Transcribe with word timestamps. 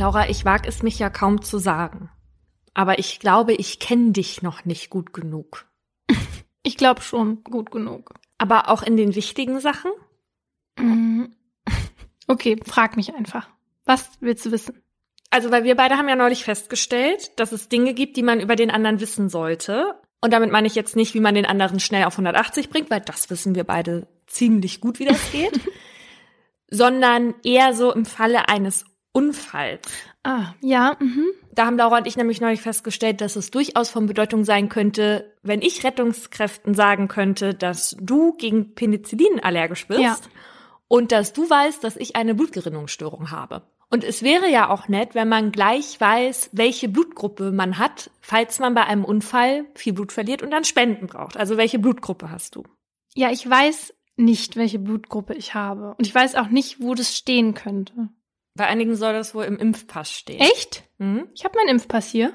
Laura, 0.00 0.30
ich 0.30 0.46
wage 0.46 0.66
es 0.66 0.82
mich 0.82 0.98
ja 0.98 1.10
kaum 1.10 1.42
zu 1.42 1.58
sagen. 1.58 2.08
Aber 2.72 2.98
ich 2.98 3.20
glaube, 3.20 3.52
ich 3.52 3.78
kenne 3.80 4.12
dich 4.12 4.40
noch 4.40 4.64
nicht 4.64 4.90
gut 4.90 5.12
genug. 5.12 5.66
Ich 6.62 6.76
glaube 6.76 7.00
schon 7.00 7.42
gut 7.42 7.70
genug. 7.70 8.12
Aber 8.36 8.68
auch 8.68 8.82
in 8.82 8.98
den 8.98 9.14
wichtigen 9.14 9.60
Sachen? 9.60 9.90
Mhm. 10.78 11.34
Okay, 12.26 12.60
frag 12.64 12.96
mich 12.96 13.14
einfach. 13.14 13.48
Was 13.86 14.10
willst 14.20 14.44
du 14.46 14.52
wissen? 14.52 14.82
Also, 15.30 15.50
weil 15.50 15.64
wir 15.64 15.74
beide 15.74 15.96
haben 15.96 16.08
ja 16.08 16.16
neulich 16.16 16.44
festgestellt, 16.44 17.38
dass 17.40 17.52
es 17.52 17.68
Dinge 17.68 17.92
gibt, 17.92 18.16
die 18.16 18.22
man 18.22 18.40
über 18.40 18.56
den 18.56 18.70
anderen 18.70 19.00
wissen 19.00 19.28
sollte. 19.28 20.00
Und 20.20 20.32
damit 20.32 20.52
meine 20.52 20.66
ich 20.66 20.74
jetzt 20.74 20.96
nicht, 20.96 21.14
wie 21.14 21.20
man 21.20 21.34
den 21.34 21.46
anderen 21.46 21.80
schnell 21.80 22.04
auf 22.04 22.14
180 22.14 22.68
bringt, 22.68 22.90
weil 22.90 23.00
das 23.00 23.30
wissen 23.30 23.54
wir 23.54 23.64
beide 23.64 24.06
ziemlich 24.26 24.80
gut, 24.80 24.98
wie 24.98 25.06
das 25.06 25.32
geht, 25.32 25.58
sondern 26.70 27.34
eher 27.42 27.74
so 27.74 27.92
im 27.92 28.04
Falle 28.04 28.48
eines 28.48 28.84
Unfalls. 29.12 29.88
Ah, 30.22 30.54
ja, 30.60 30.96
mhm. 31.00 31.26
Da 31.52 31.66
haben 31.66 31.76
Laura 31.76 31.98
und 31.98 32.06
ich 32.06 32.16
nämlich 32.16 32.40
neulich 32.40 32.62
festgestellt, 32.62 33.20
dass 33.20 33.36
es 33.36 33.50
durchaus 33.50 33.90
von 33.90 34.06
Bedeutung 34.06 34.44
sein 34.44 34.68
könnte, 34.68 35.34
wenn 35.42 35.62
ich 35.62 35.82
Rettungskräften 35.82 36.74
sagen 36.74 37.08
könnte, 37.08 37.54
dass 37.54 37.96
du 38.00 38.34
gegen 38.36 38.74
Penicillin 38.74 39.40
allergisch 39.42 39.86
bist 39.88 40.00
Ja. 40.00 40.16
und 40.86 41.10
dass 41.10 41.32
du 41.32 41.48
weißt, 41.50 41.82
dass 41.82 41.96
ich 41.96 42.14
eine 42.14 42.34
Blutgerinnungsstörung 42.34 43.30
habe. 43.32 43.62
Und 43.92 44.04
es 44.04 44.22
wäre 44.22 44.48
ja 44.48 44.68
auch 44.70 44.86
nett, 44.86 45.16
wenn 45.16 45.28
man 45.28 45.50
gleich 45.50 46.00
weiß, 46.00 46.50
welche 46.52 46.88
Blutgruppe 46.88 47.50
man 47.50 47.78
hat, 47.78 48.10
falls 48.20 48.60
man 48.60 48.74
bei 48.74 48.84
einem 48.84 49.04
Unfall 49.04 49.66
viel 49.74 49.92
Blut 49.92 50.12
verliert 50.12 50.42
und 50.42 50.52
dann 50.52 50.62
Spenden 50.62 51.08
braucht. 51.08 51.36
Also 51.36 51.56
welche 51.56 51.80
Blutgruppe 51.80 52.30
hast 52.30 52.54
du? 52.54 52.62
Ja, 53.16 53.32
ich 53.32 53.48
weiß 53.50 53.92
nicht, 54.16 54.54
welche 54.54 54.78
Blutgruppe 54.78 55.34
ich 55.34 55.54
habe. 55.54 55.96
Und 55.98 56.06
ich 56.06 56.14
weiß 56.14 56.36
auch 56.36 56.48
nicht, 56.48 56.80
wo 56.80 56.94
das 56.94 57.16
stehen 57.16 57.54
könnte. 57.54 58.10
Bei 58.54 58.66
einigen 58.66 58.96
soll 58.96 59.12
das 59.12 59.34
wohl 59.34 59.44
im 59.44 59.58
Impfpass 59.58 60.10
stehen. 60.10 60.40
Echt? 60.40 60.84
Mhm. 60.98 61.28
Ich 61.34 61.44
habe 61.44 61.56
meinen 61.56 61.68
Impfpass 61.68 62.08
hier. 62.08 62.32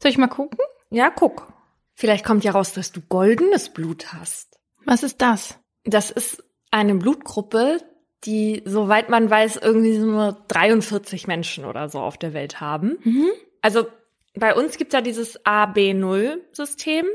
Soll 0.00 0.10
ich 0.10 0.18
mal 0.18 0.28
gucken? 0.28 0.58
Ja, 0.90 1.10
guck. 1.10 1.52
Vielleicht 1.94 2.24
kommt 2.24 2.44
ja 2.44 2.52
raus, 2.52 2.72
dass 2.72 2.92
du 2.92 3.00
goldenes 3.00 3.68
Blut 3.68 4.12
hast. 4.12 4.58
Was 4.84 5.02
ist 5.02 5.22
das? 5.22 5.58
Das 5.84 6.10
ist 6.10 6.42
eine 6.70 6.94
Blutgruppe, 6.94 7.78
die, 8.24 8.62
soweit 8.64 9.08
man 9.08 9.30
weiß, 9.30 9.56
irgendwie 9.56 9.98
nur 9.98 10.44
43 10.48 11.26
Menschen 11.26 11.64
oder 11.64 11.88
so 11.88 12.00
auf 12.00 12.18
der 12.18 12.34
Welt 12.34 12.60
haben. 12.60 12.98
Mhm. 13.04 13.30
Also 13.60 13.86
bei 14.34 14.54
uns 14.54 14.78
gibt 14.78 14.92
ja 14.92 15.00
dieses 15.00 15.44
AB0-System, 15.44 17.06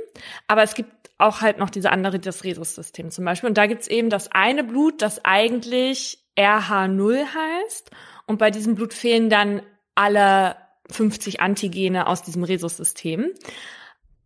aber 0.47 0.63
es 0.63 0.75
gibt 0.75 0.91
auch 1.17 1.41
halt 1.41 1.57
noch 1.57 1.69
diese 1.69 1.91
andere, 1.91 2.19
das 2.19 2.43
Rhesus-System 2.43 3.09
zum 3.09 3.25
Beispiel. 3.25 3.49
Und 3.49 3.57
da 3.57 3.65
gibt's 3.65 3.87
eben 3.87 4.09
das 4.09 4.31
eine 4.31 4.63
Blut, 4.63 5.01
das 5.01 5.25
eigentlich 5.25 6.23
RH0 6.37 7.25
heißt. 7.25 7.91
Und 8.27 8.37
bei 8.37 8.51
diesem 8.51 8.75
Blut 8.75 8.93
fehlen 8.93 9.29
dann 9.29 9.61
alle 9.95 10.55
50 10.91 11.41
Antigene 11.41 12.07
aus 12.07 12.21
diesem 12.21 12.43
Rhesus-System. 12.43 13.31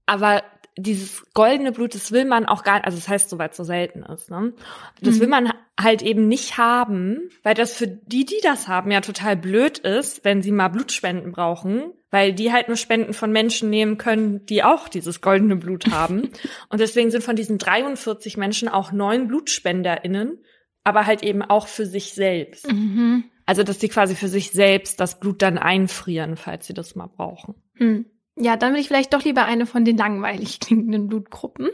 Aber 0.06 0.44
dieses 0.78 1.24
goldene 1.34 1.72
Blut, 1.72 1.96
das 1.96 2.12
will 2.12 2.26
man 2.26 2.46
auch 2.46 2.64
gar 2.64 2.84
also 2.86 2.98
das 2.98 3.08
heißt, 3.08 3.30
soweit 3.30 3.54
so 3.56 3.64
selten 3.64 4.04
ist, 4.04 4.30
ne? 4.32 4.54
Das 5.02 5.16
Mhm. 5.16 5.20
will 5.20 5.28
man 5.28 5.54
halt 5.80 6.02
eben 6.02 6.28
nicht 6.28 6.58
haben, 6.58 7.30
weil 7.44 7.56
das 7.56 7.74
für 7.74 7.88
die, 7.88 8.26
die 8.26 8.40
das 8.42 8.68
haben, 8.68 8.90
ja 8.92 9.02
total 9.02 9.36
blöd 9.36 9.80
ist, 9.80 10.24
wenn 10.24 10.42
sie 10.42 10.52
mal 10.52 10.70
Blutspenden 10.70 11.32
brauchen, 11.34 11.92
weil 12.10 12.34
die 12.34 12.52
halt 12.54 12.68
nur 12.68 12.78
Spenden 12.78 13.14
von 13.14 13.32
Menschen 13.32 13.70
nehmen 13.70 13.98
können, 13.98 14.46
die 14.46 14.64
auch 14.64 14.88
dieses 14.88 15.22
goldene 15.22 15.58
Blut 15.58 15.92
haben. 15.92 16.30
Und 16.70 16.80
deswegen 16.80 17.12
sind 17.12 17.24
von 17.24 17.36
diesen 17.36 17.58
43 17.58 18.38
Menschen 18.38 18.70
auch 18.70 18.92
neun 18.92 19.28
BlutspenderInnen, 19.28 20.40
aber 20.84 21.06
halt 21.06 21.22
eben 21.22 21.42
auch 21.42 21.68
für 21.68 21.86
sich 21.86 22.14
selbst. 22.14 22.72
Mhm. 22.72 23.26
Also, 23.46 23.64
dass 23.64 23.80
die 23.80 23.90
quasi 23.90 24.16
für 24.16 24.28
sich 24.28 24.52
selbst 24.52 25.00
das 25.00 25.20
Blut 25.20 25.42
dann 25.42 25.58
einfrieren, 25.58 26.38
falls 26.38 26.68
sie 26.68 26.74
das 26.74 26.96
mal 26.96 27.08
brauchen. 27.08 27.56
Hm. 27.76 28.06
Ja, 28.38 28.56
dann 28.56 28.74
will 28.74 28.80
ich 28.80 28.88
vielleicht 28.88 29.14
doch 29.14 29.24
lieber 29.24 29.46
eine 29.46 29.66
von 29.66 29.84
den 29.86 29.98
langweilig 29.98 30.60
klingenden 30.60 31.08
Blutgruppen. 31.08 31.70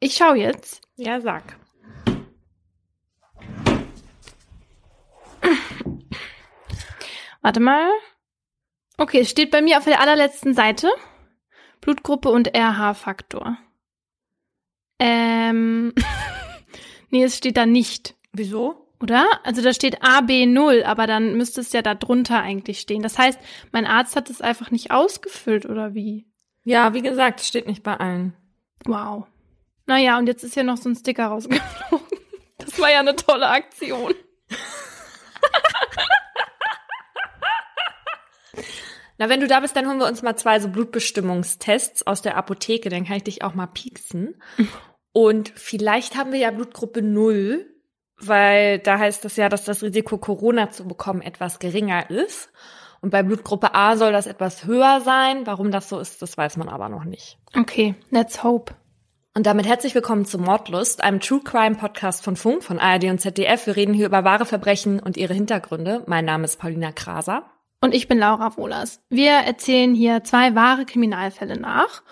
Ich 0.00 0.14
schaue 0.14 0.36
jetzt. 0.36 0.80
Ja, 0.96 1.20
sag. 1.20 1.56
Warte 7.40 7.60
mal. 7.60 7.90
Okay, 8.96 9.20
es 9.20 9.30
steht 9.30 9.50
bei 9.50 9.60
mir 9.62 9.78
auf 9.78 9.84
der 9.84 10.00
allerletzten 10.00 10.54
Seite. 10.54 10.88
Blutgruppe 11.80 12.28
und 12.28 12.56
RH-Faktor. 12.56 13.58
Ähm. 15.00 15.92
nee, 17.10 17.24
es 17.24 17.36
steht 17.36 17.56
da 17.56 17.66
nicht, 17.66 18.14
Wieso? 18.32 18.88
Oder? 19.02 19.26
Also 19.44 19.62
da 19.62 19.72
steht 19.72 20.02
AB0, 20.02 20.84
aber 20.84 21.06
dann 21.06 21.36
müsste 21.36 21.60
es 21.60 21.72
ja 21.72 21.82
da 21.82 21.94
drunter 21.94 22.40
eigentlich 22.40 22.80
stehen. 22.80 23.02
Das 23.02 23.18
heißt, 23.18 23.38
mein 23.72 23.86
Arzt 23.86 24.16
hat 24.16 24.30
es 24.30 24.40
einfach 24.40 24.70
nicht 24.70 24.90
ausgefüllt, 24.90 25.66
oder 25.66 25.94
wie? 25.94 26.26
Ja, 26.64 26.94
wie 26.94 27.02
gesagt, 27.02 27.40
es 27.40 27.48
steht 27.48 27.66
nicht 27.66 27.82
bei 27.82 27.96
allen. 27.96 28.34
Wow. 28.84 29.26
Naja, 29.86 30.18
und 30.18 30.26
jetzt 30.26 30.44
ist 30.44 30.56
ja 30.56 30.62
noch 30.62 30.76
so 30.76 30.88
ein 30.88 30.96
Sticker 30.96 31.26
rausgeflogen. 31.26 32.06
Das 32.58 32.78
war 32.78 32.92
ja 32.92 33.00
eine 33.00 33.16
tolle 33.16 33.48
Aktion. 33.48 34.14
Na, 39.18 39.28
wenn 39.28 39.40
du 39.40 39.46
da 39.46 39.60
bist, 39.60 39.76
dann 39.76 39.88
holen 39.88 39.98
wir 39.98 40.06
uns 40.06 40.22
mal 40.22 40.36
zwei 40.36 40.60
so 40.60 40.68
Blutbestimmungstests 40.68 42.06
aus 42.06 42.22
der 42.22 42.36
Apotheke, 42.36 42.88
dann 42.88 43.04
kann 43.04 43.16
ich 43.16 43.24
dich 43.24 43.42
auch 43.42 43.54
mal 43.54 43.66
pieksen. 43.66 44.40
Und 45.12 45.52
vielleicht 45.54 46.16
haben 46.16 46.32
wir 46.32 46.38
ja 46.38 46.50
Blutgruppe 46.50 47.02
0, 47.02 47.71
weil 48.26 48.78
da 48.78 48.98
heißt 48.98 49.24
es 49.24 49.36
ja, 49.36 49.48
dass 49.48 49.64
das 49.64 49.82
Risiko, 49.82 50.18
Corona 50.18 50.70
zu 50.70 50.86
bekommen, 50.86 51.22
etwas 51.22 51.58
geringer 51.58 52.10
ist. 52.10 52.50
Und 53.00 53.10
bei 53.10 53.22
Blutgruppe 53.22 53.74
A 53.74 53.96
soll 53.96 54.12
das 54.12 54.26
etwas 54.26 54.64
höher 54.64 55.00
sein. 55.00 55.46
Warum 55.46 55.70
das 55.70 55.88
so 55.88 55.98
ist, 55.98 56.22
das 56.22 56.36
weiß 56.38 56.56
man 56.56 56.68
aber 56.68 56.88
noch 56.88 57.04
nicht. 57.04 57.38
Okay, 57.56 57.96
let's 58.10 58.44
hope. 58.44 58.74
Und 59.34 59.46
damit 59.46 59.66
herzlich 59.66 59.94
willkommen 59.94 60.26
zu 60.26 60.38
Mordlust, 60.38 61.02
einem 61.02 61.18
True 61.18 61.40
Crime 61.42 61.74
Podcast 61.74 62.22
von 62.22 62.36
Funk, 62.36 62.62
von 62.62 62.78
ARD 62.78 63.04
und 63.04 63.18
ZDF. 63.18 63.66
Wir 63.66 63.76
reden 63.76 63.94
hier 63.94 64.06
über 64.06 64.24
wahre 64.24 64.44
Verbrechen 64.44 65.00
und 65.00 65.16
ihre 65.16 65.32
Hintergründe. 65.34 66.04
Mein 66.06 66.26
Name 66.26 66.44
ist 66.44 66.58
Paulina 66.60 66.92
Kraser. 66.92 67.44
Und 67.80 67.94
ich 67.94 68.08
bin 68.08 68.18
Laura 68.18 68.56
Wohlers. 68.56 69.00
Wir 69.08 69.32
erzählen 69.32 69.94
hier 69.94 70.22
zwei 70.22 70.54
wahre 70.54 70.84
Kriminalfälle 70.84 71.58
nach 71.58 72.02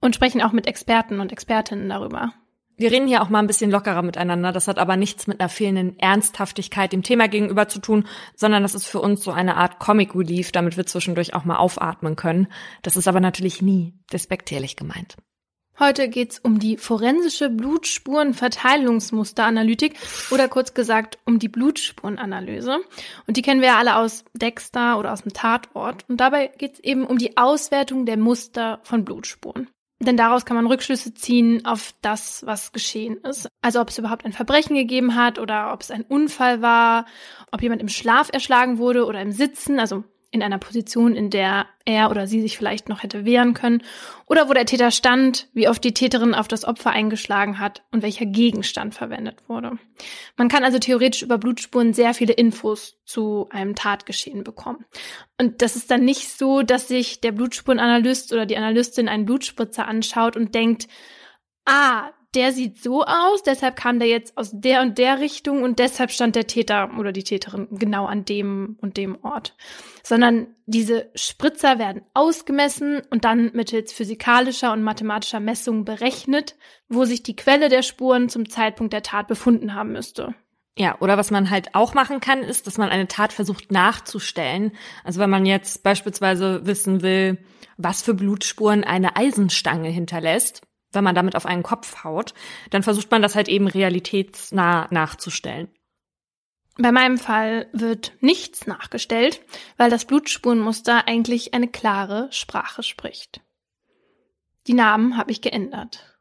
und 0.00 0.14
sprechen 0.14 0.40
auch 0.40 0.52
mit 0.52 0.66
Experten 0.66 1.20
und 1.20 1.32
Expertinnen 1.32 1.88
darüber. 1.88 2.32
Wir 2.78 2.90
reden 2.92 3.08
hier 3.08 3.22
auch 3.22 3.28
mal 3.28 3.40
ein 3.40 3.48
bisschen 3.48 3.72
lockerer 3.72 4.02
miteinander. 4.02 4.52
Das 4.52 4.68
hat 4.68 4.78
aber 4.78 4.96
nichts 4.96 5.26
mit 5.26 5.40
einer 5.40 5.48
fehlenden 5.48 5.98
Ernsthaftigkeit 5.98 6.92
dem 6.92 7.02
Thema 7.02 7.26
gegenüber 7.26 7.66
zu 7.66 7.80
tun, 7.80 8.06
sondern 8.36 8.62
das 8.62 8.76
ist 8.76 8.86
für 8.86 9.00
uns 9.00 9.24
so 9.24 9.32
eine 9.32 9.56
Art 9.56 9.80
Comic 9.80 10.14
Relief, 10.14 10.52
damit 10.52 10.76
wir 10.76 10.86
zwischendurch 10.86 11.34
auch 11.34 11.44
mal 11.44 11.56
aufatmen 11.56 12.14
können. 12.14 12.46
Das 12.82 12.96
ist 12.96 13.08
aber 13.08 13.18
natürlich 13.18 13.62
nie 13.62 13.94
despektierlich 14.12 14.76
gemeint. 14.76 15.16
Heute 15.80 16.08
geht's 16.08 16.38
um 16.38 16.60
die 16.60 16.76
forensische 16.76 17.50
Blutspurenverteilungsmusteranalytik 17.50 19.96
oder 20.30 20.46
kurz 20.46 20.72
gesagt 20.72 21.18
um 21.24 21.40
die 21.40 21.48
Blutspurenanalyse. 21.48 22.78
Und 23.26 23.36
die 23.36 23.42
kennen 23.42 23.60
wir 23.60 23.70
ja 23.70 23.78
alle 23.78 23.96
aus 23.96 24.24
Dexter 24.34 25.00
oder 25.00 25.12
aus 25.12 25.22
dem 25.22 25.32
Tatort. 25.32 26.04
Und 26.08 26.20
dabei 26.20 26.52
geht's 26.58 26.78
eben 26.78 27.04
um 27.04 27.18
die 27.18 27.36
Auswertung 27.36 28.06
der 28.06 28.18
Muster 28.18 28.78
von 28.84 29.04
Blutspuren. 29.04 29.68
Denn 30.00 30.16
daraus 30.16 30.44
kann 30.44 30.56
man 30.56 30.66
Rückschlüsse 30.66 31.12
ziehen 31.14 31.66
auf 31.66 31.92
das, 32.02 32.46
was 32.46 32.70
geschehen 32.72 33.16
ist. 33.24 33.48
Also 33.62 33.80
ob 33.80 33.88
es 33.88 33.98
überhaupt 33.98 34.24
ein 34.24 34.32
Verbrechen 34.32 34.76
gegeben 34.76 35.16
hat 35.16 35.40
oder 35.40 35.72
ob 35.72 35.80
es 35.80 35.90
ein 35.90 36.02
Unfall 36.02 36.62
war, 36.62 37.04
ob 37.50 37.62
jemand 37.62 37.80
im 37.80 37.88
Schlaf 37.88 38.30
erschlagen 38.32 38.78
wurde 38.78 39.06
oder 39.06 39.20
im 39.20 39.32
Sitzen, 39.32 39.80
also 39.80 40.04
in 40.30 40.42
einer 40.42 40.58
Position, 40.58 41.16
in 41.16 41.30
der 41.30 41.66
er 41.86 42.10
oder 42.10 42.26
sie 42.26 42.42
sich 42.42 42.58
vielleicht 42.58 42.88
noch 42.88 43.02
hätte 43.02 43.24
wehren 43.24 43.54
können, 43.54 43.82
oder 44.26 44.48
wo 44.48 44.52
der 44.52 44.66
Täter 44.66 44.90
stand, 44.90 45.48
wie 45.54 45.68
oft 45.68 45.82
die 45.82 45.94
Täterin 45.94 46.34
auf 46.34 46.48
das 46.48 46.64
Opfer 46.64 46.90
eingeschlagen 46.90 47.58
hat 47.58 47.82
und 47.92 48.02
welcher 48.02 48.26
Gegenstand 48.26 48.94
verwendet 48.94 49.48
wurde. 49.48 49.78
Man 50.36 50.48
kann 50.48 50.64
also 50.64 50.78
theoretisch 50.78 51.22
über 51.22 51.38
Blutspuren 51.38 51.94
sehr 51.94 52.12
viele 52.12 52.34
Infos 52.34 52.98
zu 53.04 53.48
einem 53.50 53.74
Tatgeschehen 53.74 54.44
bekommen. 54.44 54.84
Und 55.40 55.62
das 55.62 55.76
ist 55.76 55.90
dann 55.90 56.04
nicht 56.04 56.28
so, 56.28 56.62
dass 56.62 56.88
sich 56.88 57.20
der 57.22 57.32
Blutspurenanalyst 57.32 58.32
oder 58.32 58.44
die 58.44 58.56
Analystin 58.56 59.08
einen 59.08 59.24
Blutspritzer 59.24 59.88
anschaut 59.88 60.36
und 60.36 60.54
denkt, 60.54 60.88
ah, 61.64 62.10
der 62.38 62.52
sieht 62.52 62.80
so 62.80 63.02
aus, 63.02 63.42
deshalb 63.42 63.74
kam 63.74 63.98
der 63.98 64.06
jetzt 64.06 64.38
aus 64.38 64.52
der 64.52 64.82
und 64.82 64.96
der 64.96 65.18
Richtung 65.18 65.64
und 65.64 65.80
deshalb 65.80 66.12
stand 66.12 66.36
der 66.36 66.46
Täter 66.46 66.88
oder 66.96 67.10
die 67.10 67.24
Täterin 67.24 67.66
genau 67.72 68.06
an 68.06 68.24
dem 68.24 68.78
und 68.80 68.96
dem 68.96 69.18
Ort. 69.24 69.56
Sondern 70.04 70.46
diese 70.64 71.10
Spritzer 71.16 71.80
werden 71.80 72.02
ausgemessen 72.14 73.02
und 73.10 73.24
dann 73.24 73.50
mittels 73.54 73.92
physikalischer 73.92 74.72
und 74.72 74.84
mathematischer 74.84 75.40
Messungen 75.40 75.84
berechnet, 75.84 76.54
wo 76.88 77.04
sich 77.04 77.24
die 77.24 77.34
Quelle 77.34 77.68
der 77.68 77.82
Spuren 77.82 78.28
zum 78.28 78.48
Zeitpunkt 78.48 78.92
der 78.92 79.02
Tat 79.02 79.26
befunden 79.26 79.74
haben 79.74 79.90
müsste. 79.90 80.32
Ja, 80.78 80.96
oder 81.00 81.18
was 81.18 81.32
man 81.32 81.50
halt 81.50 81.74
auch 81.74 81.92
machen 81.92 82.20
kann, 82.20 82.44
ist, 82.44 82.68
dass 82.68 82.78
man 82.78 82.88
eine 82.88 83.08
Tat 83.08 83.32
versucht 83.32 83.72
nachzustellen. 83.72 84.70
Also 85.02 85.18
wenn 85.18 85.28
man 85.28 85.44
jetzt 85.44 85.82
beispielsweise 85.82 86.64
wissen 86.66 87.02
will, 87.02 87.38
was 87.78 88.02
für 88.02 88.14
Blutspuren 88.14 88.84
eine 88.84 89.16
Eisenstange 89.16 89.88
hinterlässt, 89.88 90.62
wenn 90.92 91.04
man 91.04 91.14
damit 91.14 91.36
auf 91.36 91.46
einen 91.46 91.62
Kopf 91.62 92.04
haut, 92.04 92.34
dann 92.70 92.82
versucht 92.82 93.10
man 93.10 93.22
das 93.22 93.34
halt 93.34 93.48
eben 93.48 93.66
realitätsnah 93.66 94.88
nachzustellen. 94.90 95.68
Bei 96.80 96.92
meinem 96.92 97.18
Fall 97.18 97.68
wird 97.72 98.12
nichts 98.20 98.66
nachgestellt, 98.66 99.40
weil 99.76 99.90
das 99.90 100.04
Blutspurenmuster 100.04 101.08
eigentlich 101.08 101.52
eine 101.52 101.68
klare 101.68 102.28
Sprache 102.30 102.84
spricht. 102.84 103.40
Die 104.68 104.74
Namen 104.74 105.16
habe 105.16 105.32
ich 105.32 105.40
geändert. 105.40 106.18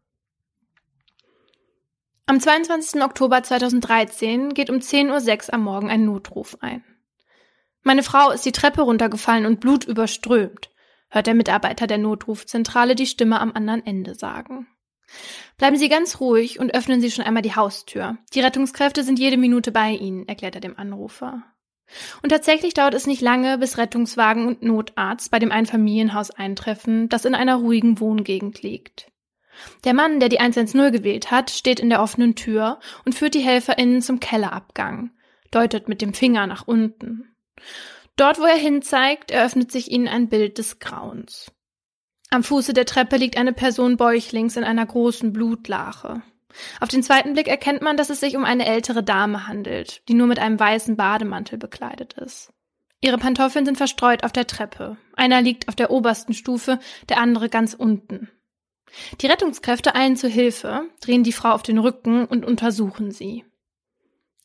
Am 2.26 2.40
22. 2.40 3.02
Oktober 3.04 3.44
2013 3.44 4.54
geht 4.54 4.70
um 4.70 4.78
10.06 4.78 5.48
Uhr 5.48 5.54
am 5.54 5.62
Morgen 5.62 5.90
ein 5.90 6.06
Notruf 6.06 6.58
ein. 6.60 6.84
Meine 7.84 8.04
Frau 8.04 8.32
ist 8.32 8.46
die 8.46 8.52
Treppe 8.52 8.82
runtergefallen 8.82 9.46
und 9.46 9.60
Blut 9.60 9.86
überströmt, 9.86 10.72
hört 11.10 11.28
der 11.28 11.36
Mitarbeiter 11.36 11.88
der 11.88 11.98
Notrufzentrale 11.98 12.96
die 12.96 13.08
Stimme 13.08 13.40
am 13.40 13.52
anderen 13.54 13.86
Ende 13.86 14.16
sagen. 14.16 14.68
Bleiben 15.58 15.78
Sie 15.78 15.90
ganz 15.90 16.20
ruhig 16.20 16.60
und 16.60 16.74
öffnen 16.76 17.02
Sie 17.02 17.12
schon 17.12 17.26
einmal 17.26 17.42
die 17.42 17.56
Haustür. 17.56 18.18
Die 18.34 18.42
Rettungskräfte 18.42 19.04
sind 19.04 19.20
jede 19.20 19.38
Minute 19.38 19.72
bei 19.72 19.92
Ihnen, 19.92 20.28
erklärt 20.28 20.56
er 20.56 20.62
dem 20.62 20.78
Anrufer. 20.78 21.44
Und 22.22 22.30
tatsächlich 22.30 22.74
dauert 22.74 22.94
es 22.94 23.08
nicht 23.08 23.22
lange, 23.22 23.58
bis 23.58 23.78
Rettungswagen 23.78 24.48
und 24.48 24.62
Notarzt 24.62 25.32
bei 25.32 25.40
dem 25.40 25.52
Einfamilienhaus 25.52 26.32
eintreffen, 26.32 27.08
das 27.08 27.26
in 27.26 27.34
einer 27.34 27.56
ruhigen 27.56 28.00
Wohngegend 28.00 28.62
liegt. 28.62 29.10
Der 29.86 29.94
Mann, 29.94 30.20
der 30.20 30.30
die 30.30 30.40
110 30.40 30.92
gewählt 30.92 31.32
hat, 31.32 31.50
steht 31.50 31.80
in 31.80 31.90
der 31.90 32.02
offenen 32.02 32.36
Tür 32.36 32.80
und 33.06 33.16
führt 33.16 33.34
die 33.34 33.40
HelferInnen 33.40 34.02
zum 34.02 34.20
Kellerabgang, 34.20 35.12
deutet 35.52 35.88
mit 35.88 36.02
dem 36.02 36.14
Finger 36.14 36.46
nach 36.46 36.68
unten. 36.68 37.36
Dort, 38.18 38.40
wo 38.40 38.44
er 38.44 38.58
hinzeigt, 38.58 39.32
eröffnet 39.32 39.72
sich 39.72 39.92
ihnen 39.92 40.08
ein 40.08 40.28
Bild 40.28 40.58
des 40.58 40.80
Grauens. 40.80 41.52
Am 42.30 42.44
Fuße 42.44 42.74
der 42.74 42.86
Treppe 42.86 43.16
liegt 43.16 43.38
eine 43.38 43.54
Person 43.54 43.96
bäuchlings 43.96 44.58
in 44.58 44.64
einer 44.64 44.86
großen 44.86 45.32
Blutlache. 45.32 46.24
Auf 46.82 46.90
den 46.90 47.04
zweiten 47.04 47.34
Blick 47.34 47.48
erkennt 47.48 47.82
man, 47.82 47.96
dass 47.96 48.10
es 48.10 48.20
sich 48.20 48.36
um 48.36 48.44
eine 48.44 48.66
ältere 48.66 49.04
Dame 49.04 49.48
handelt, 49.48 50.08
die 50.10 50.14
nur 50.14 50.28
mit 50.28 50.40
einem 50.40 50.60
weißen 50.60 50.98
Bademantel 50.98 51.58
bekleidet 51.58 52.14
ist. 52.14 52.52
Ihre 53.00 53.20
Pantoffeln 53.20 53.66
sind 53.66 53.78
verstreut 53.78 54.24
auf 54.24 54.32
der 54.32 54.48
Treppe. 54.48 54.98
Einer 55.16 55.42
liegt 55.42 55.68
auf 55.68 55.76
der 55.76 55.92
obersten 55.92 56.34
Stufe, 56.34 56.80
der 57.10 57.20
andere 57.20 57.48
ganz 57.48 57.76
unten. 57.76 58.30
Die 59.22 59.28
Rettungskräfte 59.28 59.94
eilen 59.94 60.16
zu 60.16 60.28
Hilfe, 60.28 60.90
drehen 61.02 61.24
die 61.24 61.34
Frau 61.34 61.52
auf 61.52 61.62
den 61.62 61.78
Rücken 61.78 62.26
und 62.26 62.46
untersuchen 62.46 63.12
sie. 63.12 63.46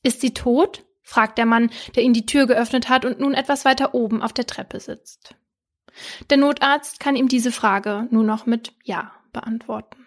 Ist 0.03 0.21
sie 0.21 0.35
tot? 0.35 0.85
Fragt 1.03 1.39
der 1.39 1.47
Mann, 1.47 1.71
der 1.95 2.03
ihnen 2.03 2.15
die 2.15 2.27
Tür 2.27 2.47
geöffnet 2.47 2.89
hat 2.89 3.05
und 3.05 3.21
nun 3.21 3.35
etwas 3.35 3.65
weiter 3.65 3.95
oben 3.95 4.23
auf 4.23 4.33
der 4.33 4.47
Treppe 4.47 4.81
sitzt. 4.81 5.35
Der 6.31 6.39
Notarzt 6.39 7.01
kann 7.01 7.17
ihm 7.17 7.29
diese 7.29 7.53
Frage 7.53 8.09
nur 8.11 8.25
noch 8.25 8.47
mit 8.47 8.73
Ja 8.85 9.13
beantworten. 9.33 10.07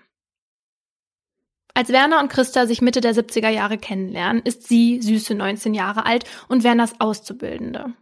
Als 1.74 1.89
Werner 1.89 2.21
und 2.21 2.30
Christa 2.30 2.68
sich 2.68 2.81
Mitte 2.81 3.01
der 3.01 3.13
70er 3.13 3.50
Jahre 3.50 3.77
kennenlernen, 3.77 4.42
ist 4.44 4.68
sie 4.68 5.01
süße 5.01 5.36
19 5.36 5.74
Jahre 5.74 6.06
alt 6.06 6.24
und 6.47 6.63
Werners 6.63 7.00
Auszubildende. 7.01 7.94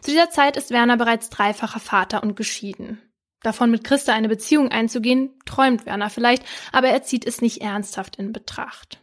Zu 0.00 0.12
dieser 0.12 0.30
Zeit 0.30 0.56
ist 0.56 0.70
Werner 0.70 0.96
bereits 0.96 1.28
dreifacher 1.28 1.80
Vater 1.80 2.22
und 2.22 2.36
geschieden. 2.36 3.02
Davon 3.42 3.70
mit 3.70 3.84
Christa 3.84 4.12
eine 4.12 4.28
Beziehung 4.28 4.70
einzugehen, 4.70 5.38
träumt 5.44 5.84
Werner 5.84 6.10
vielleicht, 6.10 6.44
aber 6.72 6.88
er 6.88 7.02
zieht 7.02 7.26
es 7.26 7.40
nicht 7.40 7.60
ernsthaft 7.60 8.16
in 8.16 8.32
Betracht. 8.32 9.00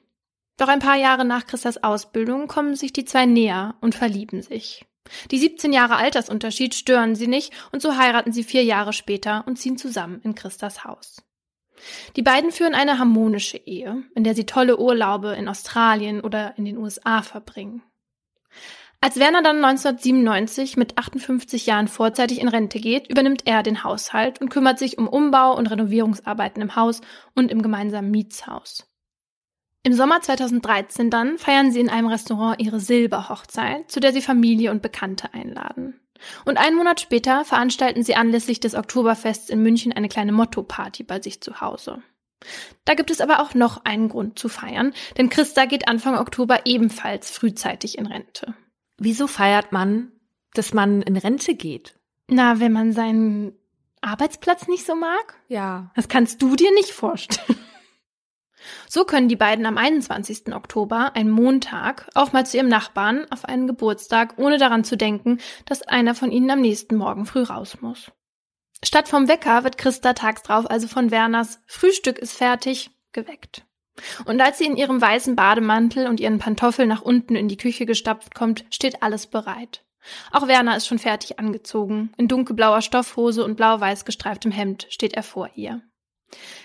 Doch 0.57 0.67
ein 0.67 0.79
paar 0.79 0.95
Jahre 0.95 1.25
nach 1.25 1.45
Christas 1.45 1.83
Ausbildung 1.83 2.47
kommen 2.47 2.75
sich 2.75 2.93
die 2.93 3.05
zwei 3.05 3.25
näher 3.25 3.75
und 3.81 3.95
verlieben 3.95 4.41
sich. 4.41 4.85
Die 5.31 5.37
17 5.37 5.73
Jahre 5.73 5.97
Altersunterschied 5.97 6.73
stören 6.73 7.15
sie 7.15 7.27
nicht 7.27 7.53
und 7.71 7.81
so 7.81 7.97
heiraten 7.97 8.31
sie 8.31 8.43
vier 8.43 8.63
Jahre 8.63 8.93
später 8.93 9.43
und 9.47 9.57
ziehen 9.57 9.77
zusammen 9.77 10.21
in 10.23 10.33
Christas 10.33 10.83
Haus. 10.83 11.21
Die 12.15 12.21
beiden 12.21 12.51
führen 12.51 12.73
eine 12.73 12.97
harmonische 12.99 13.57
Ehe, 13.57 14.03
in 14.15 14.23
der 14.23 14.33
sie 14.33 14.45
tolle 14.45 14.79
Urlaube 14.79 15.33
in 15.33 15.47
Australien 15.47 16.21
oder 16.21 16.57
in 16.57 16.65
den 16.65 16.77
USA 16.77 17.21
verbringen. 17.21 17.83
Als 19.01 19.19
Werner 19.19 19.43
dann 19.43 19.63
1997 19.63 20.77
mit 20.77 20.97
58 20.97 21.65
Jahren 21.67 21.87
vorzeitig 21.87 22.39
in 22.39 22.47
Rente 22.47 22.79
geht, 22.79 23.07
übernimmt 23.07 23.43
er 23.45 23.61
den 23.61 23.83
Haushalt 23.83 24.41
und 24.41 24.49
kümmert 24.49 24.79
sich 24.79 24.97
um 24.97 25.07
Umbau 25.07 25.55
und 25.55 25.67
Renovierungsarbeiten 25.67 26.61
im 26.61 26.75
Haus 26.75 27.01
und 27.35 27.51
im 27.51 27.61
gemeinsamen 27.61 28.09
Mietshaus. 28.09 28.87
Im 29.85 29.93
Sommer 29.93 30.19
2013 30.19 31.11
dann 31.11 31.37
feiern 31.37 31.71
sie 31.71 31.79
in 31.79 31.89
einem 31.89 32.07
Restaurant 32.07 32.59
ihre 32.59 32.79
Silberhochzeit, 32.79 33.91
zu 33.91 33.99
der 33.99 34.13
sie 34.13 34.23
Familie 34.23 34.71
und 34.71 34.81
Bekannte 34.81 35.31
einladen. 35.35 35.99
Und 36.43 36.57
einen 36.57 36.75
Monat 36.75 37.01
später 37.01 37.45
veranstalten 37.45 38.01
sie 38.01 38.15
anlässlich 38.15 38.59
des 38.59 38.73
Oktoberfests 38.73 39.51
in 39.51 39.61
München 39.61 39.93
eine 39.93 40.09
kleine 40.09 40.31
Motto-Party 40.31 41.03
bei 41.03 41.21
sich 41.21 41.39
zu 41.39 41.61
Hause. 41.61 42.01
Da 42.85 42.95
gibt 42.95 43.11
es 43.11 43.21
aber 43.21 43.39
auch 43.39 43.53
noch 43.53 43.85
einen 43.85 44.09
Grund 44.09 44.39
zu 44.39 44.49
feiern, 44.49 44.91
denn 45.19 45.29
Christa 45.29 45.65
geht 45.65 45.87
Anfang 45.87 46.17
Oktober 46.17 46.65
ebenfalls 46.65 47.29
frühzeitig 47.29 47.99
in 47.99 48.07
Rente. 48.07 48.55
Wieso 48.97 49.27
feiert 49.27 49.71
man, 49.71 50.11
dass 50.55 50.73
man 50.73 51.03
in 51.03 51.15
Rente 51.15 51.53
geht? 51.53 51.93
Na, 52.27 52.59
wenn 52.59 52.71
man 52.71 52.91
seinen 52.91 53.53
Arbeitsplatz 54.01 54.67
nicht 54.67 54.83
so 54.83 54.95
mag? 54.95 55.35
Ja. 55.47 55.91
Das 55.95 56.09
kannst 56.09 56.41
du 56.41 56.55
dir 56.55 56.73
nicht 56.73 56.89
vorstellen. 56.89 57.59
So 58.87 59.05
können 59.05 59.27
die 59.27 59.35
beiden 59.35 59.65
am 59.65 59.77
21. 59.77 60.53
Oktober, 60.53 61.11
ein 61.15 61.29
Montag, 61.29 62.09
auch 62.13 62.33
mal 62.33 62.45
zu 62.45 62.57
ihrem 62.57 62.67
Nachbarn 62.67 63.25
auf 63.31 63.45
einen 63.45 63.67
Geburtstag, 63.67 64.35
ohne 64.37 64.57
daran 64.57 64.83
zu 64.83 64.97
denken, 64.97 65.39
dass 65.65 65.81
einer 65.81 66.15
von 66.15 66.31
ihnen 66.31 66.49
am 66.51 66.61
nächsten 66.61 66.95
Morgen 66.95 67.25
früh 67.25 67.43
raus 67.43 67.77
muss. 67.81 68.11
Statt 68.83 69.07
vom 69.07 69.27
Wecker 69.27 69.63
wird 69.63 69.77
Christa 69.77 70.13
tags 70.13 70.43
drauf 70.43 70.69
also 70.69 70.87
von 70.87 71.11
Werners 71.11 71.59
Frühstück 71.65 72.19
ist 72.19 72.33
fertig 72.33 72.91
geweckt. 73.13 73.65
Und 74.25 74.41
als 74.41 74.57
sie 74.57 74.65
in 74.65 74.75
ihrem 74.75 75.01
weißen 75.01 75.35
Bademantel 75.35 76.07
und 76.07 76.19
ihren 76.19 76.39
Pantoffeln 76.39 76.89
nach 76.89 77.01
unten 77.01 77.35
in 77.35 77.47
die 77.47 77.57
Küche 77.57 77.85
gestapft 77.85 78.35
kommt, 78.35 78.65
steht 78.69 79.01
alles 79.01 79.27
bereit. 79.27 79.85
Auch 80.31 80.47
Werner 80.47 80.77
ist 80.77 80.87
schon 80.87 80.99
fertig 80.99 81.39
angezogen. 81.39 82.11
In 82.17 82.27
dunkelblauer 82.27 82.81
Stoffhose 82.81 83.43
und 83.43 83.55
blau-weiß 83.55 84.05
gestreiftem 84.05 84.51
Hemd 84.51 84.87
steht 84.89 85.13
er 85.13 85.23
vor 85.23 85.49
ihr. 85.55 85.81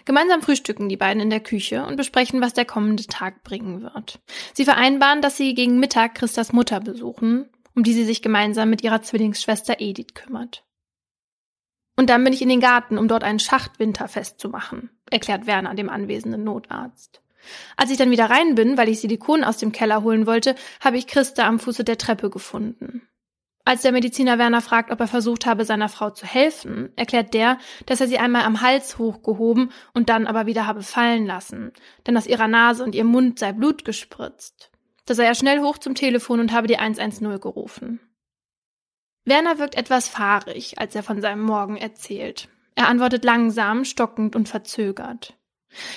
Gemeinsam 0.04 0.42
frühstücken 0.42 0.88
die 0.88 0.96
beiden 0.96 1.22
in 1.22 1.30
der 1.30 1.40
Küche 1.40 1.84
und 1.84 1.96
besprechen, 1.96 2.40
was 2.40 2.54
der 2.54 2.64
kommende 2.64 3.06
Tag 3.06 3.42
bringen 3.42 3.82
wird. 3.82 4.20
Sie 4.54 4.64
vereinbaren, 4.64 5.22
dass 5.22 5.36
sie 5.36 5.54
gegen 5.54 5.78
Mittag 5.78 6.14
Christas 6.14 6.52
Mutter 6.52 6.80
besuchen, 6.80 7.48
um 7.74 7.82
die 7.82 7.92
sie 7.92 8.04
sich 8.04 8.22
gemeinsam 8.22 8.70
mit 8.70 8.82
ihrer 8.82 9.02
Zwillingsschwester 9.02 9.76
Edith 9.78 10.14
kümmert. 10.14 10.64
Und 11.96 12.08
dann 12.08 12.24
bin 12.24 12.32
ich 12.32 12.42
in 12.42 12.48
den 12.48 12.60
Garten, 12.60 12.98
um 12.98 13.08
dort 13.08 13.24
einen 13.24 13.40
Schacht 13.40 13.78
winterfest 13.78 14.40
zu 14.40 14.48
machen, 14.48 14.90
erklärt 15.10 15.46
Werner 15.46 15.74
dem 15.74 15.90
anwesenden 15.90 16.44
Notarzt. 16.44 17.20
Als 17.76 17.90
ich 17.90 17.96
dann 17.96 18.10
wieder 18.10 18.30
rein 18.30 18.54
bin, 18.54 18.76
weil 18.76 18.88
ich 18.88 19.00
Silikon 19.00 19.44
aus 19.44 19.58
dem 19.58 19.72
Keller 19.72 20.02
holen 20.02 20.26
wollte, 20.26 20.54
habe 20.80 20.98
ich 20.98 21.06
Christa 21.06 21.46
am 21.46 21.58
Fuße 21.58 21.84
der 21.84 21.98
Treppe 21.98 22.30
gefunden. 22.30 23.02
Als 23.70 23.82
der 23.82 23.92
Mediziner 23.92 24.36
Werner 24.36 24.62
fragt, 24.62 24.90
ob 24.90 24.98
er 24.98 25.06
versucht 25.06 25.46
habe, 25.46 25.64
seiner 25.64 25.88
Frau 25.88 26.10
zu 26.10 26.26
helfen, 26.26 26.92
erklärt 26.96 27.34
der, 27.34 27.56
dass 27.86 28.00
er 28.00 28.08
sie 28.08 28.18
einmal 28.18 28.42
am 28.42 28.62
Hals 28.62 28.98
hochgehoben 28.98 29.70
und 29.94 30.08
dann 30.08 30.26
aber 30.26 30.46
wieder 30.46 30.66
habe 30.66 30.82
fallen 30.82 31.24
lassen, 31.24 31.70
denn 32.04 32.16
aus 32.16 32.26
ihrer 32.26 32.48
Nase 32.48 32.82
und 32.82 32.96
ihrem 32.96 33.06
Mund 33.06 33.38
sei 33.38 33.52
Blut 33.52 33.84
gespritzt. 33.84 34.72
Da 35.06 35.14
sei 35.14 35.24
er 35.24 35.36
schnell 35.36 35.60
hoch 35.60 35.78
zum 35.78 35.94
Telefon 35.94 36.40
und 36.40 36.50
habe 36.50 36.66
die 36.66 36.78
110 36.78 37.38
gerufen. 37.38 38.00
Werner 39.24 39.60
wirkt 39.60 39.76
etwas 39.76 40.08
fahrig, 40.08 40.80
als 40.80 40.96
er 40.96 41.04
von 41.04 41.20
seinem 41.20 41.42
Morgen 41.42 41.76
erzählt. 41.76 42.48
Er 42.74 42.88
antwortet 42.88 43.24
langsam, 43.24 43.84
stockend 43.84 44.34
und 44.34 44.48
verzögert. 44.48 45.36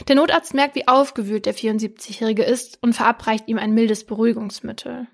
Der 0.08 0.16
Notarzt 0.16 0.54
merkt, 0.54 0.76
wie 0.76 0.88
aufgewühlt 0.88 1.48
der 1.48 1.56
74-Jährige 1.56 2.44
ist 2.44 2.78
und 2.84 2.94
verabreicht 2.94 3.48
ihm 3.48 3.58
ein 3.58 3.74
mildes 3.74 4.06
Beruhigungsmittel. 4.06 5.08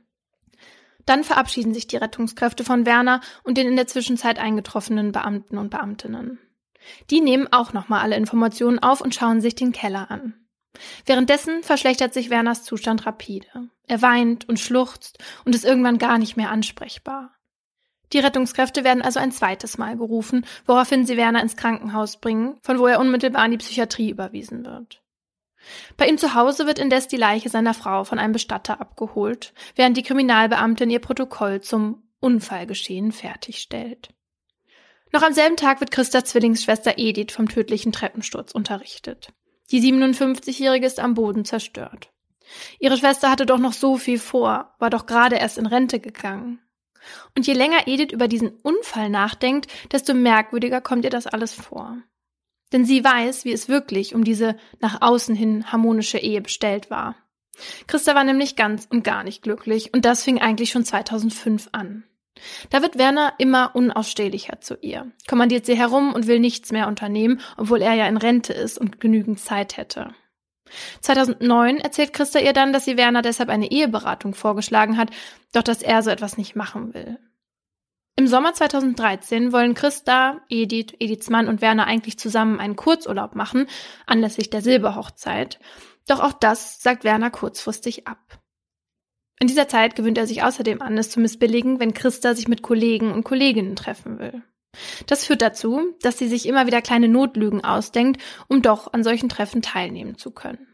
Dann 1.09 1.23
verabschieden 1.23 1.73
sich 1.73 1.87
die 1.87 1.97
Rettungskräfte 1.97 2.63
von 2.63 2.85
Werner 2.85 3.21
und 3.41 3.57
den 3.57 3.65
in 3.65 3.75
der 3.75 3.87
Zwischenzeit 3.87 4.37
eingetroffenen 4.37 5.11
Beamten 5.11 5.57
und 5.57 5.71
Beamtinnen. 5.71 6.37
Die 7.09 7.19
nehmen 7.19 7.51
auch 7.51 7.73
nochmal 7.73 8.01
alle 8.01 8.15
Informationen 8.15 8.77
auf 8.77 9.01
und 9.01 9.15
schauen 9.15 9.41
sich 9.41 9.55
den 9.55 9.71
Keller 9.71 10.11
an. 10.11 10.35
Währenddessen 11.07 11.63
verschlechtert 11.63 12.13
sich 12.13 12.29
Werners 12.29 12.63
Zustand 12.63 13.07
rapide. 13.07 13.47
Er 13.87 14.03
weint 14.03 14.47
und 14.47 14.59
schluchzt 14.59 15.17
und 15.45 15.55
ist 15.55 15.65
irgendwann 15.65 15.97
gar 15.97 16.19
nicht 16.19 16.37
mehr 16.37 16.51
ansprechbar. 16.51 17.33
Die 18.13 18.19
Rettungskräfte 18.19 18.83
werden 18.83 19.01
also 19.01 19.19
ein 19.19 19.31
zweites 19.31 19.79
Mal 19.79 19.97
gerufen, 19.97 20.45
woraufhin 20.67 21.07
sie 21.07 21.17
Werner 21.17 21.41
ins 21.41 21.57
Krankenhaus 21.57 22.17
bringen, 22.17 22.59
von 22.61 22.77
wo 22.77 22.85
er 22.85 22.99
unmittelbar 22.99 23.45
in 23.45 23.51
die 23.51 23.57
Psychiatrie 23.57 24.11
überwiesen 24.11 24.63
wird. 24.63 25.01
Bei 25.97 26.07
ihm 26.07 26.17
zu 26.17 26.33
Hause 26.33 26.65
wird 26.65 26.79
indes 26.79 27.07
die 27.07 27.17
Leiche 27.17 27.49
seiner 27.49 27.73
Frau 27.73 28.03
von 28.03 28.19
einem 28.19 28.33
Bestatter 28.33 28.79
abgeholt, 28.79 29.53
während 29.75 29.97
die 29.97 30.03
Kriminalbeamtin 30.03 30.89
ihr 30.89 30.99
Protokoll 30.99 31.61
zum 31.61 32.03
Unfallgeschehen 32.19 33.11
fertigstellt. 33.11 34.09
Noch 35.11 35.23
am 35.23 35.33
selben 35.33 35.57
Tag 35.57 35.79
wird 35.79 35.91
Christas 35.91 36.25
Zwillingsschwester 36.25 36.97
Edith 36.97 37.33
vom 37.33 37.49
tödlichen 37.49 37.91
Treppensturz 37.91 38.51
unterrichtet. 38.51 39.33
Die 39.71 39.81
57-Jährige 39.81 40.85
ist 40.85 40.99
am 40.99 41.13
Boden 41.13 41.45
zerstört. 41.45 42.11
Ihre 42.79 42.97
Schwester 42.97 43.29
hatte 43.29 43.45
doch 43.45 43.59
noch 43.59 43.73
so 43.73 43.97
viel 43.97 44.19
vor, 44.19 44.75
war 44.79 44.89
doch 44.89 45.05
gerade 45.05 45.35
erst 45.35 45.57
in 45.57 45.65
Rente 45.65 45.99
gegangen. 45.99 46.59
Und 47.35 47.47
je 47.47 47.53
länger 47.53 47.87
Edith 47.87 48.11
über 48.11 48.27
diesen 48.27 48.49
Unfall 48.49 49.09
nachdenkt, 49.09 49.67
desto 49.91 50.13
merkwürdiger 50.13 50.81
kommt 50.81 51.05
ihr 51.05 51.11
das 51.11 51.27
alles 51.27 51.53
vor. 51.53 51.97
Denn 52.71 52.85
sie 52.85 53.03
weiß, 53.03 53.45
wie 53.45 53.51
es 53.51 53.69
wirklich 53.69 54.13
um 54.13 54.23
diese 54.23 54.55
nach 54.79 55.01
außen 55.01 55.35
hin 55.35 55.71
harmonische 55.71 56.19
Ehe 56.19 56.41
bestellt 56.41 56.89
war. 56.89 57.15
Christa 57.87 58.15
war 58.15 58.23
nämlich 58.23 58.55
ganz 58.55 58.87
und 58.89 59.03
gar 59.03 59.23
nicht 59.23 59.41
glücklich 59.41 59.93
und 59.93 60.05
das 60.05 60.23
fing 60.23 60.39
eigentlich 60.39 60.69
schon 60.71 60.85
2005 60.85 61.69
an. 61.71 62.03
Da 62.69 62.81
wird 62.81 62.97
Werner 62.97 63.33
immer 63.37 63.75
unausstehlicher 63.75 64.61
zu 64.61 64.77
ihr, 64.81 65.11
kommandiert 65.27 65.65
sie 65.65 65.75
herum 65.75 66.13
und 66.13 66.27
will 66.27 66.39
nichts 66.39 66.71
mehr 66.71 66.87
unternehmen, 66.87 67.41
obwohl 67.57 67.81
er 67.81 67.93
ja 67.93 68.07
in 68.07 68.17
Rente 68.17 68.53
ist 68.53 68.77
und 68.77 69.01
genügend 69.01 69.39
Zeit 69.39 69.75
hätte. 69.75 70.13
2009 71.01 71.79
erzählt 71.79 72.13
Christa 72.13 72.39
ihr 72.39 72.53
dann, 72.53 72.71
dass 72.71 72.85
sie 72.85 72.95
Werner 72.95 73.21
deshalb 73.21 73.49
eine 73.49 73.71
Eheberatung 73.71 74.35
vorgeschlagen 74.35 74.97
hat, 74.97 75.09
doch 75.51 75.63
dass 75.63 75.81
er 75.81 76.03
so 76.03 76.11
etwas 76.11 76.37
nicht 76.37 76.55
machen 76.55 76.93
will. 76.93 77.17
Im 78.19 78.27
Sommer 78.27 78.53
2013 78.53 79.53
wollen 79.53 79.75
Christa, 79.75 80.41
Edith, 80.49 80.93
Ediths 80.99 81.29
Mann 81.29 81.47
und 81.47 81.61
Werner 81.61 81.87
eigentlich 81.87 82.19
zusammen 82.19 82.59
einen 82.59 82.75
Kurzurlaub 82.75 83.33
machen, 83.33 83.65
anlässlich 84.07 84.49
der 84.49 84.61
Silberhochzeit. 84.61 85.57
Doch 86.05 86.19
auch 86.19 86.33
das 86.33 86.83
sagt 86.83 87.05
Werner 87.05 87.31
kurzfristig 87.31 88.07
ab. 88.07 88.41
In 89.39 89.47
dieser 89.47 89.69
Zeit 89.69 89.95
gewöhnt 89.95 90.17
er 90.17 90.27
sich 90.27 90.43
außerdem 90.43 90.81
an, 90.81 90.97
es 90.97 91.11
zu 91.11 91.21
missbilligen, 91.21 91.79
wenn 91.79 91.93
Christa 91.93 92.35
sich 92.35 92.49
mit 92.49 92.61
Kollegen 92.61 93.13
und 93.13 93.23
Kolleginnen 93.23 93.77
treffen 93.77 94.19
will. 94.19 94.43
Das 95.07 95.23
führt 95.23 95.41
dazu, 95.41 95.95
dass 96.01 96.17
sie 96.17 96.27
sich 96.27 96.45
immer 96.45 96.67
wieder 96.67 96.81
kleine 96.81 97.07
Notlügen 97.07 97.63
ausdenkt, 97.63 98.21
um 98.49 98.61
doch 98.61 98.91
an 98.91 99.05
solchen 99.05 99.29
Treffen 99.29 99.61
teilnehmen 99.61 100.17
zu 100.17 100.31
können. 100.31 100.67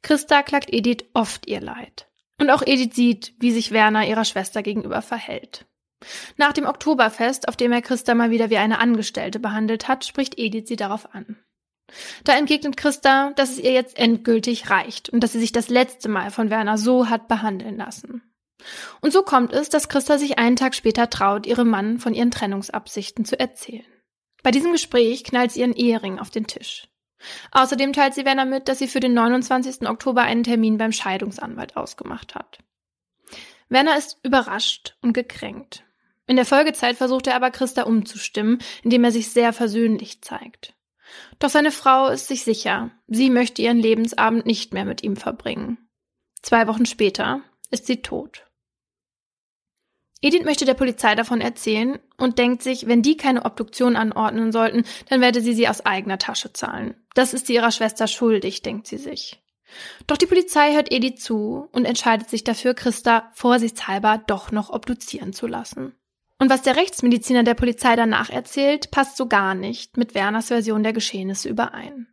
Christa 0.00 0.44
klagt 0.44 0.72
Edith 0.72 1.06
oft 1.12 1.48
ihr 1.48 1.60
Leid. 1.60 2.08
Und 2.40 2.50
auch 2.50 2.62
Edith 2.64 2.94
sieht, 2.94 3.34
wie 3.40 3.50
sich 3.50 3.72
Werner 3.72 4.06
ihrer 4.06 4.24
Schwester 4.24 4.62
gegenüber 4.62 5.02
verhält. 5.02 5.66
Nach 6.36 6.52
dem 6.52 6.66
Oktoberfest, 6.66 7.48
auf 7.48 7.56
dem 7.56 7.72
er 7.72 7.82
Christa 7.82 8.14
mal 8.14 8.30
wieder 8.30 8.50
wie 8.50 8.58
eine 8.58 8.78
Angestellte 8.78 9.40
behandelt 9.40 9.88
hat, 9.88 10.04
spricht 10.04 10.38
Edith 10.38 10.68
sie 10.68 10.76
darauf 10.76 11.14
an. 11.14 11.36
Da 12.24 12.36
entgegnet 12.36 12.76
Christa, 12.76 13.32
dass 13.36 13.50
es 13.50 13.58
ihr 13.58 13.72
jetzt 13.72 13.96
endgültig 13.96 14.70
reicht 14.70 15.08
und 15.08 15.20
dass 15.20 15.32
sie 15.32 15.40
sich 15.40 15.52
das 15.52 15.68
letzte 15.68 16.08
Mal 16.08 16.30
von 16.30 16.50
Werner 16.50 16.78
so 16.78 17.08
hat 17.08 17.28
behandeln 17.28 17.76
lassen. 17.76 18.22
Und 19.00 19.12
so 19.12 19.22
kommt 19.22 19.52
es, 19.52 19.68
dass 19.68 19.88
Christa 19.88 20.18
sich 20.18 20.38
einen 20.38 20.56
Tag 20.56 20.74
später 20.74 21.08
traut, 21.08 21.46
ihrem 21.46 21.68
Mann 21.68 21.98
von 21.98 22.14
ihren 22.14 22.30
Trennungsabsichten 22.30 23.24
zu 23.24 23.38
erzählen. 23.38 23.86
Bei 24.42 24.50
diesem 24.50 24.72
Gespräch 24.72 25.24
knallt 25.24 25.52
sie 25.52 25.60
ihren 25.60 25.74
Ehering 25.74 26.18
auf 26.18 26.30
den 26.30 26.46
Tisch. 26.46 26.88
Außerdem 27.52 27.92
teilt 27.92 28.14
sie 28.14 28.24
Werner 28.24 28.44
mit, 28.44 28.68
dass 28.68 28.78
sie 28.78 28.88
für 28.88 29.00
den 29.00 29.14
29. 29.14 29.88
Oktober 29.88 30.22
einen 30.22 30.44
Termin 30.44 30.78
beim 30.78 30.92
Scheidungsanwalt 30.92 31.76
ausgemacht 31.76 32.34
hat. 32.34 32.58
Werner 33.68 33.96
ist 33.96 34.18
überrascht 34.22 34.96
und 35.02 35.12
gekränkt. 35.12 35.85
In 36.26 36.36
der 36.36 36.44
Folgezeit 36.44 36.96
versucht 36.96 37.26
er 37.28 37.36
aber 37.36 37.50
Christa 37.50 37.82
umzustimmen, 37.82 38.58
indem 38.82 39.04
er 39.04 39.12
sich 39.12 39.30
sehr 39.30 39.52
versöhnlich 39.52 40.22
zeigt. 40.22 40.74
Doch 41.38 41.50
seine 41.50 41.70
Frau 41.70 42.08
ist 42.08 42.26
sich 42.26 42.42
sicher, 42.42 42.90
sie 43.06 43.30
möchte 43.30 43.62
ihren 43.62 43.78
Lebensabend 43.78 44.44
nicht 44.44 44.74
mehr 44.74 44.84
mit 44.84 45.02
ihm 45.02 45.16
verbringen. 45.16 45.78
Zwei 46.42 46.66
Wochen 46.66 46.86
später 46.86 47.42
ist 47.70 47.86
sie 47.86 48.02
tot. 48.02 48.44
Edith 50.22 50.44
möchte 50.44 50.64
der 50.64 50.74
Polizei 50.74 51.14
davon 51.14 51.40
erzählen 51.40 52.00
und 52.16 52.38
denkt 52.38 52.62
sich, 52.62 52.86
wenn 52.86 53.02
die 53.02 53.16
keine 53.16 53.44
Obduktion 53.44 53.96
anordnen 53.96 54.50
sollten, 54.50 54.84
dann 55.08 55.20
werde 55.20 55.40
sie 55.40 55.52
sie 55.52 55.68
aus 55.68 55.84
eigener 55.84 56.18
Tasche 56.18 56.52
zahlen. 56.52 56.96
Das 57.14 57.34
ist 57.34 57.46
sie 57.46 57.54
ihrer 57.54 57.70
Schwester 57.70 58.08
schuldig, 58.08 58.62
denkt 58.62 58.86
sie 58.86 58.98
sich. 58.98 59.42
Doch 60.06 60.16
die 60.16 60.26
Polizei 60.26 60.74
hört 60.74 60.92
Edith 60.92 61.22
zu 61.22 61.68
und 61.72 61.84
entscheidet 61.84 62.30
sich 62.30 62.44
dafür, 62.44 62.74
Christa 62.74 63.30
vorsichtshalber 63.34 64.22
doch 64.26 64.50
noch 64.50 64.70
obduzieren 64.70 65.32
zu 65.32 65.46
lassen. 65.46 65.94
Und 66.38 66.50
was 66.50 66.62
der 66.62 66.76
Rechtsmediziner 66.76 67.44
der 67.44 67.54
Polizei 67.54 67.96
danach 67.96 68.28
erzählt, 68.28 68.90
passt 68.90 69.16
so 69.16 69.26
gar 69.26 69.54
nicht 69.54 69.96
mit 69.96 70.14
Werners 70.14 70.48
Version 70.48 70.82
der 70.82 70.92
Geschehnisse 70.92 71.48
überein. 71.48 72.08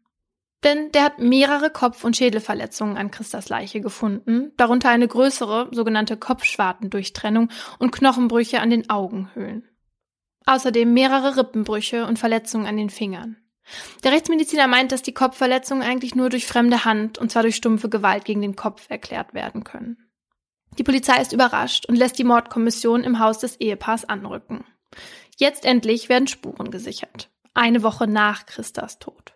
Denn 0.64 0.92
der 0.94 1.04
hat 1.04 1.20
mehrere 1.20 1.70
Kopf- 1.70 2.06
und 2.06 2.16
Schädelverletzungen 2.16 2.96
an 2.96 3.12
Christas 3.12 3.50
Leiche 3.50 3.82
gefunden, 3.82 4.54
darunter 4.56 4.90
eine 4.90 5.10
größere, 5.10 5.70
sogenannte 5.72 6.16
Kopfschwartendurchtrennung 6.16 7.50
und 7.80 7.92
Knochenbrüche 7.92 8.62
an 8.62 8.70
den 8.70 8.90
Augenhöhlen. 8.90 9.68
Außerdem 10.46 10.94
mehrere 10.94 11.38
Rippenbrüche 11.38 12.06
und 12.06 12.18
Verletzungen 12.18 12.66
an 12.66 12.78
den 12.78 12.90
Fingern. 12.90 13.38
Der 14.04 14.12
Rechtsmediziner 14.12 14.68
meint, 14.68 14.92
dass 14.92 15.02
die 15.02 15.14
Kopfverletzungen 15.14 15.84
eigentlich 15.84 16.16
nur 16.16 16.30
durch 16.30 16.46
fremde 16.46 16.86
Hand 16.86 17.18
und 17.18 17.32
zwar 17.32 17.44
durch 17.44 17.56
stumpfe 17.56 17.90
Gewalt 17.90 18.26
gegen 18.26 18.42
den 18.42 18.56
Kopf 18.56 18.90
erklärt 18.90 19.34
werden 19.34 19.64
können. 19.64 20.03
Die 20.78 20.84
Polizei 20.84 21.22
ist 21.22 21.34
überrascht 21.34 21.86
und 21.88 21.96
lässt 21.96 22.18
die 22.18 22.24
Mordkommission 22.24 23.04
im 23.04 23.20
Haus 23.20 23.40
des 23.40 23.60
Ehepaars 23.60 24.06
anrücken. 24.06 24.66
Jetzt 25.38 25.66
endlich 25.66 26.10
werden 26.10 26.28
Spuren 26.28 26.72
gesichert. 26.72 27.30
Eine 27.54 27.84
Woche 27.84 28.08
nach 28.08 28.46
Christas 28.46 29.00
Tod. 29.00 29.34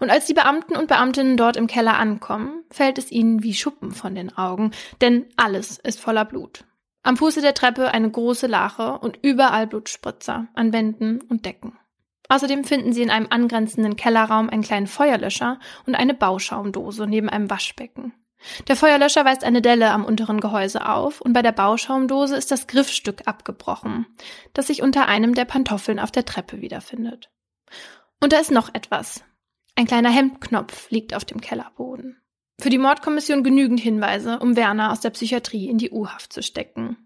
Und 0.00 0.10
als 0.10 0.26
die 0.26 0.34
Beamten 0.34 0.76
und 0.76 0.88
Beamtinnen 0.88 1.36
dort 1.36 1.56
im 1.56 1.66
Keller 1.66 1.98
ankommen, 1.98 2.64
fällt 2.70 2.98
es 2.98 3.10
ihnen 3.10 3.42
wie 3.42 3.54
Schuppen 3.54 3.92
von 3.92 4.14
den 4.14 4.36
Augen, 4.36 4.72
denn 5.00 5.26
alles 5.36 5.78
ist 5.78 6.00
voller 6.00 6.24
Blut. 6.24 6.64
Am 7.02 7.16
Fuße 7.16 7.40
der 7.40 7.54
Treppe 7.54 7.92
eine 7.92 8.10
große 8.10 8.46
Lache 8.46 8.98
und 8.98 9.18
überall 9.22 9.66
Blutspritzer 9.66 10.48
an 10.54 10.72
Wänden 10.72 11.20
und 11.22 11.44
Decken. 11.46 11.78
Außerdem 12.28 12.64
finden 12.64 12.92
sie 12.92 13.02
in 13.02 13.10
einem 13.10 13.26
angrenzenden 13.28 13.96
Kellerraum 13.96 14.48
einen 14.48 14.62
kleinen 14.62 14.86
Feuerlöscher 14.86 15.58
und 15.86 15.94
eine 15.94 16.14
Bauschaumdose 16.14 17.06
neben 17.06 17.28
einem 17.28 17.50
Waschbecken. 17.50 18.14
Der 18.68 18.76
Feuerlöscher 18.76 19.24
weist 19.24 19.44
eine 19.44 19.62
Delle 19.62 19.90
am 19.90 20.04
unteren 20.04 20.40
Gehäuse 20.40 20.88
auf 20.88 21.20
und 21.20 21.32
bei 21.32 21.42
der 21.42 21.52
Bauschaumdose 21.52 22.36
ist 22.36 22.50
das 22.50 22.66
Griffstück 22.66 23.26
abgebrochen, 23.26 24.06
das 24.52 24.66
sich 24.66 24.82
unter 24.82 25.06
einem 25.06 25.34
der 25.34 25.44
Pantoffeln 25.44 25.98
auf 25.98 26.10
der 26.10 26.24
Treppe 26.24 26.60
wiederfindet. 26.60 27.30
Und 28.20 28.32
da 28.32 28.38
ist 28.38 28.50
noch 28.50 28.72
etwas. 28.74 29.24
Ein 29.76 29.86
kleiner 29.86 30.10
Hemdknopf 30.10 30.90
liegt 30.90 31.14
auf 31.14 31.24
dem 31.24 31.40
Kellerboden. 31.40 32.20
Für 32.60 32.70
die 32.70 32.78
Mordkommission 32.78 33.42
genügend 33.42 33.80
Hinweise, 33.80 34.38
um 34.38 34.56
Werner 34.56 34.92
aus 34.92 35.00
der 35.00 35.10
Psychiatrie 35.10 35.68
in 35.68 35.78
die 35.78 35.90
U-Haft 35.90 36.32
zu 36.32 36.42
stecken. 36.42 36.96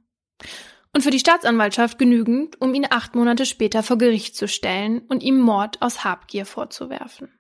Und 0.93 1.03
für 1.03 1.11
die 1.11 1.19
Staatsanwaltschaft 1.19 1.99
genügend, 1.99 2.61
um 2.61 2.75
ihn 2.75 2.87
acht 2.89 3.15
Monate 3.15 3.47
später 3.47 3.83
vor 3.83 3.99
Gericht 3.99 4.37
zu 4.37 4.49
stellen 4.49 5.01
und 5.09 5.23
ihm 5.23 5.39
Mord 5.39 5.81
aus 5.81 6.05
Habgier 6.05 6.45
vorzuwerfen. 6.45 7.33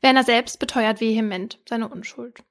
Werner 0.00 0.24
selbst 0.24 0.58
beteuert 0.58 1.00
vehement 1.00 1.58
seine 1.68 1.88
Unschuld. 1.88 2.42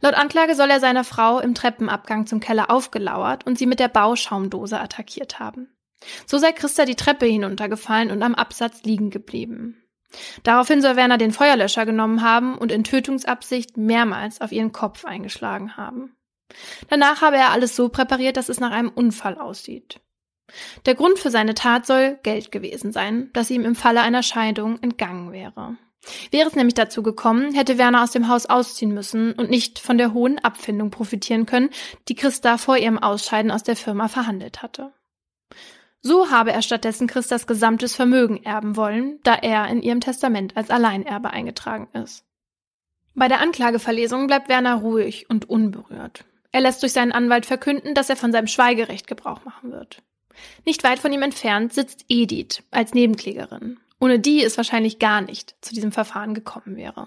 Laut 0.00 0.14
Anklage 0.14 0.54
soll 0.54 0.70
er 0.70 0.80
seiner 0.80 1.04
Frau 1.04 1.38
im 1.38 1.54
Treppenabgang 1.54 2.26
zum 2.26 2.40
Keller 2.40 2.70
aufgelauert 2.70 3.46
und 3.46 3.58
sie 3.58 3.66
mit 3.66 3.80
der 3.80 3.88
Bauschaumdose 3.88 4.80
attackiert 4.80 5.38
haben. 5.38 5.68
So 6.26 6.38
sei 6.38 6.52
Christa 6.52 6.84
die 6.84 6.96
Treppe 6.96 7.26
hinuntergefallen 7.26 8.10
und 8.10 8.22
am 8.22 8.34
Absatz 8.34 8.82
liegen 8.82 9.10
geblieben. 9.10 9.82
Daraufhin 10.42 10.82
soll 10.82 10.96
Werner 10.96 11.16
den 11.16 11.32
Feuerlöscher 11.32 11.86
genommen 11.86 12.22
haben 12.22 12.58
und 12.58 12.72
in 12.72 12.84
Tötungsabsicht 12.84 13.76
mehrmals 13.76 14.40
auf 14.40 14.52
ihren 14.52 14.72
Kopf 14.72 15.04
eingeschlagen 15.04 15.76
haben. 15.76 16.16
Danach 16.88 17.22
habe 17.22 17.36
er 17.36 17.50
alles 17.50 17.76
so 17.76 17.88
präpariert, 17.88 18.36
dass 18.36 18.48
es 18.48 18.60
nach 18.60 18.72
einem 18.72 18.90
Unfall 18.90 19.38
aussieht. 19.38 20.00
Der 20.84 20.94
Grund 20.94 21.18
für 21.18 21.30
seine 21.30 21.54
Tat 21.54 21.86
soll 21.86 22.18
Geld 22.22 22.52
gewesen 22.52 22.92
sein, 22.92 23.30
das 23.32 23.50
ihm 23.50 23.64
im 23.64 23.74
Falle 23.74 24.02
einer 24.02 24.22
Scheidung 24.22 24.82
entgangen 24.82 25.32
wäre. 25.32 25.78
Wäre 26.30 26.48
es 26.48 26.56
nämlich 26.56 26.74
dazu 26.74 27.02
gekommen, 27.02 27.54
hätte 27.54 27.78
Werner 27.78 28.02
aus 28.02 28.10
dem 28.10 28.28
Haus 28.28 28.46
ausziehen 28.46 28.92
müssen 28.92 29.32
und 29.34 29.50
nicht 29.50 29.78
von 29.78 29.98
der 29.98 30.12
hohen 30.12 30.38
Abfindung 30.40 30.90
profitieren 30.90 31.46
können, 31.46 31.70
die 32.08 32.14
Christa 32.14 32.58
vor 32.58 32.76
ihrem 32.76 32.98
Ausscheiden 32.98 33.50
aus 33.50 33.62
der 33.62 33.76
Firma 33.76 34.08
verhandelt 34.08 34.62
hatte. 34.62 34.92
So 36.00 36.30
habe 36.30 36.52
er 36.52 36.62
stattdessen 36.62 37.06
Christas 37.06 37.46
gesamtes 37.46 37.94
Vermögen 37.94 38.42
erben 38.42 38.76
wollen, 38.76 39.20
da 39.22 39.34
er 39.34 39.68
in 39.68 39.82
ihrem 39.82 40.00
Testament 40.00 40.56
als 40.56 40.70
Alleinerbe 40.70 41.30
eingetragen 41.30 41.88
ist. 41.92 42.24
Bei 43.14 43.28
der 43.28 43.40
Anklageverlesung 43.40 44.26
bleibt 44.26 44.48
Werner 44.48 44.74
ruhig 44.76 45.30
und 45.30 45.48
unberührt. 45.48 46.24
Er 46.50 46.62
lässt 46.62 46.82
durch 46.82 46.92
seinen 46.92 47.12
Anwalt 47.12 47.46
verkünden, 47.46 47.94
dass 47.94 48.10
er 48.10 48.16
von 48.16 48.32
seinem 48.32 48.48
Schweigerecht 48.48 49.06
Gebrauch 49.06 49.44
machen 49.44 49.70
wird. 49.70 50.02
Nicht 50.64 50.82
weit 50.82 50.98
von 50.98 51.12
ihm 51.12 51.22
entfernt 51.22 51.72
sitzt 51.72 52.04
Edith 52.08 52.62
als 52.70 52.94
Nebenklägerin 52.94 53.78
ohne 54.02 54.18
die 54.18 54.42
es 54.42 54.56
wahrscheinlich 54.56 54.98
gar 54.98 55.20
nicht 55.20 55.54
zu 55.60 55.72
diesem 55.72 55.92
Verfahren 55.92 56.34
gekommen 56.34 56.74
wäre. 56.74 57.06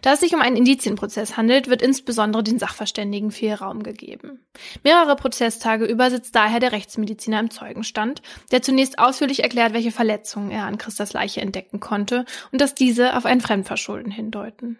Da 0.00 0.14
es 0.14 0.20
sich 0.20 0.34
um 0.34 0.40
einen 0.40 0.56
Indizienprozess 0.56 1.36
handelt, 1.36 1.68
wird 1.68 1.82
insbesondere 1.82 2.42
den 2.42 2.58
Sachverständigen 2.58 3.30
viel 3.30 3.52
Raum 3.52 3.82
gegeben. 3.82 4.46
Mehrere 4.84 5.16
Prozesstage 5.16 5.84
über 5.84 6.10
sitzt 6.10 6.34
daher 6.34 6.60
der 6.60 6.72
Rechtsmediziner 6.72 7.40
im 7.40 7.50
Zeugenstand, 7.50 8.22
der 8.52 8.62
zunächst 8.62 8.98
ausführlich 8.98 9.42
erklärt, 9.42 9.74
welche 9.74 9.92
Verletzungen 9.92 10.50
er 10.50 10.64
an 10.64 10.78
Christas 10.78 11.12
Leiche 11.12 11.42
entdecken 11.42 11.78
konnte 11.78 12.24
und 12.52 12.60
dass 12.62 12.74
diese 12.74 13.14
auf 13.14 13.26
ein 13.26 13.42
Fremdverschulden 13.42 14.10
hindeuten. 14.10 14.78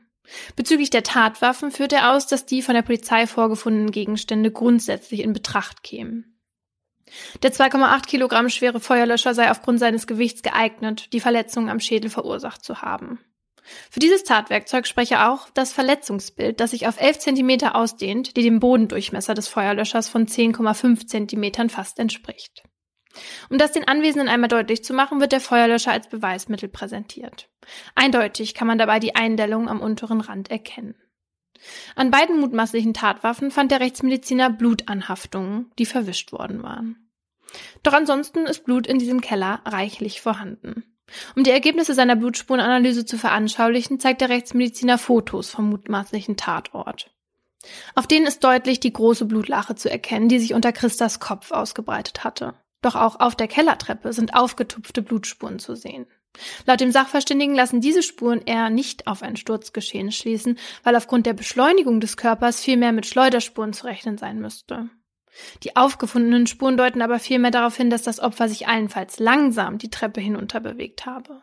Bezüglich 0.56 0.88
der 0.88 1.02
Tatwaffen 1.02 1.70
führt 1.70 1.92
er 1.92 2.14
aus, 2.14 2.26
dass 2.26 2.46
die 2.46 2.62
von 2.62 2.74
der 2.74 2.82
Polizei 2.82 3.26
vorgefundenen 3.26 3.90
Gegenstände 3.90 4.50
grundsätzlich 4.50 5.20
in 5.20 5.34
Betracht 5.34 5.82
kämen. 5.82 6.35
Der 7.42 7.52
2,8 7.52 8.06
Kilogramm 8.06 8.48
schwere 8.48 8.80
Feuerlöscher 8.80 9.34
sei 9.34 9.50
aufgrund 9.50 9.78
seines 9.78 10.06
Gewichts 10.06 10.42
geeignet, 10.42 11.12
die 11.12 11.20
Verletzungen 11.20 11.68
am 11.68 11.80
Schädel 11.80 12.10
verursacht 12.10 12.64
zu 12.64 12.82
haben. 12.82 13.20
Für 13.90 14.00
dieses 14.00 14.22
Tatwerkzeug 14.22 14.86
spreche 14.86 15.26
auch 15.26 15.48
das 15.50 15.72
Verletzungsbild, 15.72 16.60
das 16.60 16.70
sich 16.70 16.86
auf 16.86 17.00
11 17.00 17.18
Zentimeter 17.18 17.74
ausdehnt, 17.74 18.36
die 18.36 18.42
dem 18.42 18.60
Bodendurchmesser 18.60 19.34
des 19.34 19.48
Feuerlöschers 19.48 20.08
von 20.08 20.26
10,5 20.26 21.06
Zentimetern 21.06 21.68
fast 21.68 21.98
entspricht. 21.98 22.62
Um 23.50 23.58
das 23.58 23.72
den 23.72 23.88
Anwesenden 23.88 24.28
einmal 24.28 24.48
deutlich 24.48 24.84
zu 24.84 24.92
machen, 24.92 25.20
wird 25.20 25.32
der 25.32 25.40
Feuerlöscher 25.40 25.90
als 25.90 26.08
Beweismittel 26.08 26.68
präsentiert. 26.68 27.48
Eindeutig 27.94 28.54
kann 28.54 28.68
man 28.68 28.78
dabei 28.78 29.00
die 29.00 29.16
Eindellung 29.16 29.68
am 29.68 29.80
unteren 29.80 30.20
Rand 30.20 30.50
erkennen. 30.50 30.94
An 31.94 32.10
beiden 32.10 32.38
mutmaßlichen 32.38 32.94
Tatwaffen 32.94 33.50
fand 33.50 33.70
der 33.70 33.80
Rechtsmediziner 33.80 34.50
Blutanhaftungen, 34.50 35.72
die 35.78 35.86
verwischt 35.86 36.32
worden 36.32 36.62
waren. 36.62 37.05
Doch 37.82 37.92
ansonsten 37.92 38.46
ist 38.46 38.64
Blut 38.64 38.86
in 38.86 38.98
diesem 38.98 39.20
Keller 39.20 39.60
reichlich 39.64 40.20
vorhanden. 40.20 40.84
Um 41.36 41.44
die 41.44 41.50
Ergebnisse 41.50 41.94
seiner 41.94 42.16
Blutspurenanalyse 42.16 43.04
zu 43.04 43.16
veranschaulichen, 43.16 44.00
zeigt 44.00 44.20
der 44.20 44.28
Rechtsmediziner 44.28 44.98
Fotos 44.98 45.50
vom 45.50 45.70
mutmaßlichen 45.70 46.36
Tatort. 46.36 47.10
Auf 47.94 48.06
denen 48.06 48.26
ist 48.26 48.44
deutlich 48.44 48.80
die 48.80 48.92
große 48.92 49.24
Blutlache 49.24 49.74
zu 49.74 49.90
erkennen, 49.90 50.28
die 50.28 50.38
sich 50.38 50.54
unter 50.54 50.72
Christas 50.72 51.20
Kopf 51.20 51.52
ausgebreitet 51.52 52.24
hatte. 52.24 52.54
Doch 52.82 52.94
auch 52.94 53.20
auf 53.20 53.34
der 53.34 53.48
Kellertreppe 53.48 54.12
sind 54.12 54.34
aufgetupfte 54.34 55.02
Blutspuren 55.02 55.58
zu 55.58 55.74
sehen. 55.74 56.06
Laut 56.66 56.80
dem 56.80 56.92
Sachverständigen 56.92 57.54
lassen 57.54 57.80
diese 57.80 58.02
Spuren 58.02 58.42
eher 58.44 58.68
nicht 58.68 59.06
auf 59.06 59.22
ein 59.22 59.36
Sturzgeschehen 59.36 60.12
schließen, 60.12 60.58
weil 60.82 60.94
aufgrund 60.94 61.26
der 61.26 61.32
Beschleunigung 61.32 62.00
des 62.00 62.16
Körpers 62.16 62.60
vielmehr 62.60 62.92
mit 62.92 63.06
Schleuderspuren 63.06 63.72
zu 63.72 63.86
rechnen 63.86 64.18
sein 64.18 64.38
müsste. 64.38 64.90
Die 65.62 65.76
aufgefundenen 65.76 66.46
Spuren 66.46 66.76
deuten 66.76 67.02
aber 67.02 67.18
vielmehr 67.18 67.50
darauf 67.50 67.76
hin, 67.76 67.90
dass 67.90 68.02
das 68.02 68.20
Opfer 68.20 68.48
sich 68.48 68.68
allenfalls 68.68 69.18
langsam 69.18 69.78
die 69.78 69.90
Treppe 69.90 70.20
hinunter 70.20 70.60
bewegt 70.60 71.06
habe. 71.06 71.42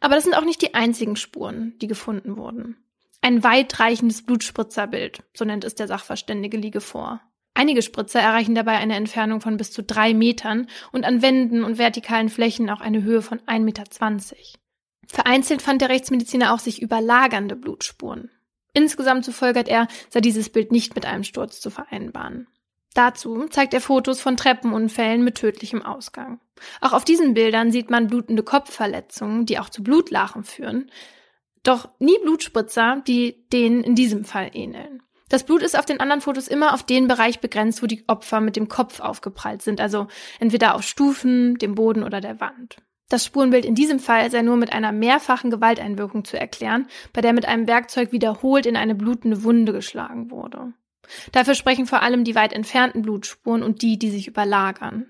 Aber 0.00 0.14
das 0.14 0.24
sind 0.24 0.34
auch 0.34 0.44
nicht 0.44 0.62
die 0.62 0.74
einzigen 0.74 1.16
Spuren, 1.16 1.74
die 1.80 1.86
gefunden 1.86 2.36
wurden. 2.36 2.76
Ein 3.20 3.44
weitreichendes 3.44 4.22
Blutspritzerbild, 4.22 5.22
so 5.34 5.44
nennt 5.44 5.64
es 5.64 5.74
der 5.74 5.86
Sachverständige, 5.86 6.56
liege 6.56 6.80
vor. 6.80 7.20
Einige 7.54 7.82
Spritzer 7.82 8.20
erreichen 8.20 8.54
dabei 8.54 8.78
eine 8.78 8.96
Entfernung 8.96 9.40
von 9.40 9.56
bis 9.56 9.70
zu 9.70 9.82
drei 9.82 10.14
Metern 10.14 10.68
und 10.90 11.04
an 11.04 11.22
Wänden 11.22 11.64
und 11.64 11.78
vertikalen 11.78 12.30
Flächen 12.30 12.70
auch 12.70 12.80
eine 12.80 13.02
Höhe 13.02 13.22
von 13.22 13.40
1,20 13.40 13.60
Meter. 13.60 13.84
Vereinzelt 15.06 15.60
fand 15.60 15.82
der 15.82 15.90
Rechtsmediziner 15.90 16.54
auch 16.54 16.58
sich 16.58 16.80
überlagernde 16.80 17.54
Blutspuren. 17.54 18.30
Insgesamt, 18.72 19.26
so 19.26 19.32
folgert 19.32 19.68
er, 19.68 19.86
sei 20.08 20.20
dieses 20.20 20.48
Bild 20.48 20.72
nicht 20.72 20.94
mit 20.94 21.04
einem 21.04 21.24
Sturz 21.24 21.60
zu 21.60 21.68
vereinbaren. 21.68 22.48
Dazu 22.94 23.46
zeigt 23.48 23.72
er 23.72 23.80
Fotos 23.80 24.20
von 24.20 24.36
Treppenunfällen 24.36 25.24
mit 25.24 25.36
tödlichem 25.36 25.82
Ausgang. 25.82 26.40
Auch 26.80 26.92
auf 26.92 27.04
diesen 27.04 27.34
Bildern 27.34 27.72
sieht 27.72 27.90
man 27.90 28.06
blutende 28.06 28.42
Kopfverletzungen, 28.42 29.46
die 29.46 29.58
auch 29.58 29.70
zu 29.70 29.82
Blutlachen 29.82 30.44
führen, 30.44 30.90
doch 31.62 31.88
nie 31.98 32.18
Blutspritzer, 32.22 33.02
die 33.06 33.48
denen 33.52 33.82
in 33.82 33.94
diesem 33.94 34.24
Fall 34.24 34.50
ähneln. 34.52 35.02
Das 35.28 35.44
Blut 35.44 35.62
ist 35.62 35.78
auf 35.78 35.86
den 35.86 36.00
anderen 36.00 36.20
Fotos 36.20 36.46
immer 36.46 36.74
auf 36.74 36.82
den 36.82 37.08
Bereich 37.08 37.40
begrenzt, 37.40 37.82
wo 37.82 37.86
die 37.86 38.04
Opfer 38.06 38.40
mit 38.40 38.56
dem 38.56 38.68
Kopf 38.68 39.00
aufgeprallt 39.00 39.62
sind, 39.62 39.80
also 39.80 40.08
entweder 40.40 40.74
auf 40.74 40.82
Stufen, 40.82 41.56
dem 41.56 41.74
Boden 41.74 42.02
oder 42.02 42.20
der 42.20 42.40
Wand. 42.40 42.76
Das 43.08 43.24
Spurenbild 43.24 43.64
in 43.64 43.74
diesem 43.74 43.98
Fall 43.98 44.30
sei 44.30 44.42
nur 44.42 44.56
mit 44.56 44.72
einer 44.72 44.92
mehrfachen 44.92 45.50
Gewalteinwirkung 45.50 46.24
zu 46.24 46.38
erklären, 46.38 46.86
bei 47.14 47.22
der 47.22 47.32
mit 47.32 47.46
einem 47.46 47.66
Werkzeug 47.66 48.12
wiederholt 48.12 48.66
in 48.66 48.76
eine 48.76 48.94
blutende 48.94 49.42
Wunde 49.42 49.72
geschlagen 49.72 50.30
wurde. 50.30 50.74
Dafür 51.32 51.54
sprechen 51.54 51.86
vor 51.86 52.02
allem 52.02 52.24
die 52.24 52.34
weit 52.34 52.52
entfernten 52.52 53.02
Blutspuren 53.02 53.62
und 53.62 53.82
die, 53.82 53.98
die 53.98 54.10
sich 54.10 54.28
überlagern. 54.28 55.06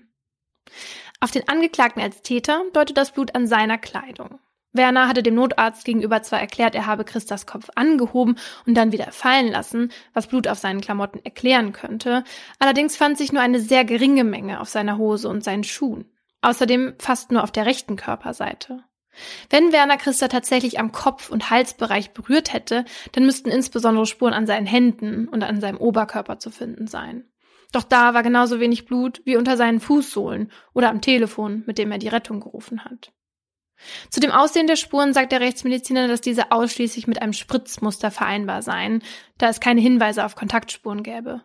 Auf 1.19 1.31
den 1.31 1.47
Angeklagten 1.47 2.01
als 2.01 2.21
Täter 2.21 2.63
deutet 2.73 2.97
das 2.97 3.11
Blut 3.11 3.35
an 3.35 3.47
seiner 3.47 3.77
Kleidung. 3.77 4.39
Werner 4.73 5.07
hatte 5.07 5.21
dem 5.21 5.35
Notarzt 5.35 5.85
gegenüber 5.85 6.23
zwar 6.23 6.39
erklärt, 6.39 6.73
er 6.73 6.87
habe 6.87 7.05
Christas 7.05 7.45
Kopf 7.45 7.69
angehoben 7.75 8.37
und 8.65 8.73
dann 8.75 8.91
wieder 8.91 9.11
fallen 9.11 9.47
lassen, 9.47 9.91
was 10.13 10.27
Blut 10.27 10.47
auf 10.47 10.57
seinen 10.57 10.81
Klamotten 10.81 11.19
erklären 11.23 11.73
könnte, 11.73 12.23
allerdings 12.59 12.97
fand 12.97 13.17
sich 13.17 13.31
nur 13.31 13.41
eine 13.41 13.59
sehr 13.59 13.85
geringe 13.85 14.23
Menge 14.23 14.59
auf 14.59 14.69
seiner 14.69 14.97
Hose 14.97 15.29
und 15.29 15.43
seinen 15.43 15.63
Schuhen. 15.63 16.11
Außerdem 16.41 16.95
fast 16.99 17.31
nur 17.31 17.43
auf 17.43 17.51
der 17.51 17.67
rechten 17.67 17.95
Körperseite. 17.95 18.83
Wenn 19.49 19.71
Werner 19.71 19.97
Christa 19.97 20.27
tatsächlich 20.27 20.79
am 20.79 20.91
Kopf- 20.91 21.29
und 21.29 21.49
Halsbereich 21.49 22.11
berührt 22.11 22.53
hätte, 22.53 22.85
dann 23.11 23.25
müssten 23.25 23.49
insbesondere 23.49 24.05
Spuren 24.05 24.33
an 24.33 24.47
seinen 24.47 24.65
Händen 24.65 25.27
und 25.27 25.43
an 25.43 25.61
seinem 25.61 25.77
Oberkörper 25.77 26.39
zu 26.39 26.49
finden 26.49 26.87
sein. 26.87 27.25
Doch 27.71 27.83
da 27.83 28.13
war 28.13 28.23
genauso 28.23 28.59
wenig 28.59 28.85
Blut 28.85 29.21
wie 29.25 29.35
unter 29.35 29.57
seinen 29.57 29.79
Fußsohlen 29.79 30.51
oder 30.73 30.89
am 30.89 31.01
Telefon, 31.01 31.63
mit 31.65 31.77
dem 31.77 31.91
er 31.91 31.97
die 31.97 32.07
Rettung 32.07 32.39
gerufen 32.39 32.85
hat. 32.85 33.11
Zu 34.09 34.19
dem 34.19 34.31
Aussehen 34.31 34.67
der 34.67 34.75
Spuren 34.75 35.13
sagt 35.13 35.31
der 35.31 35.41
Rechtsmediziner, 35.41 36.07
dass 36.07 36.21
diese 36.21 36.51
ausschließlich 36.51 37.07
mit 37.07 37.21
einem 37.21 37.33
Spritzmuster 37.33 38.11
vereinbar 38.11 38.61
seien, 38.61 39.01
da 39.37 39.49
es 39.49 39.59
keine 39.59 39.81
Hinweise 39.81 40.23
auf 40.23 40.35
Kontaktspuren 40.35 41.03
gäbe. 41.03 41.41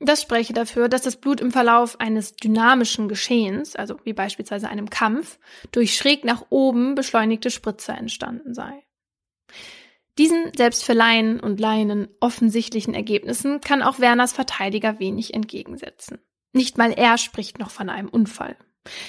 Das 0.00 0.22
spreche 0.22 0.52
dafür, 0.52 0.88
dass 0.88 1.02
das 1.02 1.16
Blut 1.16 1.40
im 1.40 1.52
Verlauf 1.52 2.00
eines 2.00 2.34
dynamischen 2.34 3.08
Geschehens, 3.08 3.76
also 3.76 3.96
wie 4.04 4.12
beispielsweise 4.12 4.68
einem 4.68 4.90
Kampf, 4.90 5.38
durch 5.72 5.96
schräg 5.96 6.24
nach 6.24 6.46
oben 6.50 6.94
beschleunigte 6.94 7.50
Spritzer 7.50 7.96
entstanden 7.96 8.54
sei. 8.54 8.84
Diesen 10.18 10.52
selbst 10.56 10.84
für 10.84 10.92
Laien 10.92 11.40
und 11.40 11.58
Laien 11.58 12.08
offensichtlichen 12.20 12.94
Ergebnissen 12.94 13.60
kann 13.60 13.82
auch 13.82 13.98
Werners 13.98 14.32
Verteidiger 14.32 15.00
wenig 15.00 15.34
entgegensetzen. 15.34 16.18
Nicht 16.52 16.78
mal 16.78 16.92
er 16.92 17.18
spricht 17.18 17.58
noch 17.58 17.70
von 17.70 17.88
einem 17.88 18.08
Unfall. 18.08 18.56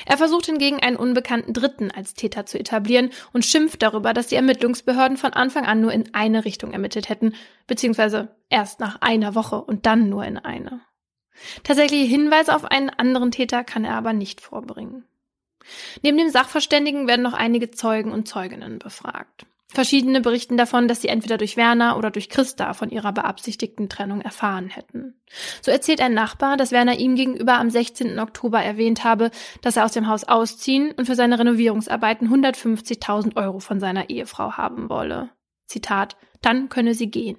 Er 0.05 0.17
versucht 0.17 0.45
hingegen 0.45 0.79
einen 0.79 0.95
unbekannten 0.95 1.53
Dritten 1.53 1.91
als 1.91 2.13
Täter 2.13 2.45
zu 2.45 2.57
etablieren 2.57 3.11
und 3.33 3.45
schimpft 3.45 3.81
darüber, 3.81 4.13
dass 4.13 4.27
die 4.27 4.35
Ermittlungsbehörden 4.35 5.17
von 5.17 5.33
Anfang 5.33 5.65
an 5.65 5.81
nur 5.81 5.91
in 5.91 6.13
eine 6.13 6.45
Richtung 6.45 6.71
ermittelt 6.71 7.09
hätten, 7.09 7.33
beziehungsweise 7.67 8.35
erst 8.49 8.79
nach 8.79 9.01
einer 9.01 9.35
Woche 9.35 9.61
und 9.61 9.85
dann 9.85 10.09
nur 10.09 10.23
in 10.23 10.37
eine. 10.37 10.81
Tatsächliche 11.63 12.05
Hinweise 12.05 12.55
auf 12.55 12.63
einen 12.63 12.89
anderen 12.89 13.31
Täter 13.31 13.63
kann 13.63 13.83
er 13.83 13.95
aber 13.95 14.13
nicht 14.13 14.39
vorbringen. 14.39 15.05
Neben 16.01 16.17
dem 16.17 16.29
Sachverständigen 16.29 17.07
werden 17.07 17.23
noch 17.23 17.33
einige 17.33 17.71
Zeugen 17.71 18.11
und 18.11 18.27
Zeuginnen 18.27 18.79
befragt. 18.79 19.45
Verschiedene 19.75 20.21
berichten 20.21 20.55
davon, 20.55 20.87
dass 20.87 21.01
sie 21.01 21.09
entweder 21.09 21.37
durch 21.37 21.57
Werner 21.57 21.97
oder 21.97 22.09
durch 22.09 22.29
Christa 22.29 22.73
von 22.73 22.89
ihrer 22.91 23.11
beabsichtigten 23.11 23.89
Trennung 23.89 24.21
erfahren 24.21 24.69
hätten. 24.69 25.19
So 25.61 25.69
erzählt 25.69 25.99
ein 25.99 26.13
Nachbar, 26.13 26.55
dass 26.55 26.71
Werner 26.71 26.97
ihm 26.97 27.15
gegenüber 27.15 27.59
am 27.59 27.69
16. 27.69 28.17
Oktober 28.19 28.61
erwähnt 28.61 29.03
habe, 29.03 29.31
dass 29.61 29.75
er 29.75 29.83
aus 29.83 29.91
dem 29.91 30.07
Haus 30.07 30.23
ausziehen 30.23 30.93
und 30.93 31.07
für 31.07 31.15
seine 31.15 31.37
Renovierungsarbeiten 31.37 32.29
150.000 32.29 33.35
Euro 33.35 33.59
von 33.59 33.81
seiner 33.81 34.09
Ehefrau 34.09 34.53
haben 34.53 34.89
wolle. 34.89 35.29
Zitat, 35.67 36.15
dann 36.41 36.69
könne 36.69 36.93
sie 36.93 37.11
gehen. 37.11 37.37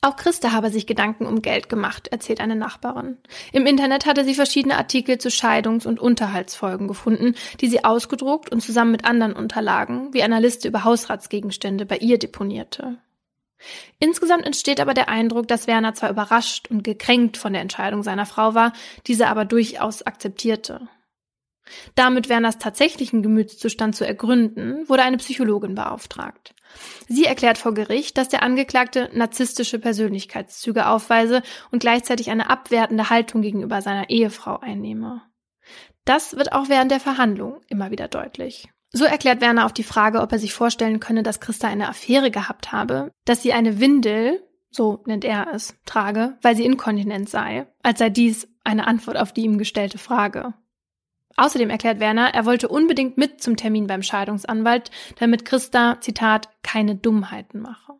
Auch 0.00 0.14
Christa 0.14 0.52
habe 0.52 0.70
sich 0.70 0.86
Gedanken 0.86 1.26
um 1.26 1.42
Geld 1.42 1.68
gemacht, 1.68 2.06
erzählt 2.08 2.40
eine 2.40 2.54
Nachbarin. 2.54 3.16
Im 3.52 3.66
Internet 3.66 4.06
hatte 4.06 4.24
sie 4.24 4.34
verschiedene 4.34 4.76
Artikel 4.76 5.18
zu 5.18 5.28
Scheidungs- 5.28 5.88
und 5.88 5.98
Unterhaltsfolgen 5.98 6.86
gefunden, 6.86 7.34
die 7.60 7.68
sie 7.68 7.84
ausgedruckt 7.84 8.52
und 8.52 8.60
zusammen 8.60 8.92
mit 8.92 9.04
anderen 9.04 9.32
Unterlagen, 9.32 10.14
wie 10.14 10.22
einer 10.22 10.40
Liste 10.40 10.68
über 10.68 10.84
Hausratsgegenstände, 10.84 11.84
bei 11.84 11.96
ihr 11.96 12.18
deponierte. 12.18 12.98
Insgesamt 13.98 14.46
entsteht 14.46 14.80
aber 14.80 14.94
der 14.94 15.08
Eindruck, 15.08 15.48
dass 15.48 15.66
Werner 15.66 15.94
zwar 15.94 16.10
überrascht 16.10 16.70
und 16.70 16.84
gekränkt 16.84 17.36
von 17.36 17.52
der 17.52 17.62
Entscheidung 17.62 18.04
seiner 18.04 18.26
Frau 18.26 18.54
war, 18.54 18.72
diese 19.08 19.26
aber 19.26 19.44
durchaus 19.44 20.02
akzeptierte. 20.02 20.88
Damit 21.96 22.28
Werners 22.28 22.58
tatsächlichen 22.58 23.22
Gemütszustand 23.22 23.96
zu 23.96 24.06
ergründen, 24.06 24.88
wurde 24.88 25.02
eine 25.02 25.18
Psychologin 25.18 25.74
beauftragt. 25.74 26.54
Sie 27.08 27.24
erklärt 27.24 27.58
vor 27.58 27.74
Gericht, 27.74 28.18
dass 28.18 28.28
der 28.28 28.42
Angeklagte 28.42 29.10
narzisstische 29.12 29.78
Persönlichkeitszüge 29.78 30.86
aufweise 30.86 31.42
und 31.70 31.80
gleichzeitig 31.80 32.30
eine 32.30 32.50
abwertende 32.50 33.10
Haltung 33.10 33.42
gegenüber 33.42 33.82
seiner 33.82 34.10
Ehefrau 34.10 34.58
einnehme. 34.58 35.22
Das 36.04 36.36
wird 36.36 36.52
auch 36.52 36.68
während 36.68 36.90
der 36.90 37.00
Verhandlung 37.00 37.60
immer 37.68 37.90
wieder 37.90 38.08
deutlich. 38.08 38.68
So 38.90 39.04
erklärt 39.04 39.40
Werner 39.40 39.66
auf 39.66 39.72
die 39.72 39.82
Frage, 39.82 40.20
ob 40.22 40.32
er 40.32 40.38
sich 40.38 40.54
vorstellen 40.54 41.00
könne, 41.00 41.22
dass 41.22 41.40
Christa 41.40 41.68
eine 41.68 41.88
Affäre 41.88 42.30
gehabt 42.30 42.72
habe, 42.72 43.10
dass 43.26 43.42
sie 43.42 43.52
eine 43.52 43.80
Windel, 43.80 44.42
so 44.70 45.02
nennt 45.06 45.24
er 45.24 45.52
es, 45.52 45.76
trage, 45.84 46.38
weil 46.40 46.56
sie 46.56 46.64
inkontinent 46.64 47.28
sei, 47.28 47.66
als 47.82 47.98
sei 47.98 48.08
dies 48.08 48.48
eine 48.64 48.86
Antwort 48.86 49.18
auf 49.18 49.32
die 49.32 49.42
ihm 49.42 49.58
gestellte 49.58 49.98
Frage. 49.98 50.54
Außerdem 51.38 51.70
erklärt 51.70 52.00
Werner, 52.00 52.34
er 52.34 52.46
wollte 52.46 52.66
unbedingt 52.66 53.16
mit 53.16 53.40
zum 53.40 53.56
Termin 53.56 53.86
beim 53.86 54.02
Scheidungsanwalt, 54.02 54.90
damit 55.20 55.44
Christa, 55.44 56.00
Zitat, 56.00 56.48
keine 56.64 56.96
Dummheiten 56.96 57.60
mache. 57.60 57.92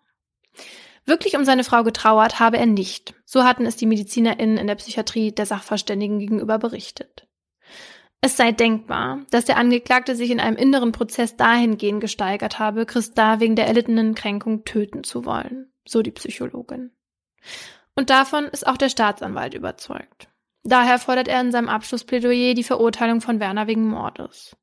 Wirklich 1.07 1.37
um 1.37 1.44
seine 1.44 1.62
Frau 1.62 1.85
getrauert 1.85 2.40
habe 2.40 2.59
er 2.59 2.66
nicht. 2.66 3.14
So 3.24 3.44
hatten 3.44 3.64
es 3.64 3.77
die 3.77 3.87
MedizinerInnen 3.87 4.59
in 4.59 4.66
der 4.66 4.74
Psychiatrie 4.74 5.31
der 5.31 5.46
Sachverständigen 5.46 6.18
gegenüber 6.18 6.59
berichtet. 6.59 7.29
Es 8.20 8.37
sei 8.37 8.51
denkbar, 8.51 9.20
dass 9.31 9.44
der 9.44 9.57
Angeklagte 9.57 10.16
sich 10.16 10.33
in 10.33 10.40
einem 10.40 10.57
inneren 10.57 10.90
Prozess 10.90 11.37
dahingehend 11.37 12.01
gesteigert 12.01 12.59
habe, 12.59 12.87
Christa 12.87 13.38
wegen 13.38 13.55
der 13.55 13.68
erlittenen 13.68 14.16
Kränkung 14.16 14.64
töten 14.64 15.05
zu 15.05 15.24
wollen, 15.24 15.72
so 15.87 16.03
die 16.03 16.11
Psychologin. 16.11 16.90
Und 17.94 18.11
davon 18.11 18.46
ist 18.46 18.66
auch 18.66 18.77
der 18.77 18.88
Staatsanwalt 18.88 19.55
überzeugt. 19.55 20.29
Daher 20.64 20.98
fordert 20.98 21.28
er 21.28 21.40
in 21.40 21.52
seinem 21.52 21.68
Abschlussplädoyer 21.68 22.54
die 22.54 22.64
Verurteilung 22.64 23.20
von 23.20 23.40
Werner 23.40 23.66
wegen 23.66 23.86
Mordes. 23.88 24.56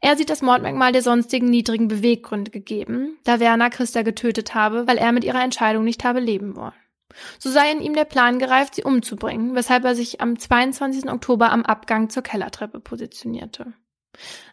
Er 0.00 0.16
sieht 0.16 0.30
das 0.30 0.42
Mordmerkmal 0.42 0.92
der 0.92 1.02
sonstigen 1.02 1.50
niedrigen 1.50 1.88
Beweggründe 1.88 2.50
gegeben, 2.50 3.18
da 3.24 3.40
Werner 3.40 3.70
Christa 3.70 4.02
getötet 4.02 4.54
habe, 4.54 4.86
weil 4.86 4.96
er 4.96 5.12
mit 5.12 5.24
ihrer 5.24 5.42
Entscheidung 5.42 5.84
nicht 5.84 6.04
habe 6.04 6.20
leben 6.20 6.56
wollen. 6.56 6.72
So 7.38 7.50
sei 7.50 7.72
in 7.72 7.80
ihm 7.80 7.94
der 7.94 8.04
Plan 8.04 8.38
gereift, 8.38 8.76
sie 8.76 8.84
umzubringen, 8.84 9.54
weshalb 9.54 9.84
er 9.84 9.94
sich 9.94 10.20
am 10.20 10.38
22. 10.38 11.10
Oktober 11.10 11.50
am 11.50 11.64
Abgang 11.64 12.08
zur 12.08 12.22
Kellertreppe 12.22 12.80
positionierte. 12.80 13.72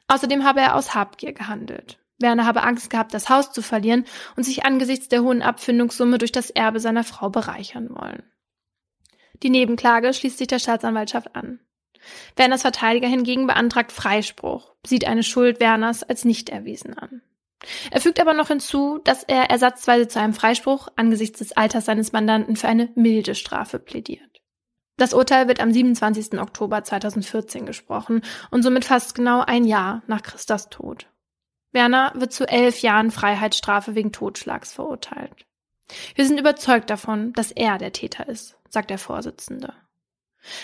Außerdem 0.07 0.43
habe 0.43 0.61
er 0.61 0.75
aus 0.75 0.95
Habgier 0.95 1.33
gehandelt. 1.33 1.99
Werner 2.19 2.45
habe 2.45 2.63
Angst 2.63 2.89
gehabt, 2.89 3.13
das 3.13 3.29
Haus 3.29 3.51
zu 3.51 3.61
verlieren 3.61 4.05
und 4.35 4.43
sich 4.43 4.65
angesichts 4.65 5.07
der 5.07 5.21
hohen 5.21 5.43
Abfindungssumme 5.43 6.17
durch 6.17 6.31
das 6.31 6.49
Erbe 6.49 6.79
seiner 6.79 7.03
Frau 7.03 7.29
bereichern 7.29 7.89
wollen. 7.91 8.23
Die 9.43 9.49
Nebenklage 9.49 10.13
schließt 10.13 10.37
sich 10.37 10.47
der 10.47 10.59
Staatsanwaltschaft 10.59 11.35
an. 11.35 11.59
Werners 12.35 12.61
Verteidiger 12.61 13.07
hingegen 13.07 13.47
beantragt 13.47 13.91
Freispruch, 13.91 14.73
sieht 14.85 15.05
eine 15.05 15.23
Schuld 15.23 15.59
Werners 15.59 16.03
als 16.03 16.25
nicht 16.25 16.49
erwiesen 16.49 16.97
an. 16.97 17.21
Er 17.91 18.01
fügt 18.01 18.19
aber 18.19 18.33
noch 18.33 18.49
hinzu, 18.49 18.99
dass 19.03 19.23
er 19.23 19.49
ersatzweise 19.49 20.07
zu 20.07 20.19
einem 20.19 20.33
Freispruch 20.33 20.89
angesichts 20.95 21.39
des 21.39 21.53
Alters 21.53 21.85
seines 21.85 22.11
Mandanten 22.11 22.55
für 22.55 22.67
eine 22.67 22.89
milde 22.95 23.35
Strafe 23.35 23.79
plädiert. 23.79 24.41
Das 24.95 25.13
Urteil 25.13 25.47
wird 25.47 25.59
am 25.59 25.71
27. 25.71 26.39
Oktober 26.39 26.83
2014 26.83 27.65
gesprochen 27.65 28.21
und 28.49 28.63
somit 28.63 28.85
fast 28.85 29.13
genau 29.13 29.41
ein 29.41 29.63
Jahr 29.63 30.01
nach 30.07 30.23
Christas 30.23 30.69
Tod. 30.69 31.07
Werner 31.71 32.13
wird 32.15 32.33
zu 32.33 32.47
elf 32.47 32.81
Jahren 32.81 33.11
Freiheitsstrafe 33.11 33.93
wegen 33.93 34.11
Totschlags 34.11 34.73
verurteilt. 34.73 35.45
Wir 36.15 36.25
sind 36.25 36.39
überzeugt 36.39 36.89
davon, 36.89 37.33
dass 37.33 37.51
er 37.51 37.77
der 37.77 37.93
Täter 37.93 38.27
ist, 38.27 38.56
sagt 38.69 38.89
der 38.89 38.97
Vorsitzende. 38.97 39.73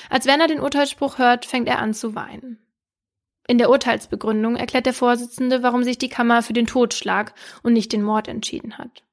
Als 0.09 0.25
Werner 0.25 0.47
den 0.47 0.59
Urteilsspruch 0.59 1.17
hört, 1.17 1.45
fängt 1.45 1.67
er 1.67 1.79
an 1.79 1.93
zu 1.93 2.15
weinen. 2.15 2.59
In 3.47 3.57
der 3.57 3.69
Urteilsbegründung 3.69 4.55
erklärt 4.55 4.85
der 4.85 4.93
Vorsitzende, 4.93 5.63
warum 5.63 5.83
sich 5.83 5.97
die 5.97 6.09
Kammer 6.09 6.43
für 6.43 6.53
den 6.53 6.67
Totschlag 6.67 7.33
und 7.61 7.73
nicht 7.73 7.91
den 7.91 8.03
Mord 8.03 8.27
entschieden 8.27 8.77
hat. 8.77 9.03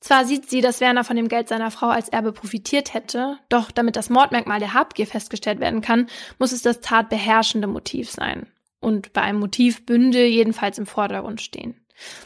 Zwar 0.00 0.24
sieht 0.24 0.48
sie, 0.48 0.60
dass 0.60 0.80
Werner 0.80 1.04
von 1.04 1.16
dem 1.16 1.28
Geld 1.28 1.48
seiner 1.48 1.70
Frau 1.70 1.88
als 1.88 2.08
Erbe 2.10 2.32
profitiert 2.32 2.92
hätte, 2.92 3.38
doch 3.48 3.70
damit 3.70 3.96
das 3.96 4.10
Mordmerkmal 4.10 4.58
der 4.58 4.74
Habgier 4.74 5.06
festgestellt 5.06 5.60
werden 5.60 5.80
kann, 5.80 6.08
muss 6.38 6.52
es 6.52 6.62
das 6.62 6.80
tatbeherrschende 6.80 7.66
Motiv 7.66 8.10
sein. 8.10 8.46
Und 8.80 9.14
bei 9.14 9.22
einem 9.22 9.40
Motiv 9.40 9.86
bünde 9.86 10.26
jedenfalls 10.26 10.78
im 10.78 10.86
Vordergrund 10.86 11.40
stehen. 11.40 11.83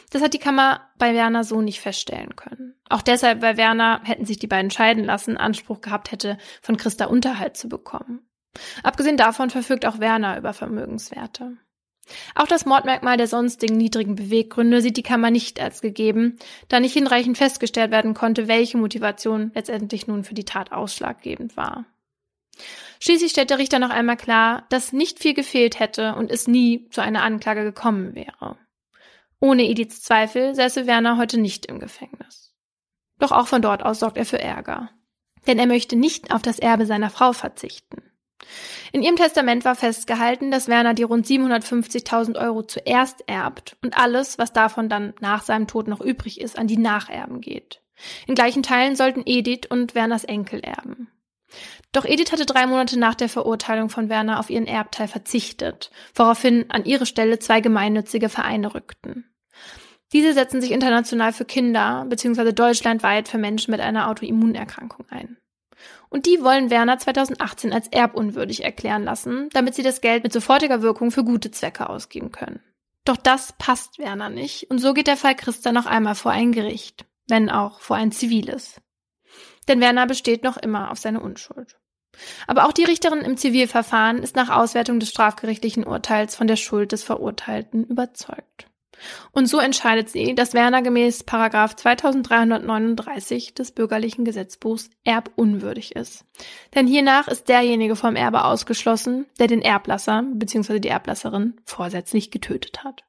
Das 0.09 0.21
hat 0.21 0.33
die 0.33 0.39
Kammer 0.39 0.89
bei 0.97 1.13
Werner 1.13 1.43
so 1.43 1.61
nicht 1.61 1.79
feststellen 1.79 2.35
können. 2.35 2.75
Auch 2.89 3.01
deshalb, 3.01 3.41
weil 3.41 3.57
Werner, 3.57 4.01
hätten 4.03 4.25
sich 4.25 4.39
die 4.39 4.47
beiden 4.47 4.71
scheiden 4.71 5.03
lassen, 5.03 5.37
Anspruch 5.37 5.81
gehabt 5.81 6.11
hätte, 6.11 6.37
von 6.61 6.77
Christa 6.77 7.05
Unterhalt 7.05 7.55
zu 7.55 7.69
bekommen. 7.69 8.27
Abgesehen 8.83 9.17
davon 9.17 9.49
verfügt 9.49 9.85
auch 9.85 9.99
Werner 9.99 10.37
über 10.37 10.53
Vermögenswerte. 10.53 11.57
Auch 12.33 12.47
das 12.47 12.65
Mordmerkmal 12.65 13.17
der 13.17 13.27
sonstigen 13.27 13.77
niedrigen 13.77 14.15
Beweggründe 14.15 14.81
sieht 14.81 14.97
die 14.97 15.03
Kammer 15.03 15.29
nicht 15.29 15.59
als 15.59 15.81
gegeben, 15.81 16.39
da 16.67 16.79
nicht 16.79 16.93
hinreichend 16.93 17.37
festgestellt 17.37 17.91
werden 17.91 18.15
konnte, 18.15 18.47
welche 18.47 18.77
Motivation 18.77 19.51
letztendlich 19.53 20.07
nun 20.07 20.23
für 20.23 20.33
die 20.33 20.45
Tat 20.45 20.71
ausschlaggebend 20.71 21.55
war. 21.55 21.85
Schließlich 22.99 23.31
stellt 23.31 23.51
der 23.51 23.59
Richter 23.59 23.79
noch 23.79 23.91
einmal 23.91 24.17
klar, 24.17 24.65
dass 24.69 24.91
nicht 24.91 25.19
viel 25.19 25.33
gefehlt 25.33 25.79
hätte 25.79 26.15
und 26.15 26.31
es 26.31 26.47
nie 26.47 26.89
zu 26.89 27.01
einer 27.01 27.23
Anklage 27.23 27.63
gekommen 27.63 28.15
wäre. 28.15 28.57
Ohne 29.41 29.63
Ediths 29.63 30.01
Zweifel 30.01 30.53
säße 30.53 30.85
Werner 30.85 31.17
heute 31.17 31.39
nicht 31.39 31.65
im 31.67 31.79
Gefängnis. 31.79 32.53
Doch 33.19 33.31
auch 33.31 33.47
von 33.47 33.61
dort 33.61 33.83
aus 33.83 33.99
sorgt 33.99 34.17
er 34.17 34.25
für 34.25 34.39
Ärger. 34.39 34.89
Denn 35.47 35.59
er 35.59 35.67
möchte 35.67 35.95
nicht 35.95 36.33
auf 36.33 36.41
das 36.41 36.59
Erbe 36.59 36.85
seiner 36.85 37.09
Frau 37.09 37.33
verzichten. 37.33 38.03
In 38.91 39.03
ihrem 39.03 39.15
Testament 39.15 39.65
war 39.65 39.75
festgehalten, 39.75 40.51
dass 40.51 40.67
Werner 40.67 40.93
die 40.93 41.03
rund 41.03 41.25
750.000 41.25 42.39
Euro 42.39 42.63
zuerst 42.63 43.23
erbt 43.27 43.77
und 43.83 43.97
alles, 43.97 44.37
was 44.37 44.53
davon 44.53 44.89
dann 44.89 45.13
nach 45.19 45.43
seinem 45.43 45.67
Tod 45.67 45.87
noch 45.87 46.01
übrig 46.01 46.41
ist, 46.41 46.57
an 46.57 46.67
die 46.67 46.77
Nacherben 46.77 47.41
geht. 47.41 47.81
In 48.27 48.35
gleichen 48.35 48.63
Teilen 48.63 48.95
sollten 48.95 49.23
Edith 49.25 49.67
und 49.69 49.93
Werners 49.93 50.23
Enkel 50.23 50.61
erben. 50.61 51.11
Doch 51.91 52.05
Edith 52.05 52.31
hatte 52.31 52.45
drei 52.45 52.67
Monate 52.67 52.97
nach 52.97 53.15
der 53.15 53.29
Verurteilung 53.29 53.89
von 53.89 54.09
Werner 54.09 54.39
auf 54.39 54.49
ihren 54.49 54.67
Erbteil 54.67 55.07
verzichtet, 55.07 55.91
woraufhin 56.13 56.69
an 56.69 56.85
ihre 56.85 57.05
Stelle 57.05 57.39
zwei 57.39 57.61
gemeinnützige 57.61 58.29
Vereine 58.29 58.73
rückten. 58.73 59.28
Diese 60.11 60.33
setzen 60.33 60.61
sich 60.61 60.71
international 60.71 61.33
für 61.33 61.45
Kinder 61.45 62.05
bzw. 62.09 62.51
deutschlandweit 62.51 63.27
für 63.27 63.37
Menschen 63.37 63.71
mit 63.71 63.79
einer 63.79 64.09
Autoimmunerkrankung 64.09 65.05
ein. 65.09 65.37
Und 66.09 66.25
die 66.25 66.41
wollen 66.41 66.69
Werner 66.69 66.97
2018 66.97 67.71
als 67.71 67.87
erbunwürdig 67.87 68.63
erklären 68.63 69.03
lassen, 69.03 69.49
damit 69.51 69.75
sie 69.75 69.83
das 69.83 70.01
Geld 70.01 70.23
mit 70.23 70.33
sofortiger 70.33 70.81
Wirkung 70.81 71.11
für 71.11 71.23
gute 71.23 71.51
Zwecke 71.51 71.89
ausgeben 71.89 72.31
können. 72.31 72.59
Doch 73.05 73.17
das 73.17 73.53
passt 73.57 73.99
Werner 73.99 74.29
nicht 74.29 74.69
und 74.69 74.79
so 74.79 74.93
geht 74.93 75.07
der 75.07 75.17
Fall 75.17 75.35
Christa 75.35 75.71
noch 75.71 75.85
einmal 75.85 76.15
vor 76.15 76.31
ein 76.31 76.51
Gericht, 76.51 77.05
wenn 77.27 77.49
auch 77.49 77.79
vor 77.79 77.95
ein 77.95 78.11
ziviles. 78.11 78.81
Denn 79.67 79.79
Werner 79.79 80.07
besteht 80.07 80.43
noch 80.43 80.57
immer 80.57 80.91
auf 80.91 80.97
seine 80.97 81.21
Unschuld. 81.21 81.77
Aber 82.47 82.65
auch 82.65 82.73
die 82.73 82.83
Richterin 82.83 83.21
im 83.21 83.37
Zivilverfahren 83.37 84.17
ist 84.17 84.35
nach 84.35 84.49
Auswertung 84.49 84.99
des 84.99 85.09
strafgerichtlichen 85.09 85.85
Urteils 85.85 86.35
von 86.35 86.47
der 86.47 86.55
Schuld 86.55 86.91
des 86.91 87.03
Verurteilten 87.03 87.85
überzeugt. 87.85 88.68
Und 89.31 89.47
so 89.47 89.59
entscheidet 89.59 90.09
sie, 90.09 90.35
dass 90.35 90.53
Werner 90.53 90.81
gemäß 90.81 91.23
Paragraph 91.23 91.75
2339 91.75 93.53
des 93.53 93.71
bürgerlichen 93.71 94.25
Gesetzbuchs 94.25 94.89
erbunwürdig 95.03 95.95
ist. 95.95 96.25
Denn 96.75 96.87
hiernach 96.87 97.27
ist 97.27 97.49
derjenige 97.49 97.95
vom 97.95 98.15
Erbe 98.15 98.45
ausgeschlossen, 98.45 99.25
der 99.39 99.47
den 99.47 99.61
Erblasser 99.61 100.23
bzw. 100.33 100.79
die 100.79 100.89
Erblasserin 100.89 101.59
vorsätzlich 101.65 102.31
getötet 102.31 102.83
hat. 102.83 103.03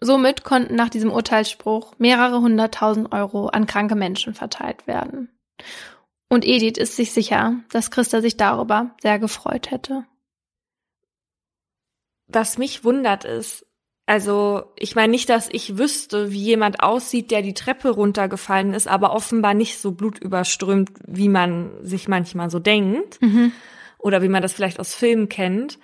Somit 0.00 0.44
konnten 0.44 0.76
nach 0.76 0.88
diesem 0.88 1.12
Urteilsspruch 1.12 1.94
mehrere 1.98 2.40
hunderttausend 2.40 3.12
Euro 3.12 3.48
an 3.48 3.66
kranke 3.66 3.94
Menschen 3.94 4.32
verteilt 4.34 4.86
werden. 4.86 5.28
Und 6.30 6.46
Edith 6.46 6.78
ist 6.78 6.96
sich 6.96 7.12
sicher, 7.12 7.56
dass 7.70 7.90
Christa 7.90 8.20
sich 8.20 8.36
darüber 8.36 8.94
sehr 9.02 9.18
gefreut 9.18 9.70
hätte. 9.70 10.06
Was 12.28 12.56
mich 12.56 12.84
wundert 12.84 13.24
ist, 13.24 13.66
also 14.10 14.64
ich 14.74 14.96
meine 14.96 15.12
nicht, 15.12 15.28
dass 15.28 15.48
ich 15.52 15.78
wüsste, 15.78 16.32
wie 16.32 16.42
jemand 16.42 16.82
aussieht, 16.82 17.30
der 17.30 17.42
die 17.42 17.54
Treppe 17.54 17.90
runtergefallen 17.90 18.74
ist, 18.74 18.88
aber 18.88 19.12
offenbar 19.12 19.54
nicht 19.54 19.78
so 19.78 19.92
blutüberströmt, 19.92 20.90
wie 21.06 21.28
man 21.28 21.70
sich 21.82 22.08
manchmal 22.08 22.50
so 22.50 22.58
denkt 22.58 23.22
mhm. 23.22 23.52
oder 23.98 24.20
wie 24.20 24.28
man 24.28 24.42
das 24.42 24.52
vielleicht 24.52 24.80
aus 24.80 24.96
Filmen 24.96 25.28
kennt, 25.28 25.78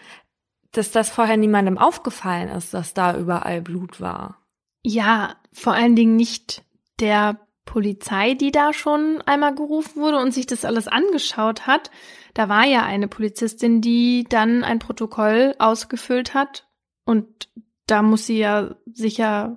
dass 0.73 0.91
das 0.91 1.09
vorher 1.09 1.37
niemandem 1.37 1.79
aufgefallen 1.79 2.49
ist, 2.49 2.75
dass 2.75 2.95
da 2.95 3.17
überall 3.17 3.62
Blut 3.62 4.01
war. 4.01 4.45
Ja, 4.83 5.37
vor 5.53 5.75
allen 5.75 5.95
Dingen 5.95 6.17
nicht 6.17 6.65
der 6.99 7.39
Polizei, 7.65 8.35
die 8.35 8.51
da 8.51 8.73
schon 8.73 9.23
einmal 9.25 9.55
gerufen 9.55 10.03
wurde 10.03 10.19
und 10.19 10.35
sich 10.35 10.47
das 10.47 10.65
alles 10.65 10.89
angeschaut 10.89 11.69
hat. 11.69 11.93
Da 12.35 12.49
war 12.49 12.67
ja 12.67 12.83
eine 12.83 13.07
Polizistin, 13.07 13.81
die 13.81 14.27
dann 14.29 14.65
ein 14.65 14.81
Protokoll 14.81 15.55
ausgefüllt 15.61 16.35
hat 16.35 16.67
und 17.05 17.49
da 17.87 18.03
muss 18.03 18.27
sie 18.27 18.38
ja 18.38 18.75
sicher 18.87 19.57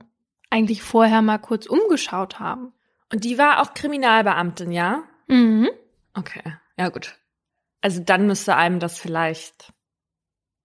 eigentlich 0.49 0.81
vorher 0.81 1.21
mal 1.21 1.37
kurz 1.39 1.65
umgeschaut 1.65 2.39
haben. 2.39 2.73
Und 3.11 3.23
die 3.23 3.37
war 3.37 3.61
auch 3.61 3.73
Kriminalbeamtin, 3.73 4.71
ja? 4.71 5.03
Mhm. 5.27 5.69
Okay, 6.13 6.43
ja 6.77 6.89
gut. 6.89 7.17
Also 7.81 8.01
dann 8.01 8.27
müsste 8.27 8.55
einem 8.55 8.79
das 8.79 8.97
vielleicht, 8.97 9.73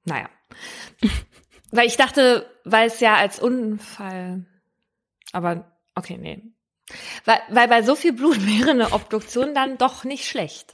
naja. 0.05 0.29
weil 1.71 1.87
ich 1.87 1.97
dachte, 1.97 2.51
weil 2.65 2.89
es 2.89 3.01
ja 3.01 3.17
als 3.17 3.41
Unfall, 3.41 4.45
aber 5.33 5.79
okay, 5.95 6.19
nee. 6.19 6.43
Weil, 7.25 7.41
weil 7.51 7.69
bei 7.69 7.83
so 7.83 7.95
viel 7.95 8.13
Blut 8.13 8.47
wäre 8.47 8.71
eine 8.71 8.93
Obduktion 8.93 9.55
dann 9.55 9.79
doch 9.79 10.05
nicht 10.05 10.27
schlecht. 10.27 10.73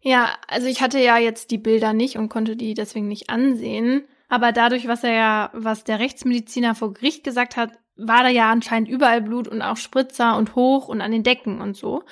Ja, 0.00 0.36
also 0.48 0.66
ich 0.66 0.82
hatte 0.82 0.98
ja 0.98 1.16
jetzt 1.18 1.50
die 1.52 1.58
Bilder 1.58 1.92
nicht 1.92 2.16
und 2.16 2.28
konnte 2.28 2.56
die 2.56 2.74
deswegen 2.74 3.08
nicht 3.08 3.30
ansehen. 3.30 4.04
Aber 4.32 4.50
dadurch, 4.50 4.88
was 4.88 5.04
er 5.04 5.12
ja, 5.12 5.50
was 5.52 5.84
der 5.84 5.98
Rechtsmediziner 5.98 6.74
vor 6.74 6.94
Gericht 6.94 7.22
gesagt 7.22 7.58
hat, 7.58 7.72
war 7.96 8.22
da 8.22 8.30
ja 8.30 8.50
anscheinend 8.50 8.88
überall 8.88 9.20
Blut 9.20 9.46
und 9.46 9.60
auch 9.60 9.76
Spritzer 9.76 10.38
und 10.38 10.54
hoch 10.54 10.88
und 10.88 11.02
an 11.02 11.12
den 11.12 11.22
Decken 11.22 11.60
und 11.60 11.76
so. 11.76 12.02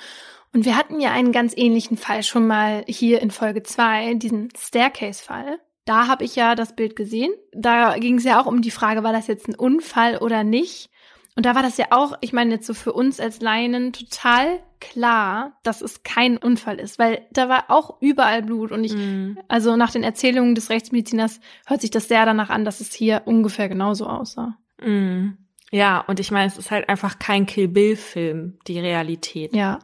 Und 0.53 0.63
wir 0.63 0.77
hatten 0.77 0.99
ja 0.99 1.09
einen 1.13 1.31
ganz 1.31 1.53
ähnlichen 1.57 1.97
Fall 1.97 2.21
schon 2.21 2.45
mal 2.45 2.83
hier 2.87 3.23
in 3.23 3.31
Folge 3.31 3.63
zwei, 3.63 4.13
diesen 4.13 4.49
Staircase-Fall. 4.55 5.57
Da 5.85 6.05
habe 6.05 6.23
ich 6.23 6.35
ja 6.35 6.53
das 6.53 6.75
Bild 6.75 6.95
gesehen. 6.95 7.33
Da 7.53 7.97
ging 7.97 8.19
es 8.19 8.23
ja 8.23 8.39
auch 8.39 8.45
um 8.45 8.61
die 8.61 8.69
Frage, 8.69 9.01
war 9.01 9.13
das 9.13 9.25
jetzt 9.25 9.47
ein 9.47 9.55
Unfall 9.55 10.19
oder 10.19 10.43
nicht? 10.43 10.91
Und 11.35 11.47
da 11.47 11.55
war 11.55 11.63
das 11.63 11.77
ja 11.77 11.87
auch, 11.89 12.13
ich 12.21 12.33
meine 12.33 12.53
jetzt 12.53 12.67
so 12.67 12.75
für 12.75 12.93
uns 12.93 13.19
als 13.19 13.41
Leinen 13.41 13.93
total 13.93 14.59
klar, 14.81 15.57
dass 15.63 15.81
es 15.81 16.03
kein 16.03 16.37
Unfall 16.37 16.79
ist, 16.79 16.99
weil 16.99 17.25
da 17.31 17.47
war 17.47 17.65
auch 17.69 18.01
überall 18.01 18.43
Blut 18.43 18.71
und 18.71 18.83
ich, 18.83 18.93
mm. 18.93 19.37
also 19.47 19.77
nach 19.77 19.91
den 19.91 20.03
Erzählungen 20.03 20.55
des 20.55 20.69
Rechtsmediziners 20.69 21.39
hört 21.65 21.79
sich 21.79 21.91
das 21.91 22.09
sehr 22.09 22.25
danach 22.25 22.49
an, 22.49 22.65
dass 22.65 22.81
es 22.81 22.91
hier 22.91 23.21
ungefähr 23.25 23.69
genauso 23.69 24.07
aussah. 24.07 24.57
Mm. 24.81 25.37
Ja, 25.71 26.01
und 26.01 26.19
ich 26.19 26.31
meine, 26.31 26.47
es 26.47 26.57
ist 26.57 26.71
halt 26.71 26.89
einfach 26.89 27.17
kein 27.17 27.45
Kill 27.45 27.69
Bill 27.69 27.95
Film, 27.95 28.59
die 28.67 28.79
Realität. 28.79 29.55
Ja. 29.55 29.79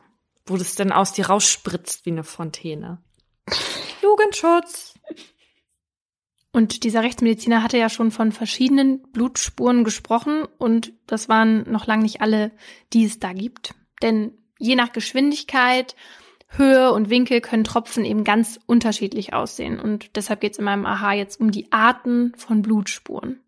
Wo 0.46 0.58
das 0.58 0.76
dann 0.76 0.92
aus 0.92 1.14
dir 1.14 1.28
rausspritzt 1.28 2.06
wie 2.06 2.12
eine 2.12 2.26
Fontäne. 2.26 2.98
Jugendschutz. 4.02 4.96
Und 6.52 6.84
dieser 6.84 7.04
Rechtsmediziner 7.04 7.62
hatte 7.62 7.78
ja 7.78 7.88
schon 7.88 8.12
von 8.12 8.32
verschiedenen 8.32 9.04
Blutspuren 9.12 9.84
gesprochen 9.84 10.46
und 10.58 10.92
das 11.06 11.30
waren 11.30 11.70
noch 11.72 11.86
lange 11.86 12.04
nicht 12.04 12.22
alle, 12.22 12.52
die 12.94 13.06
es 13.06 13.20
da 13.20 13.32
gibt. 13.34 13.76
Denn 14.02 14.34
je 14.60 14.76
nach 14.76 14.92
Geschwindigkeit, 14.92 15.96
Höhe 16.50 16.92
und 16.94 17.10
Winkel 17.10 17.42
können 17.42 17.64
Tropfen 17.64 18.06
eben 18.06 18.24
ganz 18.24 18.60
unterschiedlich 18.66 19.34
aussehen. 19.34 19.80
Und 19.80 20.16
deshalb 20.16 20.42
geht 20.42 20.54
es 20.54 20.60
in 20.60 20.66
meinem 20.66 20.86
Aha 20.86 21.14
jetzt 21.14 21.40
um 21.40 21.52
die 21.52 21.72
Arten 21.72 22.34
von 22.38 22.62
Blutspuren. 22.62 23.42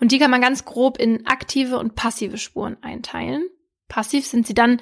Und 0.00 0.12
die 0.12 0.18
kann 0.18 0.30
man 0.30 0.40
ganz 0.40 0.64
grob 0.64 0.98
in 0.98 1.26
aktive 1.26 1.78
und 1.78 1.94
passive 1.94 2.38
Spuren 2.38 2.76
einteilen. 2.82 3.44
Passiv 3.88 4.26
sind 4.26 4.46
sie 4.46 4.54
dann, 4.54 4.80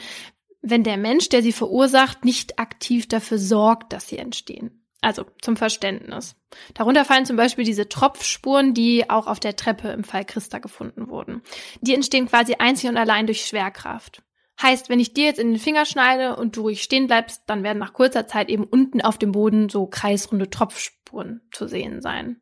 wenn 0.60 0.84
der 0.84 0.96
Mensch, 0.96 1.28
der 1.30 1.42
sie 1.42 1.52
verursacht, 1.52 2.24
nicht 2.24 2.58
aktiv 2.58 3.08
dafür 3.08 3.38
sorgt, 3.38 3.92
dass 3.92 4.08
sie 4.08 4.18
entstehen. 4.18 4.84
Also 5.00 5.24
zum 5.40 5.56
Verständnis. 5.56 6.34
Darunter 6.74 7.04
fallen 7.04 7.24
zum 7.24 7.36
Beispiel 7.36 7.64
diese 7.64 7.88
Tropfspuren, 7.88 8.74
die 8.74 9.08
auch 9.08 9.28
auf 9.28 9.38
der 9.38 9.54
Treppe 9.54 9.88
im 9.88 10.02
Fall 10.02 10.24
Christa 10.24 10.58
gefunden 10.58 11.08
wurden. 11.08 11.42
Die 11.80 11.94
entstehen 11.94 12.26
quasi 12.26 12.54
einzig 12.54 12.90
und 12.90 12.96
allein 12.96 13.26
durch 13.26 13.46
Schwerkraft. 13.46 14.22
Heißt, 14.60 14.88
wenn 14.88 14.98
ich 14.98 15.14
dir 15.14 15.26
jetzt 15.26 15.38
in 15.38 15.50
den 15.50 15.60
Finger 15.60 15.84
schneide 15.84 16.36
und 16.36 16.56
du 16.56 16.62
ruhig 16.62 16.82
stehen 16.82 17.06
bleibst, 17.06 17.42
dann 17.46 17.62
werden 17.62 17.78
nach 17.78 17.92
kurzer 17.92 18.26
Zeit 18.26 18.48
eben 18.48 18.64
unten 18.64 19.00
auf 19.00 19.16
dem 19.16 19.32
Boden 19.32 19.68
so 19.68 19.86
kreisrunde 19.86 20.50
Tropfspuren 20.50 21.42
zu 21.52 21.68
sehen 21.68 22.02
sein. 22.02 22.40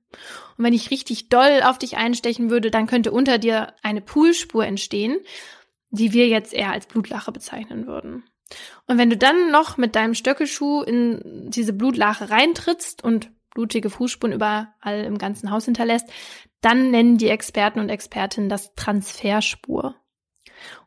Und 0.56 0.64
wenn 0.64 0.72
ich 0.72 0.90
richtig 0.90 1.28
doll 1.28 1.60
auf 1.62 1.78
dich 1.78 1.98
einstechen 1.98 2.48
würde, 2.48 2.70
dann 2.70 2.86
könnte 2.86 3.12
unter 3.12 3.38
dir 3.38 3.74
eine 3.82 4.00
Poolspur 4.00 4.64
entstehen, 4.64 5.18
die 5.90 6.12
wir 6.12 6.26
jetzt 6.26 6.54
eher 6.54 6.72
als 6.72 6.86
Blutlache 6.86 7.32
bezeichnen 7.32 7.86
würden. 7.86 8.24
Und 8.86 8.96
wenn 8.96 9.10
du 9.10 9.16
dann 9.16 9.50
noch 9.50 9.76
mit 9.76 9.94
deinem 9.94 10.14
Stöckelschuh 10.14 10.82
in 10.82 11.50
diese 11.50 11.72
Blutlache 11.72 12.30
reintrittst 12.30 13.02
und 13.04 13.30
blutige 13.54 13.90
Fußspuren 13.90 14.34
überall 14.34 15.04
im 15.04 15.18
ganzen 15.18 15.50
Haus 15.50 15.64
hinterlässt, 15.64 16.08
dann 16.60 16.90
nennen 16.90 17.18
die 17.18 17.28
Experten 17.28 17.80
und 17.80 17.88
Expertinnen 17.88 18.48
das 18.48 18.74
Transferspur. 18.74 19.96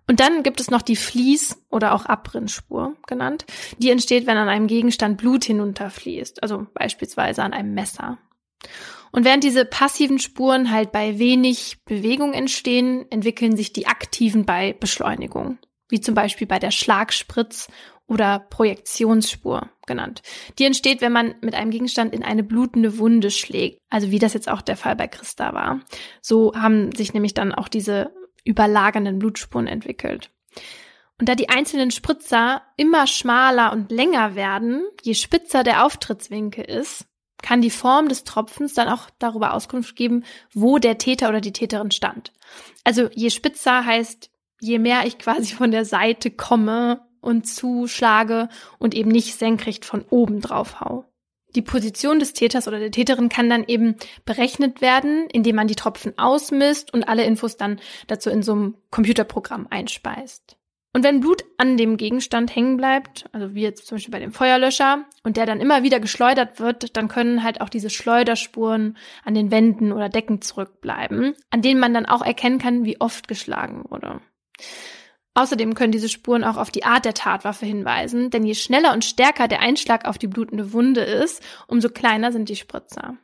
Und 0.07 0.19
dann 0.19 0.41
gibt 0.41 0.59
es 0.59 0.71
noch 0.71 0.81
die 0.81 0.97
Fließ- 0.97 1.57
oder 1.69 1.93
auch 1.93 2.05
Abrinnspur 2.05 2.95
genannt. 3.05 3.45
Die 3.77 3.91
entsteht, 3.91 4.25
wenn 4.25 4.37
an 4.37 4.49
einem 4.49 4.65
Gegenstand 4.65 5.17
Blut 5.17 5.45
hinunterfließt, 5.45 6.41
also 6.41 6.65
beispielsweise 6.73 7.43
an 7.43 7.53
einem 7.53 7.75
Messer. 7.75 8.17
Und 9.11 9.25
während 9.25 9.43
diese 9.43 9.65
passiven 9.65 10.19
Spuren 10.19 10.71
halt 10.71 10.91
bei 10.91 11.19
wenig 11.19 11.77
Bewegung 11.85 12.33
entstehen, 12.33 13.05
entwickeln 13.11 13.55
sich 13.55 13.73
die 13.73 13.87
aktiven 13.87 14.45
bei 14.45 14.73
Beschleunigung, 14.73 15.59
wie 15.89 16.01
zum 16.01 16.15
Beispiel 16.15 16.47
bei 16.47 16.59
der 16.59 16.71
Schlagspritz 16.71 17.67
oder 18.07 18.39
Projektionsspur 18.39 19.69
genannt. 19.85 20.21
Die 20.57 20.65
entsteht, 20.65 21.01
wenn 21.01 21.11
man 21.11 21.35
mit 21.41 21.53
einem 21.53 21.69
Gegenstand 21.69 22.13
in 22.13 22.23
eine 22.23 22.43
blutende 22.43 22.97
Wunde 22.97 23.29
schlägt, 23.29 23.79
also 23.89 24.09
wie 24.09 24.19
das 24.19 24.33
jetzt 24.33 24.49
auch 24.49 24.61
der 24.61 24.77
Fall 24.77 24.95
bei 24.95 25.07
Christa 25.07 25.53
war. 25.53 25.81
So 26.21 26.53
haben 26.55 26.91
sich 26.95 27.13
nämlich 27.13 27.35
dann 27.35 27.53
auch 27.53 27.67
diese 27.67 28.11
überlagernden 28.43 29.19
Blutspuren 29.19 29.67
entwickelt. 29.67 30.31
Und 31.19 31.27
da 31.27 31.35
die 31.35 31.49
einzelnen 31.49 31.91
Spritzer 31.91 32.61
immer 32.77 33.05
schmaler 33.05 33.73
und 33.73 33.91
länger 33.91 34.35
werden, 34.35 34.83
je 35.01 35.13
spitzer 35.13 35.63
der 35.63 35.85
Auftrittswinkel 35.85 36.63
ist, 36.63 37.05
kann 37.41 37.61
die 37.61 37.69
Form 37.69 38.07
des 38.09 38.23
Tropfens 38.23 38.73
dann 38.73 38.87
auch 38.87 39.09
darüber 39.19 39.53
Auskunft 39.53 39.95
geben, 39.95 40.23
wo 40.53 40.77
der 40.77 40.97
Täter 40.97 41.29
oder 41.29 41.41
die 41.41 41.53
Täterin 41.53 41.91
stand. 41.91 42.31
Also 42.83 43.09
je 43.13 43.29
spitzer 43.29 43.85
heißt, 43.85 44.29
je 44.59 44.79
mehr 44.79 45.05
ich 45.05 45.17
quasi 45.17 45.53
von 45.55 45.71
der 45.71 45.85
Seite 45.85 46.31
komme 46.31 47.01
und 47.21 47.47
zuschlage 47.47 48.49
und 48.77 48.93
eben 48.93 49.11
nicht 49.11 49.37
senkrecht 49.37 49.85
von 49.85 50.03
oben 50.09 50.41
drauf 50.41 50.79
hau. 50.79 51.05
Die 51.55 51.61
Position 51.61 52.19
des 52.19 52.33
Täters 52.33 52.67
oder 52.67 52.79
der 52.79 52.91
Täterin 52.91 53.29
kann 53.29 53.49
dann 53.49 53.63
eben 53.65 53.95
berechnet 54.25 54.81
werden, 54.81 55.27
indem 55.31 55.55
man 55.55 55.67
die 55.67 55.75
Tropfen 55.75 56.17
ausmisst 56.17 56.93
und 56.93 57.07
alle 57.07 57.23
Infos 57.23 57.57
dann 57.57 57.79
dazu 58.07 58.29
in 58.29 58.43
so 58.43 58.51
einem 58.51 58.75
Computerprogramm 58.91 59.67
einspeist. 59.69 60.57
Und 60.91 61.03
wenn 61.03 61.19
Blut 61.19 61.43
an 61.57 61.77
dem 61.77 61.97
Gegenstand 61.97 62.55
hängen 62.55 62.77
bleibt, 62.77 63.25
also 63.31 63.53
wie 63.53 63.61
jetzt 63.61 63.85
zum 63.85 63.97
Beispiel 63.97 64.11
bei 64.11 64.19
dem 64.19 64.31
Feuerlöscher, 64.31 65.05
und 65.23 65.37
der 65.37 65.45
dann 65.45 65.61
immer 65.61 65.83
wieder 65.83 65.99
geschleudert 65.99 66.59
wird, 66.59 66.97
dann 66.97 67.07
können 67.07 67.43
halt 67.43 67.61
auch 67.61 67.69
diese 67.69 67.91
Schleuderspuren 67.91 68.97
an 69.23 69.35
den 69.35 69.51
Wänden 69.51 69.91
oder 69.91 70.09
Decken 70.09 70.41
zurückbleiben, 70.41 71.35
an 71.51 71.61
denen 71.61 71.79
man 71.79 71.93
dann 71.93 72.07
auch 72.07 72.23
erkennen 72.23 72.57
kann, 72.57 72.85
wie 72.85 72.99
oft 72.99 73.27
geschlagen 73.27 73.85
wurde. 73.89 74.19
Außerdem 75.39 75.73
können 75.73 75.93
diese 75.93 76.09
Spuren 76.09 76.43
auch 76.43 76.57
auf 76.57 76.69
die 76.69 76.83
Art 76.83 77.05
der 77.05 77.13
Tatwaffe 77.13 77.65
hinweisen, 77.65 78.29
denn 78.29 78.45
je 78.45 78.55
schneller 78.55 78.91
und 78.91 79.05
stärker 79.05 79.47
der 79.47 79.61
Einschlag 79.61 80.03
auf 80.03 80.17
die 80.17 80.27
blutende 80.27 80.73
Wunde 80.73 80.99
ist, 80.99 81.41
umso 81.65 81.87
kleiner 81.87 82.33
sind 82.33 82.49
die 82.49 82.57
Spritzer. 82.57 83.15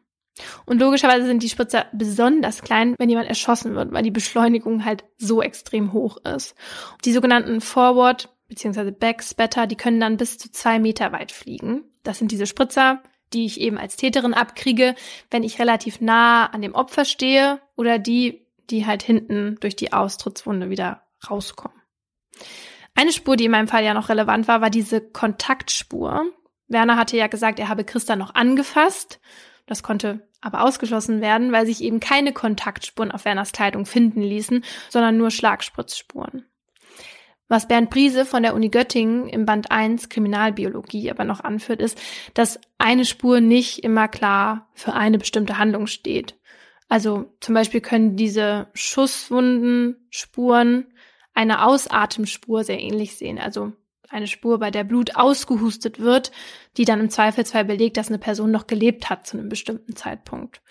Und 0.66 0.80
logischerweise 0.80 1.26
sind 1.26 1.44
die 1.44 1.50
Spritzer 1.50 1.88
besonders 1.92 2.62
klein, 2.62 2.96
wenn 3.00 3.10
jemand 3.10 3.28
erschossen 3.28 3.76
wird, 3.76 3.92
weil 3.92 4.04
die 4.04 4.12
Beschleunigung 4.12 4.86
halt 4.86 5.04
so 5.18 5.42
extrem 5.42 5.92
hoch 5.92 6.16
ist. 6.24 6.56
Die 7.04 7.12
sogenannten 7.12 7.60
Forward- 7.60 8.30
bzw. 8.48 8.92
Backspatter, 8.92 9.68
die 9.68 9.76
können 9.76 10.00
dann 10.00 10.16
bis 10.16 10.38
zu 10.38 10.50
zwei 10.50 10.80
Meter 10.80 11.12
weit 11.12 11.34
fliegen. 11.34 11.84
Das 12.04 12.18
sind 12.18 12.32
diese 12.32 12.48
Spritzer, 12.48 13.04
die 13.34 13.46
ich 13.46 13.60
eben 13.60 13.78
als 13.78 13.98
Täterin 13.98 14.34
abkriege, 14.34 14.96
wenn 15.32 15.44
ich 15.44 15.60
relativ 15.60 16.00
nah 16.00 16.46
an 16.46 16.62
dem 16.62 16.76
Opfer 16.76 17.04
stehe 17.04 17.60
oder 17.76 18.00
die, 18.00 18.48
die 18.70 18.86
halt 18.86 19.04
hinten 19.04 19.58
durch 19.60 19.76
die 19.76 19.92
Austrittswunde 19.92 20.70
wieder 20.70 21.02
rauskommen. 21.30 21.76
Eine 22.96 23.12
Spur, 23.12 23.36
die 23.36 23.46
in 23.46 23.52
meinem 23.52 23.68
Fall 23.68 23.84
ja 23.84 23.94
noch 23.94 24.10
relevant 24.10 24.48
war, 24.48 24.62
war 24.62 24.70
diese 24.70 25.02
Kontaktspur. 25.02 26.26
Werner 26.68 26.98
hatte 26.98 27.18
ja 27.18 27.28
gesagt, 27.28 27.60
er 27.60 27.70
habe 27.70 27.84
Christa 27.84 28.16
noch 28.16 28.36
angefasst 28.36 29.20
das 29.68 29.84
konnte 29.84 30.28
aber 30.42 30.62
ausgeschlossen 30.62 31.22
werden, 31.22 31.52
weil 31.52 31.66
sich 31.66 31.82
eben 31.82 32.00
keine 32.00 32.32
Kontaktspuren 32.34 33.12
auf 33.12 33.26
Werners 33.26 33.52
Kleidung 33.52 33.88
finden 33.88 34.22
ließen, 34.22 34.64
sondern 34.90 35.18
nur 35.18 35.32
Schlagspritzspuren. 35.32 36.46
Was 37.48 37.68
Bernd 37.68 37.90
Briese 37.90 38.26
von 38.26 38.44
der 38.44 38.54
Uni 38.56 38.70
Göttingen 38.70 39.28
im 39.28 39.46
Band 39.46 39.72
1 39.72 40.08
Kriminalbiologie 40.10 41.12
aber 41.12 41.26
noch 41.26 41.42
anführt, 41.42 41.82
ist, 41.82 42.00
dass 42.34 42.60
eine 42.78 43.06
Spur 43.06 43.40
nicht 43.40 43.84
immer 43.84 44.08
klar 44.08 44.70
für 44.74 44.94
eine 44.94 45.18
bestimmte 45.18 45.58
Handlung 45.58 45.88
steht. 45.88 46.36
Also 46.90 47.34
zum 47.40 47.56
Beispiel 47.56 47.82
können 47.82 48.16
diese 48.16 48.68
Schusswundenspuren 48.74 50.94
eine 51.36 51.64
Ausatemspur 51.66 52.64
sehr 52.64 52.82
ähnlich 52.82 53.16
sehen. 53.18 53.38
Also 53.38 53.74
eine 54.10 54.28
Spur, 54.28 54.60
bei 54.60 54.72
der 54.72 54.84
Blut 54.84 55.16
ausgehustet 55.16 56.00
wird, 56.00 56.32
die 56.78 56.86
dann 56.86 57.00
im 57.00 57.10
Zweifelsfall 57.10 57.66
belegt, 57.66 57.98
dass 57.98 58.10
eine 58.10 58.20
Person 58.20 58.52
noch 58.52 58.68
gelebt 58.68 59.10
hat 59.10 59.28
zu 59.28 59.38
einem 59.38 59.50
bestimmten 59.50 59.96
Zeitpunkt. 59.96 60.62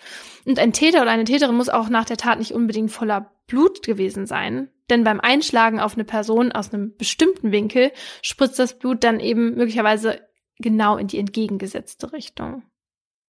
Und 0.45 0.59
ein 0.59 0.73
Täter 0.73 1.01
oder 1.01 1.11
eine 1.11 1.25
Täterin 1.25 1.55
muss 1.55 1.69
auch 1.69 1.89
nach 1.89 2.05
der 2.05 2.17
Tat 2.17 2.39
nicht 2.39 2.53
unbedingt 2.53 2.91
voller 2.91 3.31
Blut 3.47 3.83
gewesen 3.83 4.25
sein, 4.25 4.69
denn 4.89 5.03
beim 5.03 5.19
Einschlagen 5.19 5.79
auf 5.79 5.95
eine 5.95 6.05
Person 6.05 6.51
aus 6.51 6.73
einem 6.73 6.95
bestimmten 6.97 7.51
Winkel 7.51 7.91
spritzt 8.21 8.59
das 8.59 8.77
Blut 8.77 9.03
dann 9.03 9.19
eben 9.19 9.55
möglicherweise 9.55 10.19
genau 10.57 10.97
in 10.97 11.07
die 11.07 11.19
entgegengesetzte 11.19 12.13
Richtung. 12.13 12.63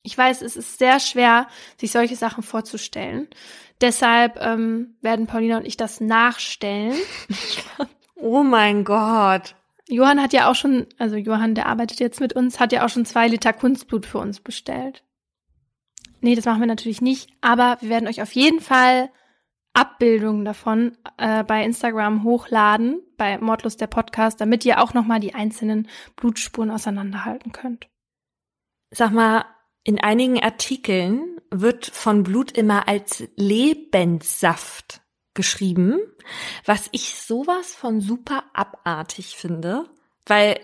Ich 0.05 0.15
weiß, 0.15 0.43
es 0.43 0.55
ist 0.55 0.77
sehr 0.77 0.99
schwer, 0.99 1.47
sich 1.79 1.91
solche 1.91 2.15
Sachen 2.15 2.43
vorzustellen. 2.43 3.27
Deshalb 3.81 4.39
ähm, 4.39 4.95
werden 5.01 5.25
Paulina 5.25 5.57
und 5.57 5.65
ich 5.65 5.77
das 5.77 5.99
nachstellen. 5.99 6.93
oh 8.15 8.43
mein 8.43 8.83
Gott. 8.83 9.55
Johann 9.87 10.21
hat 10.21 10.31
ja 10.31 10.49
auch 10.49 10.55
schon, 10.55 10.85
also 10.99 11.15
Johann, 11.15 11.55
der 11.55 11.65
arbeitet 11.65 11.99
jetzt 11.99 12.19
mit 12.19 12.33
uns, 12.33 12.59
hat 12.59 12.71
ja 12.71 12.85
auch 12.85 12.89
schon 12.89 13.05
zwei 13.05 13.27
Liter 13.27 13.51
Kunstblut 13.51 14.05
für 14.05 14.19
uns 14.19 14.39
bestellt. 14.39 15.03
Nee, 16.21 16.35
das 16.35 16.45
machen 16.45 16.59
wir 16.59 16.67
natürlich 16.67 17.01
nicht, 17.01 17.29
aber 17.41 17.77
wir 17.81 17.89
werden 17.89 18.07
euch 18.07 18.21
auf 18.21 18.31
jeden 18.31 18.59
Fall 18.59 19.09
Abbildungen 19.73 20.45
davon 20.45 20.97
äh, 21.17 21.43
bei 21.43 21.63
Instagram 21.63 22.23
hochladen, 22.23 23.01
bei 23.17 23.37
Mordlust 23.39 23.81
der 23.81 23.87
Podcast, 23.87 24.39
damit 24.39 24.65
ihr 24.65 24.81
auch 24.81 24.93
nochmal 24.93 25.19
die 25.19 25.35
einzelnen 25.35 25.87
Blutspuren 26.15 26.71
auseinanderhalten 26.71 27.51
könnt. 27.51 27.87
Sag 28.91 29.11
mal, 29.11 29.45
in 29.85 29.99
einigen 29.99 30.41
Artikeln 30.41 31.39
wird 31.51 31.85
von 31.85 32.23
Blut 32.23 32.51
immer 32.51 32.89
als 32.89 33.23
Lebenssaft 33.35 35.01
geschrieben, 35.35 35.99
was 36.65 36.89
ich 36.91 37.13
sowas 37.13 37.75
von 37.75 38.01
super 38.01 38.43
abartig 38.53 39.35
finde, 39.35 39.85
weil 40.25 40.59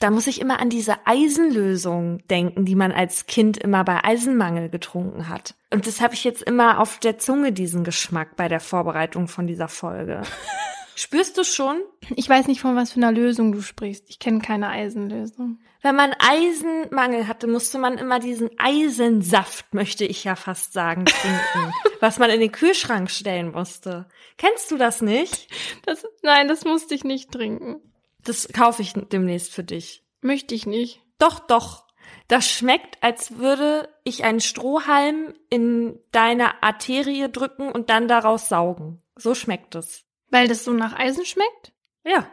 da 0.00 0.10
muss 0.10 0.26
ich 0.26 0.40
immer 0.40 0.58
an 0.58 0.68
diese 0.68 1.06
Eisenlösung 1.06 2.26
denken, 2.28 2.64
die 2.64 2.74
man 2.74 2.92
als 2.92 3.26
Kind 3.26 3.56
immer 3.56 3.84
bei 3.84 4.04
Eisenmangel 4.04 4.68
getrunken 4.68 5.28
hat. 5.28 5.54
Und 5.70 5.86
das 5.86 6.00
habe 6.00 6.14
ich 6.14 6.24
jetzt 6.24 6.42
immer 6.42 6.80
auf 6.80 6.98
der 6.98 7.18
Zunge, 7.18 7.52
diesen 7.52 7.84
Geschmack 7.84 8.36
bei 8.36 8.48
der 8.48 8.60
Vorbereitung 8.60 9.28
von 9.28 9.46
dieser 9.46 9.68
Folge. 9.68 10.22
Spürst 10.96 11.38
du 11.38 11.44
schon? 11.44 11.82
Ich 12.16 12.28
weiß 12.28 12.48
nicht, 12.48 12.60
von 12.60 12.74
was 12.74 12.92
für 12.92 12.98
einer 12.98 13.12
Lösung 13.12 13.52
du 13.52 13.60
sprichst. 13.60 14.08
Ich 14.08 14.18
kenne 14.18 14.40
keine 14.40 14.70
Eisenlösung. 14.70 15.60
Wenn 15.86 15.94
man 15.94 16.16
Eisenmangel 16.18 17.28
hatte, 17.28 17.46
musste 17.46 17.78
man 17.78 17.96
immer 17.96 18.18
diesen 18.18 18.50
Eisensaft, 18.58 19.72
möchte 19.72 20.04
ich 20.04 20.24
ja 20.24 20.34
fast 20.34 20.72
sagen, 20.72 21.04
trinken, 21.04 21.72
was 22.00 22.18
man 22.18 22.28
in 22.28 22.40
den 22.40 22.50
Kühlschrank 22.50 23.08
stellen 23.08 23.52
musste. 23.52 24.08
Kennst 24.36 24.72
du 24.72 24.78
das 24.78 25.00
nicht? 25.00 25.46
Das, 25.84 26.04
nein, 26.22 26.48
das 26.48 26.64
musste 26.64 26.96
ich 26.96 27.04
nicht 27.04 27.30
trinken. 27.30 27.76
Das 28.24 28.48
kaufe 28.48 28.82
ich 28.82 28.94
demnächst 28.94 29.52
für 29.52 29.62
dich. 29.62 30.02
Möchte 30.22 30.56
ich 30.56 30.66
nicht. 30.66 31.02
Doch, 31.20 31.38
doch. 31.38 31.86
Das 32.26 32.50
schmeckt, 32.50 33.00
als 33.00 33.38
würde 33.38 33.88
ich 34.02 34.24
einen 34.24 34.40
Strohhalm 34.40 35.34
in 35.50 36.00
deine 36.10 36.64
Arterie 36.64 37.30
drücken 37.30 37.70
und 37.70 37.90
dann 37.90 38.08
daraus 38.08 38.48
saugen. 38.48 39.00
So 39.14 39.36
schmeckt 39.36 39.76
es. 39.76 40.04
Weil 40.30 40.48
das 40.48 40.64
so 40.64 40.72
nach 40.72 40.98
Eisen 40.98 41.24
schmeckt? 41.24 41.72
Ja. 42.04 42.28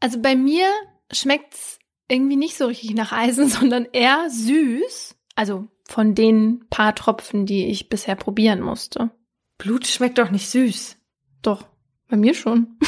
Also 0.00 0.20
bei 0.20 0.34
mir 0.34 0.68
schmeckt's 1.12 1.78
irgendwie 2.08 2.36
nicht 2.36 2.56
so 2.56 2.66
richtig 2.66 2.94
nach 2.94 3.12
Eisen, 3.12 3.48
sondern 3.48 3.86
eher 3.92 4.28
süß. 4.30 5.16
Also 5.34 5.68
von 5.88 6.14
den 6.14 6.66
paar 6.70 6.94
Tropfen, 6.94 7.46
die 7.46 7.66
ich 7.66 7.88
bisher 7.88 8.16
probieren 8.16 8.60
musste. 8.60 9.10
Blut 9.58 9.86
schmeckt 9.86 10.18
doch 10.18 10.30
nicht 10.30 10.48
süß. 10.50 10.96
Doch, 11.42 11.66
bei 12.08 12.16
mir 12.16 12.34
schon. 12.34 12.78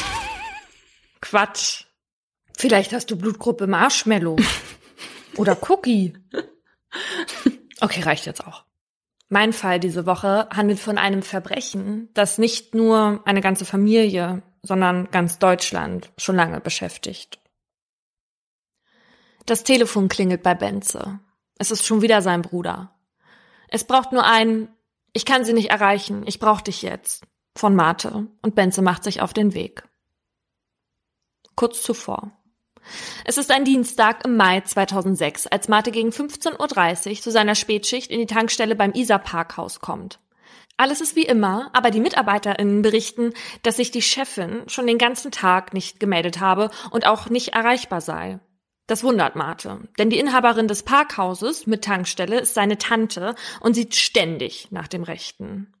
Quatsch. 1.21 1.85
Vielleicht 2.57 2.91
hast 2.91 3.09
du 3.11 3.17
Blutgruppe 3.17 3.67
Marshmallow. 3.67 4.35
Oder 5.37 5.57
Cookie. 5.69 6.13
Okay, 7.79 8.01
reicht 8.01 8.25
jetzt 8.25 8.45
auch. 8.45 8.65
Mein 9.29 9.53
Fall 9.53 9.79
diese 9.79 10.05
Woche 10.05 10.49
handelt 10.51 10.79
von 10.79 10.97
einem 10.97 11.21
Verbrechen, 11.21 12.09
das 12.15 12.39
nicht 12.39 12.73
nur 12.73 13.21
eine 13.25 13.41
ganze 13.41 13.63
Familie, 13.63 14.41
sondern 14.63 15.09
ganz 15.11 15.37
Deutschland 15.37 16.11
schon 16.17 16.35
lange 16.35 16.59
beschäftigt. 16.59 17.38
Das 19.49 19.63
Telefon 19.63 20.09
klingelt 20.09 20.43
bei 20.43 20.53
Benze. 20.53 21.19
Es 21.57 21.71
ist 21.71 21.83
schon 21.83 22.03
wieder 22.03 22.21
sein 22.21 22.43
Bruder. 22.43 22.93
Es 23.67 23.83
braucht 23.83 24.11
nur 24.11 24.23
ein 24.23 24.67
Ich 25.11 25.25
kann 25.25 25.43
sie 25.43 25.53
nicht 25.53 25.71
erreichen, 25.71 26.21
ich 26.27 26.37
brauch 26.37 26.61
dich 26.61 26.83
jetzt 26.83 27.23
von 27.55 27.75
Marte 27.75 28.27
und 28.43 28.53
Benze 28.53 28.83
macht 28.83 29.03
sich 29.03 29.21
auf 29.21 29.33
den 29.33 29.55
Weg. 29.55 29.81
Kurz 31.55 31.81
zuvor. 31.81 32.29
Es 33.25 33.39
ist 33.39 33.49
ein 33.49 33.65
Dienstag 33.65 34.23
im 34.23 34.37
Mai 34.37 34.61
2006, 34.61 35.47
als 35.47 35.67
Marte 35.67 35.89
gegen 35.89 36.11
15.30 36.11 37.09
Uhr 37.09 37.15
zu 37.15 37.31
seiner 37.31 37.55
Spätschicht 37.55 38.11
in 38.11 38.19
die 38.19 38.27
Tankstelle 38.27 38.75
beim 38.75 38.93
Isar 38.93 39.17
Parkhaus 39.17 39.79
kommt. 39.79 40.19
Alles 40.77 41.01
ist 41.01 41.15
wie 41.15 41.25
immer, 41.25 41.71
aber 41.73 41.89
die 41.89 42.01
MitarbeiterInnen 42.01 42.83
berichten, 42.83 43.33
dass 43.63 43.77
sich 43.77 43.89
die 43.89 44.03
Chefin 44.03 44.69
schon 44.69 44.85
den 44.85 44.99
ganzen 44.99 45.31
Tag 45.31 45.73
nicht 45.73 45.99
gemeldet 45.99 46.39
habe 46.39 46.69
und 46.91 47.07
auch 47.07 47.31
nicht 47.31 47.53
erreichbar 47.53 48.01
sei. 48.01 48.39
Das 48.89 49.03
wundert 49.03 49.37
Marte, 49.37 49.79
denn 49.97 50.09
die 50.09 50.19
Inhaberin 50.19 50.67
des 50.67 50.83
Parkhauses 50.83 51.67
mit 51.67 51.83
Tankstelle 51.83 52.41
ist 52.41 52.53
seine 52.53 52.77
Tante 52.77 53.35
und 53.61 53.75
sieht 53.75 53.95
ständig 53.95 54.67
nach 54.71 54.87
dem 54.87 55.03
Rechten. 55.03 55.71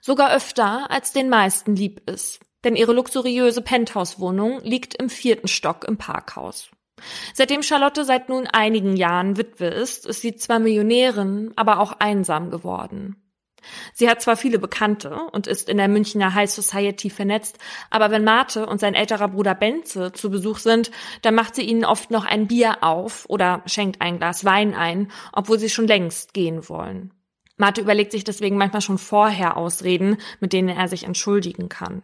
Sogar 0.00 0.34
öfter, 0.34 0.90
als 0.90 1.12
den 1.12 1.28
meisten 1.28 1.76
lieb 1.76 2.10
ist 2.10 2.40
denn 2.64 2.76
ihre 2.76 2.92
luxuriöse 2.92 3.62
Penthouse-Wohnung 3.62 4.60
liegt 4.62 4.94
im 4.94 5.08
vierten 5.08 5.48
Stock 5.48 5.84
im 5.84 5.96
Parkhaus. 5.96 6.70
Seitdem 7.34 7.62
Charlotte 7.62 8.04
seit 8.04 8.28
nun 8.28 8.46
einigen 8.46 8.96
Jahren 8.96 9.36
Witwe 9.36 9.66
ist, 9.66 10.06
ist 10.06 10.22
sie 10.22 10.36
zwar 10.36 10.58
Millionärin, 10.58 11.52
aber 11.56 11.80
auch 11.80 11.92
einsam 11.98 12.50
geworden. 12.50 13.16
Sie 13.92 14.08
hat 14.08 14.22
zwar 14.22 14.36
viele 14.36 14.58
Bekannte 14.58 15.14
und 15.32 15.46
ist 15.46 15.68
in 15.68 15.76
der 15.76 15.88
Münchner 15.88 16.34
High 16.34 16.50
Society 16.50 17.10
vernetzt, 17.10 17.58
aber 17.90 18.10
wenn 18.10 18.24
Marte 18.24 18.66
und 18.66 18.80
sein 18.80 18.94
älterer 18.94 19.28
Bruder 19.28 19.54
Benze 19.54 20.12
zu 20.12 20.30
Besuch 20.30 20.58
sind, 20.58 20.90
dann 21.22 21.34
macht 21.34 21.54
sie 21.54 21.62
ihnen 21.62 21.84
oft 21.84 22.10
noch 22.10 22.24
ein 22.24 22.46
Bier 22.46 22.82
auf 22.82 23.24
oder 23.28 23.62
schenkt 23.66 24.00
ein 24.00 24.18
Glas 24.18 24.44
Wein 24.44 24.74
ein, 24.74 25.10
obwohl 25.32 25.58
sie 25.58 25.70
schon 25.70 25.86
längst 25.86 26.34
gehen 26.34 26.68
wollen. 26.68 27.12
Marte 27.56 27.80
überlegt 27.80 28.12
sich 28.12 28.24
deswegen 28.24 28.56
manchmal 28.56 28.82
schon 28.82 28.98
vorher 28.98 29.56
Ausreden, 29.56 30.18
mit 30.40 30.52
denen 30.52 30.68
er 30.68 30.88
sich 30.88 31.04
entschuldigen 31.04 31.68
kann. 31.68 32.02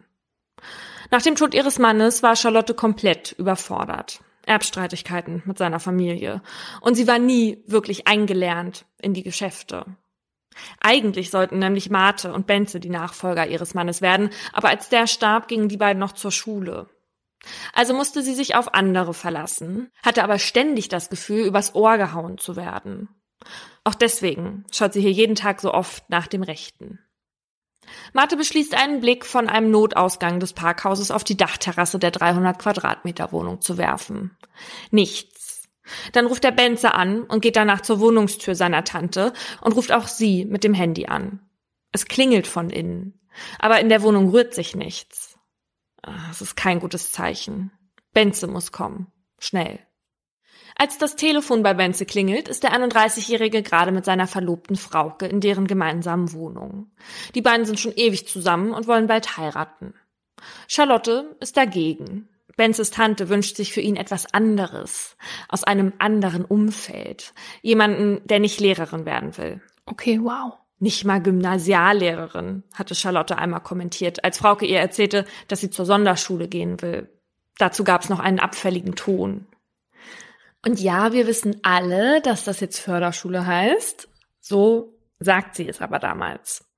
Nach 1.10 1.22
dem 1.22 1.34
Tod 1.34 1.54
ihres 1.54 1.78
Mannes 1.78 2.22
war 2.22 2.36
Charlotte 2.36 2.74
komplett 2.74 3.32
überfordert. 3.32 4.20
Erbstreitigkeiten 4.46 5.42
mit 5.44 5.58
seiner 5.58 5.80
Familie. 5.80 6.42
Und 6.80 6.94
sie 6.94 7.06
war 7.06 7.18
nie 7.18 7.62
wirklich 7.66 8.06
eingelernt 8.06 8.86
in 9.00 9.12
die 9.12 9.22
Geschäfte. 9.22 9.84
Eigentlich 10.80 11.30
sollten 11.30 11.58
nämlich 11.58 11.90
Marte 11.90 12.32
und 12.32 12.46
Benze 12.46 12.80
die 12.80 12.90
Nachfolger 12.90 13.46
ihres 13.46 13.74
Mannes 13.74 14.02
werden, 14.02 14.30
aber 14.52 14.68
als 14.68 14.88
der 14.88 15.06
starb, 15.06 15.48
gingen 15.48 15.68
die 15.68 15.76
beiden 15.76 16.00
noch 16.00 16.12
zur 16.12 16.32
Schule. 16.32 16.88
Also 17.72 17.94
musste 17.94 18.22
sie 18.22 18.34
sich 18.34 18.54
auf 18.54 18.74
andere 18.74 19.14
verlassen, 19.14 19.90
hatte 20.02 20.22
aber 20.22 20.38
ständig 20.38 20.88
das 20.88 21.08
Gefühl, 21.08 21.46
übers 21.46 21.74
Ohr 21.74 21.96
gehauen 21.96 22.38
zu 22.38 22.56
werden. 22.56 23.08
Auch 23.84 23.94
deswegen 23.94 24.64
schaut 24.70 24.92
sie 24.92 25.00
hier 25.00 25.12
jeden 25.12 25.34
Tag 25.34 25.60
so 25.60 25.72
oft 25.72 26.08
nach 26.10 26.26
dem 26.26 26.42
Rechten. 26.42 26.98
Marte 28.12 28.36
beschließt 28.36 28.74
einen 28.74 29.00
Blick 29.00 29.24
von 29.24 29.48
einem 29.48 29.70
Notausgang 29.70 30.38
des 30.40 30.52
Parkhauses 30.52 31.10
auf 31.10 31.24
die 31.24 31.36
Dachterrasse 31.36 31.98
der 31.98 32.10
300 32.10 32.58
Quadratmeter 32.58 33.32
Wohnung 33.32 33.60
zu 33.60 33.78
werfen. 33.78 34.36
Nichts. 34.90 35.29
Dann 36.12 36.26
ruft 36.26 36.44
er 36.44 36.52
Benze 36.52 36.94
an 36.94 37.22
und 37.22 37.40
geht 37.40 37.56
danach 37.56 37.80
zur 37.80 38.00
Wohnungstür 38.00 38.54
seiner 38.54 38.84
Tante 38.84 39.32
und 39.60 39.72
ruft 39.72 39.92
auch 39.92 40.06
sie 40.06 40.44
mit 40.44 40.64
dem 40.64 40.74
Handy 40.74 41.06
an. 41.06 41.40
Es 41.92 42.06
klingelt 42.06 42.46
von 42.46 42.70
innen, 42.70 43.20
aber 43.58 43.80
in 43.80 43.88
der 43.88 44.02
Wohnung 44.02 44.30
rührt 44.30 44.54
sich 44.54 44.76
nichts. 44.76 45.38
Es 46.30 46.40
ist 46.40 46.56
kein 46.56 46.80
gutes 46.80 47.12
Zeichen. 47.12 47.72
Benze 48.12 48.46
muss 48.46 48.72
kommen. 48.72 49.08
Schnell. 49.38 49.80
Als 50.76 50.98
das 50.98 51.16
Telefon 51.16 51.62
bei 51.62 51.74
Benze 51.74 52.06
klingelt, 52.06 52.48
ist 52.48 52.62
der 52.62 52.72
31-Jährige 52.72 53.62
gerade 53.62 53.92
mit 53.92 54.04
seiner 54.04 54.26
verlobten 54.26 54.76
Frauke 54.76 55.26
in 55.26 55.40
deren 55.40 55.66
gemeinsamen 55.66 56.32
Wohnung. 56.32 56.90
Die 57.34 57.42
beiden 57.42 57.66
sind 57.66 57.78
schon 57.78 57.92
ewig 57.94 58.26
zusammen 58.28 58.72
und 58.72 58.86
wollen 58.86 59.06
bald 59.06 59.36
heiraten. 59.36 59.94
Charlotte 60.68 61.36
ist 61.40 61.56
dagegen. 61.56 62.28
Benzes 62.60 62.90
Tante 62.90 63.30
wünscht 63.30 63.56
sich 63.56 63.72
für 63.72 63.80
ihn 63.80 63.96
etwas 63.96 64.34
anderes, 64.34 65.16
aus 65.48 65.64
einem 65.64 65.94
anderen 65.98 66.44
Umfeld. 66.44 67.32
Jemanden, 67.62 68.20
der 68.26 68.38
nicht 68.38 68.60
Lehrerin 68.60 69.06
werden 69.06 69.38
will. 69.38 69.62
Okay, 69.86 70.20
wow. 70.22 70.58
Nicht 70.78 71.06
mal 71.06 71.22
Gymnasiallehrerin, 71.22 72.64
hatte 72.74 72.94
Charlotte 72.94 73.38
einmal 73.38 73.62
kommentiert, 73.62 74.24
als 74.24 74.36
Frauke 74.36 74.66
ihr 74.66 74.78
erzählte, 74.78 75.24
dass 75.48 75.60
sie 75.60 75.70
zur 75.70 75.86
Sonderschule 75.86 76.48
gehen 76.48 76.82
will. 76.82 77.08
Dazu 77.56 77.82
gab 77.82 78.02
es 78.02 78.10
noch 78.10 78.20
einen 78.20 78.40
abfälligen 78.40 78.94
Ton. 78.94 79.46
Und 80.62 80.80
ja, 80.80 81.14
wir 81.14 81.26
wissen 81.26 81.60
alle, 81.62 82.20
dass 82.20 82.44
das 82.44 82.60
jetzt 82.60 82.78
Förderschule 82.78 83.46
heißt. 83.46 84.06
So 84.42 84.98
sagt 85.18 85.56
sie 85.56 85.66
es 85.66 85.80
aber 85.80 85.98
damals. 85.98 86.69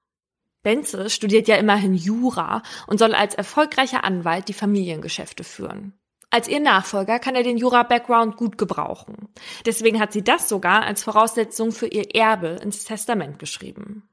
Benze 0.62 1.10
studiert 1.10 1.48
ja 1.48 1.56
immerhin 1.56 1.94
Jura 1.94 2.62
und 2.86 2.98
soll 2.98 3.14
als 3.14 3.34
erfolgreicher 3.34 4.04
Anwalt 4.04 4.48
die 4.48 4.52
Familiengeschäfte 4.52 5.44
führen. 5.44 5.94
Als 6.30 6.48
ihr 6.48 6.60
Nachfolger 6.60 7.18
kann 7.18 7.34
er 7.34 7.42
den 7.42 7.58
Jura-Background 7.58 8.36
gut 8.36 8.56
gebrauchen. 8.56 9.28
Deswegen 9.66 10.00
hat 10.00 10.12
sie 10.12 10.24
das 10.24 10.48
sogar 10.48 10.82
als 10.82 11.02
Voraussetzung 11.02 11.72
für 11.72 11.86
ihr 11.86 12.14
Erbe 12.14 12.58
ins 12.62 12.84
Testament 12.84 13.38
geschrieben. 13.38 14.08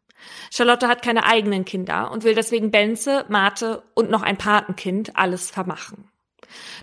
Charlotte 0.51 0.89
hat 0.89 1.01
keine 1.01 1.25
eigenen 1.25 1.63
Kinder 1.63 2.11
und 2.11 2.25
will 2.25 2.35
deswegen 2.35 2.71
Benze, 2.71 3.25
Mate 3.29 3.83
und 3.93 4.09
noch 4.09 4.21
ein 4.21 4.37
Patenkind 4.37 5.15
alles 5.15 5.49
vermachen. 5.49 6.09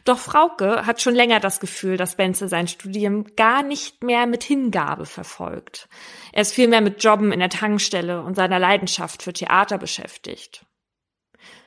Doch 0.04 0.18
Frauke 0.18 0.86
hat 0.86 1.00
schon 1.00 1.14
länger 1.14 1.40
das 1.40 1.60
Gefühl, 1.60 1.96
dass 1.96 2.16
Benze 2.16 2.48
sein 2.48 2.68
Studium 2.68 3.24
gar 3.36 3.62
nicht 3.62 4.04
mehr 4.04 4.26
mit 4.26 4.44
Hingabe 4.44 5.06
verfolgt. 5.06 5.88
Er 6.32 6.42
ist 6.42 6.54
vielmehr 6.54 6.80
mit 6.80 7.02
Jobben 7.02 7.32
in 7.32 7.40
der 7.40 7.48
Tankstelle 7.48 8.22
und 8.22 8.34
seiner 8.36 8.58
Leidenschaft 8.58 9.22
für 9.22 9.32
Theater 9.32 9.78
beschäftigt. 9.78 10.64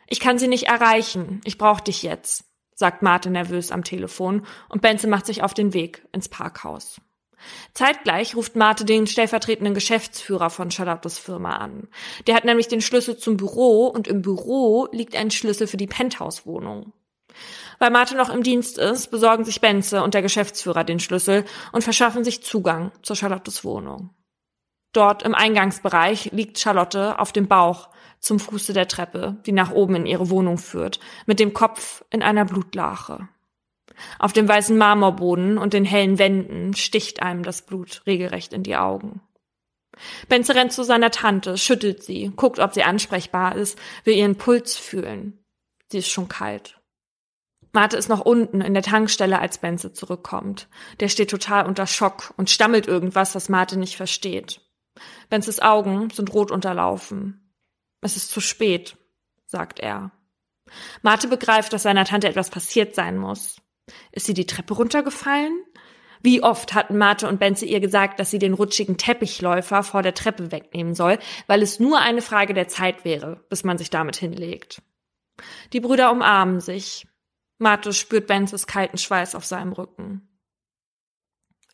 Ich 0.08 0.20
kann 0.20 0.40
sie 0.40 0.48
nicht 0.48 0.68
erreichen. 0.68 1.42
Ich 1.44 1.58
brauche 1.58 1.84
dich 1.84 2.02
jetzt, 2.02 2.46
sagt 2.74 3.02
Martin 3.02 3.34
nervös 3.34 3.72
am 3.72 3.84
Telefon 3.84 4.46
und 4.70 4.82
Benze 4.82 5.08
macht 5.08 5.26
sich 5.26 5.44
auf 5.44 5.54
den 5.54 5.74
Weg 5.74 6.08
ins 6.12 6.30
Parkhaus. 6.30 7.00
Zeitgleich 7.74 8.36
ruft 8.36 8.56
Marte 8.56 8.86
den 8.86 9.08
stellvertretenden 9.08 9.74
Geschäftsführer 9.74 10.50
von 10.50 10.72
Charlottes 10.72 11.18
Firma 11.18 11.58
an. 11.58 11.88
Der 12.28 12.36
hat 12.36 12.46
nämlich 12.46 12.68
den 12.68 12.82
Schlüssel 12.82 13.18
zum 13.18 13.38
Büro 13.38 13.88
und 13.88 14.08
im 14.08 14.22
Büro 14.22 14.88
liegt 14.92 15.16
ein 15.16 15.32
Schlüssel 15.32 15.68
für 15.68 15.78
die 15.78 15.88
Penthouse-Wohnung. 15.88 16.92
Weil 17.80 17.92
Marte 17.92 18.16
noch 18.16 18.30
im 18.30 18.44
Dienst 18.44 18.78
ist, 18.78 19.10
besorgen 19.10 19.46
sich 19.46 19.62
Benze 19.62 20.04
und 20.04 20.14
der 20.14 20.22
Geschäftsführer 20.22 20.84
den 20.84 21.00
Schlüssel 21.00 21.46
und 21.72 21.84
verschaffen 21.84 22.24
sich 22.24 22.44
Zugang 22.44 22.92
zur 23.02 23.16
Charlottes 23.16 23.64
Wohnung. 23.64 24.10
Dort 24.92 25.24
im 25.24 25.34
Eingangsbereich 25.34 26.32
liegt 26.32 26.60
Charlotte 26.60 27.20
auf 27.20 27.32
dem 27.32 27.48
Bauch 27.48 27.90
zum 28.20 28.40
Fuße 28.40 28.74
der 28.74 28.88
Treppe, 28.88 29.38
die 29.46 29.52
nach 29.52 29.72
oben 29.72 29.96
in 29.96 30.06
ihre 30.06 30.30
Wohnung 30.30 30.58
führt, 30.58 31.00
mit 31.26 31.40
dem 31.40 31.54
Kopf 31.54 32.04
in 32.10 32.22
einer 32.22 32.44
Blutlache. 32.44 33.30
Auf 34.18 34.34
dem 34.34 34.48
weißen 34.48 34.78
Marmorboden 34.78 35.58
und 35.58 35.74
den 35.74 35.86
hellen 35.86 36.20
Wänden 36.20 36.74
sticht 36.74 37.22
einem 37.22 37.44
das 37.44 37.62
Blut 37.62 38.02
regelrecht 38.06 38.54
in 38.54 38.64
die 38.64 38.76
Augen. 38.76 39.22
Benze 40.28 40.56
rennt 40.56 40.72
zu 40.72 40.84
seiner 40.84 41.12
Tante, 41.12 41.58
schüttelt 41.58 42.04
sie, 42.04 42.32
guckt, 42.36 42.60
ob 42.60 42.74
sie 42.74 42.84
ansprechbar 42.84 43.56
ist, 43.56 43.78
will 44.04 44.16
ihren 44.16 44.38
Puls 44.38 44.76
fühlen. 44.78 45.44
Sie 45.92 46.00
ist 46.00 46.10
schon 46.10 46.30
kalt. 46.30 46.79
Marte 47.72 47.98
ist 47.98 48.10
noch 48.10 48.22
unten 48.22 48.62
in 48.62 48.74
der 48.74 48.84
Tankstelle, 48.84 49.40
als 49.40 49.60
Benze 49.60 49.94
zurückkommt. 49.94 50.68
Der 51.00 51.08
steht 51.08 51.30
total 51.30 51.66
unter 51.66 51.88
Schock 51.88 52.34
und 52.38 52.50
stammelt 52.50 52.88
irgendwas, 52.88 53.34
das 53.34 53.50
Marte 53.50 53.78
nicht 53.78 53.96
versteht. 53.96 54.62
Benzes 55.30 55.60
Augen 55.60 56.10
sind 56.10 56.34
rot 56.34 56.52
unterlaufen. 56.52 57.54
Es 58.02 58.16
ist 58.16 58.32
zu 58.32 58.42
spät, 58.42 58.98
sagt 59.46 59.80
er. 59.80 60.12
Marte 61.02 61.28
begreift, 61.28 61.74
dass 61.74 61.84
seiner 61.84 62.06
Tante 62.06 62.28
etwas 62.28 62.50
passiert 62.50 62.96
sein 62.96 63.18
muss. 63.18 63.62
Ist 64.12 64.26
sie 64.26 64.34
die 64.34 64.46
Treppe 64.46 64.74
runtergefallen? 64.74 65.64
Wie 66.22 66.44
oft 66.44 66.74
hatten 66.74 66.98
Marte 66.98 67.28
und 67.30 67.40
Benze 67.40 67.66
ihr 67.66 67.80
gesagt, 67.80 68.20
dass 68.20 68.30
sie 68.30 68.40
den 68.40 68.54
rutschigen 68.54 68.98
Teppichläufer 68.98 69.84
vor 69.84 70.04
der 70.04 70.14
Treppe 70.14 70.52
wegnehmen 70.52 70.94
soll, 70.94 71.18
weil 71.48 71.62
es 71.62 71.80
nur 71.80 72.00
eine 72.00 72.22
Frage 72.22 72.54
der 72.54 72.68
Zeit 72.68 73.06
wäre, 73.06 73.46
bis 73.50 73.64
man 73.64 73.78
sich 73.78 73.90
damit 73.90 74.18
hinlegt. 74.18 74.82
Die 75.72 75.80
Brüder 75.80 76.12
umarmen 76.12 76.60
sich. 76.60 77.08
Marte 77.60 77.94
spürt 77.94 78.28
Benzes 78.28 78.68
kalten 78.68 78.98
Schweiß 78.98 79.36
auf 79.36 79.46
seinem 79.46 79.74
Rücken. 79.74 80.26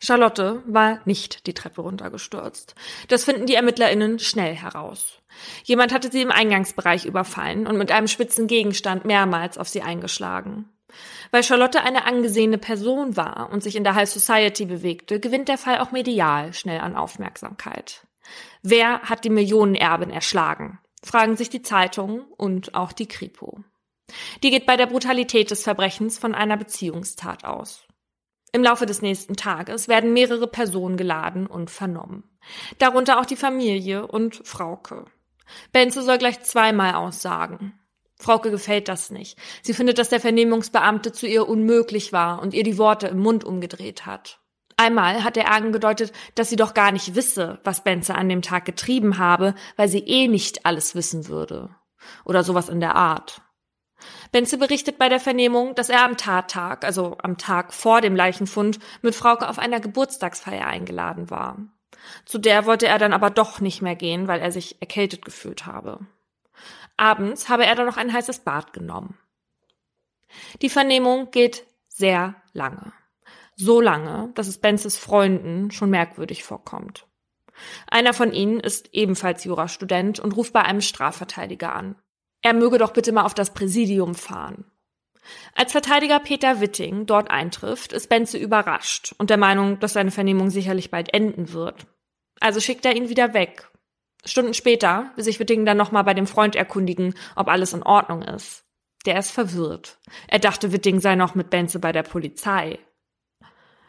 Charlotte 0.02 0.62
war 0.66 1.00
nicht 1.06 1.48
die 1.48 1.54
Treppe 1.54 1.82
runtergestürzt. 1.82 2.76
Das 3.08 3.24
finden 3.24 3.46
die 3.46 3.56
ErmittlerInnen 3.56 4.20
schnell 4.20 4.54
heraus. 4.54 5.22
Jemand 5.64 5.94
hatte 5.94 6.12
sie 6.12 6.22
im 6.22 6.32
Eingangsbereich 6.32 7.06
überfallen 7.06 7.66
und 7.66 7.78
mit 7.78 7.92
einem 7.92 8.08
spitzen 8.08 8.48
Gegenstand 8.48 9.06
mehrmals 9.06 9.58
auf 9.58 9.70
sie 9.70 9.82
eingeschlagen. 9.82 10.70
Weil 11.32 11.44
Charlotte 11.44 11.82
eine 11.82 12.06
angesehene 12.06 12.58
Person 12.58 13.18
war 13.18 13.50
und 13.52 13.64
sich 13.64 13.76
in 13.76 13.84
der 13.84 13.96
High 13.96 14.10
Society 14.10 14.66
bewegte, 14.66 15.20
gewinnt 15.20 15.50
der 15.50 15.58
Fall 15.58 15.80
auch 15.80 15.92
medial 15.92 16.54
schnell 16.54 16.80
an 16.80 16.96
Aufmerksamkeit. 16.96 18.06
Wer 18.62 19.02
hat 19.02 19.24
die 19.24 19.30
Millionenerbin 19.30 20.10
erschlagen? 20.10 20.80
Fragen 21.04 21.36
sich 21.36 21.50
die 21.50 21.62
Zeitungen 21.62 22.22
und 22.38 22.76
auch 22.76 22.92
die 22.92 23.08
Kripo. 23.08 23.64
Die 24.44 24.52
geht 24.52 24.66
bei 24.66 24.78
der 24.78 24.88
Brutalität 24.88 25.52
des 25.52 25.64
Verbrechens 25.64 26.18
von 26.18 26.36
einer 26.36 26.58
Beziehungstat 26.58 27.44
aus. 27.44 27.86
Im 28.52 28.64
Laufe 28.64 28.86
des 28.86 29.02
nächsten 29.02 29.36
Tages 29.36 29.88
werden 29.88 30.14
mehrere 30.14 30.48
Personen 30.48 30.96
geladen 30.96 31.46
und 31.46 31.70
vernommen. 31.70 32.24
Darunter 32.78 33.20
auch 33.20 33.26
die 33.26 33.36
Familie 33.36 34.08
und 34.08 34.48
Frauke. 34.48 35.06
Benze 35.74 36.04
soll 36.04 36.18
gleich 36.18 36.42
zweimal 36.42 36.96
aussagen. 36.96 37.74
Frauke 38.18 38.52
gefällt 38.52 38.88
das 38.88 39.10
nicht. 39.12 39.38
Sie 39.62 39.74
findet, 39.74 39.98
dass 39.98 40.10
der 40.10 40.22
Vernehmungsbeamte 40.22 41.12
zu 41.12 41.28
ihr 41.28 41.48
unmöglich 41.50 42.14
war 42.14 42.42
und 42.42 42.54
ihr 42.54 42.64
die 42.64 42.78
Worte 42.78 43.08
im 43.08 43.20
Mund 43.20 43.44
umgedreht 43.44 44.06
hat. 44.06 44.40
Einmal 44.78 45.24
hat 45.24 45.38
er 45.38 45.52
angedeutet, 45.52 46.12
dass 46.36 46.50
sie 46.50 46.56
doch 46.56 46.74
gar 46.74 46.92
nicht 46.92 47.16
wisse, 47.16 47.60
was 47.64 47.84
Benze 47.84 48.16
an 48.16 48.30
dem 48.30 48.42
Tag 48.42 48.66
getrieben 48.66 49.18
habe, 49.18 49.56
weil 49.78 49.88
sie 49.88 50.00
eh 50.00 50.28
nicht 50.28 50.66
alles 50.66 50.96
wissen 50.96 51.28
würde. 51.28 51.76
Oder 52.26 52.44
sowas 52.44 52.70
in 52.70 52.80
der 52.80 52.96
Art. 52.96 53.42
Benze 54.32 54.58
berichtet 54.58 54.98
bei 54.98 55.10
der 55.10 55.20
Vernehmung, 55.20 55.76
dass 55.76 55.90
er 55.90 56.04
am 56.04 56.18
Tattag, 56.18 56.84
also 56.84 57.18
am 57.22 57.38
Tag 57.38 57.74
vor 57.74 58.02
dem 58.02 58.16
Leichenfund, 58.16 58.80
mit 59.02 59.16
Frauke 59.16 59.48
auf 59.48 59.60
einer 59.60 59.80
Geburtstagsfeier 59.80 60.68
eingeladen 60.68 61.30
war. 61.30 61.58
Zu 62.26 62.38
der 62.38 62.66
wollte 62.66 62.88
er 62.88 62.98
dann 62.98 63.14
aber 63.14 63.30
doch 63.30 63.60
nicht 63.60 63.82
mehr 63.82 63.96
gehen, 63.96 64.28
weil 64.28 64.40
er 64.40 64.52
sich 64.52 64.82
erkältet 64.82 65.26
gefühlt 65.26 65.66
habe. 65.66 66.00
Abends 66.98 67.50
habe 67.50 67.66
er 67.66 67.76
dann 67.76 67.86
noch 67.86 67.98
ein 67.98 68.14
heißes 68.14 68.40
Bad 68.40 68.74
genommen. 68.74 69.18
Die 70.62 70.70
Vernehmung 70.70 71.32
geht 71.32 71.66
sehr 71.88 72.36
lange. 72.54 72.94
So 73.56 73.80
lange, 73.80 74.32
dass 74.36 74.48
es 74.48 74.60
Benzes 74.60 74.98
Freunden 74.98 75.72
schon 75.72 75.90
merkwürdig 75.90 76.44
vorkommt. 76.44 77.08
Einer 77.88 78.14
von 78.14 78.34
ihnen 78.34 78.60
ist 78.60 78.94
ebenfalls 78.94 79.46
Jurastudent 79.46 80.20
und 80.20 80.36
ruft 80.36 80.52
bei 80.52 80.62
einem 80.62 80.82
Strafverteidiger 80.82 81.74
an. 81.74 81.96
Er 82.46 82.54
möge 82.54 82.78
doch 82.78 82.94
bitte 82.94 83.12
mal 83.12 83.26
auf 83.26 83.34
das 83.34 83.56
Präsidium 83.56 84.14
fahren. 84.14 84.66
Als 85.56 85.72
Verteidiger 85.72 86.20
Peter 86.20 86.62
Witting 86.62 87.08
dort 87.08 87.32
eintrifft, 87.32 87.92
ist 87.92 88.08
Benze 88.08 88.38
überrascht 88.38 89.16
und 89.18 89.32
der 89.32 89.38
Meinung, 89.38 89.80
dass 89.80 89.94
seine 89.94 90.12
Vernehmung 90.12 90.52
sicherlich 90.52 90.92
bald 90.92 91.12
enden 91.12 91.54
wird. 91.54 91.88
Also 92.40 92.60
schickt 92.60 92.86
er 92.86 92.96
ihn 92.96 93.10
wieder 93.10 93.34
weg. 93.34 93.72
Stunden 94.26 94.54
später 94.54 95.12
will 95.16 95.24
sich 95.24 95.40
Witting 95.40 95.66
dann 95.66 95.78
nochmal 95.78 96.04
bei 96.04 96.14
dem 96.14 96.28
Freund 96.28 96.56
erkundigen, 96.56 97.16
ob 97.36 97.48
alles 97.48 97.74
in 97.74 97.82
Ordnung 97.82 98.22
ist. 98.22 98.64
Der 99.08 99.18
ist 99.18 99.32
verwirrt. 99.32 99.98
Er 100.28 100.38
dachte, 100.38 100.72
Witting 100.72 101.00
sei 101.00 101.16
noch 101.16 101.34
mit 101.34 101.50
Benze 101.50 101.80
bei 101.80 101.92
der 101.92 102.04
Polizei. 102.04 102.78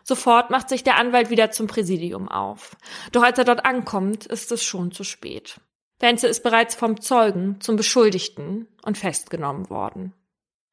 Sofort 0.03 0.49
macht 0.49 0.71
sich 0.71 0.83
der 0.83 0.97
Anwalt 0.97 1.29
wieder 1.29 1.51
zum 1.51 1.67
Präsidium 1.67 2.27
auf. 2.31 2.75
Doch 3.13 3.23
als 3.23 3.37
er 3.37 3.45
dort 3.45 3.67
ankommt, 3.67 4.25
ist 4.25 4.51
es 4.51 4.65
schon 4.65 4.93
zu 4.93 5.05
spät. 5.05 5.61
Benze 5.99 6.27
ist 6.27 6.43
bereits 6.43 6.75
vom 6.75 7.01
Zeugen 7.01 7.61
zum 7.61 7.77
Beschuldigten 7.77 8.69
und 8.83 8.99
festgenommen 8.99 9.71
worden. 9.71 10.13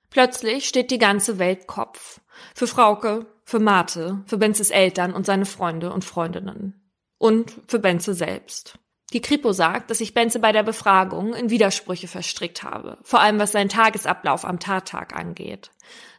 Plötzlich 0.10 0.68
steht 0.68 0.92
die 0.92 0.98
ganze 0.98 1.40
Welt 1.40 1.66
Kopf. 1.66 2.22
Für 2.54 2.68
Frauke, 2.68 3.26
für 3.46 3.60
Mate, 3.60 4.24
für 4.26 4.38
Benzes 4.38 4.70
Eltern 4.70 5.14
und 5.14 5.26
seine 5.26 5.46
Freunde 5.46 5.92
und 5.92 6.06
Freundinnen. 6.06 6.80
Und 7.18 7.54
für 7.68 7.80
Benze 7.80 8.14
selbst. 8.14 8.78
Die 9.14 9.22
Kripo 9.22 9.54
sagt, 9.54 9.90
dass 9.90 10.00
sich 10.00 10.14
Benze 10.14 10.40
bei 10.40 10.52
der 10.52 10.64
Befragung 10.64 11.34
in 11.34 11.50
Widersprüche 11.50 12.08
verstrickt 12.08 12.64
habe, 12.64 12.98
vor 13.04 13.22
allem 13.22 13.40
was 13.40 13.52
seinen 13.52 13.70
Tagesablauf 13.70 14.44
am 14.44 14.60
Tattag 14.60 15.16
angeht. 15.16 15.72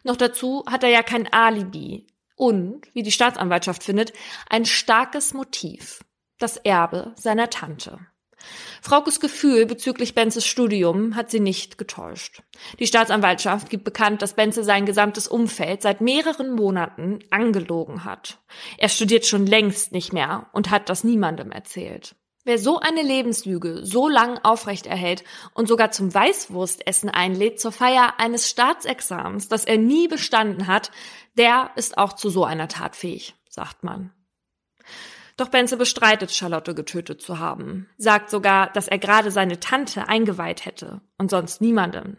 Noch 0.05 0.17
dazu 0.17 0.65
hat 0.69 0.85
er 0.85 0.91
ja 0.91 1.03
kein 1.03 1.31
Alibi, 1.33 2.07
und, 2.37 2.83
wie 2.95 3.03
die 3.03 3.13
Staatsanwaltschaft 3.13 3.85
findet, 3.85 4.13
ein 4.49 4.65
starkes 4.65 5.35
Motiv, 5.35 6.05
das 6.39 6.57
Erbe 6.57 7.13
seiner 7.17 7.51
Tante. 7.51 7.99
Fraukes 8.83 9.21
Gefühl 9.21 9.67
bezüglich 9.67 10.15
Benzes 10.15 10.47
Studium 10.47 11.17
hat 11.17 11.31
sie 11.31 11.41
nicht 11.41 11.79
getäuscht. 11.79 12.43
Die 12.79 12.87
Staatsanwaltschaft 12.87 13.71
gibt 13.71 13.85
bekannt, 13.85 14.23
dass 14.23 14.35
Benze 14.35 14.65
sein 14.65 14.87
gesamtes 14.87 15.29
Umfeld 15.29 15.83
seit 15.83 16.01
mehreren 16.01 16.55
Monaten 16.55 17.21
angelogen 17.31 18.05
hat. 18.05 18.39
Er 18.79 18.89
studiert 18.89 19.27
schon 19.27 19.47
längst 19.47 19.93
nicht 19.93 20.13
mehr 20.13 20.47
und 20.53 20.71
hat 20.71 20.89
das 20.89 21.05
niemandem 21.05 21.51
erzählt. 21.51 22.15
Wer 22.47 22.59
so 22.59 22.79
eine 22.79 23.01
Lebenslüge 23.01 23.87
so 23.87 24.07
lang 24.07 24.39
aufrechterhält 24.43 25.25
und 25.55 25.67
sogar 25.67 25.93
zum 25.93 26.13
Weißwurstessen 26.13 27.09
einlädt 27.09 27.59
zur 27.59 27.73
Feier 27.73 28.15
eines 28.19 28.51
Staatsexamens, 28.51 29.49
das 29.49 29.65
er 29.65 29.79
nie 29.79 30.09
bestanden 30.09 30.67
hat, 30.67 30.91
der 31.39 31.71
ist 31.77 31.97
auch 31.97 32.13
zu 32.13 32.29
so 32.29 32.45
einer 32.45 32.69
Tat 32.69 32.97
fähig, 32.97 33.35
sagt 33.49 33.83
man. 33.83 34.13
Doch 35.37 35.49
Benze 35.49 35.77
bestreitet, 35.77 36.33
Charlotte 36.33 36.75
getötet 36.75 37.21
zu 37.21 37.39
haben, 37.39 37.89
sagt 37.97 38.31
sogar, 38.31 38.73
dass 38.73 38.87
er 38.87 38.99
gerade 38.99 39.31
seine 39.31 39.59
Tante 39.59 40.09
eingeweiht 40.09 40.65
hätte 40.65 41.01
und 41.19 41.31
sonst 41.31 41.61
niemandem. 41.61 42.19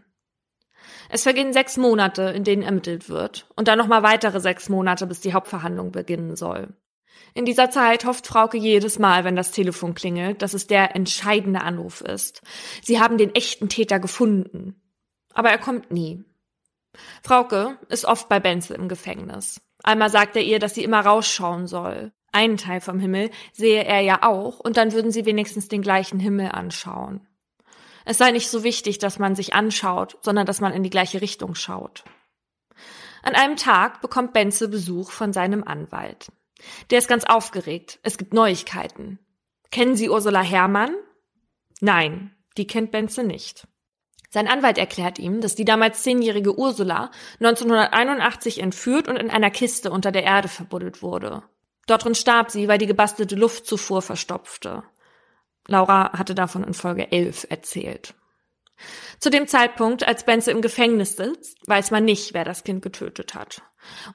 Es 1.09 1.23
vergehen 1.23 1.53
sechs 1.53 1.77
Monate, 1.77 2.23
in 2.23 2.43
denen 2.43 2.63
ermittelt 2.63 3.09
wird, 3.09 3.47
und 3.55 3.67
dann 3.67 3.77
nochmal 3.77 4.03
weitere 4.03 4.39
sechs 4.39 4.69
Monate, 4.69 5.07
bis 5.07 5.21
die 5.21 5.33
Hauptverhandlung 5.33 5.91
beginnen 5.91 6.35
soll. 6.35 6.75
In 7.33 7.45
dieser 7.45 7.69
Zeit 7.69 8.05
hofft 8.05 8.27
Frauke 8.27 8.57
jedes 8.57 8.99
Mal, 8.99 9.23
wenn 9.23 9.35
das 9.35 9.51
Telefon 9.51 9.93
klingelt, 9.93 10.41
dass 10.41 10.53
es 10.53 10.67
der 10.67 10.95
entscheidende 10.95 11.61
Anruf 11.61 12.01
ist. 12.01 12.41
Sie 12.81 12.99
haben 12.99 13.17
den 13.17 13.33
echten 13.35 13.69
Täter 13.69 13.99
gefunden. 13.99 14.81
Aber 15.33 15.49
er 15.49 15.57
kommt 15.57 15.91
nie. 15.91 16.23
Frauke 17.23 17.77
ist 17.89 18.05
oft 18.05 18.29
bei 18.29 18.39
Benze 18.39 18.73
im 18.73 18.87
Gefängnis. 18.87 19.61
Einmal 19.83 20.09
sagt 20.09 20.35
er 20.35 20.43
ihr, 20.43 20.59
dass 20.59 20.75
sie 20.75 20.83
immer 20.83 21.01
rausschauen 21.01 21.67
soll. 21.67 22.13
Einen 22.35 22.57
Teil 22.57 22.81
vom 22.81 22.99
Himmel 22.99 23.31
sehe 23.53 23.85
er 23.85 24.01
ja 24.01 24.23
auch, 24.23 24.59
und 24.59 24.75
dann 24.75 24.91
würden 24.91 25.09
sie 25.09 25.25
wenigstens 25.25 25.69
den 25.69 25.81
gleichen 25.81 26.19
Himmel 26.19 26.49
anschauen. 26.49 27.25
Es 28.03 28.17
sei 28.17 28.31
nicht 28.31 28.49
so 28.49 28.65
wichtig, 28.65 28.99
dass 28.99 29.19
man 29.19 29.35
sich 29.35 29.53
anschaut, 29.53 30.17
sondern 30.21 30.45
dass 30.45 30.59
man 30.59 30.73
in 30.73 30.83
die 30.83 30.89
gleiche 30.89 31.21
Richtung 31.21 31.55
schaut. 31.55 32.03
An 33.23 33.35
einem 33.35 33.55
Tag 33.55 34.01
bekommt 34.01 34.33
Benze 34.33 34.67
Besuch 34.67 35.11
von 35.11 35.31
seinem 35.31 35.63
Anwalt. 35.63 36.27
Der 36.89 36.97
ist 36.97 37.07
ganz 37.07 37.23
aufgeregt. 37.23 37.99
Es 38.03 38.17
gibt 38.17 38.33
Neuigkeiten. 38.33 39.17
Kennen 39.71 39.95
Sie 39.95 40.09
Ursula 40.09 40.41
Herrmann? 40.41 40.93
Nein, 41.79 42.35
die 42.57 42.67
kennt 42.67 42.91
Benze 42.91 43.23
nicht. 43.23 43.65
Sein 44.29 44.49
Anwalt 44.49 44.77
erklärt 44.77 45.19
ihm, 45.19 45.39
dass 45.39 45.55
die 45.55 45.63
damals 45.63 46.03
zehnjährige 46.03 46.59
Ursula 46.59 47.11
1981 47.39 48.59
entführt 48.59 49.07
und 49.07 49.15
in 49.15 49.29
einer 49.29 49.51
Kiste 49.51 49.89
unter 49.89 50.11
der 50.11 50.23
Erde 50.23 50.49
verbuddelt 50.49 51.01
wurde. 51.01 51.41
Dort 51.85 52.03
drin 52.03 52.15
starb 52.15 52.51
sie, 52.51 52.67
weil 52.67 52.77
die 52.77 52.87
gebastelte 52.87 53.35
Luftzufuhr 53.35 54.01
verstopfte. 54.01 54.83
Laura 55.67 56.11
hatte 56.17 56.35
davon 56.35 56.63
in 56.63 56.73
Folge 56.73 57.11
11 57.11 57.47
erzählt. 57.49 58.13
Zu 59.19 59.29
dem 59.29 59.47
Zeitpunkt, 59.47 60.05
als 60.05 60.25
Benze 60.25 60.51
im 60.51 60.61
Gefängnis 60.61 61.15
sitzt, 61.15 61.57
weiß 61.67 61.91
man 61.91 62.03
nicht, 62.03 62.33
wer 62.33 62.43
das 62.43 62.63
Kind 62.63 62.81
getötet 62.81 63.33
hat. 63.33 63.61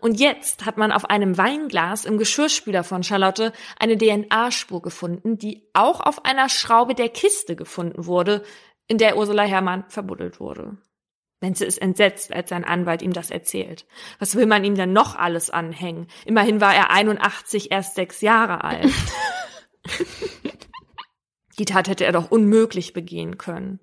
Und 0.00 0.20
jetzt 0.20 0.66
hat 0.66 0.76
man 0.76 0.92
auf 0.92 1.08
einem 1.08 1.38
Weinglas 1.38 2.04
im 2.04 2.18
Geschirrspüler 2.18 2.84
von 2.84 3.02
Charlotte 3.02 3.52
eine 3.78 3.96
DNA-Spur 3.96 4.82
gefunden, 4.82 5.38
die 5.38 5.68
auch 5.72 6.00
auf 6.00 6.24
einer 6.24 6.48
Schraube 6.48 6.94
der 6.94 7.08
Kiste 7.08 7.56
gefunden 7.56 8.06
wurde, 8.06 8.44
in 8.88 8.98
der 8.98 9.16
Ursula 9.16 9.44
Herrmann 9.44 9.84
verbuddelt 9.88 10.40
wurde. 10.40 10.76
Benze 11.40 11.64
ist 11.64 11.78
entsetzt, 11.78 12.32
als 12.32 12.50
sein 12.50 12.64
Anwalt 12.64 13.02
ihm 13.02 13.12
das 13.14 13.30
erzählt. 13.30 13.86
Was 14.18 14.36
will 14.36 14.46
man 14.46 14.62
ihm 14.62 14.74
denn 14.74 14.92
noch 14.92 15.16
alles 15.16 15.50
anhängen? 15.50 16.06
Immerhin 16.26 16.60
war 16.60 16.74
er 16.74 16.90
81 16.90 17.72
erst 17.72 17.94
sechs 17.94 18.20
Jahre 18.20 18.62
alt. 18.62 18.92
Die 21.58 21.64
Tat 21.64 21.88
hätte 21.88 22.04
er 22.04 22.12
doch 22.12 22.30
unmöglich 22.30 22.92
begehen 22.92 23.38
können. 23.38 23.80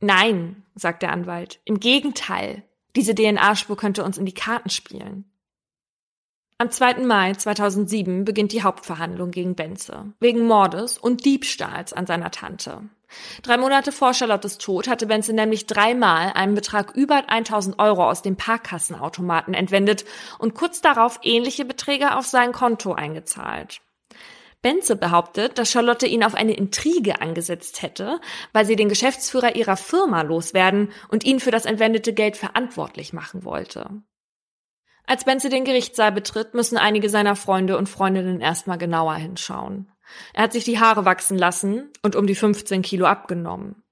Nein, 0.00 0.64
sagt 0.74 1.02
der 1.02 1.12
Anwalt. 1.12 1.60
Im 1.64 1.80
Gegenteil. 1.80 2.64
Diese 2.96 3.14
DNA-Spur 3.14 3.76
könnte 3.76 4.04
uns 4.04 4.18
in 4.18 4.26
die 4.26 4.34
Karten 4.34 4.68
spielen. 4.68 5.24
Am 6.58 6.70
2. 6.70 7.04
Mai 7.04 7.32
2007 7.32 8.24
beginnt 8.24 8.52
die 8.52 8.62
Hauptverhandlung 8.62 9.30
gegen 9.30 9.54
Benze. 9.54 10.12
Wegen 10.20 10.46
Mordes 10.46 10.98
und 10.98 11.24
Diebstahls 11.24 11.92
an 11.92 12.06
seiner 12.06 12.30
Tante. 12.30 12.82
Drei 13.42 13.56
Monate 13.56 13.92
vor 13.92 14.14
Charlottes 14.14 14.58
Tod 14.58 14.88
hatte 14.88 15.06
Benson 15.06 15.34
nämlich 15.34 15.66
dreimal 15.66 16.32
einen 16.34 16.54
Betrag 16.54 16.94
über 16.94 17.28
1000 17.28 17.78
Euro 17.78 18.08
aus 18.08 18.22
dem 18.22 18.36
Parkkassenautomaten 18.36 19.54
entwendet 19.54 20.04
und 20.38 20.54
kurz 20.54 20.80
darauf 20.80 21.20
ähnliche 21.22 21.64
Beträge 21.64 22.16
auf 22.16 22.26
sein 22.26 22.52
Konto 22.52 22.92
eingezahlt. 22.92 23.80
Benze 24.62 24.94
behauptet, 24.94 25.58
dass 25.58 25.72
Charlotte 25.72 26.06
ihn 26.06 26.22
auf 26.22 26.34
eine 26.34 26.54
Intrige 26.54 27.20
angesetzt 27.20 27.82
hätte, 27.82 28.20
weil 28.52 28.64
sie 28.64 28.76
den 28.76 28.88
Geschäftsführer 28.88 29.56
ihrer 29.56 29.76
Firma 29.76 30.22
loswerden 30.22 30.92
und 31.08 31.24
ihn 31.24 31.40
für 31.40 31.50
das 31.50 31.64
entwendete 31.64 32.12
Geld 32.12 32.36
verantwortlich 32.36 33.12
machen 33.12 33.44
wollte. 33.44 34.02
Als 35.04 35.24
Benze 35.24 35.48
den 35.48 35.64
Gerichtssaal 35.64 36.12
betritt, 36.12 36.54
müssen 36.54 36.78
einige 36.78 37.08
seiner 37.08 37.34
Freunde 37.34 37.76
und 37.76 37.88
Freundinnen 37.88 38.40
erstmal 38.40 38.78
genauer 38.78 39.16
hinschauen. 39.16 39.91
Er 40.34 40.44
hat 40.44 40.52
sich 40.52 40.64
die 40.64 40.78
Haare 40.78 41.04
wachsen 41.04 41.38
lassen 41.38 41.90
und 42.02 42.16
um 42.16 42.26
die 42.26 42.34
15 42.34 42.82
Kilo 42.82 43.06
abgenommen. 43.06 43.82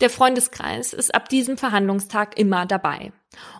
Der 0.00 0.10
Freundeskreis 0.10 0.92
ist 0.92 1.14
ab 1.14 1.28
diesem 1.28 1.56
Verhandlungstag 1.56 2.38
immer 2.38 2.66
dabei, 2.66 3.12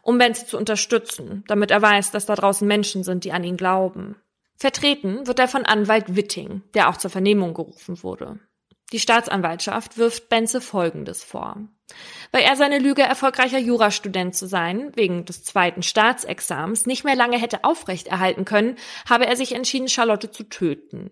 um 0.03 0.19
Benze 0.19 0.47
zu 0.47 0.57
unterstützen, 0.57 1.45
damit 1.47 1.71
er 1.71 1.83
weiß, 1.83 2.11
dass 2.11 2.27
da 2.27 2.35
draußen 2.35 2.67
Menschen 2.67 3.05
sind, 3.05 3.25
die 3.25 3.33
an 3.33 3.45
ihn 3.45 3.57
glauben. 3.57 4.17
Vertreten 4.57 5.27
wird 5.27 5.39
er 5.39 5.49
von 5.49 5.65
Anwalt 5.65 6.17
Witting, 6.17 6.63
der 6.75 6.89
auch 6.89 6.97
zur 6.97 7.11
Vernehmung 7.11 7.55
gerufen 7.55 8.03
wurde. 8.03 8.39
Die 8.93 9.01
Staatsanwaltschaft 9.01 9.99
wirft 9.99 10.29
Benze 10.29 10.61
Folgendes 10.61 11.23
vor. 11.23 11.57
Weil 12.33 12.43
er 12.43 12.57
seine 12.57 12.79
Lüge, 12.79 13.03
erfolgreicher 13.03 13.59
Jurastudent 13.59 14.35
zu 14.35 14.47
sein, 14.47 14.93
wegen 14.97 15.25
des 15.25 15.45
zweiten 15.45 15.83
Staatsexamens 15.83 16.87
nicht 16.87 17.05
mehr 17.05 17.17
lange 17.17 17.39
hätte 17.39 17.65
aufrechterhalten 17.65 18.45
können, 18.45 18.77
habe 19.09 19.27
er 19.27 19.37
sich 19.37 19.53
entschieden, 19.55 19.89
Charlotte 19.89 20.31
zu 20.31 20.45
töten. 20.45 21.11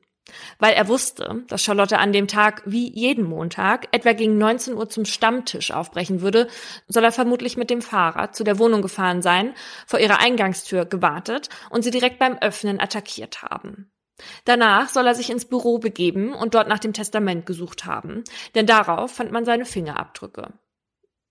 Weil 0.58 0.74
er 0.74 0.88
wusste, 0.88 1.42
dass 1.48 1.62
Charlotte 1.62 1.98
an 1.98 2.12
dem 2.12 2.28
Tag 2.28 2.62
wie 2.64 2.90
jeden 2.90 3.24
Montag 3.24 3.88
etwa 3.92 4.12
gegen 4.12 4.38
19 4.38 4.74
Uhr 4.74 4.88
zum 4.88 5.04
Stammtisch 5.04 5.70
aufbrechen 5.70 6.20
würde, 6.20 6.48
soll 6.86 7.04
er 7.04 7.12
vermutlich 7.12 7.56
mit 7.56 7.70
dem 7.70 7.82
Fahrrad 7.82 8.34
zu 8.34 8.44
der 8.44 8.58
Wohnung 8.58 8.82
gefahren 8.82 9.22
sein, 9.22 9.54
vor 9.86 10.00
ihrer 10.00 10.20
Eingangstür 10.20 10.84
gewartet 10.84 11.48
und 11.70 11.82
sie 11.82 11.90
direkt 11.90 12.18
beim 12.18 12.38
Öffnen 12.38 12.80
attackiert 12.80 13.42
haben. 13.42 13.90
Danach 14.44 14.88
soll 14.88 15.06
er 15.06 15.14
sich 15.14 15.30
ins 15.30 15.44
Büro 15.44 15.78
begeben 15.78 16.34
und 16.34 16.54
dort 16.54 16.68
nach 16.68 16.80
dem 16.80 16.92
Testament 16.92 17.46
gesucht 17.46 17.84
haben, 17.84 18.24
denn 18.54 18.66
darauf 18.66 19.12
fand 19.12 19.30
man 19.30 19.44
seine 19.44 19.64
Fingerabdrücke. 19.64 20.52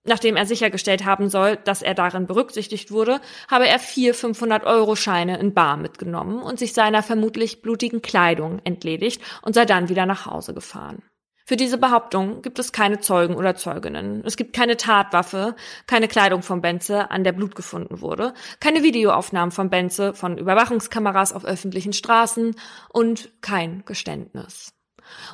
Nachdem 0.08 0.36
er 0.36 0.46
sichergestellt 0.46 1.04
haben 1.04 1.28
soll, 1.28 1.58
dass 1.64 1.82
er 1.82 1.92
darin 1.92 2.26
berücksichtigt 2.26 2.90
wurde, 2.90 3.20
habe 3.50 3.68
er 3.68 3.78
vier 3.78 4.14
500-Euro-Scheine 4.14 5.38
in 5.38 5.52
Bar 5.52 5.76
mitgenommen 5.76 6.40
und 6.40 6.58
sich 6.58 6.72
seiner 6.72 7.02
vermutlich 7.02 7.60
blutigen 7.60 8.00
Kleidung 8.00 8.58
entledigt 8.64 9.20
und 9.42 9.54
sei 9.54 9.66
dann 9.66 9.90
wieder 9.90 10.06
nach 10.06 10.24
Hause 10.24 10.54
gefahren. 10.54 11.02
Für 11.44 11.56
diese 11.56 11.76
Behauptung 11.76 12.40
gibt 12.40 12.58
es 12.58 12.72
keine 12.72 13.00
Zeugen 13.00 13.36
oder 13.36 13.54
Zeuginnen. 13.54 14.22
Es 14.24 14.38
gibt 14.38 14.54
keine 14.56 14.78
Tatwaffe, 14.78 15.54
keine 15.86 16.08
Kleidung 16.08 16.40
von 16.40 16.62
Benze, 16.62 17.10
an 17.10 17.22
der 17.22 17.32
Blut 17.32 17.54
gefunden 17.54 18.00
wurde, 18.00 18.32
keine 18.60 18.82
Videoaufnahmen 18.82 19.50
von 19.50 19.68
Benze 19.68 20.14
von 20.14 20.38
Überwachungskameras 20.38 21.34
auf 21.34 21.44
öffentlichen 21.44 21.92
Straßen 21.92 22.54
und 22.90 23.30
kein 23.42 23.82
Geständnis. 23.84 24.72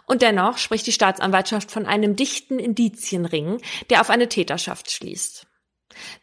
Und 0.06 0.22
dennoch 0.22 0.58
spricht 0.58 0.86
die 0.86 0.92
Staatsanwaltschaft 0.92 1.70
von 1.70 1.86
einem 1.86 2.16
dichten 2.16 2.58
Indizienring, 2.58 3.60
der 3.90 4.00
auf 4.00 4.10
eine 4.10 4.28
Täterschaft 4.28 4.90
schließt. 4.90 5.46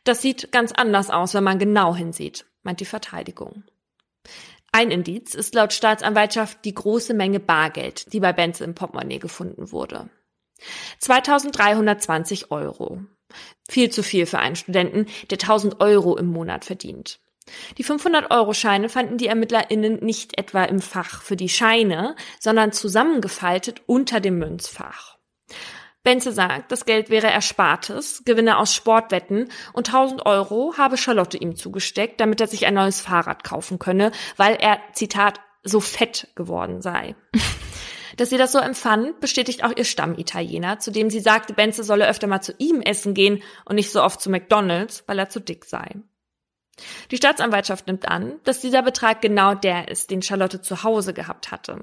Das 0.04 0.22
sieht 0.22 0.52
ganz 0.52 0.72
anders 0.72 1.10
aus, 1.10 1.34
wenn 1.34 1.44
man 1.44 1.60
genau 1.60 1.96
hinsieht, 1.96 2.46
meint 2.64 2.80
die 2.80 2.86
Verteidigung. 2.86 3.64
Ein 4.72 4.92
Indiz 4.92 5.36
ist 5.36 5.54
laut 5.54 5.74
Staatsanwaltschaft 5.74 6.64
die 6.64 6.74
große 6.74 7.14
Menge 7.14 7.40
Bargeld, 7.40 8.14
die 8.14 8.22
bei 8.22 8.32
Benze 8.32 8.64
im 8.64 8.74
Portemonnaie 8.74 9.20
gefunden 9.20 9.72
wurde. 9.72 10.10
2320 11.00 12.52
Euro. 12.52 13.02
Viel 13.70 13.90
zu 13.90 14.04
viel 14.04 14.26
für 14.26 14.40
einen 14.40 14.56
Studenten, 14.56 15.08
der 15.30 15.38
1000 15.38 15.82
Euro 15.82 16.18
im 16.18 16.28
Monat 16.28 16.66
verdient. 16.66 17.20
Die 17.78 17.86
500-Euro-Scheine 17.86 18.90
fanden 18.90 19.18
die 19.18 19.28
ErmittlerInnen 19.28 20.00
nicht 20.04 20.38
etwa 20.38 20.64
im 20.64 20.80
Fach 20.80 21.22
für 21.22 21.36
die 21.36 21.50
Scheine, 21.50 22.16
sondern 22.40 22.72
zusammengefaltet 22.72 23.82
unter 23.86 24.20
dem 24.20 24.38
Münzfach. 24.38 25.18
Benze 26.04 26.32
sagt, 26.32 26.72
das 26.72 26.86
Geld 26.86 27.12
wäre 27.12 27.28
Erspartes, 27.28 28.24
Gewinne 28.26 28.58
aus 28.58 28.74
Sportwetten 28.74 29.50
und 29.74 29.88
1000 29.88 30.26
Euro 30.26 30.74
habe 30.78 30.98
Charlotte 30.98 31.38
ihm 31.38 31.56
zugesteckt, 31.56 32.20
damit 32.20 32.42
er 32.42 32.48
sich 32.48 32.66
ein 32.66 32.74
neues 32.74 33.02
Fahrrad 33.02 33.44
kaufen 33.44 33.78
könne, 33.78 34.12
weil 34.36 34.56
er, 34.56 34.80
Zitat, 34.94 35.40
so 35.64 35.80
fett 35.80 36.30
geworden 36.36 36.82
sei. 36.82 37.16
Dass 38.18 38.30
sie 38.30 38.38
das 38.38 38.52
so 38.52 38.60
empfand, 38.60 39.20
bestätigt 39.20 39.64
auch 39.64 39.72
ihr 39.76 39.86
Stammitaliener, 39.86 40.80
zu 40.80 40.92
dem 40.92 41.10
sie 41.10 41.22
sagte, 41.22 41.54
Benze 41.54 41.84
solle 41.84 42.10
öfter 42.10 42.28
mal 42.28 42.42
zu 42.42 42.54
ihm 42.58 42.82
essen 42.82 43.14
gehen 43.14 43.42
und 43.66 43.76
nicht 43.76 43.92
so 43.92 44.04
oft 44.04 44.20
zu 44.20 44.30
McDonalds, 44.30 45.04
weil 45.08 45.18
er 45.18 45.30
zu 45.30 45.40
dick 45.40 45.66
sei. 45.66 45.96
Die 47.12 47.18
Staatsanwaltschaft 47.18 47.88
nimmt 47.88 48.08
an, 48.08 48.40
dass 48.44 48.62
dieser 48.62 48.82
Betrag 48.82 49.22
genau 49.22 49.54
der 49.54 49.90
ist, 49.90 50.10
den 50.10 50.22
Charlotte 50.22 50.62
zu 50.62 50.84
Hause 50.84 51.14
gehabt 51.14 51.52
hatte. 51.52 51.82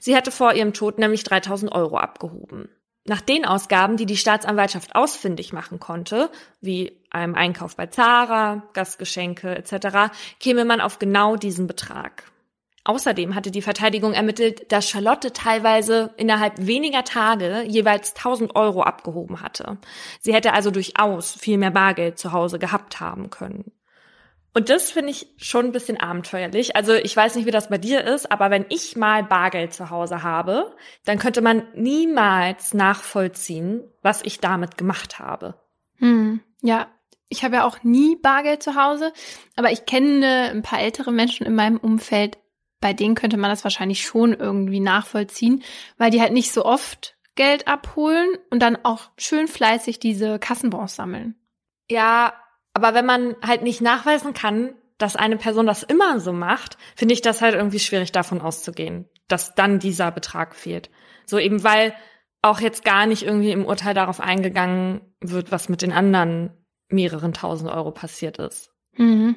Sie 0.00 0.16
hatte 0.16 0.30
vor 0.30 0.54
ihrem 0.54 0.72
Tod 0.72 0.98
nämlich 0.98 1.24
3000 1.24 1.72
Euro 1.72 1.98
abgehoben. 1.98 2.68
Nach 3.04 3.20
den 3.22 3.46
Ausgaben, 3.46 3.96
die 3.96 4.04
die 4.04 4.18
Staatsanwaltschaft 4.18 4.94
ausfindig 4.94 5.52
machen 5.52 5.80
konnte, 5.80 6.30
wie 6.60 7.00
einem 7.10 7.34
Einkauf 7.34 7.74
bei 7.74 7.86
Zara, 7.86 8.68
Gastgeschenke 8.74 9.54
etc., 9.56 10.12
käme 10.38 10.66
man 10.66 10.82
auf 10.82 10.98
genau 10.98 11.36
diesen 11.36 11.66
Betrag. 11.66 12.24
Außerdem 12.84 13.34
hatte 13.34 13.50
die 13.50 13.62
Verteidigung 13.62 14.12
ermittelt, 14.12 14.70
dass 14.72 14.88
Charlotte 14.88 15.32
teilweise 15.32 16.14
innerhalb 16.16 16.66
weniger 16.66 17.04
Tage 17.04 17.62
jeweils 17.66 18.14
1000 18.14 18.56
Euro 18.56 18.82
abgehoben 18.82 19.40
hatte. 19.40 19.78
Sie 20.20 20.34
hätte 20.34 20.52
also 20.52 20.70
durchaus 20.70 21.32
viel 21.32 21.58
mehr 21.58 21.70
Bargeld 21.70 22.18
zu 22.18 22.32
Hause 22.32 22.58
gehabt 22.58 23.00
haben 23.00 23.30
können. 23.30 23.72
Und 24.58 24.70
das 24.70 24.90
finde 24.90 25.10
ich 25.10 25.28
schon 25.36 25.66
ein 25.66 25.70
bisschen 25.72 26.00
abenteuerlich. 26.00 26.74
Also 26.74 26.92
ich 26.92 27.16
weiß 27.16 27.36
nicht, 27.36 27.46
wie 27.46 27.52
das 27.52 27.68
bei 27.68 27.78
dir 27.78 28.02
ist, 28.02 28.32
aber 28.32 28.50
wenn 28.50 28.66
ich 28.70 28.96
mal 28.96 29.22
Bargeld 29.22 29.72
zu 29.72 29.90
Hause 29.90 30.24
habe, 30.24 30.74
dann 31.04 31.20
könnte 31.20 31.42
man 31.42 31.68
niemals 31.76 32.74
nachvollziehen, 32.74 33.84
was 34.02 34.20
ich 34.22 34.40
damit 34.40 34.76
gemacht 34.76 35.20
habe. 35.20 35.54
Hm, 35.98 36.40
ja, 36.60 36.88
ich 37.28 37.44
habe 37.44 37.54
ja 37.54 37.64
auch 37.64 37.84
nie 37.84 38.16
Bargeld 38.16 38.60
zu 38.60 38.74
Hause, 38.74 39.12
aber 39.54 39.70
ich 39.70 39.86
kenne 39.86 40.50
ein 40.50 40.62
paar 40.62 40.80
ältere 40.80 41.12
Menschen 41.12 41.46
in 41.46 41.54
meinem 41.54 41.76
Umfeld, 41.76 42.36
bei 42.80 42.92
denen 42.92 43.14
könnte 43.14 43.36
man 43.36 43.50
das 43.50 43.62
wahrscheinlich 43.62 44.04
schon 44.04 44.32
irgendwie 44.32 44.80
nachvollziehen, 44.80 45.62
weil 45.98 46.10
die 46.10 46.20
halt 46.20 46.32
nicht 46.32 46.50
so 46.50 46.64
oft 46.64 47.16
Geld 47.36 47.68
abholen 47.68 48.30
und 48.50 48.60
dann 48.60 48.76
auch 48.82 49.10
schön 49.18 49.46
fleißig 49.46 50.00
diese 50.00 50.40
Kassenbons 50.40 50.96
sammeln. 50.96 51.36
Ja, 51.88 52.34
aber 52.78 52.94
wenn 52.94 53.06
man 53.06 53.36
halt 53.42 53.62
nicht 53.62 53.80
nachweisen 53.80 54.34
kann, 54.34 54.74
dass 54.98 55.16
eine 55.16 55.36
Person 55.36 55.66
das 55.66 55.82
immer 55.82 56.20
so 56.20 56.32
macht, 56.32 56.76
finde 56.96 57.14
ich 57.14 57.22
das 57.22 57.40
halt 57.40 57.54
irgendwie 57.54 57.78
schwierig 57.78 58.12
davon 58.12 58.40
auszugehen, 58.40 59.08
dass 59.28 59.54
dann 59.54 59.78
dieser 59.78 60.10
Betrag 60.10 60.54
fehlt. 60.54 60.90
So 61.24 61.38
eben 61.38 61.62
weil 61.62 61.94
auch 62.42 62.60
jetzt 62.60 62.84
gar 62.84 63.06
nicht 63.06 63.22
irgendwie 63.22 63.52
im 63.52 63.64
Urteil 63.64 63.94
darauf 63.94 64.20
eingegangen 64.20 65.00
wird, 65.20 65.50
was 65.50 65.68
mit 65.68 65.82
den 65.82 65.92
anderen 65.92 66.50
mehreren 66.88 67.32
tausend 67.32 67.70
Euro 67.70 67.90
passiert 67.90 68.38
ist. 68.38 68.70
Mhm. 68.96 69.36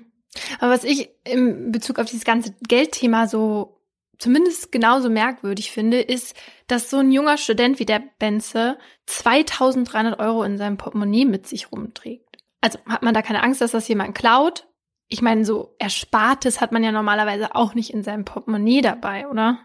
Aber 0.59 0.71
was 0.71 0.83
ich 0.83 1.09
im 1.25 1.71
Bezug 1.71 1.99
auf 1.99 2.05
dieses 2.05 2.23
ganze 2.23 2.55
Geldthema 2.67 3.27
so 3.27 3.81
zumindest 4.21 4.71
genauso 4.71 5.09
merkwürdig 5.09 5.71
finde, 5.71 5.99
ist, 5.99 6.35
dass 6.67 6.89
so 6.89 6.97
ein 6.97 7.11
junger 7.11 7.37
Student 7.37 7.79
wie 7.79 7.85
der 7.85 8.03
Benze 8.19 8.77
2300 9.07 10.19
Euro 10.19 10.43
in 10.43 10.57
seinem 10.57 10.77
Portemonnaie 10.77 11.25
mit 11.25 11.47
sich 11.47 11.71
rumträgt. 11.71 12.30
Also 12.61 12.79
hat 12.87 13.01
man 13.01 13.13
da 13.13 13.21
keine 13.21 13.43
Angst, 13.43 13.61
dass 13.61 13.71
das 13.71 13.87
jemand 13.87 14.15
klaut? 14.15 14.67
Ich 15.07 15.21
meine, 15.21 15.43
so 15.43 15.75
Erspartes 15.79 16.61
hat 16.61 16.71
man 16.71 16.83
ja 16.83 16.91
normalerweise 16.91 17.55
auch 17.55 17.73
nicht 17.73 17.91
in 17.91 18.03
seinem 18.03 18.23
Portemonnaie 18.23 18.81
dabei, 18.81 19.27
oder? 19.27 19.59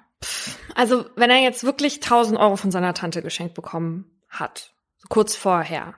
Also, 0.75 1.05
wenn 1.15 1.31
er 1.31 1.39
jetzt 1.39 1.63
wirklich 1.63 1.97
1000 1.97 2.39
Euro 2.39 2.57
von 2.57 2.71
seiner 2.71 2.95
Tante 2.95 3.23
geschenkt 3.23 3.55
bekommen 3.55 4.11
hat, 4.29 4.73
kurz 5.09 5.37
vorher, 5.37 5.95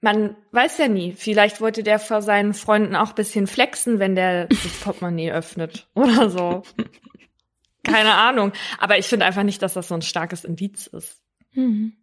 man 0.00 0.36
weiß 0.52 0.78
ja 0.78 0.88
nie, 0.88 1.12
vielleicht 1.12 1.60
wollte 1.60 1.82
der 1.82 1.98
vor 1.98 2.22
seinen 2.22 2.54
Freunden 2.54 2.94
auch 2.94 3.12
bisschen 3.12 3.46
flexen, 3.46 3.98
wenn 3.98 4.14
der 4.14 4.46
das 4.46 4.60
Portemonnaie 4.80 5.32
öffnet 5.32 5.88
oder 5.94 6.30
so. 6.30 6.62
Keine 7.82 8.14
Ahnung. 8.14 8.52
Aber 8.78 8.98
ich 8.98 9.06
finde 9.06 9.26
einfach 9.26 9.42
nicht, 9.42 9.62
dass 9.62 9.74
das 9.74 9.88
so 9.88 9.94
ein 9.94 10.02
starkes 10.02 10.44
Indiz 10.44 10.86
ist. 10.86 11.20
Mhm. 11.52 11.94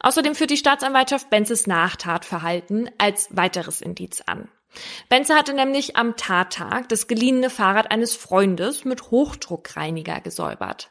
Außerdem 0.00 0.34
führt 0.34 0.50
die 0.50 0.56
Staatsanwaltschaft 0.56 1.30
Benzes 1.30 1.66
Nachtatverhalten 1.66 2.90
als 2.98 3.28
weiteres 3.30 3.80
Indiz 3.80 4.22
an. 4.26 4.48
Benze 5.08 5.34
hatte 5.34 5.54
nämlich 5.54 5.96
am 5.96 6.16
Tattag 6.16 6.88
das 6.88 7.06
geliehene 7.06 7.50
Fahrrad 7.50 7.90
eines 7.90 8.14
Freundes 8.14 8.84
mit 8.84 9.10
Hochdruckreiniger 9.10 10.20
gesäubert. 10.20 10.90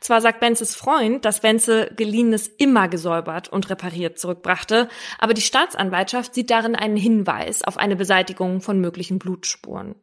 Zwar 0.00 0.20
sagt 0.20 0.40
Benzes 0.40 0.74
Freund, 0.74 1.24
dass 1.24 1.40
Benze 1.40 1.90
geliehenes 1.96 2.48
immer 2.48 2.88
gesäubert 2.88 3.48
und 3.48 3.68
repariert 3.68 4.18
zurückbrachte, 4.18 4.88
aber 5.18 5.34
die 5.34 5.42
Staatsanwaltschaft 5.42 6.34
sieht 6.34 6.50
darin 6.50 6.76
einen 6.76 6.96
Hinweis 6.96 7.62
auf 7.62 7.76
eine 7.76 7.96
Beseitigung 7.96 8.60
von 8.60 8.80
möglichen 8.80 9.18
Blutspuren. 9.18 9.96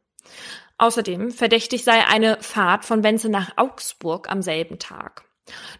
Außerdem 0.77 1.31
verdächtig 1.31 1.83
sei 1.83 2.05
eine 2.05 2.37
Fahrt 2.41 2.85
von 2.85 3.01
Benze 3.01 3.29
nach 3.29 3.57
Augsburg 3.57 4.29
am 4.29 4.41
selben 4.41 4.79
Tag. 4.79 5.23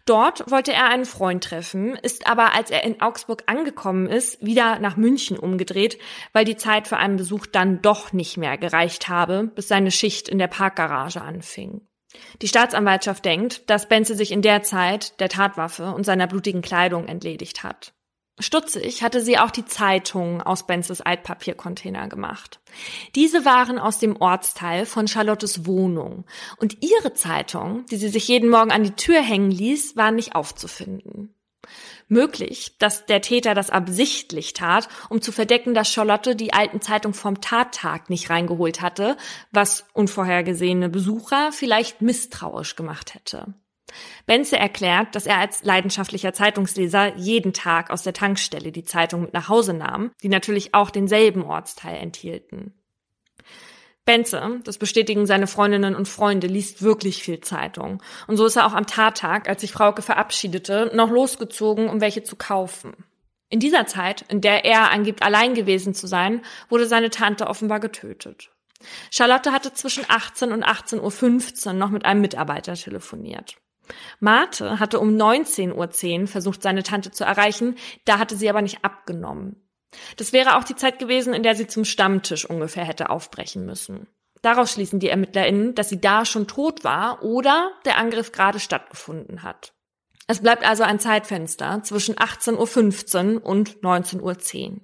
Dort 0.04 0.50
wollte 0.50 0.72
er 0.72 0.90
einen 0.90 1.06
Freund 1.06 1.42
treffen, 1.42 1.96
ist 1.96 2.26
aber, 2.26 2.54
als 2.54 2.70
er 2.70 2.84
in 2.84 3.00
Augsburg 3.00 3.44
angekommen 3.46 4.06
ist, 4.06 4.44
wieder 4.44 4.78
nach 4.78 4.96
München 4.96 5.38
umgedreht, 5.38 5.98
weil 6.32 6.44
die 6.44 6.56
Zeit 6.56 6.86
für 6.86 6.98
einen 6.98 7.16
Besuch 7.16 7.46
dann 7.46 7.80
doch 7.80 8.12
nicht 8.12 8.36
mehr 8.36 8.58
gereicht 8.58 9.08
habe, 9.08 9.50
bis 9.54 9.68
seine 9.68 9.90
Schicht 9.90 10.28
in 10.28 10.38
der 10.38 10.48
Parkgarage 10.48 11.22
anfing. 11.22 11.80
Die 12.42 12.48
Staatsanwaltschaft 12.48 13.24
denkt, 13.24 13.68
dass 13.70 13.88
Benze 13.88 14.14
sich 14.14 14.30
in 14.30 14.42
der 14.42 14.62
Zeit 14.62 15.18
der 15.20 15.28
Tatwaffe 15.28 15.94
und 15.94 16.04
seiner 16.04 16.26
blutigen 16.26 16.62
Kleidung 16.62 17.06
entledigt 17.06 17.64
hat. 17.64 17.93
Stutzig 18.40 19.02
hatte 19.02 19.20
sie 19.20 19.38
auch 19.38 19.52
die 19.52 19.64
Zeitungen 19.64 20.40
aus 20.40 20.66
Benzes 20.66 21.00
Altpapiercontainer 21.00 22.08
gemacht. 22.08 22.58
Diese 23.14 23.44
waren 23.44 23.78
aus 23.78 24.00
dem 24.00 24.16
Ortsteil 24.16 24.86
von 24.86 25.06
Charlottes 25.06 25.66
Wohnung 25.66 26.24
und 26.56 26.82
ihre 26.82 27.14
Zeitung, 27.14 27.86
die 27.86 27.96
sie 27.96 28.08
sich 28.08 28.26
jeden 28.26 28.50
Morgen 28.50 28.72
an 28.72 28.82
die 28.82 28.96
Tür 28.96 29.22
hängen 29.22 29.52
ließ, 29.52 29.96
war 29.96 30.10
nicht 30.10 30.34
aufzufinden. 30.34 31.32
Möglich, 32.08 32.76
dass 32.78 33.06
der 33.06 33.22
Täter 33.22 33.54
das 33.54 33.70
absichtlich 33.70 34.52
tat, 34.52 34.88
um 35.08 35.22
zu 35.22 35.32
verdecken, 35.32 35.72
dass 35.72 35.90
Charlotte 35.90 36.36
die 36.36 36.52
alten 36.52 36.80
Zeitungen 36.80 37.14
vom 37.14 37.40
Tattag 37.40 38.10
nicht 38.10 38.30
reingeholt 38.30 38.82
hatte, 38.82 39.16
was 39.52 39.86
unvorhergesehene 39.94 40.88
Besucher 40.88 41.50
vielleicht 41.52 42.02
misstrauisch 42.02 42.76
gemacht 42.76 43.14
hätte. 43.14 43.54
Benze 44.26 44.58
erklärt, 44.58 45.14
dass 45.14 45.26
er 45.26 45.38
als 45.38 45.64
leidenschaftlicher 45.64 46.32
Zeitungsleser 46.32 47.16
jeden 47.16 47.52
Tag 47.52 47.90
aus 47.90 48.02
der 48.02 48.12
Tankstelle 48.12 48.72
die 48.72 48.84
Zeitung 48.84 49.22
mit 49.22 49.34
nach 49.34 49.48
Hause 49.48 49.74
nahm, 49.74 50.12
die 50.22 50.28
natürlich 50.28 50.74
auch 50.74 50.90
denselben 50.90 51.42
Ortsteil 51.42 51.96
enthielten. 51.96 52.74
Benze, 54.04 54.60
das 54.64 54.76
bestätigen 54.76 55.26
seine 55.26 55.46
Freundinnen 55.46 55.96
und 55.96 56.08
Freunde, 56.08 56.46
liest 56.46 56.82
wirklich 56.82 57.22
viel 57.22 57.40
Zeitung. 57.40 58.02
Und 58.26 58.36
so 58.36 58.44
ist 58.44 58.56
er 58.56 58.66
auch 58.66 58.74
am 58.74 58.86
Tattag, 58.86 59.48
als 59.48 59.62
sich 59.62 59.72
Frauke 59.72 60.02
verabschiedete, 60.02 60.90
noch 60.94 61.10
losgezogen, 61.10 61.88
um 61.88 62.02
welche 62.02 62.22
zu 62.22 62.36
kaufen. 62.36 62.92
In 63.48 63.60
dieser 63.60 63.86
Zeit, 63.86 64.22
in 64.28 64.40
der 64.40 64.64
er 64.64 64.90
angibt, 64.90 65.22
allein 65.22 65.54
gewesen 65.54 65.94
zu 65.94 66.06
sein, 66.06 66.42
wurde 66.68 66.86
seine 66.86 67.10
Tante 67.10 67.46
offenbar 67.46 67.80
getötet. 67.80 68.50
Charlotte 69.10 69.52
hatte 69.52 69.72
zwischen 69.72 70.04
18 70.06 70.52
und 70.52 70.64
18.15 70.64 71.66
Uhr 71.68 71.72
noch 71.72 71.90
mit 71.90 72.04
einem 72.04 72.20
Mitarbeiter 72.20 72.74
telefoniert. 72.74 73.56
Marte 74.20 74.80
hatte 74.80 75.00
um 75.00 75.10
19.10 75.10 76.20
Uhr 76.22 76.26
versucht, 76.26 76.62
seine 76.62 76.82
Tante 76.82 77.10
zu 77.10 77.24
erreichen, 77.24 77.76
da 78.04 78.18
hatte 78.18 78.36
sie 78.36 78.48
aber 78.48 78.62
nicht 78.62 78.84
abgenommen. 78.84 79.56
Das 80.16 80.32
wäre 80.32 80.56
auch 80.56 80.64
die 80.64 80.76
Zeit 80.76 80.98
gewesen, 80.98 81.34
in 81.34 81.42
der 81.42 81.54
sie 81.54 81.66
zum 81.66 81.84
Stammtisch 81.84 82.44
ungefähr 82.48 82.84
hätte 82.84 83.10
aufbrechen 83.10 83.64
müssen. 83.64 84.08
Daraus 84.42 84.72
schließen 84.72 85.00
die 85.00 85.08
ErmittlerInnen, 85.08 85.74
dass 85.74 85.88
sie 85.88 86.00
da 86.00 86.24
schon 86.24 86.46
tot 86.46 86.84
war 86.84 87.22
oder 87.22 87.72
der 87.84 87.96
Angriff 87.96 88.32
gerade 88.32 88.60
stattgefunden 88.60 89.42
hat. 89.42 89.72
Es 90.26 90.40
bleibt 90.40 90.66
also 90.66 90.82
ein 90.82 90.98
Zeitfenster 90.98 91.82
zwischen 91.82 92.16
18.15 92.16 93.36
Uhr 93.36 93.46
und 93.46 93.76
19.10 93.80 94.20
Uhr. 94.70 94.80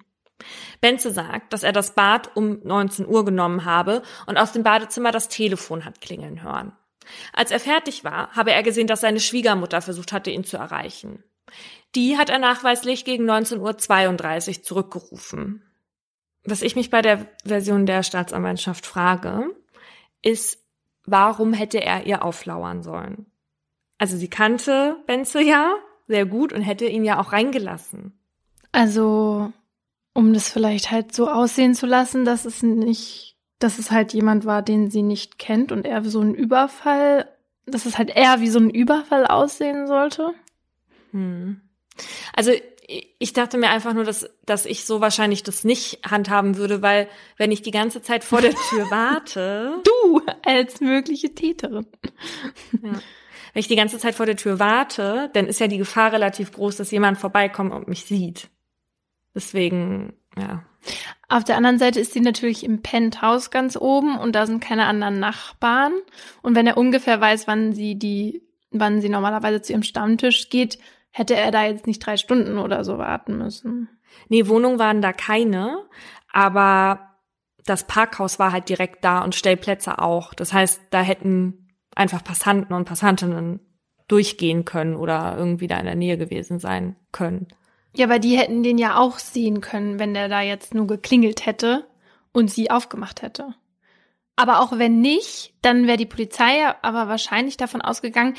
Benze 0.81 1.11
sagt, 1.11 1.53
dass 1.53 1.63
er 1.63 1.71
das 1.71 1.93
Bad 1.93 2.35
um 2.35 2.59
19 2.63 3.07
Uhr 3.07 3.25
genommen 3.25 3.65
habe 3.65 4.01
und 4.25 4.37
aus 4.37 4.51
dem 4.51 4.63
Badezimmer 4.63 5.11
das 5.11 5.29
Telefon 5.29 5.85
hat 5.85 6.01
klingeln 6.01 6.41
hören. 6.43 6.73
Als 7.33 7.51
er 7.51 7.59
fertig 7.59 8.03
war, 8.03 8.31
habe 8.31 8.51
er 8.51 8.63
gesehen, 8.63 8.87
dass 8.87 9.01
seine 9.01 9.19
Schwiegermutter 9.19 9.81
versucht 9.81 10.13
hatte, 10.13 10.31
ihn 10.31 10.43
zu 10.43 10.57
erreichen. 10.57 11.23
Die 11.95 12.17
hat 12.17 12.29
er 12.29 12.39
nachweislich 12.39 13.05
gegen 13.05 13.29
19.32 13.29 14.57
Uhr 14.57 14.63
zurückgerufen. 14.63 15.63
Was 16.43 16.61
ich 16.61 16.75
mich 16.75 16.89
bei 16.89 17.01
der 17.01 17.27
Version 17.45 17.85
der 17.85 18.03
Staatsanwaltschaft 18.03 18.85
frage, 18.85 19.49
ist, 20.21 20.59
warum 21.05 21.53
hätte 21.53 21.81
er 21.83 22.05
ihr 22.05 22.23
auflauern 22.23 22.83
sollen? 22.83 23.27
Also 23.97 24.17
sie 24.17 24.29
kannte 24.29 24.97
Benze 25.05 25.41
ja 25.41 25.75
sehr 26.07 26.25
gut 26.25 26.53
und 26.53 26.61
hätte 26.61 26.85
ihn 26.85 27.05
ja 27.05 27.19
auch 27.19 27.31
reingelassen. 27.31 28.17
Also, 28.71 29.51
um 30.13 30.33
das 30.33 30.49
vielleicht 30.49 30.91
halt 30.91 31.13
so 31.13 31.29
aussehen 31.29 31.75
zu 31.75 31.85
lassen, 31.85 32.25
dass 32.25 32.45
es 32.45 32.63
nicht, 32.63 33.30
dass 33.63 33.79
es 33.79 33.91
halt 33.91 34.13
jemand 34.13 34.45
war, 34.45 34.61
den 34.61 34.89
sie 34.89 35.03
nicht 35.03 35.37
kennt 35.37 35.71
und 35.71 35.85
er 35.85 36.03
so 36.03 36.19
ein 36.19 36.33
Überfall, 36.33 37.29
dass 37.65 37.85
es 37.85 37.97
halt 37.97 38.09
eher 38.09 38.41
wie 38.41 38.49
so 38.49 38.59
ein 38.59 38.69
Überfall 38.69 39.27
aussehen 39.27 39.87
sollte. 39.87 40.33
Hm. 41.11 41.61
Also 42.35 42.51
ich 43.19 43.33
dachte 43.33 43.57
mir 43.57 43.69
einfach 43.69 43.93
nur, 43.93 44.03
dass, 44.03 44.29
dass 44.45 44.65
ich 44.65 44.85
so 44.85 44.99
wahrscheinlich 44.99 45.43
das 45.43 45.63
nicht 45.63 45.99
handhaben 46.09 46.57
würde, 46.57 46.81
weil 46.81 47.07
wenn 47.37 47.51
ich 47.51 47.61
die 47.61 47.71
ganze 47.71 48.01
Zeit 48.01 48.23
vor 48.23 48.41
der 48.41 48.53
Tür 48.53 48.85
warte. 48.89 49.81
du 49.83 50.21
als 50.45 50.81
mögliche 50.81 51.33
Täterin. 51.33 51.85
Ja. 52.81 52.93
Wenn 53.53 53.59
ich 53.59 53.67
die 53.67 53.75
ganze 53.75 53.99
Zeit 53.99 54.15
vor 54.15 54.25
der 54.25 54.37
Tür 54.37 54.59
warte, 54.59 55.29
dann 55.33 55.45
ist 55.45 55.59
ja 55.59 55.67
die 55.67 55.77
Gefahr 55.77 56.13
relativ 56.13 56.51
groß, 56.53 56.77
dass 56.77 56.91
jemand 56.91 57.17
vorbeikommt 57.17 57.73
und 57.73 57.87
mich 57.87 58.05
sieht. 58.05 58.49
Deswegen, 59.35 60.13
ja. 60.37 60.63
Auf 61.29 61.43
der 61.43 61.57
anderen 61.57 61.79
Seite 61.79 61.99
ist 61.99 62.13
sie 62.13 62.21
natürlich 62.21 62.63
im 62.63 62.81
Penthouse 62.81 63.51
ganz 63.51 63.77
oben 63.77 64.17
und 64.17 64.35
da 64.35 64.45
sind 64.45 64.63
keine 64.63 64.85
anderen 64.85 65.19
Nachbarn. 65.19 65.93
Und 66.41 66.55
wenn 66.55 66.67
er 66.67 66.77
ungefähr 66.77 67.21
weiß, 67.21 67.47
wann 67.47 67.73
sie 67.73 67.97
die, 67.97 68.41
wann 68.71 69.01
sie 69.01 69.09
normalerweise 69.09 69.61
zu 69.61 69.73
ihrem 69.73 69.83
Stammtisch 69.83 70.49
geht, 70.49 70.79
hätte 71.11 71.35
er 71.35 71.51
da 71.51 71.65
jetzt 71.65 71.87
nicht 71.87 72.05
drei 72.05 72.17
Stunden 72.17 72.57
oder 72.57 72.83
so 72.83 72.97
warten 72.97 73.37
müssen. 73.37 73.89
Nee, 74.29 74.47
Wohnungen 74.47 74.79
waren 74.79 75.01
da 75.01 75.13
keine, 75.13 75.85
aber 76.31 77.11
das 77.65 77.85
Parkhaus 77.85 78.39
war 78.39 78.51
halt 78.51 78.69
direkt 78.69 79.03
da 79.03 79.19
und 79.23 79.35
Stellplätze 79.35 79.99
auch. 79.99 80.33
Das 80.33 80.51
heißt, 80.53 80.81
da 80.89 81.01
hätten 81.01 81.69
einfach 81.95 82.23
Passanten 82.23 82.73
und 82.73 82.85
Passantinnen 82.85 83.59
durchgehen 84.07 84.65
können 84.65 84.95
oder 84.95 85.35
irgendwie 85.37 85.67
da 85.67 85.77
in 85.77 85.85
der 85.85 85.95
Nähe 85.95 86.17
gewesen 86.17 86.59
sein 86.59 86.95
können. 87.11 87.47
Ja, 87.93 88.05
aber 88.05 88.19
die 88.19 88.37
hätten 88.37 88.63
den 88.63 88.77
ja 88.77 88.97
auch 88.97 89.19
sehen 89.19 89.61
können, 89.61 89.99
wenn 89.99 90.13
der 90.13 90.29
da 90.29 90.41
jetzt 90.41 90.73
nur 90.73 90.87
geklingelt 90.87 91.45
hätte 91.45 91.85
und 92.31 92.49
sie 92.49 92.71
aufgemacht 92.71 93.21
hätte. 93.21 93.53
Aber 94.35 94.61
auch 94.61 94.77
wenn 94.77 95.01
nicht, 95.01 95.53
dann 95.61 95.87
wäre 95.87 95.97
die 95.97 96.05
Polizei 96.05 96.65
aber 96.81 97.07
wahrscheinlich 97.07 97.57
davon 97.57 97.81
ausgegangen, 97.81 98.35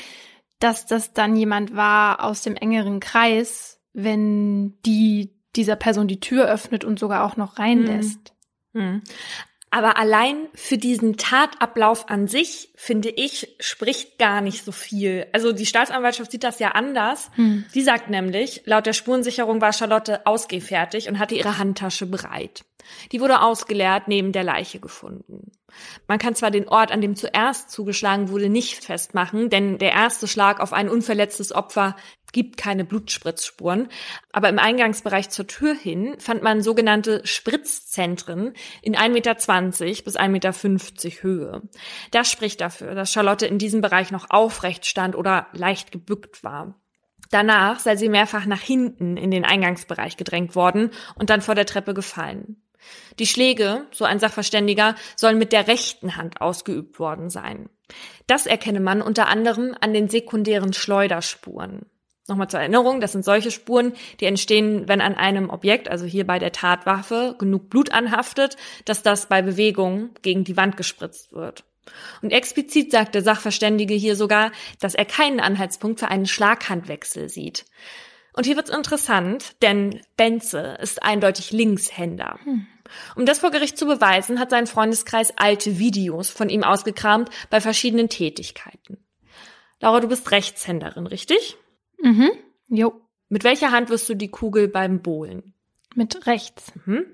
dass 0.59 0.85
das 0.85 1.13
dann 1.13 1.35
jemand 1.35 1.75
war 1.75 2.23
aus 2.23 2.41
dem 2.41 2.55
engeren 2.55 2.99
Kreis, 2.99 3.79
wenn 3.93 4.81
die 4.85 5.33
dieser 5.55 5.75
Person 5.75 6.07
die 6.07 6.19
Tür 6.19 6.47
öffnet 6.47 6.83
und 6.83 6.97
sogar 6.97 7.23
auch 7.23 7.37
noch 7.37 7.59
reinlässt. 7.59 8.33
Mhm. 8.73 8.81
Mhm. 8.81 9.01
Aber 9.73 9.97
allein 9.97 10.49
für 10.53 10.77
diesen 10.77 11.17
Tatablauf 11.17 12.07
an 12.07 12.27
sich, 12.27 12.69
finde 12.75 13.09
ich, 13.09 13.55
spricht 13.59 14.19
gar 14.19 14.39
nicht 14.39 14.63
so 14.63 14.71
viel. 14.71 15.25
Also 15.33 15.51
die 15.51 15.65
Staatsanwaltschaft 15.65 16.29
sieht 16.29 16.43
das 16.43 16.59
ja 16.59 16.73
anders. 16.73 17.31
Hm. 17.33 17.65
Die 17.73 17.81
sagt 17.81 18.07
nämlich, 18.07 18.61
laut 18.65 18.85
der 18.85 18.93
Spurensicherung 18.93 19.61
war 19.61 19.73
Charlotte 19.73 20.27
ausgehfertig 20.27 21.09
und 21.09 21.17
hatte 21.17 21.33
ihre 21.33 21.57
Handtasche 21.57 22.05
bereit. 22.05 22.65
Die 23.11 23.19
wurde 23.19 23.41
ausgeleert 23.41 24.07
neben 24.07 24.31
der 24.31 24.43
Leiche 24.43 24.79
gefunden. 24.79 25.51
Man 26.07 26.19
kann 26.19 26.35
zwar 26.35 26.51
den 26.51 26.67
Ort, 26.67 26.91
an 26.91 27.01
dem 27.01 27.15
zuerst 27.15 27.71
zugeschlagen 27.71 28.29
wurde, 28.29 28.49
nicht 28.49 28.83
festmachen, 28.83 29.49
denn 29.49 29.77
der 29.77 29.91
erste 29.91 30.27
Schlag 30.27 30.59
auf 30.59 30.73
ein 30.73 30.89
unverletztes 30.89 31.53
Opfer 31.53 31.95
gibt 32.33 32.57
keine 32.57 32.83
Blutspritzspuren, 32.83 33.87
aber 34.31 34.49
im 34.49 34.59
Eingangsbereich 34.59 35.29
zur 35.29 35.47
Tür 35.47 35.73
hin 35.73 36.15
fand 36.19 36.43
man 36.43 36.61
sogenannte 36.61 37.21
Spritzzentren 37.25 38.53
in 38.81 38.95
1,20 38.95 39.09
Meter 39.09 39.35
bis 40.03 40.17
1,50 40.17 40.27
Meter 40.29 40.53
Höhe. 41.21 41.61
Das 42.11 42.29
spricht 42.29 42.59
dafür, 42.59 42.95
dass 42.95 43.13
Charlotte 43.13 43.45
in 43.45 43.59
diesem 43.59 43.81
Bereich 43.81 44.11
noch 44.11 44.29
aufrecht 44.29 44.85
stand 44.85 45.15
oder 45.15 45.47
leicht 45.53 45.91
gebückt 45.91 46.43
war. 46.43 46.75
Danach 47.29 47.79
sei 47.79 47.95
sie 47.95 48.09
mehrfach 48.09 48.45
nach 48.45 48.61
hinten 48.61 49.17
in 49.17 49.31
den 49.31 49.45
Eingangsbereich 49.45 50.17
gedrängt 50.17 50.55
worden 50.55 50.91
und 51.15 51.29
dann 51.29 51.41
vor 51.41 51.55
der 51.55 51.65
Treppe 51.65 51.93
gefallen. 51.93 52.62
Die 53.19 53.27
Schläge, 53.27 53.85
so 53.91 54.05
ein 54.05 54.19
Sachverständiger, 54.19 54.95
sollen 55.15 55.37
mit 55.37 55.51
der 55.51 55.67
rechten 55.67 56.15
Hand 56.15 56.41
ausgeübt 56.41 56.99
worden 56.99 57.29
sein. 57.29 57.69
Das 58.27 58.45
erkenne 58.45 58.79
man 58.79 59.01
unter 59.01 59.27
anderem 59.27 59.75
an 59.79 59.93
den 59.93 60.09
sekundären 60.09 60.73
Schleuderspuren. 60.73 61.85
Nochmal 62.27 62.49
zur 62.49 62.61
Erinnerung, 62.61 63.01
das 63.01 63.11
sind 63.11 63.25
solche 63.25 63.51
Spuren, 63.51 63.93
die 64.21 64.25
entstehen, 64.25 64.87
wenn 64.87 65.01
an 65.01 65.15
einem 65.15 65.49
Objekt, 65.49 65.89
also 65.89 66.05
hier 66.05 66.25
bei 66.25 66.39
der 66.39 66.53
Tatwaffe, 66.53 67.35
genug 67.37 67.69
Blut 67.69 67.91
anhaftet, 67.91 68.55
dass 68.85 69.03
das 69.03 69.27
bei 69.27 69.41
Bewegung 69.41 70.11
gegen 70.21 70.45
die 70.45 70.55
Wand 70.55 70.77
gespritzt 70.77 71.33
wird. 71.33 71.65
Und 72.21 72.31
explizit 72.31 72.91
sagt 72.91 73.13
der 73.13 73.23
Sachverständige 73.23 73.93
hier 73.93 74.15
sogar, 74.15 74.53
dass 74.79 74.95
er 74.95 75.03
keinen 75.03 75.41
Anhaltspunkt 75.41 75.99
für 75.99 76.07
einen 76.07 76.25
Schlaghandwechsel 76.25 77.27
sieht. 77.27 77.65
Und 78.31 78.45
hier 78.45 78.55
wird's 78.55 78.69
interessant, 78.69 79.61
denn 79.61 80.01
Benze 80.15 80.77
ist 80.81 81.03
eindeutig 81.03 81.51
Linkshänder. 81.51 82.39
Hm. 82.43 82.67
Um 83.15 83.25
das 83.25 83.39
vor 83.39 83.51
Gericht 83.51 83.77
zu 83.77 83.85
beweisen, 83.85 84.39
hat 84.39 84.49
sein 84.49 84.67
Freundeskreis 84.67 85.33
alte 85.37 85.79
Videos 85.79 86.29
von 86.29 86.49
ihm 86.49 86.63
ausgekramt 86.63 87.29
bei 87.49 87.61
verschiedenen 87.61 88.09
Tätigkeiten. 88.09 88.97
Laura, 89.79 89.99
du 89.99 90.07
bist 90.07 90.31
Rechtshänderin, 90.31 91.07
richtig? 91.07 91.57
Mhm. 92.01 92.31
Jo. 92.69 93.01
Mit 93.29 93.43
welcher 93.43 93.71
Hand 93.71 93.89
wirst 93.89 94.07
du 94.09 94.15
die 94.15 94.29
Kugel 94.29 94.67
beim 94.67 95.01
Bohlen? 95.01 95.53
Mit 95.95 96.25
rechts. 96.25 96.71
Mhm. 96.85 97.05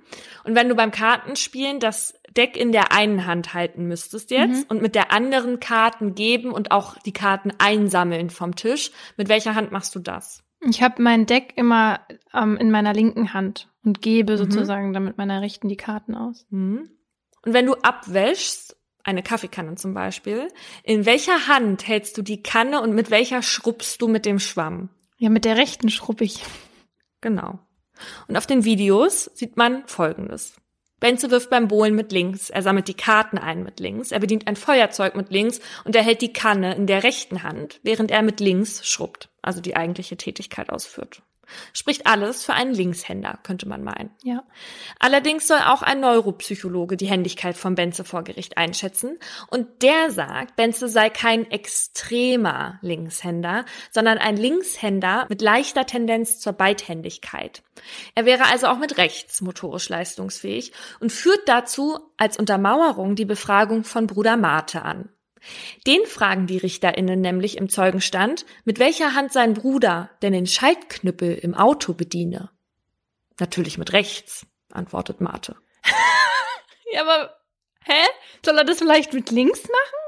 Und 0.43 0.55
wenn 0.55 0.69
du 0.69 0.75
beim 0.75 0.91
Kartenspielen 0.91 1.79
das 1.79 2.13
Deck 2.29 2.55
in 2.55 2.71
der 2.71 2.91
einen 2.91 3.25
Hand 3.25 3.53
halten 3.53 3.87
müsstest 3.87 4.31
jetzt 4.31 4.59
mhm. 4.59 4.65
und 4.69 4.81
mit 4.81 4.95
der 4.95 5.11
anderen 5.11 5.59
Karten 5.59 6.15
geben 6.15 6.51
und 6.51 6.71
auch 6.71 6.97
die 6.99 7.13
Karten 7.13 7.51
einsammeln 7.57 8.29
vom 8.29 8.55
Tisch, 8.55 8.91
mit 9.17 9.29
welcher 9.29 9.55
Hand 9.55 9.71
machst 9.71 9.95
du 9.95 9.99
das? 9.99 10.43
Ich 10.61 10.81
habe 10.81 11.01
mein 11.01 11.25
Deck 11.25 11.53
immer 11.55 12.01
ähm, 12.33 12.57
in 12.57 12.71
meiner 12.71 12.93
linken 12.93 13.33
Hand 13.33 13.69
und 13.83 14.01
gebe 14.01 14.33
mhm. 14.33 14.37
sozusagen 14.37 14.93
dann 14.93 15.05
mit 15.05 15.17
meiner 15.17 15.41
rechten 15.41 15.69
die 15.69 15.77
Karten 15.77 16.15
aus. 16.15 16.45
Mhm. 16.49 16.89
Und 17.45 17.53
wenn 17.53 17.65
du 17.65 17.75
abwäschst, 17.75 18.75
eine 19.03 19.23
Kaffeekanne 19.23 19.75
zum 19.75 19.93
Beispiel, 19.93 20.49
in 20.83 21.05
welcher 21.05 21.47
Hand 21.47 21.87
hältst 21.87 22.17
du 22.17 22.21
die 22.21 22.43
Kanne 22.43 22.81
und 22.81 22.93
mit 22.93 23.09
welcher 23.09 23.41
schrubbst 23.41 24.01
du 24.01 24.07
mit 24.07 24.25
dem 24.25 24.39
Schwamm? 24.39 24.89
Ja, 25.17 25.29
mit 25.29 25.45
der 25.45 25.57
rechten 25.57 25.89
schrubb 25.89 26.21
ich. 26.21 26.43
Genau. 27.21 27.59
Und 28.27 28.37
auf 28.37 28.45
den 28.45 28.65
Videos 28.65 29.25
sieht 29.33 29.57
man 29.57 29.83
Folgendes. 29.87 30.55
Benze 30.99 31.31
wirft 31.31 31.49
beim 31.49 31.69
Bohlen 31.69 31.95
mit 31.95 32.11
links, 32.11 32.49
er 32.49 32.61
sammelt 32.61 32.89
die 32.89 32.93
Karten 32.93 33.37
ein 33.37 33.63
mit 33.63 33.79
links, 33.79 34.11
er 34.11 34.19
bedient 34.19 34.47
ein 34.47 34.57
Feuerzeug 34.57 35.15
mit 35.15 35.31
links 35.31 35.61
und 35.85 35.95
er 35.95 36.03
hält 36.03 36.21
die 36.21 36.33
Kanne 36.33 36.75
in 36.75 36.87
der 36.87 37.03
rechten 37.03 37.43
Hand, 37.43 37.79
während 37.83 38.11
er 38.11 38.21
mit 38.21 38.41
links 38.41 38.85
schrubbt, 38.85 39.29
also 39.49 39.61
die 39.61 39.75
eigentliche 39.75 40.15
Tätigkeit 40.15 40.69
ausführt. 40.69 41.23
Spricht 41.73 42.05
alles 42.05 42.43
für 42.43 42.53
einen 42.53 42.75
Linkshänder, 42.75 43.39
könnte 43.41 43.67
man 43.67 43.83
meinen. 43.83 44.11
Ja. 44.23 44.43
Allerdings 44.99 45.47
soll 45.47 45.57
auch 45.65 45.81
ein 45.81 45.99
Neuropsychologe 45.99 46.95
die 46.95 47.07
Händigkeit 47.07 47.57
von 47.57 47.73
Benze 47.73 48.03
vor 48.03 48.23
Gericht 48.23 48.57
einschätzen. 48.57 49.17
Und 49.49 49.81
der 49.81 50.11
sagt, 50.11 50.55
Benze 50.55 50.87
sei 50.87 51.09
kein 51.09 51.49
extremer 51.49 52.77
Linkshänder, 52.83 53.65
sondern 53.89 54.19
ein 54.19 54.37
Linkshänder 54.37 55.25
mit 55.27 55.41
leichter 55.41 55.87
Tendenz 55.87 56.39
zur 56.39 56.53
Beidhändigkeit. 56.53 57.63
Er 58.13 58.25
wäre 58.25 58.45
also 58.45 58.67
auch 58.67 58.77
mit 58.77 58.97
rechts 58.97 59.41
motorisch 59.41 59.89
leistungsfähig 59.89 60.73
und 60.99 61.11
führt 61.11 61.47
dazu 61.47 61.99
als 62.17 62.37
Untermauerung 62.37 63.15
die 63.15 63.25
Befragung 63.25 63.83
von 63.83 64.05
Bruder 64.05 64.37
Mate 64.37 64.83
an. 64.83 65.09
Den 65.87 66.05
fragen 66.05 66.47
die 66.47 66.57
RichterInnen 66.57 67.21
nämlich 67.21 67.57
im 67.57 67.69
Zeugenstand, 67.69 68.45
mit 68.65 68.79
welcher 68.79 69.13
Hand 69.13 69.33
sein 69.33 69.53
Bruder 69.53 70.09
denn 70.21 70.33
den 70.33 70.47
Schaltknüppel 70.47 71.33
im 71.35 71.55
Auto 71.55 71.93
bediene. 71.93 72.49
Natürlich 73.39 73.77
mit 73.77 73.93
rechts, 73.93 74.45
antwortet 74.71 75.21
Marte. 75.21 75.55
ja, 76.93 77.01
aber, 77.01 77.35
hä? 77.85 78.01
Soll 78.45 78.57
er 78.57 78.65
das 78.65 78.79
vielleicht 78.79 79.13
mit 79.13 79.31
links 79.31 79.63
machen? 79.63 79.99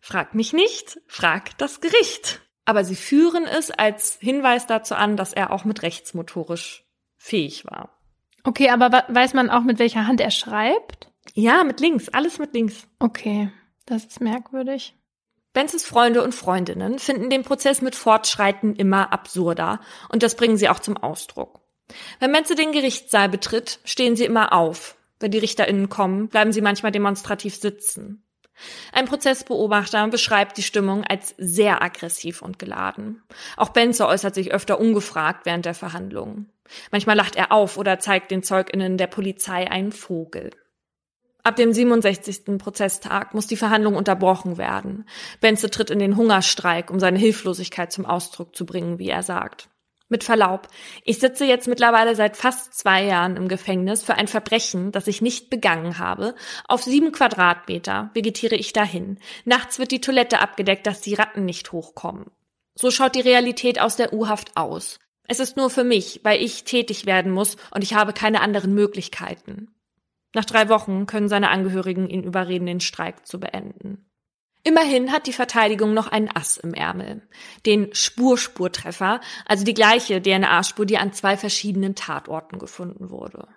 Frag 0.00 0.34
mich 0.34 0.52
nicht, 0.52 1.00
frag 1.06 1.56
das 1.58 1.80
Gericht. 1.80 2.42
Aber 2.64 2.84
sie 2.84 2.96
führen 2.96 3.44
es 3.44 3.70
als 3.70 4.18
Hinweis 4.20 4.66
dazu 4.66 4.94
an, 4.94 5.16
dass 5.16 5.32
er 5.32 5.52
auch 5.52 5.64
mit 5.64 5.82
rechts 5.82 6.14
motorisch 6.14 6.84
fähig 7.16 7.64
war. 7.64 7.98
Okay, 8.44 8.70
aber 8.70 9.04
weiß 9.08 9.34
man 9.34 9.50
auch, 9.50 9.62
mit 9.62 9.78
welcher 9.78 10.06
Hand 10.06 10.20
er 10.20 10.30
schreibt? 10.30 11.10
Ja, 11.34 11.64
mit 11.64 11.80
links, 11.80 12.08
alles 12.08 12.38
mit 12.38 12.54
links. 12.54 12.86
Okay. 12.98 13.50
Das 13.86 14.04
ist 14.04 14.20
merkwürdig. 14.20 14.94
Benzes 15.52 15.84
Freunde 15.84 16.22
und 16.22 16.34
Freundinnen 16.34 16.98
finden 16.98 17.30
den 17.30 17.42
Prozess 17.42 17.80
mit 17.80 17.94
Fortschreiten 17.94 18.76
immer 18.76 19.12
absurder 19.12 19.80
und 20.10 20.22
das 20.22 20.34
bringen 20.34 20.58
sie 20.58 20.68
auch 20.68 20.80
zum 20.80 20.98
Ausdruck. 20.98 21.60
Wenn 22.20 22.32
Benze 22.32 22.54
den 22.56 22.72
Gerichtssaal 22.72 23.28
betritt, 23.28 23.78
stehen 23.84 24.16
sie 24.16 24.24
immer 24.24 24.52
auf. 24.52 24.96
Wenn 25.18 25.30
die 25.30 25.38
RichterInnen 25.38 25.88
kommen, 25.88 26.28
bleiben 26.28 26.52
sie 26.52 26.60
manchmal 26.60 26.92
demonstrativ 26.92 27.56
sitzen. 27.56 28.22
Ein 28.92 29.06
Prozessbeobachter 29.06 30.08
beschreibt 30.08 30.56
die 30.56 30.62
Stimmung 30.62 31.04
als 31.04 31.34
sehr 31.38 31.82
aggressiv 31.82 32.42
und 32.42 32.58
geladen. 32.58 33.22
Auch 33.56 33.70
Benze 33.70 34.06
äußert 34.06 34.34
sich 34.34 34.52
öfter 34.52 34.80
ungefragt 34.80 35.46
während 35.46 35.64
der 35.64 35.74
Verhandlungen. 35.74 36.50
Manchmal 36.90 37.16
lacht 37.16 37.36
er 37.36 37.52
auf 37.52 37.76
oder 37.76 37.98
zeigt 37.98 38.30
den 38.30 38.42
ZeugInnen 38.42 38.98
der 38.98 39.06
Polizei 39.06 39.70
einen 39.70 39.92
Vogel. 39.92 40.50
Ab 41.46 41.54
dem 41.54 41.72
67. 41.72 42.58
Prozesstag 42.58 43.32
muss 43.32 43.46
die 43.46 43.56
Verhandlung 43.56 43.94
unterbrochen 43.94 44.58
werden. 44.58 45.04
Benze 45.40 45.70
tritt 45.70 45.90
in 45.90 46.00
den 46.00 46.16
Hungerstreik, 46.16 46.90
um 46.90 46.98
seine 46.98 47.20
Hilflosigkeit 47.20 47.92
zum 47.92 48.04
Ausdruck 48.04 48.56
zu 48.56 48.66
bringen, 48.66 48.98
wie 48.98 49.10
er 49.10 49.22
sagt. 49.22 49.68
Mit 50.08 50.24
Verlaub, 50.24 50.66
ich 51.04 51.20
sitze 51.20 51.44
jetzt 51.44 51.68
mittlerweile 51.68 52.16
seit 52.16 52.36
fast 52.36 52.74
zwei 52.74 53.04
Jahren 53.04 53.36
im 53.36 53.46
Gefängnis 53.46 54.02
für 54.02 54.16
ein 54.16 54.26
Verbrechen, 54.26 54.90
das 54.90 55.06
ich 55.06 55.22
nicht 55.22 55.48
begangen 55.48 56.00
habe. 56.00 56.34
Auf 56.66 56.82
sieben 56.82 57.12
Quadratmeter 57.12 58.10
vegetiere 58.12 58.56
ich 58.56 58.72
dahin. 58.72 59.20
Nachts 59.44 59.78
wird 59.78 59.92
die 59.92 60.00
Toilette 60.00 60.40
abgedeckt, 60.40 60.84
dass 60.84 61.00
die 61.00 61.14
Ratten 61.14 61.44
nicht 61.44 61.70
hochkommen. 61.70 62.26
So 62.74 62.90
schaut 62.90 63.14
die 63.14 63.20
Realität 63.20 63.80
aus 63.80 63.94
der 63.94 64.12
U-Haft 64.12 64.56
aus. 64.56 64.98
Es 65.28 65.38
ist 65.38 65.56
nur 65.56 65.70
für 65.70 65.84
mich, 65.84 66.22
weil 66.24 66.42
ich 66.42 66.64
tätig 66.64 67.06
werden 67.06 67.30
muss 67.30 67.56
und 67.70 67.84
ich 67.84 67.94
habe 67.94 68.12
keine 68.12 68.40
anderen 68.40 68.74
Möglichkeiten. 68.74 69.75
Nach 70.36 70.44
drei 70.44 70.68
Wochen 70.68 71.06
können 71.06 71.30
seine 71.30 71.48
Angehörigen 71.48 72.10
ihn 72.10 72.22
überreden, 72.22 72.66
den 72.66 72.80
Streik 72.80 73.26
zu 73.26 73.40
beenden. 73.40 74.04
Immerhin 74.64 75.10
hat 75.10 75.26
die 75.26 75.32
Verteidigung 75.32 75.94
noch 75.94 76.08
einen 76.08 76.28
Ass 76.28 76.58
im 76.58 76.74
Ärmel. 76.74 77.26
Den 77.64 77.94
Spurspurtreffer, 77.94 79.22
also 79.46 79.64
die 79.64 79.72
gleiche 79.72 80.20
DNA-Spur, 80.20 80.84
die 80.84 80.98
an 80.98 81.14
zwei 81.14 81.38
verschiedenen 81.38 81.94
Tatorten 81.94 82.58
gefunden 82.58 83.08
wurde. 83.08 83.48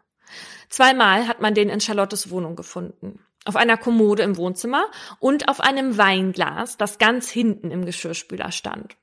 Zweimal 0.69 1.27
hat 1.27 1.41
man 1.41 1.53
den 1.53 1.67
in 1.67 1.81
Charlottes 1.81 2.29
Wohnung 2.29 2.55
gefunden. 2.55 3.19
Auf 3.43 3.57
einer 3.57 3.75
Kommode 3.75 4.23
im 4.23 4.37
Wohnzimmer 4.37 4.85
und 5.19 5.49
auf 5.49 5.59
einem 5.59 5.97
Weinglas, 5.97 6.77
das 6.77 6.97
ganz 6.97 7.29
hinten 7.29 7.71
im 7.71 7.83
Geschirrspüler 7.83 8.53
stand. 8.53 8.95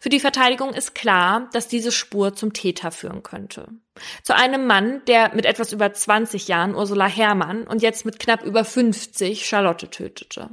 Für 0.00 0.08
die 0.08 0.18
Verteidigung 0.18 0.74
ist 0.74 0.96
klar, 0.96 1.48
dass 1.52 1.68
diese 1.68 1.92
Spur 1.92 2.34
zum 2.34 2.52
Täter 2.52 2.90
führen 2.90 3.22
könnte. 3.22 3.68
Zu 4.22 4.34
einem 4.34 4.66
Mann, 4.66 5.02
der 5.06 5.34
mit 5.34 5.46
etwas 5.46 5.72
über 5.72 5.92
20 5.92 6.48
Jahren 6.48 6.74
Ursula 6.74 7.06
Herrmann 7.06 7.66
und 7.66 7.82
jetzt 7.82 8.04
mit 8.04 8.18
knapp 8.18 8.42
über 8.44 8.64
50 8.64 9.46
Charlotte 9.46 9.90
tötete. 9.90 10.50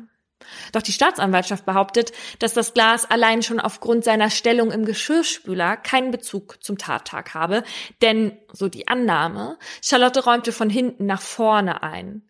Doch 0.72 0.82
die 0.82 0.92
Staatsanwaltschaft 0.92 1.66
behauptet, 1.66 2.12
dass 2.40 2.54
das 2.54 2.74
Glas 2.74 3.10
allein 3.10 3.44
schon 3.44 3.60
aufgrund 3.60 4.04
seiner 4.04 4.30
Stellung 4.30 4.72
im 4.72 4.86
Geschirrspüler 4.86 5.78
keinen 5.78 6.12
Bezug 6.12 6.64
zum 6.64 6.78
Tattag 6.78 7.34
habe, 7.34 7.64
denn, 8.02 8.38
so 8.54 8.68
die 8.68 8.88
Annahme, 8.88 9.58
Charlotte 9.82 10.24
räumte 10.24 10.52
von 10.52 10.70
hinten 10.70 11.06
nach 11.06 11.22
vorne 11.22 11.84
ein. 11.84 12.24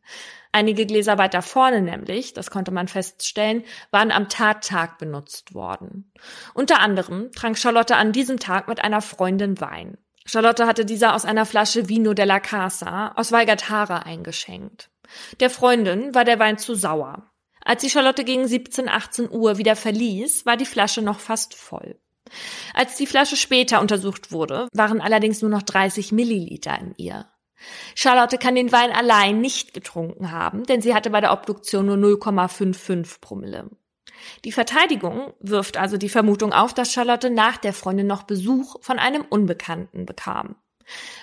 Einige 0.51 0.85
Gläser 0.85 1.17
weiter 1.17 1.41
vorne 1.41 1.81
nämlich, 1.81 2.33
das 2.33 2.49
konnte 2.49 2.71
man 2.71 2.87
feststellen, 2.87 3.63
waren 3.91 4.11
am 4.11 4.29
Tattag 4.29 4.97
benutzt 4.97 5.53
worden. 5.53 6.11
Unter 6.53 6.79
anderem 6.79 7.31
trank 7.31 7.57
Charlotte 7.57 7.95
an 7.95 8.11
diesem 8.11 8.39
Tag 8.39 8.67
mit 8.67 8.83
einer 8.83 9.01
Freundin 9.01 9.59
Wein. 9.61 9.97
Charlotte 10.27 10.67
hatte 10.67 10.85
dieser 10.85 11.15
aus 11.15 11.25
einer 11.25 11.45
Flasche 11.45 11.87
Vino 11.89 12.13
della 12.13 12.39
Casa 12.39 13.13
aus 13.15 13.31
Weigertara 13.31 13.99
eingeschenkt. 13.99 14.89
Der 15.39 15.49
Freundin 15.49 16.13
war 16.13 16.25
der 16.25 16.37
Wein 16.37 16.57
zu 16.57 16.75
sauer. 16.75 17.31
Als 17.63 17.81
sie 17.81 17.89
Charlotte 17.89 18.23
gegen 18.23 18.47
17, 18.47 18.89
18 18.89 19.31
Uhr 19.31 19.57
wieder 19.57 19.75
verließ, 19.75 20.45
war 20.45 20.57
die 20.57 20.65
Flasche 20.65 21.01
noch 21.01 21.19
fast 21.19 21.55
voll. 21.55 21.99
Als 22.73 22.97
die 22.97 23.07
Flasche 23.07 23.37
später 23.37 23.79
untersucht 23.79 24.31
wurde, 24.31 24.67
waren 24.73 25.01
allerdings 25.01 25.41
nur 25.41 25.49
noch 25.49 25.63
30 25.63 26.11
Milliliter 26.11 26.77
in 26.77 26.93
ihr. 26.97 27.25
Charlotte 27.95 28.37
kann 28.37 28.55
den 28.55 28.71
Wein 28.71 28.91
allein 28.91 29.39
nicht 29.41 29.73
getrunken 29.73 30.31
haben, 30.31 30.65
denn 30.65 30.81
sie 30.81 30.93
hatte 30.93 31.09
bei 31.09 31.21
der 31.21 31.31
Obduktion 31.31 31.85
nur 31.85 31.95
0,55 31.95 33.21
Promille. 33.21 33.69
Die 34.45 34.51
Verteidigung 34.51 35.33
wirft 35.39 35.77
also 35.77 35.97
die 35.97 36.09
Vermutung 36.09 36.53
auf, 36.53 36.73
dass 36.73 36.93
Charlotte 36.93 37.29
nach 37.29 37.57
der 37.57 37.73
Freundin 37.73 38.07
noch 38.07 38.23
Besuch 38.23 38.75
von 38.81 38.99
einem 38.99 39.23
Unbekannten 39.23 40.05
bekam. 40.05 40.55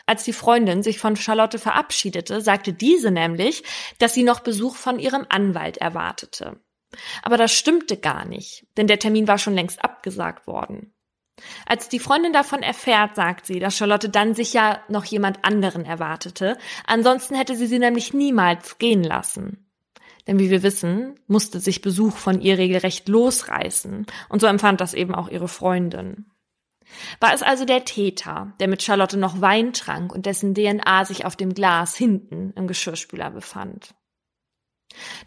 Als 0.07 0.25
die 0.25 0.33
Freundin 0.33 0.83
sich 0.83 0.99
von 0.99 1.17
Charlotte 1.17 1.59
verabschiedete, 1.59 2.41
sagte 2.41 2.73
diese 2.73 3.11
nämlich, 3.11 3.63
dass 3.99 4.15
sie 4.15 4.23
noch 4.23 4.41
Besuch 4.41 4.77
von 4.77 4.99
ihrem 4.99 5.27
Anwalt 5.29 5.79
erwartete. 5.79 6.61
Aber 7.23 7.37
das 7.37 7.53
stimmte 7.53 7.97
gar 7.97 8.25
nicht, 8.25 8.67
denn 8.77 8.87
der 8.87 8.99
Termin 8.99 9.27
war 9.27 9.39
schon 9.39 9.55
längst 9.55 9.83
abgesagt 9.83 10.47
worden. 10.47 10.95
Als 11.67 11.89
die 11.89 11.99
Freundin 11.99 12.33
davon 12.33 12.63
erfährt, 12.63 13.17
sagt 13.17 13.47
sie, 13.47 13.59
dass 13.59 13.77
Charlotte 13.77 14.09
dann 14.09 14.35
sicher 14.35 14.81
noch 14.89 15.05
jemand 15.05 15.45
anderen 15.45 15.85
erwartete. 15.85 16.57
Ansonsten 16.87 17.35
hätte 17.35 17.57
sie 17.57 17.67
sie 17.67 17.81
nämlich 17.81 18.15
niemals 18.15 18.79
gehen 18.79 19.03
lassen. 19.03 19.64
Denn 20.27 20.39
wie 20.39 20.51
wir 20.51 20.63
wissen, 20.63 21.21
musste 21.27 21.61
sich 21.61 21.83
Besuch 21.83 22.17
von 22.17 22.41
ihr 22.41 22.57
regelrecht 22.59 23.09
losreißen. 23.09 24.07
Und 24.29 24.41
so 24.41 24.47
empfand 24.47 24.81
das 24.81 24.95
eben 24.95 25.15
auch 25.15 25.29
ihre 25.29 25.49
Freundin. 25.49 26.27
War 27.21 27.35
es 27.35 27.43
also 27.43 27.65
der 27.65 27.85
Täter, 27.85 28.53
der 28.61 28.69
mit 28.69 28.83
Charlotte 28.83 29.17
noch 29.17 29.41
Wein 29.41 29.73
trank 29.73 30.13
und 30.13 30.27
dessen 30.27 30.55
DNA 30.55 31.05
sich 31.05 31.25
auf 31.25 31.37
dem 31.37 31.55
Glas 31.55 31.97
hinten 31.97 32.53
im 32.57 32.67
Geschirrspüler 32.67 33.31
befand? 33.31 33.95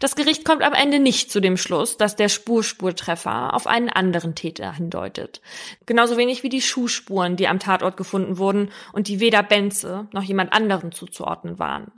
Das 0.00 0.16
Gericht 0.16 0.44
kommt 0.44 0.62
am 0.62 0.72
Ende 0.72 0.98
nicht 0.98 1.30
zu 1.30 1.40
dem 1.40 1.56
Schluss, 1.56 1.98
dass 1.98 2.16
der 2.16 2.28
Spurspurtreffer 2.28 3.52
auf 3.54 3.66
einen 3.66 3.90
anderen 3.90 4.34
Täter 4.34 4.72
hindeutet. 4.72 5.42
Genauso 5.84 6.16
wenig 6.16 6.42
wie 6.42 6.48
die 6.48 6.62
Schuhspuren, 6.62 7.36
die 7.36 7.48
am 7.48 7.58
Tatort 7.58 7.96
gefunden 7.96 8.38
wurden 8.38 8.70
und 8.92 9.08
die 9.08 9.20
weder 9.20 9.42
Benze 9.42 10.08
noch 10.12 10.22
jemand 10.22 10.52
anderen 10.52 10.92
zuzuordnen 10.92 11.58
waren. 11.58 11.92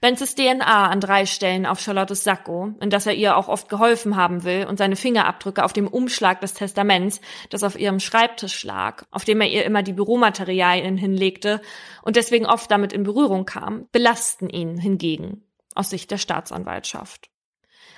Benzes 0.00 0.34
DNA 0.34 0.88
an 0.88 1.00
drei 1.00 1.26
Stellen 1.26 1.66
auf 1.66 1.80
Charlottes 1.80 2.24
Sakko, 2.24 2.74
in 2.80 2.90
das 2.90 3.06
er 3.06 3.14
ihr 3.14 3.36
auch 3.36 3.48
oft 3.48 3.68
geholfen 3.68 4.16
haben 4.16 4.44
will, 4.44 4.66
und 4.66 4.78
seine 4.78 4.96
Fingerabdrücke 4.96 5.64
auf 5.64 5.72
dem 5.72 5.88
Umschlag 5.88 6.40
des 6.40 6.54
Testaments, 6.54 7.20
das 7.50 7.62
auf 7.62 7.78
ihrem 7.78 8.00
Schreibtisch 8.00 8.64
lag, 8.64 9.04
auf 9.10 9.24
dem 9.24 9.40
er 9.40 9.48
ihr 9.48 9.64
immer 9.64 9.82
die 9.82 9.92
Büromaterialien 9.92 10.96
hinlegte 10.96 11.60
und 12.02 12.16
deswegen 12.16 12.46
oft 12.46 12.70
damit 12.70 12.92
in 12.92 13.02
Berührung 13.02 13.46
kam, 13.46 13.88
belasten 13.92 14.48
ihn 14.48 14.78
hingegen 14.78 15.42
aus 15.74 15.90
Sicht 15.90 16.10
der 16.10 16.18
Staatsanwaltschaft. 16.18 17.30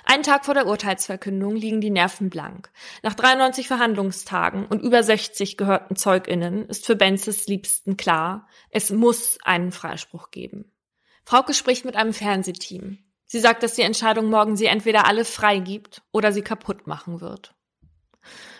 Einen 0.05 0.23
Tag 0.23 0.45
vor 0.45 0.53
der 0.53 0.65
Urteilsverkündung 0.65 1.55
liegen 1.55 1.81
die 1.81 1.89
Nerven 1.89 2.29
blank. 2.29 2.71
Nach 3.03 3.13
93 3.13 3.67
Verhandlungstagen 3.67 4.65
und 4.65 4.81
über 4.81 5.03
60 5.03 5.57
gehörten 5.57 5.95
ZeugInnen 5.95 6.67
ist 6.67 6.85
für 6.85 6.95
Benzes 6.95 7.47
Liebsten 7.47 7.97
klar, 7.97 8.47
es 8.71 8.89
muss 8.89 9.37
einen 9.43 9.71
Freispruch 9.71 10.31
geben. 10.31 10.71
Frauke 11.29 11.53
spricht 11.53 11.85
mit 11.85 11.95
einem 11.95 12.11
Fernsehteam. 12.11 12.97
Sie 13.27 13.39
sagt, 13.39 13.61
dass 13.61 13.75
die 13.75 13.83
Entscheidung 13.83 14.31
morgen 14.31 14.57
sie 14.57 14.65
entweder 14.65 15.05
alle 15.05 15.23
freigibt 15.23 16.01
oder 16.11 16.31
sie 16.31 16.41
kaputt 16.41 16.87
machen 16.87 17.21
wird. 17.21 17.53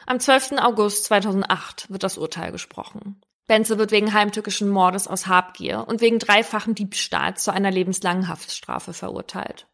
Am 0.05 0.19
12. 0.19 0.51
August 0.59 1.05
2008 1.05 1.89
wird 1.89 2.03
das 2.03 2.19
Urteil 2.19 2.51
gesprochen. 2.51 3.19
Benze 3.47 3.79
wird 3.79 3.89
wegen 3.89 4.13
heimtückischen 4.13 4.69
Mordes 4.69 5.07
aus 5.07 5.25
Habgier 5.25 5.85
und 5.87 6.01
wegen 6.01 6.19
dreifachen 6.19 6.75
Diebstahls 6.75 7.43
zu 7.43 7.51
einer 7.51 7.71
lebenslangen 7.71 8.27
Haftstrafe 8.27 8.93
verurteilt. 8.93 9.65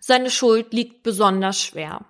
Seine 0.00 0.28
Schuld 0.28 0.74
liegt 0.74 1.04
besonders 1.04 1.60
schwer. 1.60 2.06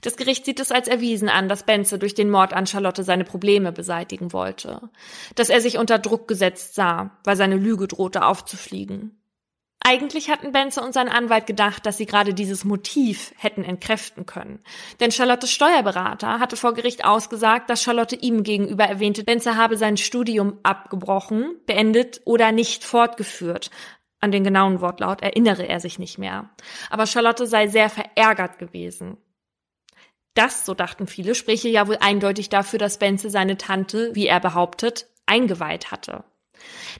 Das 0.00 0.16
Gericht 0.16 0.46
sieht 0.46 0.60
es 0.60 0.72
als 0.72 0.88
erwiesen 0.88 1.28
an, 1.28 1.50
dass 1.50 1.66
Benze 1.66 1.98
durch 1.98 2.14
den 2.14 2.30
Mord 2.30 2.54
an 2.54 2.66
Charlotte 2.66 3.04
seine 3.04 3.24
Probleme 3.24 3.70
beseitigen 3.70 4.32
wollte, 4.32 4.88
dass 5.34 5.50
er 5.50 5.60
sich 5.60 5.76
unter 5.76 5.98
Druck 5.98 6.26
gesetzt 6.26 6.74
sah, 6.74 7.18
weil 7.24 7.36
seine 7.36 7.56
Lüge 7.56 7.86
drohte 7.86 8.24
aufzufliegen. 8.24 9.18
Eigentlich 9.84 10.30
hatten 10.30 10.52
Benze 10.52 10.80
und 10.80 10.94
sein 10.94 11.08
Anwalt 11.08 11.46
gedacht, 11.46 11.84
dass 11.86 11.96
sie 11.96 12.06
gerade 12.06 12.34
dieses 12.34 12.64
Motiv 12.64 13.34
hätten 13.36 13.64
entkräften 13.64 14.26
können. 14.26 14.60
Denn 15.00 15.10
Charlottes 15.10 15.50
Steuerberater 15.50 16.38
hatte 16.38 16.56
vor 16.56 16.72
Gericht 16.74 17.04
ausgesagt, 17.04 17.68
dass 17.68 17.82
Charlotte 17.82 18.14
ihm 18.14 18.44
gegenüber 18.44 18.84
erwähnte, 18.84 19.24
Benze 19.24 19.56
habe 19.56 19.76
sein 19.76 19.96
Studium 19.96 20.58
abgebrochen, 20.62 21.56
beendet 21.66 22.20
oder 22.24 22.52
nicht 22.52 22.84
fortgeführt. 22.84 23.70
An 24.20 24.30
den 24.30 24.44
genauen 24.44 24.80
Wortlaut 24.80 25.20
erinnere 25.20 25.68
er 25.68 25.80
sich 25.80 25.98
nicht 25.98 26.16
mehr. 26.16 26.50
Aber 26.88 27.06
Charlotte 27.06 27.46
sei 27.46 27.66
sehr 27.66 27.90
verärgert 27.90 28.60
gewesen. 28.60 29.16
Das, 30.34 30.64
so 30.64 30.74
dachten 30.74 31.08
viele, 31.08 31.34
spreche 31.34 31.68
ja 31.68 31.88
wohl 31.88 31.98
eindeutig 32.00 32.48
dafür, 32.48 32.78
dass 32.78 32.98
Benze 32.98 33.30
seine 33.30 33.58
Tante, 33.58 34.14
wie 34.14 34.28
er 34.28 34.38
behauptet, 34.38 35.08
eingeweiht 35.26 35.90
hatte. 35.90 36.24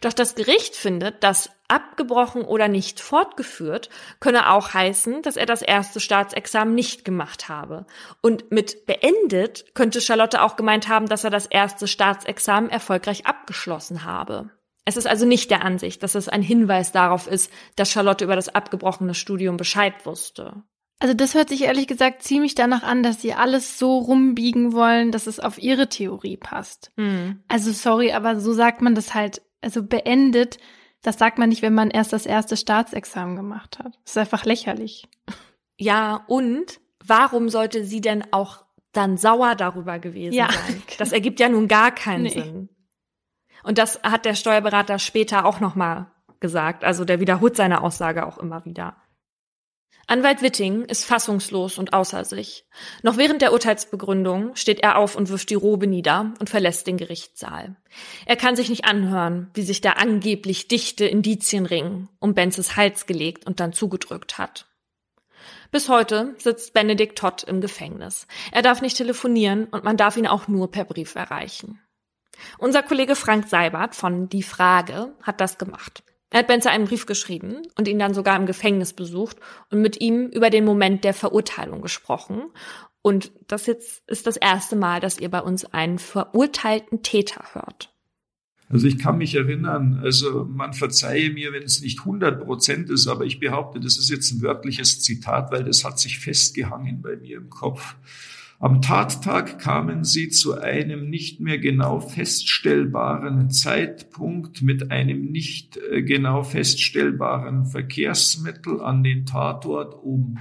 Doch 0.01 0.13
das 0.13 0.35
Gericht 0.35 0.75
findet, 0.75 1.23
dass 1.23 1.51
abgebrochen 1.73 2.43
oder 2.43 2.69
nicht 2.69 3.01
fortgeführt 3.01 3.89
könne 4.21 4.51
auch 4.51 4.75
heißen, 4.75 5.23
dass 5.23 5.37
er 5.37 5.47
das 5.47 5.63
erste 5.63 5.99
Staatsexamen 5.99 6.75
nicht 6.75 7.05
gemacht 7.05 7.49
habe. 7.49 7.87
Und 8.21 8.53
mit 8.53 8.87
beendet 8.87 9.75
könnte 9.75 10.01
Charlotte 10.01 10.43
auch 10.43 10.57
gemeint 10.57 10.89
haben, 10.89 11.09
dass 11.09 11.25
er 11.25 11.31
das 11.31 11.47
erste 11.47 11.89
Staatsexamen 11.89 12.71
erfolgreich 12.71 13.27
abgeschlossen 13.27 14.05
habe. 14.05 14.51
Es 14.85 14.97
ist 14.97 15.07
also 15.07 15.27
nicht 15.27 15.51
der 15.51 15.65
Ansicht, 15.65 16.03
dass 16.03 16.15
es 16.15 16.29
ein 16.29 16.43
Hinweis 16.43 16.93
darauf 16.93 17.27
ist, 17.27 17.51
dass 17.77 17.91
Charlotte 17.91 18.25
über 18.25 18.37
das 18.37 18.49
abgebrochene 18.49 19.15
Studium 19.15 19.57
Bescheid 19.57 19.95
wusste. 20.05 20.63
Also 20.99 21.15
das 21.15 21.35
hört 21.35 21.49
sich 21.49 21.63
ehrlich 21.63 21.89
gesagt 21.89 22.23
ziemlich 22.23 22.55
danach 22.55 22.85
an, 22.85 23.03
dass 23.03 23.21
sie 23.21 23.35
alles 23.35 23.77
so 23.77 23.99
rumbiegen 23.99 24.73
wollen, 24.73 25.11
dass 25.11 25.27
es 25.27 25.41
auf 25.41 25.61
ihre 25.61 25.89
Theorie 25.89 26.37
passt. 26.37 26.93
Mhm. 26.97 27.43
Also 27.49 27.73
sorry, 27.73 28.13
aber 28.13 28.39
so 28.39 28.53
sagt 28.53 28.83
man 28.83 28.95
das 28.95 29.13
halt, 29.13 29.43
also 29.61 29.83
beendet, 29.83 30.59
das 31.03 31.19
sagt 31.19 31.39
man 31.39 31.49
nicht, 31.49 31.63
wenn 31.63 31.75
man 31.75 31.91
erst 31.91 32.13
das 32.13 32.27
erste 32.27 32.57
Staatsexamen 32.57 33.37
gemacht 33.37 33.79
hat. 33.79 33.99
Das 34.05 34.13
ist 34.13 34.19
einfach 34.19 34.45
lächerlich. 34.45 35.09
Ja, 35.79 36.25
und 36.29 36.81
warum 37.05 37.49
sollte 37.49 37.85
sie 37.85 38.01
denn 38.01 38.25
auch 38.33 38.65
dann 38.93 39.17
sauer 39.17 39.55
darüber 39.57 39.99
gewesen 39.99 40.35
ja. 40.35 40.49
sein? 40.51 40.83
Das 40.99 41.13
ergibt 41.13 41.41
ja 41.41 41.49
nun 41.49 41.67
gar 41.67 41.91
keinen 41.91 42.23
nee. 42.23 42.31
Sinn. 42.31 42.69
Und 43.65 43.79
das 43.79 44.01
hat 44.03 44.25
der 44.25 44.35
Steuerberater 44.35 44.99
später 44.99 45.45
auch 45.45 45.61
nochmal 45.61 46.07
gesagt. 46.41 46.85
Also 46.85 47.05
der 47.05 47.21
wiederholt 47.21 47.57
seine 47.57 47.83
Aussage 47.83 48.27
auch 48.27 48.39
immer 48.39 48.65
wieder. 48.65 48.97
Anwalt 50.07 50.43
Witting 50.43 50.85
ist 50.85 51.05
fassungslos 51.05 51.79
und 51.79 51.93
außer 51.93 52.25
sich. 52.25 52.65
Noch 53.03 53.17
während 53.17 53.41
der 53.41 53.53
Urteilsbegründung 53.53 54.57
steht 54.57 54.81
er 54.81 54.99
auf 54.99 55.17
und 55.17 55.29
wirft 55.29 55.51
die 55.51 55.55
Robe 55.55 55.87
nieder 55.87 56.35
und 56.39 56.51
verlässt 56.51 56.87
den 56.87 56.97
Gerichtssaal. 56.97 57.77
Er 58.27 58.37
kann 58.37 58.57
sich 58.57 58.69
nicht 58.69 58.85
anhören, 58.85 59.51
wie 59.55 59.63
sich 59.63 59.81
der 59.81 59.99
angeblich 59.99 60.69
dichte 60.69 61.07
Indizienring 61.07 62.09
um 62.19 62.35
Benzes 62.35 62.77
Hals 62.77 63.07
gelegt 63.07 63.47
und 63.47 63.61
dann 63.61 63.73
zugedrückt 63.73 64.39
hat. 64.39 64.67
Bis 65.71 65.89
heute 65.89 66.35
sitzt 66.39 66.75
Benedikt 66.75 67.19
Todd 67.19 67.45
im 67.45 67.61
Gefängnis. 67.61 68.27
Er 68.51 68.63
darf 68.63 68.83
nicht 68.83 68.97
telefonieren 68.97 69.65
und 69.67 69.85
man 69.85 69.97
darf 69.97 70.17
ihn 70.17 70.27
auch 70.27 70.49
nur 70.49 70.71
per 70.71 70.85
Brief 70.85 71.15
erreichen. 71.15 71.81
Unser 72.59 72.83
Kollege 72.83 73.15
Frank 73.15 73.49
Seibert 73.49 73.95
von 73.95 74.29
Die 74.29 74.43
Frage 74.43 75.15
hat 75.23 75.41
das 75.41 75.59
gemacht. 75.59 76.03
Er 76.33 76.39
hat 76.39 76.47
Benzer 76.47 76.71
einen 76.71 76.87
Brief 76.87 77.05
geschrieben 77.05 77.59
und 77.77 77.87
ihn 77.87 77.99
dann 77.99 78.15
sogar 78.15 78.39
im 78.39 78.47
Gefängnis 78.47 78.95
besucht 78.95 79.37
und 79.71 79.83
mit 79.83 80.01
ihm 80.01 80.29
über 80.29 80.49
den 80.49 80.65
Moment 80.65 81.05
der 81.05 81.13
Verurteilung 81.13 81.83
gesprochen. 81.83 82.45
Und 83.03 83.33
das 83.49 83.67
jetzt 83.67 84.03
ist 84.09 84.27
das 84.27 84.39
erste 84.39 84.75
Mal, 84.75 85.01
dass 85.01 85.19
ihr 85.19 85.29
bei 85.29 85.41
uns 85.41 85.67
einen 85.67 85.99
verurteilten 85.99 87.03
Täter 87.03 87.45
hört. 87.53 87.93
Also 88.71 88.87
ich 88.87 88.99
kann 88.99 89.19
mich 89.19 89.35
erinnern, 89.35 90.01
also 90.03 90.47
man 90.49 90.73
verzeihe 90.73 91.31
mir, 91.31 91.53
wenn 91.53 91.65
es 91.65 91.83
nicht 91.83 91.99
100 91.99 92.43
Prozent 92.43 92.89
ist, 92.89 93.07
aber 93.09 93.27
ich 93.27 93.39
behaupte, 93.39 93.79
das 93.79 93.99
ist 93.99 94.09
jetzt 94.09 94.33
ein 94.33 94.41
wörtliches 94.41 95.03
Zitat, 95.03 95.53
weil 95.53 95.65
das 95.65 95.85
hat 95.85 95.99
sich 95.99 96.19
festgehangen 96.19 97.03
bei 97.03 97.17
mir 97.17 97.37
im 97.37 97.51
Kopf. 97.51 97.97
Am 98.63 98.81
Tattag 98.81 99.59
kamen 99.59 100.05
sie 100.05 100.29
zu 100.29 100.57
einem 100.57 101.11
nicht 101.11 101.41
mehr 101.41 101.59
genau 101.59 101.99
feststellbaren 101.99 103.51
Zeitpunkt 103.51 104.63
mit 104.63 104.93
einem 104.93 105.33
nicht 105.33 105.79
äh, 105.91 106.01
genau 106.03 106.45
feststellbaren 106.45 107.67
Verkehrsmittel 107.67 108.81
an 108.81 109.03
den 109.03 109.27
Tatort 109.27 109.97
um. 110.05 110.39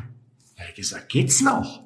Er 0.56 0.68
hat 0.68 0.76
gesagt, 0.76 1.10
geht's 1.10 1.42
noch? 1.42 1.82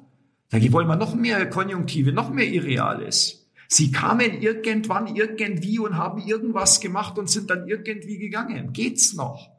Da 0.50 0.58
wollen 0.72 0.86
wir 0.88 0.96
noch 0.96 1.14
mehr 1.14 1.48
Konjunktive, 1.48 2.12
noch 2.12 2.28
mehr 2.28 2.46
Irreales. 2.46 3.48
Sie 3.66 3.90
kamen 3.90 4.42
irgendwann 4.42 5.16
irgendwie 5.16 5.78
und 5.78 5.96
haben 5.96 6.20
irgendwas 6.20 6.82
gemacht 6.82 7.18
und 7.18 7.30
sind 7.30 7.48
dann 7.48 7.66
irgendwie 7.66 8.18
gegangen. 8.18 8.74
Geht's 8.74 9.14
noch? 9.14 9.55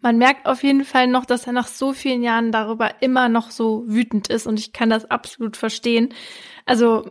Man 0.00 0.18
merkt 0.18 0.46
auf 0.46 0.62
jeden 0.62 0.84
Fall 0.84 1.06
noch, 1.06 1.24
dass 1.24 1.46
er 1.46 1.52
nach 1.52 1.68
so 1.68 1.92
vielen 1.92 2.22
Jahren 2.22 2.52
darüber 2.52 3.02
immer 3.02 3.28
noch 3.28 3.50
so 3.50 3.84
wütend 3.86 4.28
ist 4.28 4.46
und 4.46 4.58
ich 4.58 4.72
kann 4.72 4.90
das 4.90 5.10
absolut 5.10 5.56
verstehen. 5.56 6.12
Also, 6.64 7.08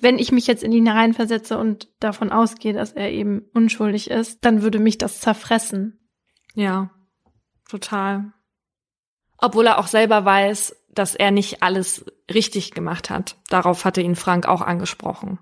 wenn 0.00 0.18
ich 0.18 0.32
mich 0.32 0.46
jetzt 0.46 0.62
in 0.62 0.72
ihn 0.72 0.86
hereinversetze 0.86 1.58
und 1.58 1.88
davon 2.00 2.32
ausgehe, 2.32 2.72
dass 2.72 2.92
er 2.92 3.10
eben 3.10 3.42
unschuldig 3.54 4.10
ist, 4.10 4.44
dann 4.44 4.62
würde 4.62 4.78
mich 4.78 4.98
das 4.98 5.20
zerfressen. 5.20 5.98
Ja, 6.54 6.90
total. 7.68 8.32
Obwohl 9.38 9.66
er 9.66 9.78
auch 9.78 9.86
selber 9.86 10.24
weiß, 10.24 10.76
dass 10.92 11.14
er 11.14 11.30
nicht 11.30 11.62
alles 11.62 12.04
richtig 12.32 12.72
gemacht 12.72 13.10
hat. 13.10 13.36
Darauf 13.48 13.84
hatte 13.84 14.00
ihn 14.00 14.16
Frank 14.16 14.46
auch 14.46 14.62
angesprochen. 14.62 15.38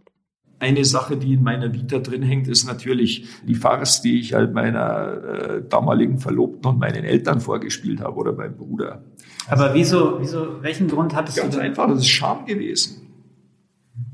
Eine 0.61 0.85
Sache, 0.85 1.17
die 1.17 1.35
in 1.35 1.43
meiner 1.43 1.73
Vita 1.73 1.99
drin 1.99 2.23
hängt, 2.23 2.49
ist 2.49 2.67
natürlich 2.67 3.27
die 3.47 3.55
Farce, 3.55 4.03
die 4.03 4.19
ich 4.19 4.35
halt 4.35 4.53
meiner 4.53 5.13
äh, 5.13 5.63
damaligen 5.69 6.19
Verlobten 6.19 6.67
und 6.67 6.79
meinen 6.79 7.05
Eltern 7.05 7.41
vorgespielt 7.41 8.01
habe 8.01 8.17
oder 8.17 8.33
meinem 8.33 8.57
Bruder. 8.57 9.05
Aber 9.49 9.73
wieso, 9.75 10.21
wieso, 10.21 10.63
welchen 10.63 10.89
Grund 10.89 11.15
hattest 11.15 11.39
Ganz 11.39 11.55
du? 11.55 11.61
Ganz 11.61 11.71
einfach, 11.71 11.89
das 11.89 12.01
ist 12.01 12.09
Scham 12.09 12.45
gewesen. 12.45 13.07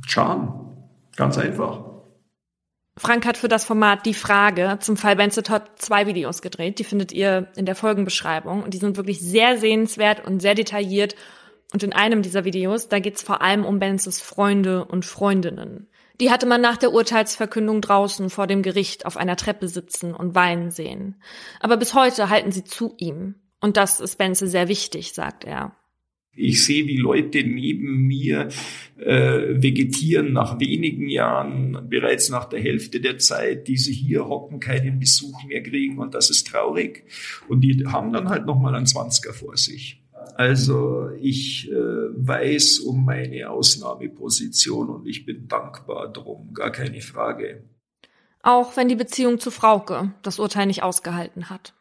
Scham. 0.07 0.61
Ganz 1.17 1.39
einfach. 1.39 1.95
Frank 2.97 3.27
hat 3.27 3.37
für 3.37 3.49
das 3.49 3.65
Format 3.65 4.07
Die 4.07 4.15
Frage 4.15 4.79
zum 4.81 4.97
Fall 4.97 5.17
Benze 5.17 5.43
Todd 5.43 5.63
zwei 5.77 6.07
Videos 6.07 6.43
gedreht. 6.43 6.79
Die 6.79 6.85
findet 6.85 7.13
ihr 7.13 7.49
in 7.57 7.67
der 7.67 7.75
Folgenbeschreibung. 7.75 8.63
Und 8.63 8.73
die 8.75 8.79
sind 8.79 8.97
wirklich 8.97 9.21
sehr 9.21 9.59
sehenswert 9.59 10.25
und 10.27 10.41
sehr 10.41 10.55
detailliert. 10.55 11.17
Und 11.73 11.83
in 11.83 11.93
einem 11.93 12.23
dieser 12.23 12.45
Videos, 12.45 12.89
da 12.89 13.01
geht's 13.01 13.23
vor 13.23 13.43
allem 13.43 13.65
um 13.65 13.81
Benzes 13.81 14.21
Freunde 14.21 14.85
und 14.85 15.05
Freundinnen. 15.05 15.89
Die 16.21 16.31
hatte 16.31 16.47
man 16.47 16.61
nach 16.61 16.77
der 16.77 16.93
Urteilsverkündung 16.93 17.81
draußen 17.81 18.31
vor 18.31 18.47
dem 18.47 18.63
Gericht 18.63 19.05
auf 19.05 19.17
einer 19.17 19.37
Treppe 19.37 19.67
sitzen 19.67 20.15
und 20.15 20.35
weinen 20.35 20.71
sehen. 20.71 21.17
Aber 21.61 21.77
bis 21.77 21.95
heute 21.95 22.31
halten 22.31 22.53
sie 22.53 22.65
zu 22.65 22.95
ihm. 22.99 23.35
Und 23.61 23.77
das 23.77 24.01
ist 24.01 24.17
Benze 24.17 24.47
sehr 24.47 24.69
wichtig, 24.69 25.13
sagt 25.13 25.45
er. 25.45 25.75
Ich 26.37 26.65
sehe, 26.65 26.87
wie 26.87 26.97
Leute 26.97 27.45
neben 27.45 28.07
mir 28.07 28.49
äh, 28.99 29.63
vegetieren 29.63 30.33
nach 30.33 30.59
wenigen 30.59 31.09
Jahren, 31.09 31.87
bereits 31.89 32.29
nach 32.29 32.47
der 32.47 32.61
Hälfte 32.61 33.01
der 33.01 33.19
Zeit, 33.19 33.69
die 33.69 33.77
sie 33.77 33.93
hier 33.93 34.27
hocken, 34.27 34.59
keinen 34.59 34.99
Besuch 34.99 35.45
mehr 35.45 35.63
kriegen 35.63 35.99
und 35.99 36.15
das 36.15 36.31
ist 36.31 36.49
traurig. 36.49 37.05
Und 37.49 37.61
die 37.61 37.87
haben 37.87 38.13
dann 38.13 38.29
halt 38.29 38.47
nochmal 38.47 38.75
einen 38.75 38.87
Zwanziger 38.87 39.33
vor 39.33 39.57
sich. 39.57 40.04
Also 40.35 41.11
ich 41.21 41.71
äh, 41.71 41.75
weiß 41.75 42.81
um 42.81 43.05
meine 43.05 43.51
Ausnahmeposition 43.51 44.91
und 44.91 45.07
ich 45.07 45.25
bin 45.25 45.47
dankbar 45.47 46.13
drum, 46.13 46.53
gar 46.53 46.73
keine 46.73 47.01
Frage. 47.01 47.63
Auch 48.43 48.77
wenn 48.77 48.89
die 48.89 48.97
Beziehung 48.97 49.39
zu 49.39 49.51
Frauke 49.51 50.13
das 50.23 50.39
Urteil 50.39 50.67
nicht 50.67 50.83
ausgehalten 50.83 51.51
hat. 51.51 51.73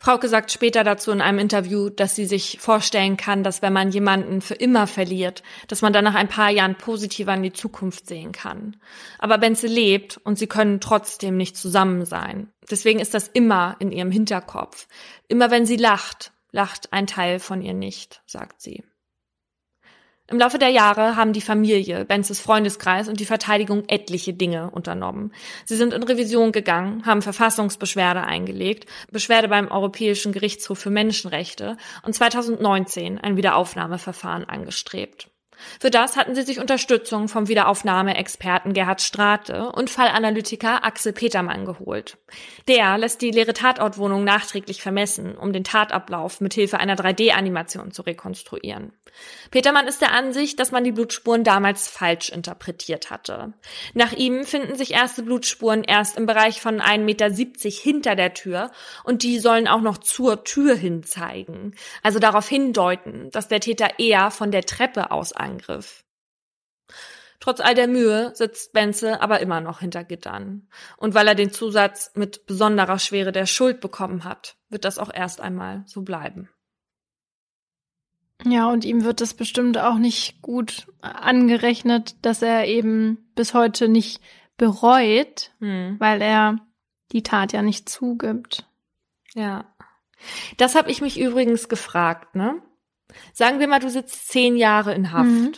Frauke 0.00 0.26
sagt 0.26 0.50
später 0.50 0.82
dazu 0.82 1.12
in 1.12 1.20
einem 1.20 1.38
Interview, 1.38 1.88
dass 1.88 2.16
sie 2.16 2.26
sich 2.26 2.58
vorstellen 2.60 3.16
kann, 3.16 3.44
dass 3.44 3.62
wenn 3.62 3.72
man 3.72 3.90
jemanden 3.90 4.40
für 4.40 4.54
immer 4.54 4.88
verliert, 4.88 5.44
dass 5.68 5.82
man 5.82 5.92
dann 5.92 6.02
nach 6.02 6.16
ein 6.16 6.28
paar 6.28 6.50
Jahren 6.50 6.74
positiver 6.74 7.34
in 7.34 7.44
die 7.44 7.52
Zukunft 7.52 8.08
sehen 8.08 8.32
kann. 8.32 8.76
Aber 9.20 9.38
Benze 9.38 9.68
lebt 9.68 10.18
und 10.24 10.38
sie 10.38 10.48
können 10.48 10.80
trotzdem 10.80 11.36
nicht 11.36 11.56
zusammen 11.56 12.04
sein. 12.04 12.48
Deswegen 12.68 12.98
ist 12.98 13.14
das 13.14 13.28
immer 13.28 13.76
in 13.78 13.92
ihrem 13.92 14.10
Hinterkopf. 14.10 14.88
Immer 15.28 15.52
wenn 15.52 15.66
sie 15.66 15.76
lacht, 15.76 16.31
lacht 16.52 16.92
ein 16.92 17.06
Teil 17.06 17.40
von 17.40 17.62
ihr 17.62 17.74
nicht, 17.74 18.22
sagt 18.26 18.60
sie. 18.60 18.84
Im 20.28 20.38
Laufe 20.38 20.58
der 20.58 20.68
Jahre 20.68 21.16
haben 21.16 21.32
die 21.32 21.40
Familie, 21.40 22.04
Benzes 22.04 22.40
Freundeskreis 22.40 23.08
und 23.08 23.18
die 23.18 23.26
Verteidigung 23.26 23.84
etliche 23.88 24.32
Dinge 24.32 24.70
unternommen. 24.70 25.32
Sie 25.64 25.76
sind 25.76 25.92
in 25.92 26.02
Revision 26.04 26.52
gegangen, 26.52 27.04
haben 27.04 27.22
Verfassungsbeschwerde 27.22 28.22
eingelegt, 28.22 28.86
Beschwerde 29.10 29.48
beim 29.48 29.68
Europäischen 29.68 30.32
Gerichtshof 30.32 30.78
für 30.78 30.90
Menschenrechte 30.90 31.76
und 32.04 32.14
2019 32.14 33.18
ein 33.18 33.36
Wiederaufnahmeverfahren 33.36 34.44
angestrebt. 34.44 35.31
Für 35.80 35.90
das 35.90 36.16
hatten 36.16 36.34
sie 36.34 36.42
sich 36.42 36.60
Unterstützung 36.60 37.28
vom 37.28 37.48
Wiederaufnahmeexperten 37.48 38.72
Gerhard 38.72 39.00
Strate 39.00 39.70
und 39.72 39.90
Fallanalytiker 39.90 40.84
Axel 40.84 41.12
Petermann 41.12 41.64
geholt. 41.64 42.18
Der 42.68 42.98
lässt 42.98 43.22
die 43.22 43.30
leere 43.30 43.54
Tatortwohnung 43.54 44.24
nachträglich 44.24 44.82
vermessen, 44.82 45.36
um 45.36 45.52
den 45.52 45.64
Tatablauf 45.64 46.40
mithilfe 46.40 46.78
einer 46.78 46.96
3D-Animation 46.96 47.92
zu 47.92 48.02
rekonstruieren. 48.02 48.92
Petermann 49.50 49.86
ist 49.86 50.00
der 50.00 50.12
Ansicht, 50.12 50.58
dass 50.58 50.72
man 50.72 50.84
die 50.84 50.92
Blutspuren 50.92 51.44
damals 51.44 51.88
falsch 51.88 52.30
interpretiert 52.30 53.10
hatte. 53.10 53.52
Nach 53.94 54.12
ihm 54.12 54.44
finden 54.44 54.76
sich 54.76 54.92
erste 54.92 55.22
Blutspuren 55.22 55.84
erst 55.84 56.16
im 56.16 56.26
Bereich 56.26 56.60
von 56.60 56.80
1,70 56.80 56.98
Meter 56.98 57.28
hinter 57.70 58.16
der 58.16 58.34
Tür 58.34 58.70
und 59.04 59.22
die 59.22 59.38
sollen 59.38 59.68
auch 59.68 59.80
noch 59.80 59.98
zur 59.98 60.44
Tür 60.44 60.74
hin 60.74 61.02
zeigen. 61.02 61.74
Also 62.02 62.18
darauf 62.18 62.48
hindeuten, 62.48 63.30
dass 63.30 63.48
der 63.48 63.60
Täter 63.60 63.98
eher 63.98 64.30
von 64.30 64.50
der 64.50 64.64
Treppe 64.64 65.10
aus 65.10 65.32
angriff. 65.32 66.04
Trotz 67.42 67.58
all 67.58 67.74
der 67.74 67.88
Mühe 67.88 68.30
sitzt 68.36 68.72
Benze 68.72 69.20
aber 69.20 69.40
immer 69.40 69.60
noch 69.60 69.80
hinter 69.80 70.04
Gittern. 70.04 70.68
Und 70.96 71.14
weil 71.14 71.26
er 71.26 71.34
den 71.34 71.50
Zusatz 71.50 72.12
mit 72.14 72.46
besonderer 72.46 73.00
Schwere 73.00 73.32
der 73.32 73.46
Schuld 73.46 73.80
bekommen 73.80 74.22
hat, 74.22 74.54
wird 74.68 74.84
das 74.84 74.98
auch 74.98 75.12
erst 75.12 75.40
einmal 75.40 75.82
so 75.86 76.02
bleiben. 76.02 76.48
Ja, 78.44 78.68
und 78.68 78.84
ihm 78.84 79.04
wird 79.04 79.20
es 79.20 79.34
bestimmt 79.34 79.78
auch 79.78 79.98
nicht 79.98 80.42
gut 80.42 80.86
angerechnet, 81.00 82.16
dass 82.22 82.42
er 82.42 82.66
eben 82.66 83.30
bis 83.34 83.54
heute 83.54 83.88
nicht 83.88 84.20
bereut, 84.56 85.52
hm. 85.60 85.96
weil 85.98 86.20
er 86.22 86.58
die 87.12 87.22
Tat 87.22 87.52
ja 87.52 87.62
nicht 87.62 87.88
zugibt. 87.88 88.66
Ja. 89.34 89.64
Das 90.56 90.74
habe 90.74 90.90
ich 90.90 91.00
mich 91.00 91.20
übrigens 91.20 91.68
gefragt, 91.68 92.34
ne? 92.34 92.62
Sagen 93.32 93.60
wir 93.60 93.68
mal, 93.68 93.80
du 93.80 93.90
sitzt 93.90 94.28
zehn 94.28 94.56
Jahre 94.56 94.94
in 94.94 95.12
Haft 95.12 95.28
mhm. 95.28 95.52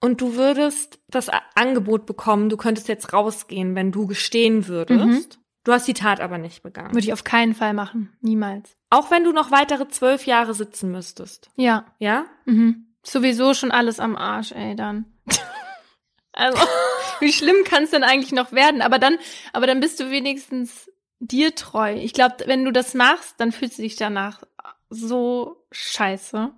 und 0.00 0.20
du 0.20 0.36
würdest 0.36 0.98
das 1.08 1.28
Angebot 1.54 2.06
bekommen, 2.06 2.48
du 2.48 2.56
könntest 2.56 2.88
jetzt 2.88 3.12
rausgehen, 3.12 3.74
wenn 3.74 3.92
du 3.92 4.06
gestehen 4.06 4.66
würdest. 4.66 5.36
Mhm. 5.36 5.42
Du 5.66 5.72
hast 5.72 5.88
die 5.88 5.94
Tat 5.94 6.20
aber 6.20 6.38
nicht 6.38 6.62
begangen. 6.62 6.94
Würde 6.94 7.04
ich 7.04 7.12
auf 7.12 7.24
keinen 7.24 7.52
Fall 7.52 7.74
machen. 7.74 8.16
Niemals. 8.20 8.76
Auch 8.88 9.10
wenn 9.10 9.24
du 9.24 9.32
noch 9.32 9.50
weitere 9.50 9.88
zwölf 9.88 10.24
Jahre 10.24 10.54
sitzen 10.54 10.92
müsstest. 10.92 11.50
Ja. 11.56 11.86
Ja? 11.98 12.26
Mhm. 12.44 12.94
Sowieso 13.04 13.52
schon 13.52 13.72
alles 13.72 13.98
am 13.98 14.14
Arsch, 14.14 14.52
ey, 14.52 14.76
dann. 14.76 15.06
also, 16.32 16.56
wie 17.18 17.32
schlimm 17.32 17.64
kann 17.64 17.82
es 17.82 17.90
denn 17.90 18.04
eigentlich 18.04 18.30
noch 18.30 18.52
werden? 18.52 18.80
Aber 18.80 19.00
dann, 19.00 19.18
aber 19.52 19.66
dann 19.66 19.80
bist 19.80 19.98
du 19.98 20.08
wenigstens 20.08 20.88
dir 21.18 21.52
treu. 21.56 21.94
Ich 21.94 22.12
glaube, 22.12 22.36
wenn 22.46 22.64
du 22.64 22.70
das 22.70 22.94
machst, 22.94 23.34
dann 23.38 23.50
fühlst 23.50 23.78
du 23.78 23.82
dich 23.82 23.96
danach 23.96 24.44
so 24.88 25.66
scheiße. 25.72 26.52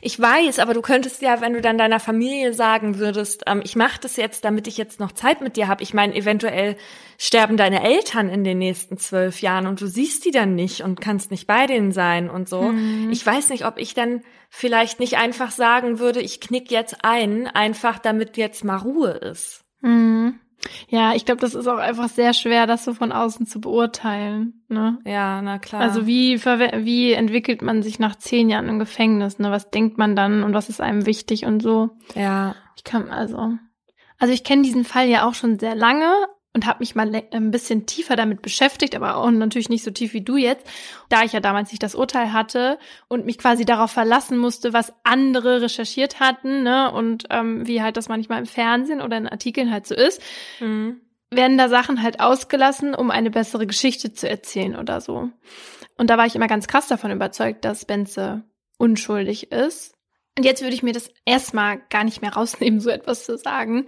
Ich 0.00 0.18
weiß, 0.18 0.58
aber 0.58 0.74
du 0.74 0.82
könntest 0.82 1.22
ja, 1.22 1.40
wenn 1.40 1.52
du 1.52 1.60
dann 1.60 1.78
deiner 1.78 2.00
Familie 2.00 2.52
sagen 2.52 2.98
würdest, 2.98 3.44
ähm, 3.46 3.60
ich 3.64 3.76
mache 3.76 4.00
das 4.00 4.16
jetzt, 4.16 4.44
damit 4.44 4.66
ich 4.66 4.76
jetzt 4.76 5.00
noch 5.00 5.12
Zeit 5.12 5.40
mit 5.40 5.56
dir 5.56 5.68
habe. 5.68 5.82
Ich 5.82 5.94
meine, 5.94 6.14
eventuell 6.14 6.76
sterben 7.18 7.56
deine 7.56 7.82
Eltern 7.82 8.28
in 8.28 8.44
den 8.44 8.58
nächsten 8.58 8.98
zwölf 8.98 9.42
Jahren 9.42 9.66
und 9.66 9.80
du 9.80 9.86
siehst 9.86 10.24
die 10.24 10.30
dann 10.30 10.54
nicht 10.54 10.82
und 10.82 11.00
kannst 11.00 11.30
nicht 11.30 11.46
bei 11.46 11.66
denen 11.66 11.92
sein 11.92 12.30
und 12.30 12.48
so. 12.48 12.62
Mhm. 12.62 13.10
Ich 13.10 13.24
weiß 13.24 13.50
nicht, 13.50 13.66
ob 13.66 13.78
ich 13.78 13.94
dann 13.94 14.22
vielleicht 14.48 15.00
nicht 15.00 15.18
einfach 15.18 15.50
sagen 15.50 15.98
würde, 15.98 16.20
ich 16.20 16.40
knick 16.40 16.70
jetzt 16.70 17.04
ein, 17.04 17.46
einfach 17.46 17.98
damit 17.98 18.36
jetzt 18.36 18.64
mal 18.64 18.76
Ruhe 18.76 19.10
ist. 19.10 19.64
Mhm. 19.80 20.38
Ja, 20.88 21.14
ich 21.14 21.24
glaube, 21.24 21.40
das 21.40 21.54
ist 21.54 21.66
auch 21.66 21.78
einfach 21.78 22.08
sehr 22.08 22.34
schwer, 22.34 22.66
das 22.66 22.84
so 22.84 22.94
von 22.94 23.12
außen 23.12 23.46
zu 23.46 23.60
beurteilen. 23.60 24.62
Ne? 24.68 24.98
Ja, 25.04 25.40
na 25.42 25.58
klar. 25.58 25.80
Also 25.80 26.06
wie, 26.06 26.44
wie 26.44 27.12
entwickelt 27.12 27.62
man 27.62 27.82
sich 27.82 27.98
nach 27.98 28.16
zehn 28.16 28.50
Jahren 28.50 28.68
im 28.68 28.78
Gefängnis? 28.78 29.38
Ne? 29.38 29.50
Was 29.50 29.70
denkt 29.70 29.98
man 29.98 30.16
dann 30.16 30.42
und 30.42 30.54
was 30.54 30.68
ist 30.68 30.80
einem 30.80 31.06
wichtig 31.06 31.46
und 31.46 31.62
so? 31.62 31.90
Ja. 32.14 32.54
Ich 32.76 32.84
kann 32.84 33.10
also. 33.10 33.54
Also 34.18 34.34
ich 34.34 34.44
kenne 34.44 34.62
diesen 34.62 34.84
Fall 34.84 35.08
ja 35.08 35.26
auch 35.26 35.34
schon 35.34 35.58
sehr 35.58 35.74
lange, 35.74 36.12
und 36.52 36.66
habe 36.66 36.80
mich 36.80 36.94
mal 36.94 37.22
ein 37.30 37.50
bisschen 37.50 37.86
tiefer 37.86 38.16
damit 38.16 38.42
beschäftigt, 38.42 38.96
aber 38.96 39.16
auch 39.16 39.30
natürlich 39.30 39.68
nicht 39.68 39.84
so 39.84 39.90
tief 39.90 40.12
wie 40.14 40.22
du 40.22 40.36
jetzt, 40.36 40.66
da 41.08 41.22
ich 41.22 41.32
ja 41.32 41.40
damals 41.40 41.70
nicht 41.70 41.82
das 41.82 41.94
Urteil 41.94 42.32
hatte 42.32 42.78
und 43.08 43.24
mich 43.24 43.38
quasi 43.38 43.64
darauf 43.64 43.92
verlassen 43.92 44.36
musste, 44.36 44.72
was 44.72 44.92
andere 45.04 45.62
recherchiert 45.62 46.18
hatten, 46.18 46.64
ne, 46.64 46.90
und 46.92 47.26
ähm, 47.30 47.66
wie 47.66 47.82
halt 47.82 47.96
das 47.96 48.08
manchmal 48.08 48.40
im 48.40 48.46
Fernsehen 48.46 49.00
oder 49.00 49.16
in 49.16 49.28
Artikeln 49.28 49.70
halt 49.70 49.86
so 49.86 49.94
ist, 49.94 50.20
mhm. 50.58 51.00
werden 51.30 51.56
da 51.56 51.68
Sachen 51.68 52.02
halt 52.02 52.18
ausgelassen, 52.18 52.94
um 52.94 53.12
eine 53.12 53.30
bessere 53.30 53.66
Geschichte 53.66 54.12
zu 54.12 54.28
erzählen 54.28 54.74
oder 54.74 55.00
so. 55.00 55.30
Und 55.96 56.10
da 56.10 56.18
war 56.18 56.26
ich 56.26 56.34
immer 56.34 56.48
ganz 56.48 56.66
krass 56.66 56.88
davon 56.88 57.12
überzeugt, 57.12 57.64
dass 57.64 57.84
Benze 57.84 58.42
unschuldig 58.78 59.52
ist. 59.52 59.94
Und 60.36 60.44
jetzt 60.44 60.62
würde 60.62 60.74
ich 60.74 60.82
mir 60.82 60.94
das 60.94 61.10
erstmal 61.26 61.80
gar 61.90 62.02
nicht 62.02 62.22
mehr 62.22 62.32
rausnehmen, 62.32 62.80
so 62.80 62.90
etwas 62.90 63.26
zu 63.26 63.36
sagen. 63.36 63.86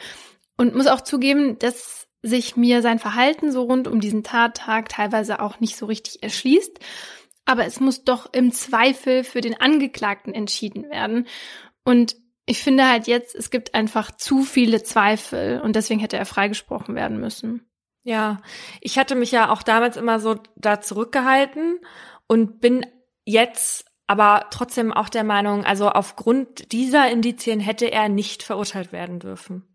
Und 0.59 0.75
muss 0.75 0.87
auch 0.87 1.01
zugeben, 1.01 1.59
dass 1.59 2.07
sich 2.23 2.57
mir 2.57 2.83
sein 2.83 2.99
Verhalten 2.99 3.51
so 3.51 3.63
rund 3.63 3.89
um 3.89 4.01
diesen 4.01 4.23
Tattag 4.23 4.89
teilweise 4.89 5.41
auch 5.41 5.61
nicht 5.61 5.77
so 5.77 5.87
richtig 5.87 6.23
erschließt. 6.23 6.79
Aber 7.45 7.67
es 7.67 7.81
muss 7.81 8.05
doch 8.05 8.33
im 8.33 8.53
Zweifel 8.53 9.25
für 9.25 9.41
den 9.41 9.61
Angeklagten 9.61 10.33
entschieden 10.33 10.89
werden. 10.89 11.27
Und 11.85 12.17
ich 12.47 12.63
finde 12.63 12.89
halt 12.89 13.07
jetzt, 13.07 13.35
es 13.35 13.51
gibt 13.51 13.75
einfach 13.75 14.13
zu 14.13 14.43
viele 14.43 14.83
Zweifel 14.83 15.61
und 15.61 15.77
deswegen 15.77 16.01
hätte 16.01 16.17
er 16.17 16.27
freigesprochen 16.27 16.95
werden 16.95 17.19
müssen. 17.19 17.67
Ja, 18.05 18.41
ich 18.81 18.99
hatte 18.99 19.15
mich 19.15 19.31
ja 19.31 19.51
auch 19.51 19.63
damals 19.63 19.97
immer 19.97 20.19
so 20.19 20.37
da 20.57 20.81
zurückgehalten 20.81 21.79
und 22.27 22.61
bin 22.61 22.85
jetzt 23.25 23.85
aber 24.09 24.47
trotzdem 24.51 24.93
auch 24.93 25.09
der 25.09 25.25
Meinung, 25.25 25.65
also 25.65 25.89
aufgrund 25.89 26.73
dieser 26.73 27.11
Indizien 27.11 27.61
hätte 27.61 27.91
er 27.91 28.09
nicht 28.09 28.43
verurteilt 28.43 28.93
werden 28.93 29.21
dürfen. 29.21 29.72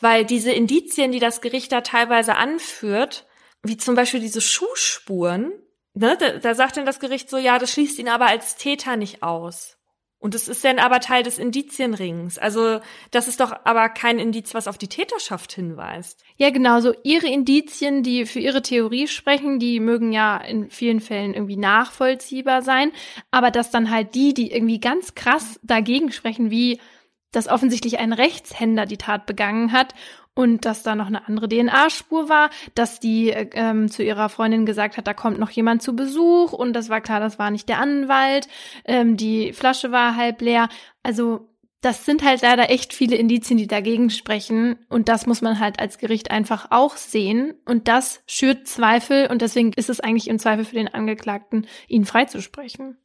Weil 0.00 0.24
diese 0.24 0.52
Indizien, 0.52 1.12
die 1.12 1.20
das 1.20 1.40
Gericht 1.40 1.72
da 1.72 1.80
teilweise 1.80 2.36
anführt, 2.36 3.26
wie 3.62 3.76
zum 3.76 3.94
Beispiel 3.94 4.20
diese 4.20 4.40
Schuhspuren, 4.40 5.52
ne, 5.94 6.16
da, 6.18 6.38
da 6.38 6.54
sagt 6.54 6.76
dann 6.76 6.86
das 6.86 7.00
Gericht 7.00 7.30
so, 7.30 7.38
ja, 7.38 7.58
das 7.58 7.72
schließt 7.72 7.98
ihn 7.98 8.08
aber 8.08 8.26
als 8.26 8.56
Täter 8.56 8.96
nicht 8.96 9.22
aus. 9.22 9.78
Und 10.22 10.36
es 10.36 10.46
ist 10.46 10.64
dann 10.64 10.78
aber 10.78 11.00
Teil 11.00 11.24
des 11.24 11.36
Indizienrings. 11.36 12.38
Also 12.38 12.78
das 13.10 13.26
ist 13.26 13.40
doch 13.40 13.52
aber 13.64 13.88
kein 13.88 14.20
Indiz, 14.20 14.54
was 14.54 14.68
auf 14.68 14.78
die 14.78 14.86
Täterschaft 14.86 15.52
hinweist. 15.52 16.22
Ja, 16.36 16.50
genau. 16.50 16.78
So 16.78 16.94
ihre 17.02 17.26
Indizien, 17.26 18.04
die 18.04 18.24
für 18.24 18.38
ihre 18.38 18.62
Theorie 18.62 19.08
sprechen, 19.08 19.58
die 19.58 19.80
mögen 19.80 20.12
ja 20.12 20.36
in 20.36 20.70
vielen 20.70 21.00
Fällen 21.00 21.34
irgendwie 21.34 21.56
nachvollziehbar 21.56 22.62
sein. 22.62 22.92
Aber 23.32 23.50
dass 23.50 23.72
dann 23.72 23.90
halt 23.90 24.14
die, 24.14 24.32
die 24.32 24.52
irgendwie 24.52 24.78
ganz 24.78 25.16
krass 25.16 25.58
dagegen 25.64 26.12
sprechen, 26.12 26.52
wie 26.52 26.78
dass 27.32 27.48
offensichtlich 27.48 27.98
ein 27.98 28.12
Rechtshänder 28.12 28.86
die 28.86 28.98
Tat 28.98 29.26
begangen 29.26 29.72
hat 29.72 29.94
und 30.34 30.64
dass 30.64 30.82
da 30.82 30.94
noch 30.94 31.06
eine 31.06 31.26
andere 31.28 31.48
DNA-Spur 31.48 32.28
war, 32.28 32.50
dass 32.74 33.00
die 33.00 33.30
ähm, 33.30 33.90
zu 33.90 34.02
ihrer 34.02 34.28
Freundin 34.28 34.64
gesagt 34.64 34.96
hat, 34.96 35.06
da 35.06 35.14
kommt 35.14 35.38
noch 35.38 35.50
jemand 35.50 35.82
zu 35.82 35.94
Besuch 35.94 36.52
und 36.52 36.72
das 36.72 36.88
war 36.88 37.00
klar, 37.00 37.20
das 37.20 37.38
war 37.38 37.50
nicht 37.50 37.68
der 37.68 37.78
Anwalt, 37.78 38.48
ähm, 38.84 39.16
die 39.16 39.52
Flasche 39.52 39.92
war 39.92 40.16
halb 40.16 40.40
leer. 40.40 40.68
Also 41.02 41.48
das 41.82 42.06
sind 42.06 42.22
halt 42.22 42.42
leider 42.42 42.70
echt 42.70 42.94
viele 42.94 43.16
Indizien, 43.16 43.58
die 43.58 43.66
dagegen 43.66 44.08
sprechen 44.08 44.78
und 44.88 45.08
das 45.08 45.26
muss 45.26 45.42
man 45.42 45.58
halt 45.58 45.80
als 45.80 45.98
Gericht 45.98 46.30
einfach 46.30 46.68
auch 46.70 46.96
sehen 46.96 47.54
und 47.66 47.88
das 47.88 48.22
schürt 48.26 48.68
Zweifel 48.68 49.26
und 49.28 49.42
deswegen 49.42 49.72
ist 49.72 49.90
es 49.90 50.00
eigentlich 50.00 50.28
im 50.28 50.38
Zweifel 50.38 50.64
für 50.64 50.76
den 50.76 50.88
Angeklagten, 50.88 51.66
ihn 51.88 52.04
freizusprechen. 52.04 52.96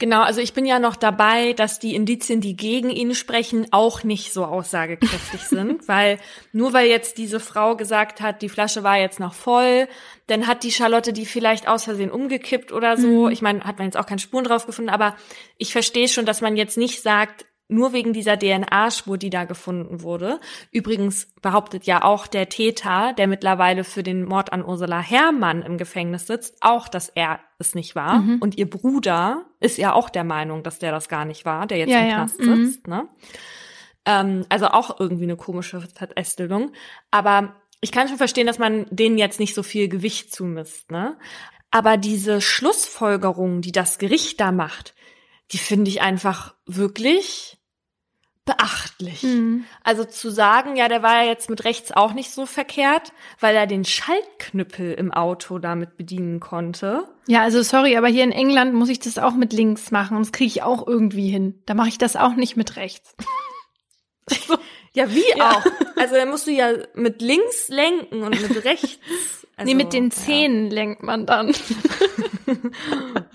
Genau, 0.00 0.22
also 0.22 0.40
ich 0.40 0.54
bin 0.54 0.64
ja 0.64 0.78
noch 0.78 0.96
dabei, 0.96 1.52
dass 1.52 1.78
die 1.78 1.94
Indizien, 1.94 2.40
die 2.40 2.56
gegen 2.56 2.88
ihn 2.88 3.14
sprechen, 3.14 3.66
auch 3.70 4.02
nicht 4.02 4.32
so 4.32 4.46
aussagekräftig 4.46 5.42
sind, 5.48 5.86
weil 5.88 6.18
nur 6.52 6.72
weil 6.72 6.88
jetzt 6.88 7.18
diese 7.18 7.38
Frau 7.38 7.76
gesagt 7.76 8.22
hat, 8.22 8.40
die 8.40 8.48
Flasche 8.48 8.82
war 8.82 8.96
jetzt 8.96 9.20
noch 9.20 9.34
voll, 9.34 9.88
dann 10.26 10.46
hat 10.46 10.64
die 10.64 10.72
Charlotte 10.72 11.12
die 11.12 11.26
vielleicht 11.26 11.68
aus 11.68 11.84
Versehen 11.84 12.10
umgekippt 12.10 12.72
oder 12.72 12.96
so. 12.96 13.26
Mhm. 13.26 13.30
Ich 13.30 13.42
meine, 13.42 13.60
hat 13.64 13.76
man 13.76 13.88
jetzt 13.88 13.98
auch 13.98 14.06
keine 14.06 14.20
Spuren 14.20 14.44
drauf 14.44 14.64
gefunden, 14.64 14.88
aber 14.88 15.16
ich 15.58 15.70
verstehe 15.70 16.08
schon, 16.08 16.24
dass 16.24 16.40
man 16.40 16.56
jetzt 16.56 16.78
nicht 16.78 17.02
sagt, 17.02 17.44
nur 17.70 17.92
wegen 17.92 18.12
dieser 18.12 18.38
DNA-Spur, 18.38 19.18
die 19.18 19.30
da 19.30 19.44
gefunden 19.44 20.02
wurde. 20.02 20.40
Übrigens 20.70 21.32
behauptet 21.40 21.84
ja 21.84 22.02
auch 22.02 22.26
der 22.26 22.48
Täter, 22.48 23.12
der 23.16 23.26
mittlerweile 23.26 23.84
für 23.84 24.02
den 24.02 24.24
Mord 24.24 24.52
an 24.52 24.64
Ursula 24.64 25.00
Herrmann 25.00 25.62
im 25.62 25.78
Gefängnis 25.78 26.26
sitzt, 26.26 26.58
auch, 26.60 26.88
dass 26.88 27.08
er 27.08 27.40
es 27.58 27.74
nicht 27.74 27.94
war. 27.94 28.20
Mhm. 28.20 28.38
Und 28.40 28.58
ihr 28.58 28.68
Bruder 28.68 29.44
ist 29.60 29.78
ja 29.78 29.92
auch 29.92 30.10
der 30.10 30.24
Meinung, 30.24 30.62
dass 30.62 30.78
der 30.78 30.92
das 30.92 31.08
gar 31.08 31.24
nicht 31.24 31.44
war, 31.44 31.66
der 31.66 31.78
jetzt 31.78 31.90
ja, 31.90 32.00
im 32.00 32.08
ja. 32.08 32.14
Knast 32.16 32.40
mhm. 32.40 32.66
sitzt. 32.66 32.86
Ne? 32.86 33.08
Ähm, 34.04 34.44
also 34.48 34.66
auch 34.68 34.98
irgendwie 34.98 35.24
eine 35.24 35.36
komische 35.36 35.80
Verästelung. 35.80 36.72
Aber 37.10 37.54
ich 37.80 37.92
kann 37.92 38.08
schon 38.08 38.18
verstehen, 38.18 38.46
dass 38.46 38.58
man 38.58 38.86
denen 38.90 39.18
jetzt 39.18 39.40
nicht 39.40 39.54
so 39.54 39.62
viel 39.62 39.88
Gewicht 39.88 40.34
zumisst. 40.34 40.90
Ne? 40.90 41.16
Aber 41.70 41.96
diese 41.96 42.40
Schlussfolgerung, 42.40 43.60
die 43.60 43.72
das 43.72 43.98
Gericht 43.98 44.40
da 44.40 44.52
macht, 44.52 44.94
die 45.52 45.58
finde 45.58 45.90
ich 45.90 46.00
einfach 46.00 46.54
wirklich 46.66 47.58
beachtlich. 48.44 49.22
Mhm. 49.22 49.64
Also 49.84 50.04
zu 50.04 50.30
sagen, 50.30 50.76
ja, 50.76 50.88
der 50.88 51.02
war 51.02 51.22
ja 51.22 51.28
jetzt 51.28 51.50
mit 51.50 51.64
rechts 51.64 51.92
auch 51.92 52.12
nicht 52.12 52.30
so 52.30 52.46
verkehrt, 52.46 53.12
weil 53.38 53.54
er 53.54 53.66
den 53.66 53.84
Schaltknüppel 53.84 54.92
im 54.94 55.12
Auto 55.12 55.58
damit 55.58 55.96
bedienen 55.96 56.40
konnte. 56.40 57.04
Ja, 57.26 57.42
also 57.42 57.62
sorry, 57.62 57.96
aber 57.96 58.08
hier 58.08 58.24
in 58.24 58.32
England 58.32 58.74
muss 58.74 58.88
ich 58.88 58.98
das 58.98 59.18
auch 59.18 59.34
mit 59.34 59.52
links 59.52 59.90
machen 59.90 60.16
und 60.16 60.24
das 60.24 60.32
kriege 60.32 60.48
ich 60.48 60.62
auch 60.62 60.86
irgendwie 60.86 61.28
hin. 61.28 61.62
Da 61.66 61.74
mache 61.74 61.88
ich 61.88 61.98
das 61.98 62.16
auch 62.16 62.34
nicht 62.34 62.56
mit 62.56 62.76
rechts. 62.76 63.14
Ja, 64.92 65.08
wie 65.14 65.22
ja. 65.36 65.52
auch? 65.52 65.64
Also 65.96 66.16
da 66.16 66.26
musst 66.26 66.48
du 66.48 66.50
ja 66.50 66.72
mit 66.94 67.22
links 67.22 67.68
lenken 67.68 68.22
und 68.22 68.30
mit 68.30 68.64
rechts. 68.64 68.98
Also, 69.56 69.70
nee, 69.70 69.74
mit 69.74 69.92
den 69.92 70.10
Zähnen 70.10 70.66
ja. 70.66 70.74
lenkt 70.74 71.02
man 71.02 71.26
dann. 71.26 71.54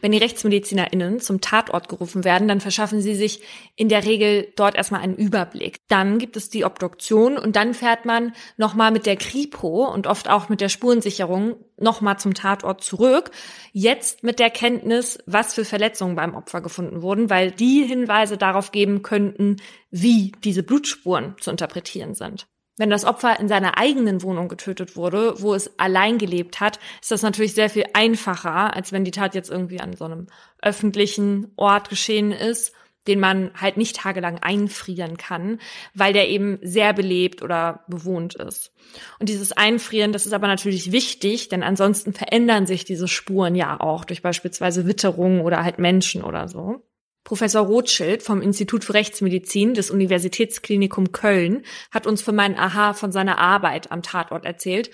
Wenn 0.00 0.12
die 0.12 0.18
RechtsmedizinerInnen 0.18 1.20
zum 1.20 1.40
Tatort 1.40 1.88
gerufen 1.88 2.24
werden, 2.24 2.48
dann 2.48 2.60
verschaffen 2.60 3.00
sie 3.00 3.14
sich 3.14 3.42
in 3.76 3.88
der 3.88 4.04
Regel 4.04 4.52
dort 4.56 4.76
erstmal 4.76 5.00
einen 5.00 5.16
Überblick. 5.16 5.78
Dann 5.88 6.18
gibt 6.18 6.36
es 6.36 6.50
die 6.50 6.64
Obduktion 6.64 7.36
und 7.36 7.56
dann 7.56 7.74
fährt 7.74 8.04
man 8.04 8.32
nochmal 8.56 8.90
mit 8.90 9.06
der 9.06 9.16
Kripo 9.16 9.86
und 9.86 10.06
oft 10.06 10.28
auch 10.28 10.48
mit 10.48 10.60
der 10.60 10.68
Spurensicherung 10.68 11.56
nochmal 11.76 12.18
zum 12.18 12.34
Tatort 12.34 12.82
zurück. 12.82 13.30
Jetzt 13.72 14.22
mit 14.22 14.38
der 14.38 14.50
Kenntnis, 14.50 15.18
was 15.26 15.54
für 15.54 15.64
Verletzungen 15.64 16.16
beim 16.16 16.34
Opfer 16.34 16.60
gefunden 16.60 17.02
wurden, 17.02 17.30
weil 17.30 17.50
die 17.50 17.84
Hinweise 17.84 18.36
darauf 18.36 18.72
geben 18.72 19.02
könnten, 19.02 19.56
wie 19.90 20.32
diese 20.44 20.62
Blutspuren 20.62 21.34
zu 21.40 21.50
interpretieren 21.50 22.14
sind. 22.14 22.46
Wenn 22.78 22.90
das 22.90 23.04
Opfer 23.04 23.38
in 23.38 23.48
seiner 23.48 23.76
eigenen 23.76 24.22
Wohnung 24.22 24.48
getötet 24.48 24.96
wurde, 24.96 25.34
wo 25.42 25.54
es 25.54 25.78
allein 25.78 26.18
gelebt 26.18 26.60
hat, 26.60 26.78
ist 27.00 27.10
das 27.10 27.22
natürlich 27.22 27.54
sehr 27.54 27.70
viel 27.70 27.84
einfacher, 27.92 28.74
als 28.74 28.92
wenn 28.92 29.04
die 29.04 29.10
Tat 29.10 29.34
jetzt 29.34 29.50
irgendwie 29.50 29.80
an 29.80 29.94
so 29.94 30.04
einem 30.04 30.28
öffentlichen 30.62 31.52
Ort 31.56 31.88
geschehen 31.88 32.32
ist, 32.32 32.72
den 33.08 33.20
man 33.20 33.50
halt 33.54 33.76
nicht 33.78 33.96
tagelang 33.96 34.38
einfrieren 34.38 35.16
kann, 35.16 35.58
weil 35.94 36.12
der 36.12 36.28
eben 36.28 36.58
sehr 36.62 36.92
belebt 36.92 37.42
oder 37.42 37.84
bewohnt 37.88 38.34
ist. 38.34 38.72
Und 39.18 39.28
dieses 39.28 39.52
Einfrieren, 39.52 40.12
das 40.12 40.26
ist 40.26 40.34
aber 40.34 40.46
natürlich 40.46 40.92
wichtig, 40.92 41.48
denn 41.48 41.62
ansonsten 41.62 42.12
verändern 42.12 42.66
sich 42.66 42.84
diese 42.84 43.08
Spuren 43.08 43.54
ja 43.54 43.80
auch 43.80 44.04
durch 44.04 44.22
beispielsweise 44.22 44.86
Witterung 44.86 45.40
oder 45.40 45.64
halt 45.64 45.78
Menschen 45.78 46.22
oder 46.22 46.48
so. 46.48 46.82
Professor 47.28 47.60
Rothschild 47.60 48.22
vom 48.22 48.40
Institut 48.40 48.84
für 48.84 48.94
Rechtsmedizin 48.94 49.74
des 49.74 49.90
Universitätsklinikum 49.90 51.12
Köln 51.12 51.62
hat 51.90 52.06
uns 52.06 52.22
für 52.22 52.32
meinen 52.32 52.56
Aha 52.56 52.94
von 52.94 53.12
seiner 53.12 53.36
Arbeit 53.36 53.92
am 53.92 54.02
Tatort 54.02 54.46
erzählt. 54.46 54.90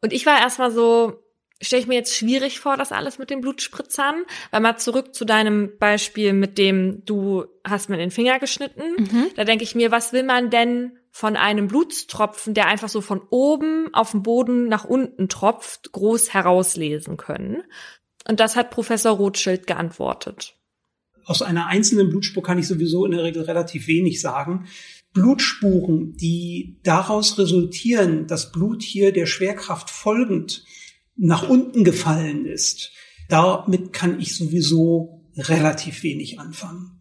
Und 0.00 0.14
ich 0.14 0.24
war 0.24 0.40
erstmal 0.40 0.70
so, 0.70 1.22
stelle 1.60 1.82
ich 1.82 1.86
mir 1.86 1.96
jetzt 1.96 2.16
schwierig 2.16 2.58
vor, 2.58 2.78
das 2.78 2.90
alles 2.90 3.18
mit 3.18 3.28
den 3.28 3.42
Blutspritzern. 3.42 4.24
Weil 4.50 4.62
mal 4.62 4.78
zurück 4.78 5.14
zu 5.14 5.26
deinem 5.26 5.76
Beispiel 5.78 6.32
mit 6.32 6.56
dem, 6.56 7.04
du 7.04 7.44
hast 7.64 7.90
mir 7.90 7.98
den 7.98 8.10
Finger 8.10 8.38
geschnitten. 8.38 8.94
Mhm. 8.96 9.26
Da 9.36 9.44
denke 9.44 9.64
ich 9.64 9.74
mir, 9.74 9.90
was 9.90 10.14
will 10.14 10.22
man 10.22 10.48
denn 10.48 10.98
von 11.10 11.36
einem 11.36 11.68
Blutstropfen, 11.68 12.54
der 12.54 12.66
einfach 12.66 12.88
so 12.88 13.02
von 13.02 13.20
oben 13.28 13.92
auf 13.92 14.12
den 14.12 14.22
Boden 14.22 14.68
nach 14.68 14.86
unten 14.86 15.28
tropft, 15.28 15.92
groß 15.92 16.32
herauslesen 16.32 17.18
können? 17.18 17.62
Und 18.26 18.40
das 18.40 18.56
hat 18.56 18.70
Professor 18.70 19.12
Rothschild 19.12 19.66
geantwortet 19.66 20.56
aus 21.24 21.42
einer 21.42 21.66
einzelnen 21.66 22.10
Blutspur 22.10 22.42
kann 22.42 22.58
ich 22.58 22.66
sowieso 22.66 23.04
in 23.04 23.12
der 23.12 23.22
Regel 23.22 23.42
relativ 23.42 23.86
wenig 23.86 24.20
sagen. 24.20 24.66
Blutspuren, 25.12 26.16
die 26.16 26.76
daraus 26.82 27.38
resultieren, 27.38 28.26
dass 28.26 28.52
Blut 28.52 28.82
hier 28.82 29.12
der 29.12 29.26
Schwerkraft 29.26 29.90
folgend 29.90 30.64
nach 31.16 31.48
unten 31.48 31.84
gefallen 31.84 32.46
ist, 32.46 32.90
damit 33.28 33.92
kann 33.92 34.20
ich 34.20 34.34
sowieso 34.34 35.24
relativ 35.36 36.02
wenig 36.02 36.40
anfangen. 36.40 36.98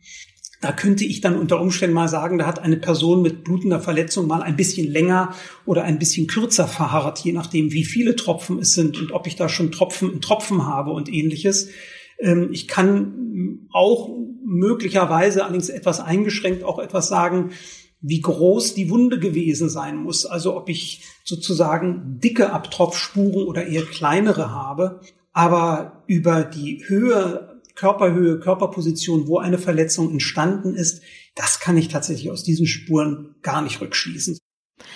Da 0.61 0.71
könnte 0.71 1.03
ich 1.03 1.19
dann 1.19 1.35
unter 1.35 1.59
Umständen 1.59 1.93
mal 1.93 2.07
sagen, 2.07 2.37
da 2.37 2.45
hat 2.45 2.59
eine 2.59 2.77
Person 2.77 3.21
mit 3.21 3.43
blutender 3.43 3.81
Verletzung 3.81 4.27
mal 4.27 4.41
ein 4.41 4.55
bisschen 4.55 4.89
länger 4.89 5.35
oder 5.65 5.83
ein 5.83 5.99
bisschen 5.99 6.25
kürzer 6.25 6.69
verharrt, 6.69 7.19
je 7.19 7.33
nachdem, 7.33 7.73
wie 7.73 7.83
viele 7.83 8.15
Tropfen 8.15 8.59
es 8.59 8.73
sind 8.73 8.97
und 8.97 9.11
ob 9.11 9.27
ich 9.27 9.35
da 9.35 9.49
schon 9.49 9.73
Tropfen 9.73 10.13
in 10.13 10.21
Tropfen 10.21 10.65
habe 10.65 10.91
und 10.91 11.11
ähnliches. 11.11 11.67
Ähm, 12.23 12.49
ich 12.51 12.67
kann 12.67 13.67
auch 13.71 14.09
möglicherweise 14.45 15.43
allerdings 15.43 15.69
etwas 15.69 15.99
eingeschränkt 15.99 16.63
auch 16.63 16.79
etwas 16.79 17.07
sagen, 17.07 17.51
wie 18.01 18.21
groß 18.21 18.73
die 18.73 18.89
Wunde 18.89 19.19
gewesen 19.19 19.69
sein 19.69 19.95
muss. 19.97 20.25
Also 20.25 20.57
ob 20.57 20.69
ich 20.69 21.03
sozusagen 21.23 22.19
dicke 22.19 22.51
Abtropfspuren 22.51 23.47
oder 23.47 23.65
eher 23.65 23.83
kleinere 23.83 24.51
habe. 24.51 24.99
Aber 25.31 26.03
über 26.07 26.43
die 26.43 26.83
Höhe, 26.85 27.61
Körperhöhe, 27.75 28.39
Körperposition, 28.39 29.27
wo 29.27 29.39
eine 29.39 29.57
Verletzung 29.57 30.11
entstanden 30.11 30.75
ist, 30.75 31.01
das 31.35 31.59
kann 31.59 31.77
ich 31.77 31.87
tatsächlich 31.87 32.29
aus 32.29 32.43
diesen 32.43 32.67
Spuren 32.67 33.35
gar 33.41 33.61
nicht 33.61 33.81
rückschließen. 33.81 34.37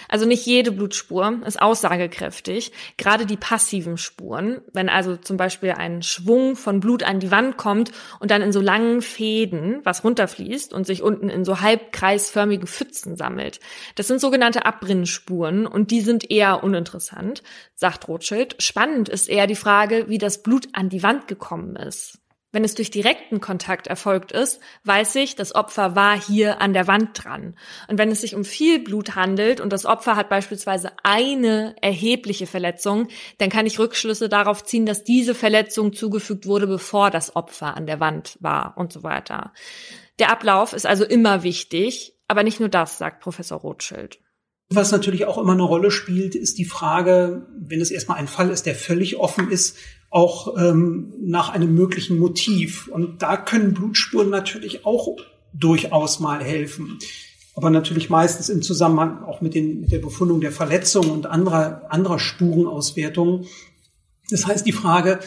Also 0.09 0.25
nicht 0.25 0.45
jede 0.45 0.71
Blutspur 0.71 1.41
ist 1.45 1.61
aussagekräftig, 1.61 2.71
gerade 2.97 3.25
die 3.25 3.37
passiven 3.37 3.97
Spuren, 3.97 4.61
wenn 4.73 4.89
also 4.89 5.17
zum 5.17 5.37
Beispiel 5.37 5.71
ein 5.71 6.01
Schwung 6.01 6.55
von 6.55 6.79
Blut 6.79 7.03
an 7.03 7.19
die 7.19 7.31
Wand 7.31 7.57
kommt 7.57 7.91
und 8.19 8.31
dann 8.31 8.41
in 8.41 8.51
so 8.51 8.61
langen 8.61 9.01
Fäden 9.01 9.81
was 9.83 10.03
runterfließt 10.03 10.73
und 10.73 10.85
sich 10.85 11.01
unten 11.01 11.29
in 11.29 11.45
so 11.45 11.61
halbkreisförmigen 11.61 12.67
Pfützen 12.67 13.15
sammelt. 13.15 13.59
Das 13.95 14.07
sind 14.07 14.21
sogenannte 14.21 14.65
Abrinnenspuren 14.65 15.67
und 15.67 15.91
die 15.91 16.01
sind 16.01 16.29
eher 16.29 16.63
uninteressant, 16.63 17.43
sagt 17.75 18.07
Rothschild. 18.07 18.55
Spannend 18.61 19.09
ist 19.09 19.29
eher 19.29 19.47
die 19.47 19.55
Frage, 19.55 20.05
wie 20.07 20.17
das 20.17 20.43
Blut 20.43 20.67
an 20.73 20.89
die 20.89 21.03
Wand 21.03 21.27
gekommen 21.27 21.75
ist. 21.75 22.19
Wenn 22.53 22.63
es 22.63 22.75
durch 22.75 22.89
direkten 22.89 23.41
Kontakt 23.41 23.87
erfolgt 23.87 24.31
ist, 24.31 24.61
weiß 24.85 25.15
ich, 25.15 25.35
das 25.35 25.53
Opfer 25.53 25.95
war 25.97 26.19
hier 26.19 26.61
an 26.61 26.73
der 26.73 26.87
Wand 26.87 27.09
dran. 27.13 27.57
Und 27.89 27.97
wenn 27.97 28.09
es 28.09 28.21
sich 28.21 28.35
um 28.35 28.45
viel 28.45 28.79
Blut 28.79 29.15
handelt 29.15 29.59
und 29.59 29.73
das 29.73 29.85
Opfer 29.85 30.15
hat 30.15 30.29
beispielsweise 30.29 30.91
eine 31.03 31.75
erhebliche 31.81 32.47
Verletzung, 32.47 33.09
dann 33.37 33.49
kann 33.49 33.65
ich 33.65 33.79
Rückschlüsse 33.79 34.29
darauf 34.29 34.63
ziehen, 34.63 34.85
dass 34.85 35.03
diese 35.03 35.35
Verletzung 35.35 35.91
zugefügt 35.91 36.45
wurde, 36.45 36.67
bevor 36.67 37.11
das 37.11 37.35
Opfer 37.35 37.75
an 37.75 37.85
der 37.85 37.99
Wand 37.99 38.37
war 38.39 38.75
und 38.77 38.93
so 38.93 39.03
weiter. 39.03 39.51
Der 40.19 40.31
Ablauf 40.31 40.71
ist 40.71 40.85
also 40.85 41.03
immer 41.03 41.43
wichtig, 41.43 42.15
aber 42.29 42.43
nicht 42.43 42.61
nur 42.61 42.69
das, 42.69 42.97
sagt 42.97 43.21
Professor 43.21 43.59
Rothschild. 43.59 44.19
Was 44.69 44.91
natürlich 44.91 45.25
auch 45.25 45.37
immer 45.37 45.53
eine 45.53 45.63
Rolle 45.63 45.91
spielt, 45.91 46.35
ist 46.35 46.57
die 46.57 46.65
Frage, 46.65 47.47
wenn 47.57 47.79
es 47.79 47.91
erstmal 47.91 48.17
ein 48.17 48.27
Fall 48.27 48.49
ist, 48.49 48.65
der 48.65 48.75
völlig 48.75 49.15
offen 49.17 49.49
ist, 49.49 49.77
auch 50.17 50.57
ähm, 50.57 51.13
nach 51.21 51.49
einem 51.49 51.75
möglichen 51.75 52.17
Motiv. 52.17 52.87
Und 52.87 53.21
da 53.21 53.37
können 53.37 53.75
Blutspuren 53.75 54.31
natürlich 54.31 54.83
auch 54.83 55.15
durchaus 55.53 56.19
mal 56.19 56.43
helfen. 56.43 56.97
Aber 57.53 57.69
natürlich 57.69 58.09
meistens 58.09 58.49
im 58.49 58.63
Zusammenhang 58.63 59.23
auch 59.25 59.41
mit, 59.41 59.53
den, 59.53 59.81
mit 59.81 59.91
der 59.91 59.99
Befundung 59.99 60.41
der 60.41 60.51
Verletzung 60.51 61.11
und 61.11 61.27
anderer, 61.27 61.83
anderer 61.89 62.17
Spurenauswertungen. 62.17 63.45
Das 64.31 64.47
heißt, 64.47 64.65
die 64.65 64.71
Frage, 64.71 65.19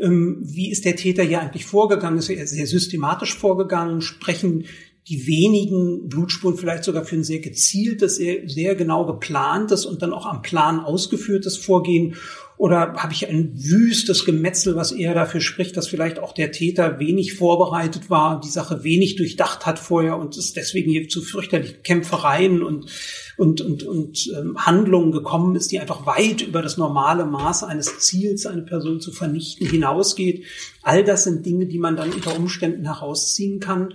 ähm, 0.00 0.38
wie 0.40 0.70
ist 0.70 0.86
der 0.86 0.96
Täter 0.96 1.24
hier 1.24 1.42
eigentlich 1.42 1.66
vorgegangen? 1.66 2.18
Ist 2.18 2.30
er 2.30 2.46
sehr 2.46 2.66
systematisch 2.66 3.36
vorgegangen? 3.36 4.00
Sprechen 4.00 4.64
die 5.08 5.26
wenigen 5.26 6.08
Blutspuren 6.08 6.56
vielleicht 6.56 6.84
sogar 6.84 7.04
für 7.04 7.16
ein 7.16 7.24
sehr 7.24 7.40
gezieltes, 7.40 8.16
sehr, 8.16 8.48
sehr 8.48 8.76
genau 8.76 9.04
geplantes 9.04 9.84
und 9.84 10.00
dann 10.00 10.14
auch 10.14 10.24
am 10.24 10.40
Plan 10.40 10.80
ausgeführtes 10.80 11.58
Vorgehen? 11.58 12.16
Oder 12.58 12.94
habe 12.94 13.12
ich 13.12 13.28
ein 13.28 13.52
wüstes 13.54 14.24
Gemetzel, 14.24 14.74
was 14.74 14.90
eher 14.90 15.14
dafür 15.14 15.40
spricht, 15.40 15.76
dass 15.76 15.86
vielleicht 15.86 16.18
auch 16.18 16.32
der 16.32 16.50
Täter 16.50 16.98
wenig 16.98 17.34
vorbereitet 17.34 18.10
war, 18.10 18.40
die 18.40 18.50
Sache 18.50 18.82
wenig 18.82 19.14
durchdacht 19.14 19.64
hat 19.64 19.78
vorher 19.78 20.18
und 20.18 20.36
es 20.36 20.54
deswegen 20.54 20.90
hier 20.90 21.08
zu 21.08 21.22
fürchterlichen 21.22 21.84
Kämpfereien 21.84 22.64
und, 22.64 22.90
und, 23.36 23.60
und, 23.60 23.84
und 23.84 24.32
ähm, 24.36 24.56
Handlungen 24.58 25.12
gekommen 25.12 25.54
ist, 25.54 25.70
die 25.70 25.78
einfach 25.78 26.04
weit 26.04 26.42
über 26.42 26.60
das 26.60 26.76
normale 26.76 27.26
Maß 27.26 27.62
eines 27.62 28.00
Ziels, 28.00 28.44
eine 28.44 28.62
Person 28.62 29.00
zu 29.00 29.12
vernichten, 29.12 29.68
hinausgeht. 29.68 30.44
All 30.82 31.04
das 31.04 31.24
sind 31.24 31.46
Dinge, 31.46 31.66
die 31.66 31.78
man 31.78 31.94
dann 31.94 32.12
unter 32.12 32.34
Umständen 32.34 32.86
herausziehen 32.86 33.60
kann. 33.60 33.94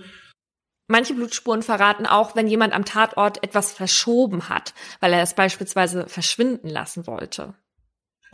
Manche 0.88 1.12
Blutspuren 1.12 1.62
verraten 1.62 2.06
auch, 2.06 2.34
wenn 2.34 2.48
jemand 2.48 2.72
am 2.72 2.86
Tatort 2.86 3.42
etwas 3.42 3.72
verschoben 3.72 4.48
hat, 4.48 4.72
weil 5.00 5.12
er 5.12 5.22
es 5.22 5.34
beispielsweise 5.34 6.06
verschwinden 6.08 6.68
lassen 6.68 7.06
wollte. 7.06 7.54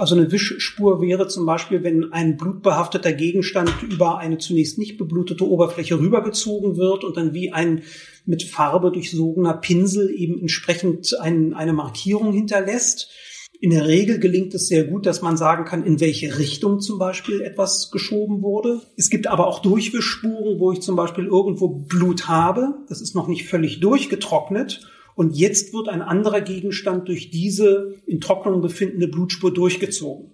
Also 0.00 0.14
eine 0.14 0.32
Wischspur 0.32 1.02
wäre 1.02 1.28
zum 1.28 1.44
Beispiel, 1.44 1.84
wenn 1.84 2.10
ein 2.10 2.38
blutbehafteter 2.38 3.12
Gegenstand 3.12 3.70
über 3.82 4.16
eine 4.16 4.38
zunächst 4.38 4.78
nicht 4.78 4.96
beblutete 4.96 5.46
Oberfläche 5.46 6.00
rübergezogen 6.00 6.78
wird 6.78 7.04
und 7.04 7.18
dann 7.18 7.34
wie 7.34 7.52
ein 7.52 7.82
mit 8.24 8.42
Farbe 8.42 8.92
durchsogener 8.92 9.52
Pinsel 9.52 10.08
eben 10.08 10.40
entsprechend 10.40 11.14
ein, 11.20 11.52
eine 11.52 11.74
Markierung 11.74 12.32
hinterlässt. 12.32 13.10
In 13.60 13.72
der 13.72 13.88
Regel 13.88 14.18
gelingt 14.18 14.54
es 14.54 14.68
sehr 14.68 14.84
gut, 14.84 15.04
dass 15.04 15.20
man 15.20 15.36
sagen 15.36 15.66
kann, 15.66 15.84
in 15.84 16.00
welche 16.00 16.38
Richtung 16.38 16.80
zum 16.80 16.98
Beispiel 16.98 17.42
etwas 17.42 17.90
geschoben 17.90 18.40
wurde. 18.40 18.80
Es 18.96 19.10
gibt 19.10 19.26
aber 19.26 19.48
auch 19.48 19.58
Durchwischspuren, 19.58 20.58
wo 20.58 20.72
ich 20.72 20.80
zum 20.80 20.96
Beispiel 20.96 21.26
irgendwo 21.26 21.68
Blut 21.68 22.26
habe. 22.26 22.72
Das 22.88 23.02
ist 23.02 23.14
noch 23.14 23.28
nicht 23.28 23.48
völlig 23.48 23.80
durchgetrocknet 23.80 24.80
und 25.20 25.36
jetzt 25.36 25.74
wird 25.74 25.90
ein 25.90 26.00
anderer 26.00 26.40
Gegenstand 26.40 27.06
durch 27.08 27.28
diese 27.28 27.96
in 28.06 28.22
Trocknung 28.22 28.62
befindende 28.62 29.06
Blutspur 29.06 29.52
durchgezogen. 29.52 30.32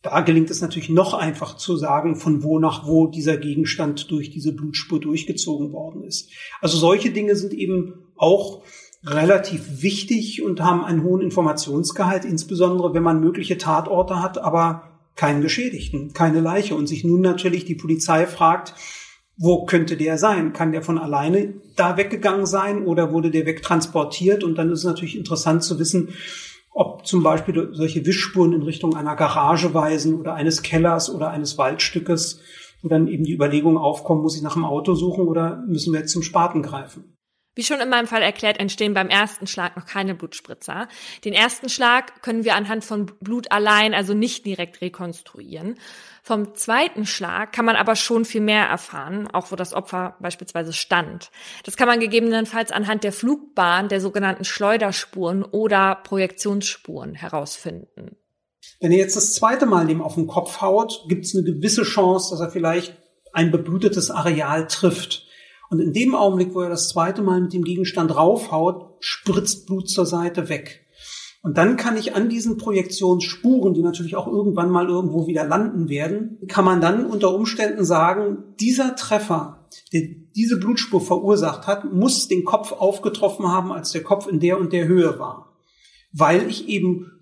Da 0.00 0.22
gelingt 0.22 0.48
es 0.48 0.62
natürlich 0.62 0.88
noch 0.88 1.12
einfach 1.12 1.58
zu 1.58 1.76
sagen, 1.76 2.16
von 2.16 2.42
wo 2.42 2.58
nach 2.58 2.86
wo 2.86 3.08
dieser 3.08 3.36
Gegenstand 3.36 4.10
durch 4.10 4.30
diese 4.30 4.54
Blutspur 4.54 4.98
durchgezogen 4.98 5.72
worden 5.72 6.04
ist. 6.04 6.30
Also 6.62 6.78
solche 6.78 7.10
Dinge 7.10 7.36
sind 7.36 7.52
eben 7.52 8.06
auch 8.16 8.62
relativ 9.04 9.82
wichtig 9.82 10.42
und 10.42 10.62
haben 10.62 10.86
einen 10.86 11.02
hohen 11.02 11.20
Informationsgehalt, 11.20 12.24
insbesondere 12.24 12.94
wenn 12.94 13.02
man 13.02 13.20
mögliche 13.20 13.58
Tatorte 13.58 14.22
hat, 14.22 14.38
aber 14.38 14.84
keinen 15.16 15.42
Geschädigten, 15.42 16.14
keine 16.14 16.40
Leiche 16.40 16.74
und 16.76 16.86
sich 16.86 17.04
nun 17.04 17.20
natürlich 17.20 17.66
die 17.66 17.74
Polizei 17.74 18.26
fragt, 18.26 18.72
wo 19.38 19.64
könnte 19.64 19.96
der 19.96 20.18
sein? 20.18 20.52
Kann 20.52 20.72
der 20.72 20.82
von 20.82 20.98
alleine 20.98 21.54
da 21.76 21.96
weggegangen 21.96 22.44
sein 22.44 22.84
oder 22.84 23.12
wurde 23.12 23.30
der 23.30 23.46
wegtransportiert? 23.46 24.42
Und 24.42 24.56
dann 24.56 24.70
ist 24.70 24.80
es 24.80 24.84
natürlich 24.84 25.16
interessant 25.16 25.62
zu 25.62 25.78
wissen, 25.78 26.10
ob 26.72 27.06
zum 27.06 27.22
Beispiel 27.22 27.70
solche 27.72 28.04
Wischspuren 28.04 28.52
in 28.52 28.62
Richtung 28.62 28.96
einer 28.96 29.16
Garage 29.16 29.74
weisen 29.74 30.18
oder 30.18 30.34
eines 30.34 30.62
Kellers 30.62 31.08
oder 31.08 31.30
eines 31.30 31.56
Waldstückes, 31.56 32.40
wo 32.82 32.88
dann 32.88 33.06
eben 33.06 33.24
die 33.24 33.32
Überlegung 33.32 33.78
aufkommt, 33.78 34.22
muss 34.22 34.36
ich 34.36 34.42
nach 34.42 34.54
dem 34.54 34.64
Auto 34.64 34.94
suchen 34.94 35.26
oder 35.26 35.62
müssen 35.66 35.92
wir 35.92 36.00
jetzt 36.00 36.12
zum 36.12 36.22
Spaten 36.22 36.62
greifen? 36.62 37.16
Wie 37.58 37.64
schon 37.64 37.80
in 37.80 37.88
meinem 37.88 38.06
Fall 38.06 38.22
erklärt, 38.22 38.60
entstehen 38.60 38.94
beim 38.94 39.08
ersten 39.08 39.48
Schlag 39.48 39.76
noch 39.76 39.84
keine 39.84 40.14
Blutspritzer. 40.14 40.86
Den 41.24 41.32
ersten 41.32 41.68
Schlag 41.68 42.22
können 42.22 42.44
wir 42.44 42.54
anhand 42.54 42.84
von 42.84 43.06
Blut 43.06 43.50
allein, 43.50 43.94
also 43.94 44.14
nicht 44.14 44.46
direkt 44.46 44.80
rekonstruieren. 44.80 45.76
Vom 46.28 46.54
zweiten 46.54 47.06
Schlag 47.06 47.54
kann 47.54 47.64
man 47.64 47.74
aber 47.74 47.96
schon 47.96 48.26
viel 48.26 48.42
mehr 48.42 48.66
erfahren, 48.66 49.28
auch 49.32 49.50
wo 49.50 49.56
das 49.56 49.72
Opfer 49.72 50.14
beispielsweise 50.20 50.74
stand. 50.74 51.30
Das 51.64 51.78
kann 51.78 51.88
man 51.88 52.00
gegebenenfalls 52.00 52.70
anhand 52.70 53.02
der 53.02 53.14
Flugbahn, 53.14 53.88
der 53.88 54.02
sogenannten 54.02 54.44
Schleuderspuren 54.44 55.42
oder 55.42 55.94
Projektionsspuren 56.04 57.14
herausfinden. 57.14 58.16
Wenn 58.78 58.92
er 58.92 58.98
jetzt 58.98 59.16
das 59.16 59.32
zweite 59.32 59.64
Mal 59.64 59.86
dem 59.86 60.02
auf 60.02 60.16
den 60.16 60.26
Kopf 60.26 60.60
haut, 60.60 61.06
gibt 61.08 61.24
es 61.24 61.34
eine 61.34 61.44
gewisse 61.44 61.84
Chance, 61.84 62.34
dass 62.34 62.40
er 62.40 62.50
vielleicht 62.50 62.94
ein 63.32 63.50
beblutetes 63.50 64.10
Areal 64.10 64.66
trifft. 64.66 65.26
Und 65.70 65.80
in 65.80 65.94
dem 65.94 66.14
Augenblick, 66.14 66.54
wo 66.54 66.60
er 66.60 66.68
das 66.68 66.90
zweite 66.90 67.22
Mal 67.22 67.40
mit 67.40 67.54
dem 67.54 67.64
Gegenstand 67.64 68.14
raufhaut, 68.14 68.98
spritzt 69.00 69.66
Blut 69.66 69.88
zur 69.88 70.04
Seite 70.04 70.50
weg. 70.50 70.84
Und 71.40 71.56
dann 71.56 71.76
kann 71.76 71.96
ich 71.96 72.14
an 72.16 72.28
diesen 72.28 72.58
Projektionsspuren, 72.58 73.72
die 73.72 73.82
natürlich 73.82 74.16
auch 74.16 74.26
irgendwann 74.26 74.70
mal 74.70 74.88
irgendwo 74.88 75.26
wieder 75.26 75.44
landen 75.44 75.88
werden, 75.88 76.38
kann 76.48 76.64
man 76.64 76.80
dann 76.80 77.06
unter 77.06 77.32
Umständen 77.32 77.84
sagen, 77.84 78.54
dieser 78.58 78.96
Treffer, 78.96 79.68
der 79.92 80.02
diese 80.34 80.58
Blutspur 80.58 81.00
verursacht 81.00 81.66
hat, 81.66 81.92
muss 81.92 82.28
den 82.28 82.44
Kopf 82.44 82.72
aufgetroffen 82.72 83.48
haben, 83.48 83.72
als 83.72 83.92
der 83.92 84.02
Kopf 84.02 84.26
in 84.26 84.40
der 84.40 84.58
und 84.58 84.72
der 84.72 84.88
Höhe 84.88 85.18
war. 85.18 85.56
Weil 86.12 86.48
ich 86.48 86.68
eben 86.68 87.18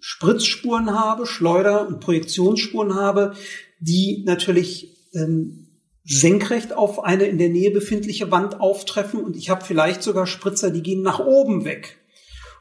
Spritzspuren 0.00 0.92
habe, 0.92 1.26
Schleuder- 1.26 1.88
und 1.88 2.00
Projektionsspuren 2.00 2.94
habe, 2.94 3.34
die 3.80 4.24
natürlich 4.26 4.96
ähm, 5.14 5.68
senkrecht 6.04 6.72
auf 6.72 7.04
eine 7.04 7.24
in 7.24 7.38
der 7.38 7.50
Nähe 7.50 7.70
befindliche 7.70 8.30
Wand 8.30 8.60
auftreffen 8.60 9.22
und 9.22 9.36
ich 9.36 9.50
habe 9.50 9.64
vielleicht 9.64 10.02
sogar 10.02 10.26
Spritzer, 10.26 10.70
die 10.70 10.82
gehen 10.82 11.02
nach 11.02 11.18
oben 11.18 11.64
weg 11.64 11.98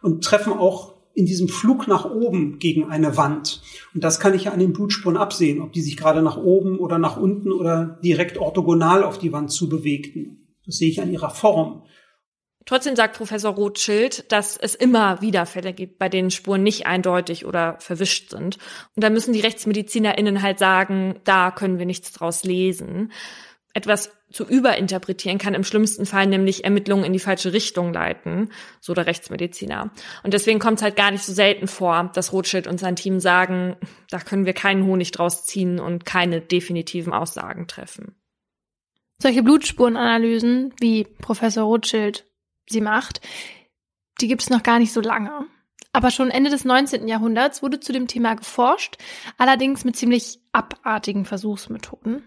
und 0.01 0.23
treffen 0.23 0.51
auch 0.51 0.96
in 1.17 1.25
diesem 1.25 1.49
Flug 1.49 1.87
nach 1.87 2.05
oben 2.05 2.59
gegen 2.59 2.91
eine 2.91 3.17
Wand. 3.17 3.63
Und 3.95 4.03
das 4.03 4.19
kann 4.19 4.35
ich 4.35 4.43
ja 4.43 4.51
an 4.51 4.59
den 4.59 4.71
Blutspuren 4.71 5.17
absehen, 5.17 5.61
ob 5.61 5.73
die 5.73 5.81
sich 5.81 5.97
gerade 5.97 6.21
nach 6.21 6.37
oben 6.37 6.77
oder 6.77 6.99
nach 6.99 7.17
unten 7.17 7.51
oder 7.51 7.97
direkt 8.03 8.37
orthogonal 8.37 9.03
auf 9.03 9.17
die 9.17 9.33
Wand 9.33 9.51
zu 9.51 9.67
bewegten. 9.67 10.47
Das 10.63 10.77
sehe 10.77 10.89
ich 10.89 11.01
an 11.01 11.11
ihrer 11.11 11.31
Form. 11.31 11.81
Trotzdem 12.67 12.95
sagt 12.95 13.17
Professor 13.17 13.55
Rothschild, 13.55 14.31
dass 14.31 14.57
es 14.57 14.75
immer 14.75 15.19
wieder 15.21 15.47
Fälle 15.47 15.73
gibt, 15.73 15.97
bei 15.97 16.07
denen 16.07 16.29
Spuren 16.29 16.61
nicht 16.61 16.85
eindeutig 16.85 17.45
oder 17.45 17.77
verwischt 17.79 18.29
sind. 18.29 18.57
Und 18.95 19.03
da 19.03 19.09
müssen 19.09 19.33
die 19.33 19.39
RechtsmedizinerInnen 19.39 20.43
halt 20.43 20.59
sagen, 20.59 21.15
da 21.23 21.49
können 21.49 21.79
wir 21.79 21.87
nichts 21.87 22.11
draus 22.11 22.43
lesen. 22.43 23.11
Etwas 23.73 24.11
zu 24.31 24.43
überinterpretieren 24.45 25.37
kann 25.37 25.53
im 25.53 25.63
schlimmsten 25.63 26.05
Fall 26.05 26.25
nämlich 26.25 26.63
Ermittlungen 26.63 27.03
in 27.03 27.13
die 27.13 27.19
falsche 27.19 27.53
Richtung 27.53 27.93
leiten, 27.93 28.49
so 28.81 28.93
der 28.93 29.05
Rechtsmediziner. 29.05 29.91
Und 30.23 30.33
deswegen 30.33 30.59
kommt 30.59 30.79
es 30.79 30.83
halt 30.83 30.95
gar 30.95 31.11
nicht 31.11 31.23
so 31.23 31.33
selten 31.33 31.67
vor, 31.67 32.09
dass 32.13 32.33
Rothschild 32.33 32.67
und 32.67 32.79
sein 32.79 32.95
Team 32.95 33.19
sagen, 33.19 33.75
da 34.09 34.19
können 34.19 34.45
wir 34.45 34.53
keinen 34.53 34.85
Honig 34.85 35.11
draus 35.11 35.45
ziehen 35.45 35.79
und 35.79 36.05
keine 36.05 36.41
definitiven 36.41 37.13
Aussagen 37.13 37.67
treffen. 37.67 38.15
Solche 39.21 39.43
Blutspurenanalysen, 39.43 40.73
wie 40.79 41.03
Professor 41.03 41.63
Rothschild 41.63 42.25
sie 42.67 42.81
macht, 42.81 43.21
die 44.21 44.27
gibt 44.27 44.41
es 44.41 44.49
noch 44.49 44.63
gar 44.63 44.79
nicht 44.79 44.93
so 44.93 45.01
lange. 45.01 45.47
Aber 45.97 46.11
schon 46.11 46.29
Ende 46.29 46.51
des 46.51 46.63
19. 46.63 47.07
Jahrhunderts 47.07 47.63
wurde 47.63 47.79
zu 47.79 47.91
dem 47.91 48.07
Thema 48.07 48.35
geforscht, 48.35 48.97
allerdings 49.39 49.83
mit 49.83 49.95
ziemlich 49.95 50.37
abartigen 50.51 51.25
Versuchsmethoden. 51.25 52.21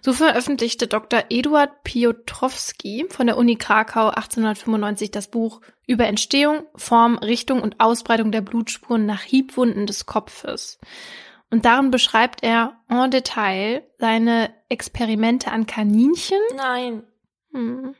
So 0.00 0.14
veröffentlichte 0.14 0.86
Dr. 0.86 1.24
Eduard 1.28 1.84
Piotrowski 1.84 3.04
von 3.10 3.26
der 3.26 3.36
Uni 3.36 3.56
Krakau 3.56 4.08
1895 4.08 5.10
das 5.10 5.28
Buch 5.28 5.60
über 5.86 6.06
Entstehung, 6.06 6.62
Form, 6.76 7.18
Richtung 7.18 7.60
und 7.60 7.78
Ausbreitung 7.78 8.32
der 8.32 8.40
Blutspuren 8.40 9.04
nach 9.04 9.20
Hiebwunden 9.20 9.86
des 9.86 10.06
Kopfes. 10.06 10.78
Und 11.50 11.66
darin 11.66 11.90
beschreibt 11.90 12.42
er 12.42 12.80
en 12.88 13.10
Detail 13.10 13.82
seine 13.98 14.48
Experimente 14.70 15.50
an 15.52 15.66
Kaninchen. 15.66 16.40
Nein. 16.56 17.02
Hm. 17.52 17.94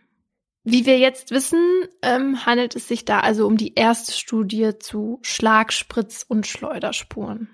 Wie 0.71 0.87
wir 0.87 1.01
jetzt 1.01 1.33
wissen, 1.33 1.61
ähm, 2.01 2.47
handelt 2.47 2.77
es 2.77 2.87
sich 2.87 3.05
da 3.05 3.19
also 3.19 3.45
um 3.47 3.57
die 3.57 3.75
erste 3.75 4.13
Studie 4.13 4.79
zu 4.79 5.19
Schlagspritz- 5.23 6.25
und 6.29 6.47
Schleuderspuren. 6.47 7.49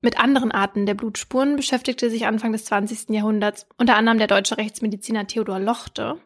Mit 0.00 0.20
anderen 0.20 0.52
Arten 0.52 0.86
der 0.86 0.94
Blutspuren 0.94 1.56
beschäftigte 1.56 2.10
sich 2.10 2.26
Anfang 2.26 2.52
des 2.52 2.66
20. 2.66 3.10
Jahrhunderts 3.10 3.66
unter 3.76 3.96
anderem 3.96 4.18
der 4.18 4.28
deutsche 4.28 4.56
Rechtsmediziner 4.56 5.26
Theodor 5.26 5.58
Lochte. 5.58 6.20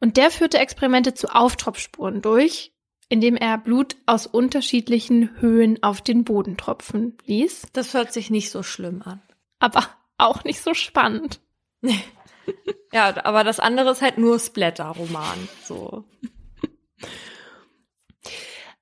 Und 0.00 0.16
der 0.16 0.32
führte 0.32 0.58
Experimente 0.58 1.14
zu 1.14 1.28
Auftropfspuren 1.28 2.20
durch, 2.20 2.72
indem 3.08 3.36
er 3.36 3.56
Blut 3.56 3.94
aus 4.06 4.26
unterschiedlichen 4.26 5.40
Höhen 5.40 5.80
auf 5.84 6.00
den 6.00 6.24
Boden 6.24 6.56
tropfen 6.56 7.16
ließ. 7.26 7.68
Das 7.72 7.94
hört 7.94 8.12
sich 8.12 8.30
nicht 8.30 8.50
so 8.50 8.64
schlimm 8.64 9.02
an. 9.02 9.22
Aber 9.60 9.86
auch 10.18 10.42
nicht 10.42 10.62
so 10.62 10.74
spannend. 10.74 11.38
Ja, 12.92 13.24
aber 13.24 13.44
das 13.44 13.60
andere 13.60 13.92
ist 13.92 14.02
halt 14.02 14.18
nur 14.18 14.40
Splatter-Roman. 14.40 15.48
So. 15.62 16.02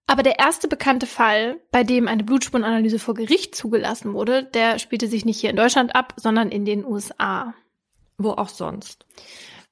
Aber 0.07 0.23
der 0.23 0.39
erste 0.39 0.67
bekannte 0.67 1.07
Fall, 1.07 1.61
bei 1.71 1.85
dem 1.85 2.09
eine 2.09 2.25
Blutspurenanalyse 2.25 2.99
vor 2.99 3.13
Gericht 3.13 3.55
zugelassen 3.55 4.15
wurde, 4.15 4.45
der 4.45 4.79
spielte 4.79 5.09
sich 5.09 5.27
nicht 5.27 5.39
hier 5.39 5.51
in 5.51 5.57
Deutschland 5.57 5.95
ab, 5.95 6.15
sondern 6.17 6.49
in 6.49 6.65
den 6.65 6.87
USA. 6.87 7.53
Wo 8.17 8.31
auch 8.31 8.49
sonst. 8.49 9.05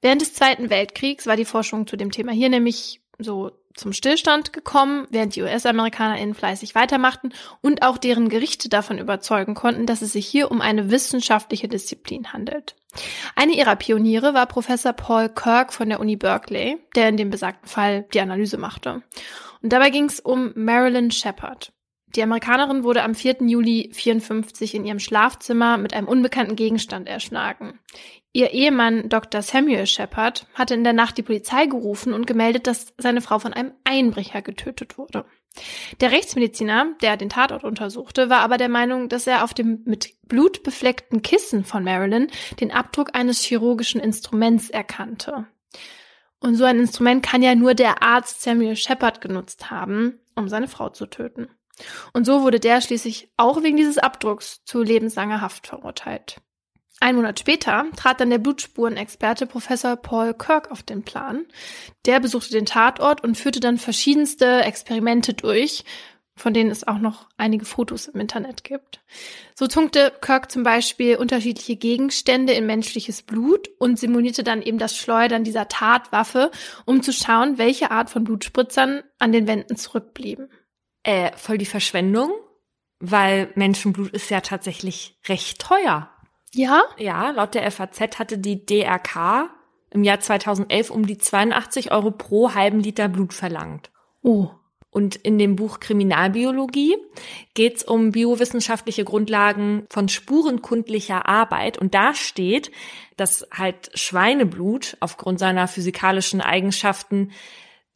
Während 0.01 0.21
des 0.21 0.35
Zweiten 0.35 0.69
Weltkriegs 0.69 1.25
war 1.25 1.35
die 1.35 1.43
Forschung 1.43 1.87
zu 1.87 1.97
dem 1.97 2.11
Thema 2.11 2.31
hier 2.31 2.49
nämlich 2.49 3.01
so 3.17 3.51
zum 3.77 3.93
Stillstand 3.93 4.53
gekommen, 4.53 5.07
während 5.09 5.35
die 5.35 5.41
US-AmerikanerInnen 5.41 6.35
fleißig 6.35 6.75
weitermachten 6.75 7.33
und 7.61 7.83
auch 7.83 7.97
deren 7.97 8.29
Gerichte 8.29 8.69
davon 8.69 8.97
überzeugen 8.97 9.53
konnten, 9.53 9.85
dass 9.85 10.01
es 10.01 10.13
sich 10.13 10.27
hier 10.27 10.51
um 10.51 10.61
eine 10.61 10.91
wissenschaftliche 10.91 11.67
Disziplin 11.67 12.33
handelt. 12.33 12.75
Eine 13.35 13.53
ihrer 13.53 13.75
Pioniere 13.75 14.33
war 14.33 14.47
Professor 14.47 14.93
Paul 14.93 15.29
Kirk 15.29 15.73
von 15.73 15.89
der 15.89 15.99
Uni 15.99 16.15
Berkeley, 16.15 16.77
der 16.95 17.09
in 17.09 17.17
dem 17.17 17.29
besagten 17.29 17.67
Fall 17.67 18.05
die 18.13 18.21
Analyse 18.21 18.57
machte. 18.57 19.03
Und 19.61 19.73
dabei 19.73 19.89
ging 19.89 20.05
es 20.05 20.19
um 20.19 20.51
Marilyn 20.55 21.11
Shepard. 21.11 21.71
Die 22.15 22.23
Amerikanerin 22.23 22.83
wurde 22.83 23.03
am 23.03 23.15
4. 23.15 23.37
Juli 23.41 23.89
54 23.93 24.75
in 24.75 24.85
ihrem 24.85 24.99
Schlafzimmer 24.99 25.77
mit 25.77 25.93
einem 25.93 26.07
unbekannten 26.07 26.55
Gegenstand 26.55 27.07
erschlagen. 27.07 27.79
Ihr 28.37 28.53
Ehemann 28.53 29.09
Dr. 29.09 29.41
Samuel 29.41 29.87
Shepard 29.87 30.45
hatte 30.53 30.75
in 30.75 30.83
der 30.83 30.93
Nacht 30.93 31.17
die 31.17 31.23
Polizei 31.23 31.65
gerufen 31.65 32.13
und 32.13 32.27
gemeldet, 32.27 32.67
dass 32.67 32.93
seine 32.99 33.21
Frau 33.21 33.39
von 33.39 33.51
einem 33.51 33.71
Einbrecher 33.83 34.43
getötet 34.43 34.99
wurde. 34.99 35.25
Der 36.01 36.11
Rechtsmediziner, 36.11 36.93
der 37.01 37.17
den 37.17 37.29
Tatort 37.29 37.63
untersuchte, 37.63 38.29
war 38.29 38.41
aber 38.41 38.57
der 38.57 38.69
Meinung, 38.69 39.09
dass 39.09 39.25
er 39.25 39.43
auf 39.43 39.55
dem 39.55 39.81
mit 39.85 40.13
Blut 40.27 40.61
befleckten 40.61 41.23
Kissen 41.23 41.65
von 41.65 41.83
Marilyn 41.83 42.27
den 42.59 42.69
Abdruck 42.71 43.15
eines 43.15 43.41
chirurgischen 43.41 43.99
Instruments 43.99 44.69
erkannte. 44.69 45.47
Und 46.39 46.53
so 46.53 46.63
ein 46.65 46.77
Instrument 46.77 47.23
kann 47.23 47.41
ja 47.41 47.55
nur 47.55 47.73
der 47.73 48.03
Arzt 48.03 48.43
Samuel 48.43 48.75
Shepard 48.75 49.19
genutzt 49.19 49.71
haben, 49.71 50.19
um 50.35 50.47
seine 50.47 50.67
Frau 50.67 50.89
zu 50.89 51.07
töten. 51.07 51.49
Und 52.13 52.27
so 52.27 52.43
wurde 52.43 52.59
der 52.59 52.81
schließlich 52.81 53.31
auch 53.35 53.63
wegen 53.63 53.77
dieses 53.77 53.97
Abdrucks 53.97 54.63
zu 54.63 54.83
lebenslanger 54.83 55.41
Haft 55.41 55.65
verurteilt. 55.65 56.39
Ein 56.99 57.15
Monat 57.15 57.39
später 57.39 57.85
trat 57.95 58.19
dann 58.19 58.31
der 58.31 58.39
Blutspurenexperte 58.39 59.45
Professor 59.45 59.95
Paul 59.95 60.33
Kirk 60.33 60.71
auf 60.71 60.81
den 60.81 61.03
Plan. 61.03 61.45
Der 62.05 62.19
besuchte 62.19 62.51
den 62.51 62.65
Tatort 62.65 63.23
und 63.23 63.37
führte 63.37 63.59
dann 63.59 63.77
verschiedenste 63.77 64.61
Experimente 64.61 65.35
durch, 65.35 65.83
von 66.35 66.53
denen 66.53 66.71
es 66.71 66.87
auch 66.87 66.97
noch 66.97 67.29
einige 67.37 67.65
Fotos 67.65 68.07
im 68.07 68.19
Internet 68.19 68.63
gibt. 68.63 69.01
So 69.55 69.67
tunkte 69.67 70.11
Kirk 70.21 70.51
zum 70.51 70.63
Beispiel 70.63 71.17
unterschiedliche 71.17 71.75
Gegenstände 71.75 72.53
in 72.53 72.65
menschliches 72.65 73.21
Blut 73.21 73.69
und 73.79 73.99
simulierte 73.99 74.43
dann 74.43 74.61
eben 74.61 74.77
das 74.79 74.97
Schleudern 74.97 75.43
dieser 75.43 75.67
Tatwaffe, 75.67 76.51
um 76.85 77.03
zu 77.03 77.13
schauen, 77.13 77.57
welche 77.59 77.91
Art 77.91 78.09
von 78.09 78.23
Blutspritzern 78.23 79.03
an 79.19 79.31
den 79.31 79.47
Wänden 79.47 79.77
zurückblieben. 79.77 80.49
Äh, 81.03 81.31
voll 81.37 81.57
die 81.59 81.65
Verschwendung, 81.65 82.31
weil 82.99 83.51
Menschenblut 83.55 84.11
ist 84.11 84.29
ja 84.29 84.41
tatsächlich 84.41 85.19
recht 85.27 85.59
teuer. 85.59 86.11
Ja? 86.53 86.83
Ja, 86.97 87.31
laut 87.31 87.53
der 87.55 87.69
FAZ 87.71 88.19
hatte 88.19 88.37
die 88.37 88.65
DRK 88.65 89.49
im 89.91 90.03
Jahr 90.03 90.19
2011 90.19 90.89
um 90.89 91.05
die 91.05 91.17
82 91.17 91.91
Euro 91.91 92.11
pro 92.11 92.53
halben 92.53 92.79
Liter 92.79 93.07
Blut 93.07 93.33
verlangt. 93.33 93.91
Oh. 94.21 94.49
Und 94.89 95.15
in 95.15 95.37
dem 95.37 95.55
Buch 95.55 95.79
Kriminalbiologie 95.79 96.95
geht 97.53 97.77
es 97.77 97.83
um 97.83 98.11
biowissenschaftliche 98.11 99.03
Grundlagen 99.03 99.85
von 99.89 100.09
spurenkundlicher 100.09 101.27
Arbeit. 101.27 101.77
Und 101.77 101.93
da 101.93 102.15
steht, 102.15 102.71
dass 103.15 103.45
halt 103.51 103.91
Schweineblut 103.93 104.97
aufgrund 104.99 105.39
seiner 105.39 105.67
physikalischen 105.67 106.41
Eigenschaften 106.41 107.31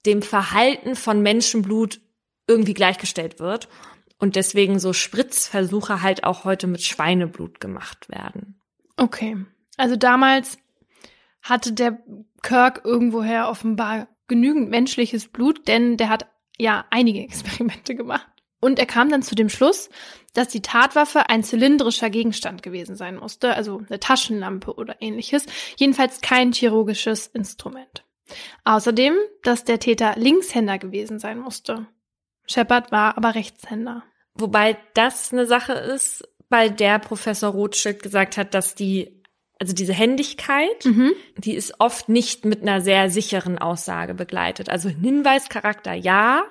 dem 0.05 0.21
Verhalten 0.21 0.95
von 0.95 1.21
Menschenblut 1.21 2.01
irgendwie 2.47 2.73
gleichgestellt 2.73 3.39
wird. 3.39 3.67
Und 4.21 4.35
deswegen 4.35 4.79
so 4.79 4.93
Spritzversuche 4.93 6.03
halt 6.03 6.23
auch 6.23 6.45
heute 6.45 6.67
mit 6.67 6.83
Schweineblut 6.83 7.59
gemacht 7.59 8.07
werden. 8.07 8.61
Okay. 8.95 9.35
Also 9.77 9.95
damals 9.95 10.59
hatte 11.41 11.73
der 11.73 11.97
Kirk 12.43 12.81
irgendwoher 12.85 13.49
offenbar 13.49 14.07
genügend 14.27 14.69
menschliches 14.69 15.27
Blut, 15.27 15.67
denn 15.67 15.97
der 15.97 16.09
hat 16.09 16.27
ja 16.59 16.85
einige 16.91 17.19
Experimente 17.23 17.95
gemacht. 17.95 18.27
Und 18.59 18.77
er 18.77 18.85
kam 18.85 19.09
dann 19.09 19.23
zu 19.23 19.33
dem 19.33 19.49
Schluss, 19.49 19.89
dass 20.35 20.49
die 20.49 20.61
Tatwaffe 20.61 21.29
ein 21.29 21.43
zylindrischer 21.43 22.11
Gegenstand 22.11 22.61
gewesen 22.61 22.95
sein 22.95 23.17
musste, 23.17 23.55
also 23.55 23.81
eine 23.89 23.99
Taschenlampe 23.99 24.75
oder 24.75 25.01
ähnliches, 25.01 25.47
jedenfalls 25.77 26.21
kein 26.21 26.53
chirurgisches 26.53 27.25
Instrument. 27.25 28.05
Außerdem, 28.65 29.15
dass 29.41 29.63
der 29.63 29.79
Täter 29.79 30.13
Linkshänder 30.15 30.77
gewesen 30.77 31.17
sein 31.17 31.39
musste. 31.39 31.87
Shepard 32.45 32.91
war 32.91 33.17
aber 33.17 33.33
Rechtshänder. 33.33 34.03
Wobei 34.33 34.77
das 34.93 35.31
eine 35.33 35.45
Sache 35.45 35.73
ist, 35.73 36.27
bei 36.49 36.69
der 36.69 36.99
Professor 36.99 37.51
Rothschild 37.51 38.03
gesagt 38.03 38.37
hat, 38.37 38.53
dass 38.53 38.75
die, 38.75 39.23
also 39.59 39.73
diese 39.73 39.93
Händigkeit, 39.93 40.85
Mhm. 40.85 41.13
die 41.37 41.53
ist 41.55 41.75
oft 41.79 42.09
nicht 42.09 42.45
mit 42.45 42.61
einer 42.61 42.81
sehr 42.81 43.09
sicheren 43.09 43.57
Aussage 43.57 44.13
begleitet. 44.13 44.69
Also 44.69 44.89
Hinweischarakter 44.89 45.93
ja, 45.93 46.43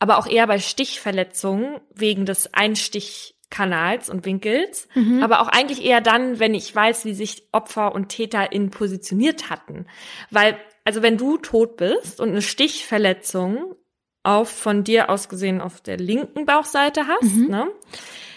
aber 0.00 0.18
auch 0.18 0.26
eher 0.26 0.46
bei 0.46 0.58
Stichverletzungen 0.58 1.80
wegen 1.94 2.24
des 2.24 2.52
Einstichkanals 2.54 4.08
und 4.08 4.24
Winkels. 4.24 4.88
Mhm. 4.94 5.22
Aber 5.22 5.40
auch 5.40 5.48
eigentlich 5.48 5.84
eher 5.84 6.00
dann, 6.00 6.38
wenn 6.38 6.54
ich 6.54 6.74
weiß, 6.74 7.04
wie 7.04 7.14
sich 7.14 7.48
Opfer 7.52 7.94
und 7.94 8.08
TäterInnen 8.08 8.70
positioniert 8.70 9.50
hatten. 9.50 9.86
Weil, 10.30 10.58
also 10.84 11.02
wenn 11.02 11.16
du 11.16 11.36
tot 11.38 11.76
bist 11.76 12.20
und 12.20 12.30
eine 12.30 12.42
Stichverletzung 12.42 13.74
auf 14.22 14.48
von 14.50 14.84
dir 14.84 15.10
aus 15.10 15.28
gesehen 15.28 15.60
auf 15.60 15.80
der 15.80 15.96
linken 15.96 16.44
Bauchseite 16.46 17.06
hast, 17.06 17.34
Mhm. 17.36 17.46
ne? 17.48 17.68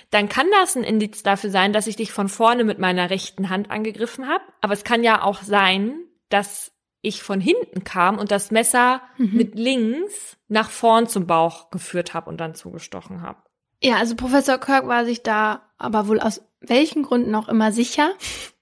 Dann 0.10 0.28
kann 0.28 0.48
das 0.60 0.76
ein 0.76 0.84
Indiz 0.84 1.24
dafür 1.24 1.50
sein, 1.52 1.72
dass 1.72 1.88
ich 1.88 1.96
dich 1.96 2.12
von 2.12 2.28
vorne 2.28 2.66
mit 2.66 2.80
meiner 2.80 3.10
rechten 3.10 3.50
Hand 3.50 3.72
angegriffen 3.72 4.28
habe. 4.28 4.44
Aber 4.60 4.74
es 4.74 4.84
kann 4.84 5.04
ja 5.04 5.24
auch 5.24 5.42
sein, 5.42 5.94
dass 6.28 6.74
ich 7.02 7.24
von 7.24 7.40
hinten 7.40 7.84
kam 7.86 8.20
und 8.20 8.30
das 8.30 8.52
Messer 8.52 9.02
Mhm. 9.18 9.38
mit 9.38 9.56
links 9.56 10.38
nach 10.50 10.70
vorn 10.70 11.08
zum 11.08 11.28
Bauch 11.28 11.70
geführt 11.72 12.14
habe 12.14 12.30
und 12.30 12.38
dann 12.42 12.56
zugestochen 12.56 13.22
habe. 13.22 13.40
Ja, 13.82 13.96
also 13.96 14.16
Professor 14.16 14.58
Kirk 14.58 14.86
war 14.88 15.06
sich 15.06 15.24
da 15.24 15.62
aber 15.78 16.08
wohl 16.08 16.20
aus 16.20 16.44
welchen 16.60 17.04
Gründen 17.04 17.34
auch 17.34 17.48
immer 17.48 17.72
sicher 17.72 18.12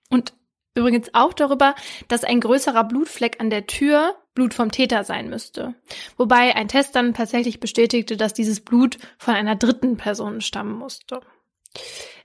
und 0.10 0.34
übrigens 0.76 1.10
auch 1.14 1.34
darüber, 1.34 1.76
dass 2.08 2.24
ein 2.24 2.40
größerer 2.40 2.84
Blutfleck 2.86 3.42
an 3.42 3.50
der 3.50 3.66
Tür 3.68 4.16
Blut 4.40 4.54
vom 4.54 4.72
Täter 4.72 5.04
sein 5.04 5.30
müsste. 5.30 5.76
Wobei 6.16 6.56
ein 6.56 6.70
Test 6.70 6.96
dann 6.96 7.14
tatsächlich 7.14 7.60
bestätigte, 7.60 8.16
dass 8.16 8.34
dieses 8.34 8.62
Blut 8.62 8.98
von 9.18 9.34
einer 9.36 9.58
dritten 9.58 9.98
Person 9.98 10.40
stammen 10.40 10.78
musste. 10.78 11.20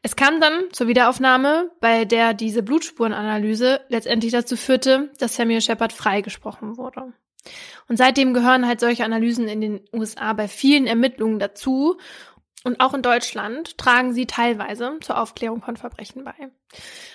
Es 0.03 0.15
kam 0.15 0.41
dann 0.41 0.69
zur 0.71 0.87
Wiederaufnahme, 0.87 1.73
bei 1.81 2.05
der 2.05 2.33
diese 2.33 2.63
Blutspurenanalyse 2.63 3.81
letztendlich 3.89 4.31
dazu 4.31 4.57
führte, 4.57 5.11
dass 5.19 5.35
Samuel 5.35 5.61
Shepard 5.61 5.93
freigesprochen 5.93 6.77
wurde. 6.77 7.13
Und 7.89 7.97
seitdem 7.97 8.33
gehören 8.33 8.65
halt 8.65 8.79
solche 8.79 9.05
Analysen 9.05 9.49
in 9.49 9.61
den 9.61 9.81
USA 9.93 10.35
bei 10.35 10.47
vielen 10.47 10.87
Ermittlungen 10.87 11.41
dazu 11.41 11.99
und 12.65 12.81
auch 12.81 12.95
in 12.95 13.03
Deutschland 13.03 13.77
tragen 13.77 14.15
sie 14.15 14.27
teilweise 14.27 14.99
zur 15.01 15.21
Aufklärung 15.21 15.63
von 15.63 15.77
Verbrechen 15.77 16.25
bei. 16.25 16.33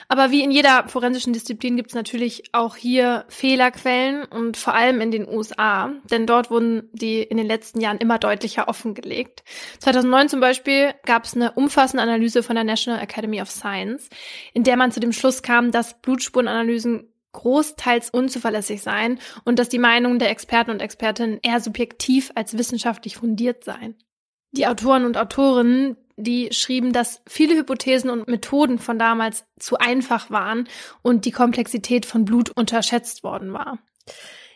Aber 0.07 0.31
wie 0.31 0.43
in 0.43 0.51
jeder 0.51 0.87
forensischen 0.87 1.33
Disziplin 1.33 1.75
gibt 1.75 1.89
es 1.89 1.95
natürlich 1.95 2.43
auch 2.53 2.75
hier 2.75 3.25
Fehlerquellen 3.29 4.23
und 4.25 4.57
vor 4.57 4.75
allem 4.75 5.01
in 5.01 5.11
den 5.11 5.27
USA, 5.27 5.91
denn 6.09 6.27
dort 6.27 6.51
wurden 6.51 6.89
die 6.93 7.21
in 7.21 7.37
den 7.37 7.47
letzten 7.47 7.81
Jahren 7.81 7.97
immer 7.97 8.19
deutlicher 8.19 8.67
offengelegt. 8.67 9.43
2009 9.79 10.29
zum 10.29 10.39
Beispiel 10.39 10.93
gab 11.05 11.25
es 11.25 11.35
eine 11.35 11.51
umfassende 11.51 12.03
Analyse 12.03 12.43
von 12.43 12.55
der 12.55 12.63
National 12.63 13.01
Academy 13.01 13.41
of 13.41 13.49
Science, 13.49 14.09
in 14.53 14.63
der 14.63 14.77
man 14.77 14.91
zu 14.91 14.99
dem 14.99 15.13
Schluss 15.13 15.41
kam, 15.41 15.71
dass 15.71 15.99
Blutspurenanalysen 16.01 17.11
großteils 17.31 18.09
unzuverlässig 18.09 18.81
seien 18.81 19.19
und 19.45 19.59
dass 19.59 19.69
die 19.69 19.79
Meinungen 19.79 20.19
der 20.19 20.29
Experten 20.29 20.71
und 20.71 20.81
Expertinnen 20.81 21.39
eher 21.41 21.59
subjektiv 21.59 22.31
als 22.35 22.57
wissenschaftlich 22.57 23.17
fundiert 23.17 23.63
seien. 23.63 23.95
Die 24.51 24.67
Autoren 24.67 25.05
und 25.05 25.17
Autorinnen, 25.17 25.97
die 26.17 26.49
schrieben, 26.51 26.91
dass 26.91 27.21
viele 27.27 27.55
Hypothesen 27.55 28.09
und 28.09 28.27
Methoden 28.27 28.79
von 28.79 28.99
damals 28.99 29.45
zu 29.57 29.77
einfach 29.77 30.29
waren 30.29 30.67
und 31.01 31.25
die 31.25 31.31
Komplexität 31.31 32.05
von 32.05 32.25
Blut 32.25 32.49
unterschätzt 32.49 33.23
worden 33.23 33.53
war. 33.53 33.79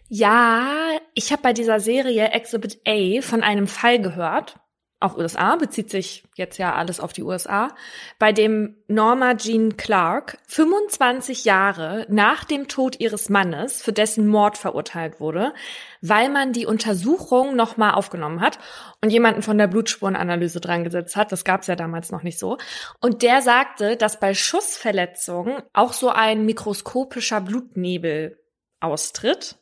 Ja, 0.09 0.67
ich 1.13 1.31
habe 1.31 1.41
bei 1.41 1.53
dieser 1.53 1.79
Serie 1.79 2.29
Exhibit 2.29 2.81
A 2.87 3.21
von 3.21 3.41
einem 3.41 3.67
Fall 3.67 4.01
gehört, 4.01 4.59
auch 5.03 5.17
USA, 5.17 5.55
bezieht 5.55 5.89
sich 5.89 6.23
jetzt 6.35 6.57
ja 6.57 6.73
alles 6.73 6.99
auf 6.99 7.13
die 7.13 7.23
USA, 7.23 7.75
bei 8.19 8.31
dem 8.31 8.75
Norma 8.87 9.35
Jean 9.35 9.77
Clark 9.77 10.37
25 10.47 11.45
Jahre 11.45 12.05
nach 12.09 12.43
dem 12.43 12.67
Tod 12.67 12.99
ihres 12.99 13.29
Mannes 13.29 13.81
für 13.81 13.93
dessen 13.93 14.27
Mord 14.27 14.57
verurteilt 14.57 15.19
wurde, 15.19 15.53
weil 16.01 16.29
man 16.29 16.53
die 16.53 16.65
Untersuchung 16.65 17.55
nochmal 17.55 17.93
aufgenommen 17.93 18.41
hat 18.41 18.59
und 19.01 19.09
jemanden 19.09 19.41
von 19.41 19.57
der 19.57 19.67
Blutspurenanalyse 19.67 20.61
dran 20.61 20.83
gesetzt 20.83 21.15
hat. 21.15 21.31
Das 21.31 21.43
gab's 21.43 21.67
ja 21.67 21.75
damals 21.75 22.11
noch 22.11 22.23
nicht 22.23 22.39
so. 22.39 22.57
Und 23.01 23.21
der 23.21 23.41
sagte, 23.41 23.97
dass 23.97 24.19
bei 24.19 24.33
Schussverletzungen 24.33 25.61
auch 25.73 25.93
so 25.93 26.09
ein 26.09 26.45
mikroskopischer 26.45 27.41
Blutnebel 27.41 28.39
austritt. 28.79 29.57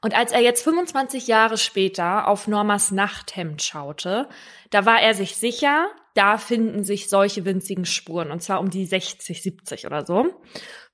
Und 0.00 0.16
als 0.16 0.32
er 0.32 0.40
jetzt 0.40 0.62
25 0.62 1.26
Jahre 1.26 1.56
später 1.56 2.28
auf 2.28 2.46
Normas 2.46 2.90
Nachthemd 2.90 3.62
schaute, 3.62 4.28
da 4.70 4.86
war 4.86 5.00
er 5.00 5.14
sich 5.14 5.36
sicher, 5.36 5.88
da 6.14 6.38
finden 6.38 6.84
sich 6.84 7.08
solche 7.08 7.44
winzigen 7.44 7.84
Spuren, 7.84 8.30
und 8.30 8.42
zwar 8.42 8.60
um 8.60 8.70
die 8.70 8.86
60, 8.86 9.42
70 9.42 9.86
oder 9.86 10.04
so, 10.04 10.26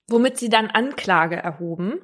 womit 0.08 0.38
sie 0.38 0.48
dann 0.48 0.68
Anklage 0.68 1.36
erhoben. 1.36 2.00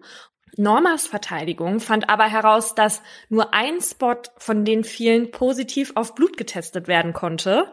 Normas 0.56 1.06
Verteidigung 1.06 1.80
fand 1.80 2.08
aber 2.08 2.24
heraus, 2.24 2.74
dass 2.74 3.02
nur 3.28 3.52
ein 3.52 3.80
Spot 3.80 4.22
von 4.38 4.64
den 4.64 4.84
vielen 4.84 5.30
positiv 5.30 5.92
auf 5.96 6.14
Blut 6.14 6.36
getestet 6.36 6.88
werden 6.88 7.12
konnte, 7.12 7.70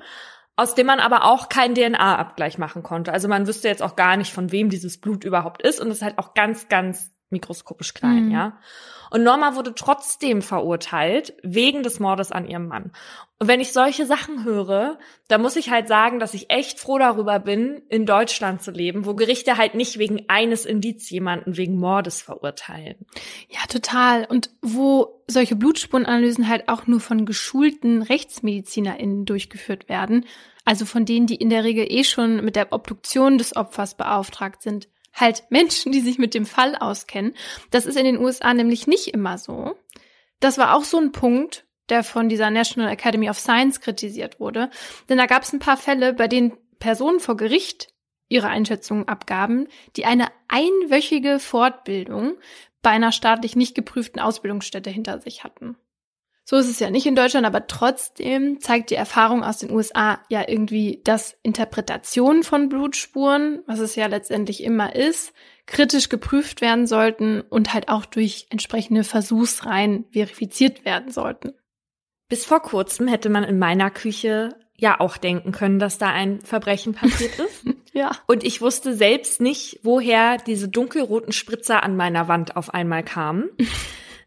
aus 0.56 0.76
dem 0.76 0.88
man 0.88 1.00
aber 1.00 1.26
auch 1.26 1.50
keinen 1.50 1.76
DNA-Abgleich 1.76 2.58
machen 2.58 2.84
konnte. 2.84 3.14
Also 3.14 3.28
man 3.28 3.48
wüsste 3.48 3.68
jetzt 3.68 3.82
auch 3.82 3.96
gar 3.96 4.18
nicht, 4.18 4.34
von 4.34 4.52
wem 4.52 4.70
dieses 4.70 5.00
Blut 5.00 5.24
überhaupt 5.24 5.62
ist 5.62 5.80
und 5.80 5.88
es 5.88 5.98
ist 5.98 6.04
halt 6.04 6.18
auch 6.18 6.34
ganz, 6.34 6.68
ganz 6.68 7.12
mikroskopisch 7.34 7.94
klein, 7.94 8.28
Mhm. 8.28 8.32
ja. 8.32 8.58
Und 9.12 9.22
Norma 9.22 9.56
wurde 9.56 9.76
trotzdem 9.76 10.42
verurteilt 10.42 11.36
wegen 11.44 11.84
des 11.84 12.00
Mordes 12.00 12.32
an 12.32 12.48
ihrem 12.48 12.68
Mann. 12.68 12.94
Und 13.38 13.48
wenn 13.48 13.60
ich 13.60 13.72
solche 13.72 14.08
Sachen 14.08 14.44
höre, 14.44 14.98
da 15.28 15.38
muss 15.38 15.56
ich 15.56 15.70
halt 15.70 15.88
sagen, 15.88 16.18
dass 16.18 16.34
ich 16.34 16.50
echt 16.50 16.80
froh 16.80 16.98
darüber 16.98 17.38
bin, 17.38 17.84
in 17.90 18.08
Deutschland 18.08 18.64
zu 18.64 18.72
leben, 18.72 19.06
wo 19.06 19.14
Gerichte 19.14 19.56
halt 19.58 19.76
nicht 19.76 20.00
wegen 20.00 20.24
eines 20.30 20.66
Indiz 20.66 21.12
jemanden 21.12 21.58
wegen 21.58 21.78
Mordes 21.78 22.24
verurteilen. 22.24 23.06
Ja, 23.50 23.60
total. 23.70 24.26
Und 24.26 24.50
wo 24.64 25.24
solche 25.28 25.56
Blutspurenanalysen 25.56 26.50
halt 26.50 26.68
auch 26.68 26.88
nur 26.88 27.00
von 27.00 27.26
geschulten 27.28 28.02
RechtsmedizinerInnen 28.02 29.26
durchgeführt 29.26 29.90
werden, 29.90 30.26
also 30.66 30.86
von 30.86 31.06
denen, 31.06 31.28
die 31.28 31.36
in 31.36 31.50
der 31.50 31.64
Regel 31.64 31.86
eh 31.88 32.04
schon 32.04 32.44
mit 32.44 32.56
der 32.56 32.72
Obduktion 32.74 33.38
des 33.38 33.56
Opfers 33.56 33.96
beauftragt 33.96 34.64
sind. 34.64 34.88
Halt 35.14 35.44
Menschen, 35.49 35.91
die 35.91 36.02
sich 36.02 36.18
mit 36.18 36.34
dem 36.34 36.45
Fall 36.45 36.76
auskennen. 36.76 37.35
Das 37.72 37.85
ist 37.85 37.98
in 37.98 38.06
den 38.06 38.18
USA 38.18 38.53
nämlich 38.53 38.88
nicht 38.88 39.10
immer 39.10 39.38
so. 39.38 39.76
Das 40.40 40.57
war 40.57 40.76
auch 40.76 40.84
so 40.84 40.98
ein 40.98 41.11
Punkt, 41.11 41.65
der 41.90 42.03
von 42.03 42.30
dieser 42.30 42.49
National 42.49 42.91
Academy 42.91 43.30
of 43.30 43.40
Science 43.40 43.80
kritisiert 43.80 44.40
wurde. 44.40 44.69
Denn 45.10 45.18
da 45.18 45.26
gab 45.26 45.44
es 45.44 45.53
ein 45.53 45.60
paar 45.60 45.77
Fälle, 45.77 46.14
bei 46.14 46.27
denen 46.27 46.53
Personen 46.80 47.19
vor 47.19 47.38
Gericht 47.38 47.94
ihre 48.27 48.48
Einschätzungen 48.48 49.07
abgaben, 49.07 49.68
die 49.95 50.06
eine 50.06 50.27
einwöchige 50.48 51.40
Fortbildung 51.40 52.35
bei 52.81 52.90
einer 52.90 53.11
staatlich 53.11 53.56
nicht 53.56 53.76
geprüften 53.76 54.19
Ausbildungsstätte 54.19 54.90
hinter 54.90 55.19
sich 55.19 55.44
hatten. 55.44 55.77
So 56.45 56.57
ist 56.57 56.70
es 56.70 56.80
ja 56.80 56.90
nicht 56.90 57.06
in 57.06 57.15
Deutschland, 57.15 57.45
aber 57.45 57.68
trotzdem 57.68 58.60
zeigt 58.60 58.90
die 58.90 58.95
Erfahrung 58.95 59.44
aus 59.44 59.60
den 59.60 59.72
USA 59.72 60.20
ja 60.30 60.44
irgendwie, 60.48 61.02
dass 61.03 61.38
Interpretationen 61.41 62.44
von 62.44 62.68
Blutspuren, 62.68 63.64
was 63.65 63.80
es 63.80 63.95
ja 63.95 64.07
letztendlich 64.07 64.64
immer 64.64 64.94
ist, 64.94 65.34
kritisch 65.65 66.10
geprüft 66.10 66.60
werden 66.60 66.86
sollten 66.86 67.41
und 67.41 67.74
halt 67.74 67.88
auch 67.88 68.06
durch 68.06 68.48
entsprechende 68.49 69.06
Versuchsreihen 69.06 70.06
verifiziert 70.11 70.84
werden 70.84 71.11
sollten. 71.11 71.53
Bis 72.28 72.45
vor 72.45 72.61
kurzem 72.61 73.07
hätte 73.07 73.30
man 73.30 73.44
in 73.45 73.57
meiner 73.57 73.90
Küche 73.90 74.49
ja 74.76 74.99
auch 74.99 75.15
denken 75.15 75.53
können, 75.53 75.80
dass 75.80 75.98
da 75.98 76.10
ein 76.10 76.41
Verbrechen 76.41 76.94
passiert 76.94 77.40
ist. 77.40 77.65
Ja. 77.95 78.10
Und 78.26 78.44
ich 78.44 78.60
wusste 78.60 78.95
selbst 78.95 79.40
nicht, 79.40 79.80
woher 79.84 80.38
diese 80.38 80.68
dunkelroten 80.68 81.32
Spritzer 81.32 81.84
an 81.84 81.95
meiner 81.95 82.28
Wand 82.28 82.56
auf 82.56 82.74
einmal 82.74 83.03
kamen. 83.03 83.52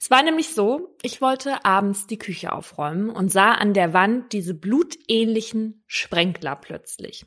Es 0.06 0.10
war 0.12 0.22
nämlich 0.22 0.54
so, 0.54 0.94
ich 1.02 1.20
wollte 1.20 1.64
abends 1.64 2.06
die 2.06 2.16
Küche 2.16 2.52
aufräumen 2.52 3.10
und 3.10 3.32
sah 3.32 3.50
an 3.54 3.74
der 3.74 3.92
Wand 3.92 4.32
diese 4.32 4.54
blutähnlichen 4.54 5.82
Sprenkler 5.88 6.54
plötzlich. 6.54 7.26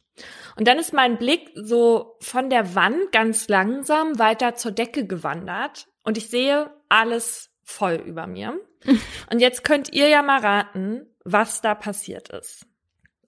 Und 0.56 0.66
dann 0.66 0.80
ist 0.80 0.94
mein 0.94 1.18
Blick 1.18 1.52
so 1.56 2.16
von 2.22 2.50
der 2.50 2.76
Wand 2.76 3.12
ganz 3.12 3.50
langsam 3.50 4.18
weiter 4.18 4.56
zur 4.56 4.72
Decke 4.72 5.06
gewandert 5.06 5.88
und 6.06 6.18
ich 6.18 6.30
sehe 6.30 6.74
alles 6.88 7.52
voll 7.64 7.96
über 7.96 8.28
mir. 8.28 8.58
Und 9.30 9.42
jetzt 9.42 9.66
könnt 9.66 9.92
ihr 9.92 10.08
ja 10.08 10.22
mal 10.22 10.40
raten, 10.40 11.06
was 11.26 11.60
da 11.60 11.76
passiert 11.76 12.30
ist. 12.30 12.66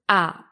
A. 0.07 0.45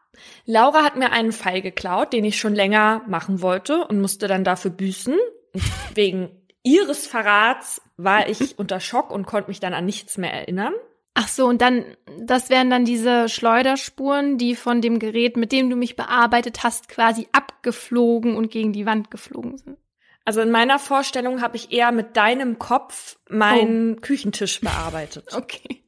Laura 0.43 0.83
hat 0.83 0.97
mir 0.97 1.13
einen 1.13 1.31
Pfeil 1.31 1.61
geklaut, 1.61 2.11
den 2.11 2.25
ich 2.25 2.37
schon 2.37 2.53
länger 2.53 3.03
machen 3.07 3.41
wollte 3.41 3.87
und 3.87 4.01
musste 4.01 4.27
dann 4.27 4.43
dafür 4.43 4.71
büßen. 4.71 5.17
Wegen 5.95 6.38
ihres 6.69 7.07
Verrats 7.07 7.81
war 7.97 8.29
ich 8.29 8.57
unter 8.59 8.79
Schock 8.79 9.11
und 9.11 9.25
konnte 9.25 9.49
mich 9.49 9.59
dann 9.59 9.73
an 9.73 9.85
nichts 9.85 10.17
mehr 10.17 10.33
erinnern. 10.33 10.73
Ach 11.15 11.27
so, 11.27 11.47
und 11.47 11.61
dann, 11.61 11.83
das 12.21 12.49
wären 12.49 12.69
dann 12.69 12.85
diese 12.85 13.27
Schleuderspuren, 13.27 14.37
die 14.37 14.55
von 14.55 14.79
dem 14.81 14.99
Gerät, 14.99 15.35
mit 15.35 15.51
dem 15.51 15.69
du 15.69 15.75
mich 15.75 15.95
bearbeitet 15.95 16.63
hast, 16.63 16.87
quasi 16.87 17.27
abgeflogen 17.31 18.37
und 18.37 18.51
gegen 18.51 18.71
die 18.71 18.85
Wand 18.85 19.11
geflogen 19.11 19.57
sind. 19.57 19.77
Also 20.23 20.41
in 20.41 20.51
meiner 20.51 20.77
Vorstellung 20.79 21.41
habe 21.41 21.57
ich 21.57 21.71
eher 21.71 21.91
mit 21.91 22.15
deinem 22.15 22.59
Kopf 22.59 23.17
meinen 23.29 23.95
oh. 23.95 24.01
Küchentisch 24.01 24.61
bearbeitet. 24.61 25.27
Okay. 25.33 25.83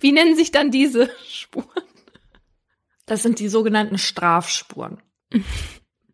Wie 0.00 0.10
nennen 0.10 0.34
sich 0.34 0.50
dann 0.50 0.72
diese 0.72 1.08
Spuren? 1.28 1.66
Das 3.06 3.22
sind 3.22 3.38
die 3.38 3.48
sogenannten 3.48 3.96
Strafspuren. 3.96 5.00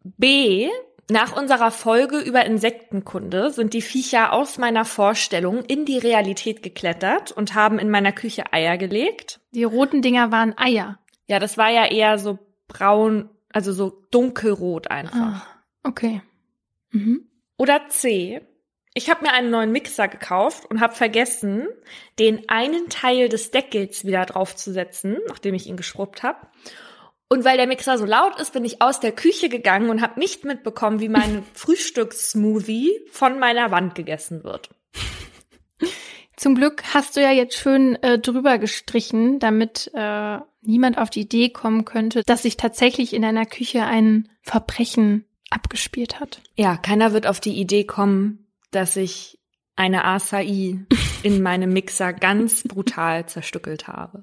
B 0.03 0.69
nach 1.15 1.37
unserer 1.37 1.71
Folge 1.71 2.19
über 2.19 2.45
Insektenkunde 2.45 3.51
sind 3.51 3.73
die 3.73 3.83
Viecher 3.83 4.33
aus 4.33 4.59
meiner 4.59 4.85
Vorstellung 4.85 5.65
in 5.65 5.85
die 5.85 5.97
Realität 5.97 6.61
geklettert 6.61 7.31
und 7.31 7.55
haben 7.55 7.79
in 7.79 7.89
meiner 7.89 8.11
Küche 8.11 8.53
Eier 8.53 8.77
gelegt. 8.77 9.41
Die 9.53 9.63
roten 9.63 10.03
Dinger 10.03 10.33
waren 10.33 10.59
Eier. 10.59 10.99
Ja, 11.29 11.39
das 11.39 11.57
war 11.57 11.71
ja 11.71 11.87
eher 11.87 12.19
so 12.19 12.41
braun, 12.67 13.31
also 13.53 13.73
so 13.73 14.05
dunkelrot 14.11 14.91
einfach. 14.91 15.17
Ah, 15.17 15.47
okay. 15.85 16.21
Mhm. 16.91 17.29
Oder 17.59 17.89
C. 17.91 18.41
Ich 18.93 19.09
habe 19.09 19.23
mir 19.23 19.33
einen 19.33 19.51
neuen 19.51 19.71
Mixer 19.71 20.09
gekauft 20.09 20.67
und 20.69 20.81
habe 20.81 20.95
vergessen, 20.95 21.69
den 22.19 22.49
einen 22.49 22.89
Teil 22.89 23.29
des 23.29 23.53
Deckels 23.53 24.05
wieder 24.05 24.27
draufzusetzen, 24.27 25.19
nachdem 25.29 25.55
ich 25.55 25.69
ihn 25.69 25.77
geschrubbt 25.77 26.25
habe. 26.25 26.49
Und 27.35 27.45
weil 27.45 27.57
der 27.57 27.67
Mixer 27.67 27.99
so 27.99 28.05
laut 28.05 28.39
ist, 28.39 28.53
bin 28.53 28.65
ich 28.65 28.81
aus 28.81 29.01
der 29.01 29.11
Küche 29.11 29.49
gegangen 29.49 29.91
und 29.91 30.01
habe 30.01 30.21
nicht 30.21 30.45
mitbekommen, 30.45 31.01
wie 31.01 31.09
mein 31.09 31.43
Frühstückssmoothie 31.53 32.93
von 33.11 33.41
meiner 33.41 33.73
Wand 33.73 33.97
gegessen 33.97 34.45
wird. 34.45 34.71
Zum 36.37 36.55
Glück 36.55 36.85
hast 36.95 37.17
du 37.17 37.21
ja 37.21 37.33
jetzt 37.33 37.57
schön 37.57 38.01
äh, 38.05 38.21
drüber 38.21 38.59
gestrichen, 38.59 39.41
damit 39.41 39.91
äh, 39.95 40.39
niemand 40.63 40.97
auf 40.97 41.11
die 41.11 41.23
Idee 41.23 41.49
kommen 41.49 41.85
könnte, 41.85 42.23
dass 42.25 42.43
sich 42.43 42.57
tatsächlich 42.57 43.13
in 43.13 43.23
deiner 43.23 43.47
Küche 43.47 43.83
ein 43.83 44.29
Verbrechen 44.43 45.25
abgespielt 45.51 46.21
hat. 46.21 46.41
Ja, 46.55 46.77
keiner 46.77 47.13
wird 47.13 47.27
auf 47.27 47.41
die 47.41 47.59
Idee 47.59 47.83
kommen, 47.83 48.47
dass 48.71 48.95
ich 48.95 49.41
eine 49.75 50.05
Acai 50.05 50.87
in 51.25 51.43
meinem 51.43 51.73
Mixer 51.73 52.13
ganz 52.13 52.63
brutal 52.63 53.27
zerstückelt 53.27 53.89
habe. 53.89 54.23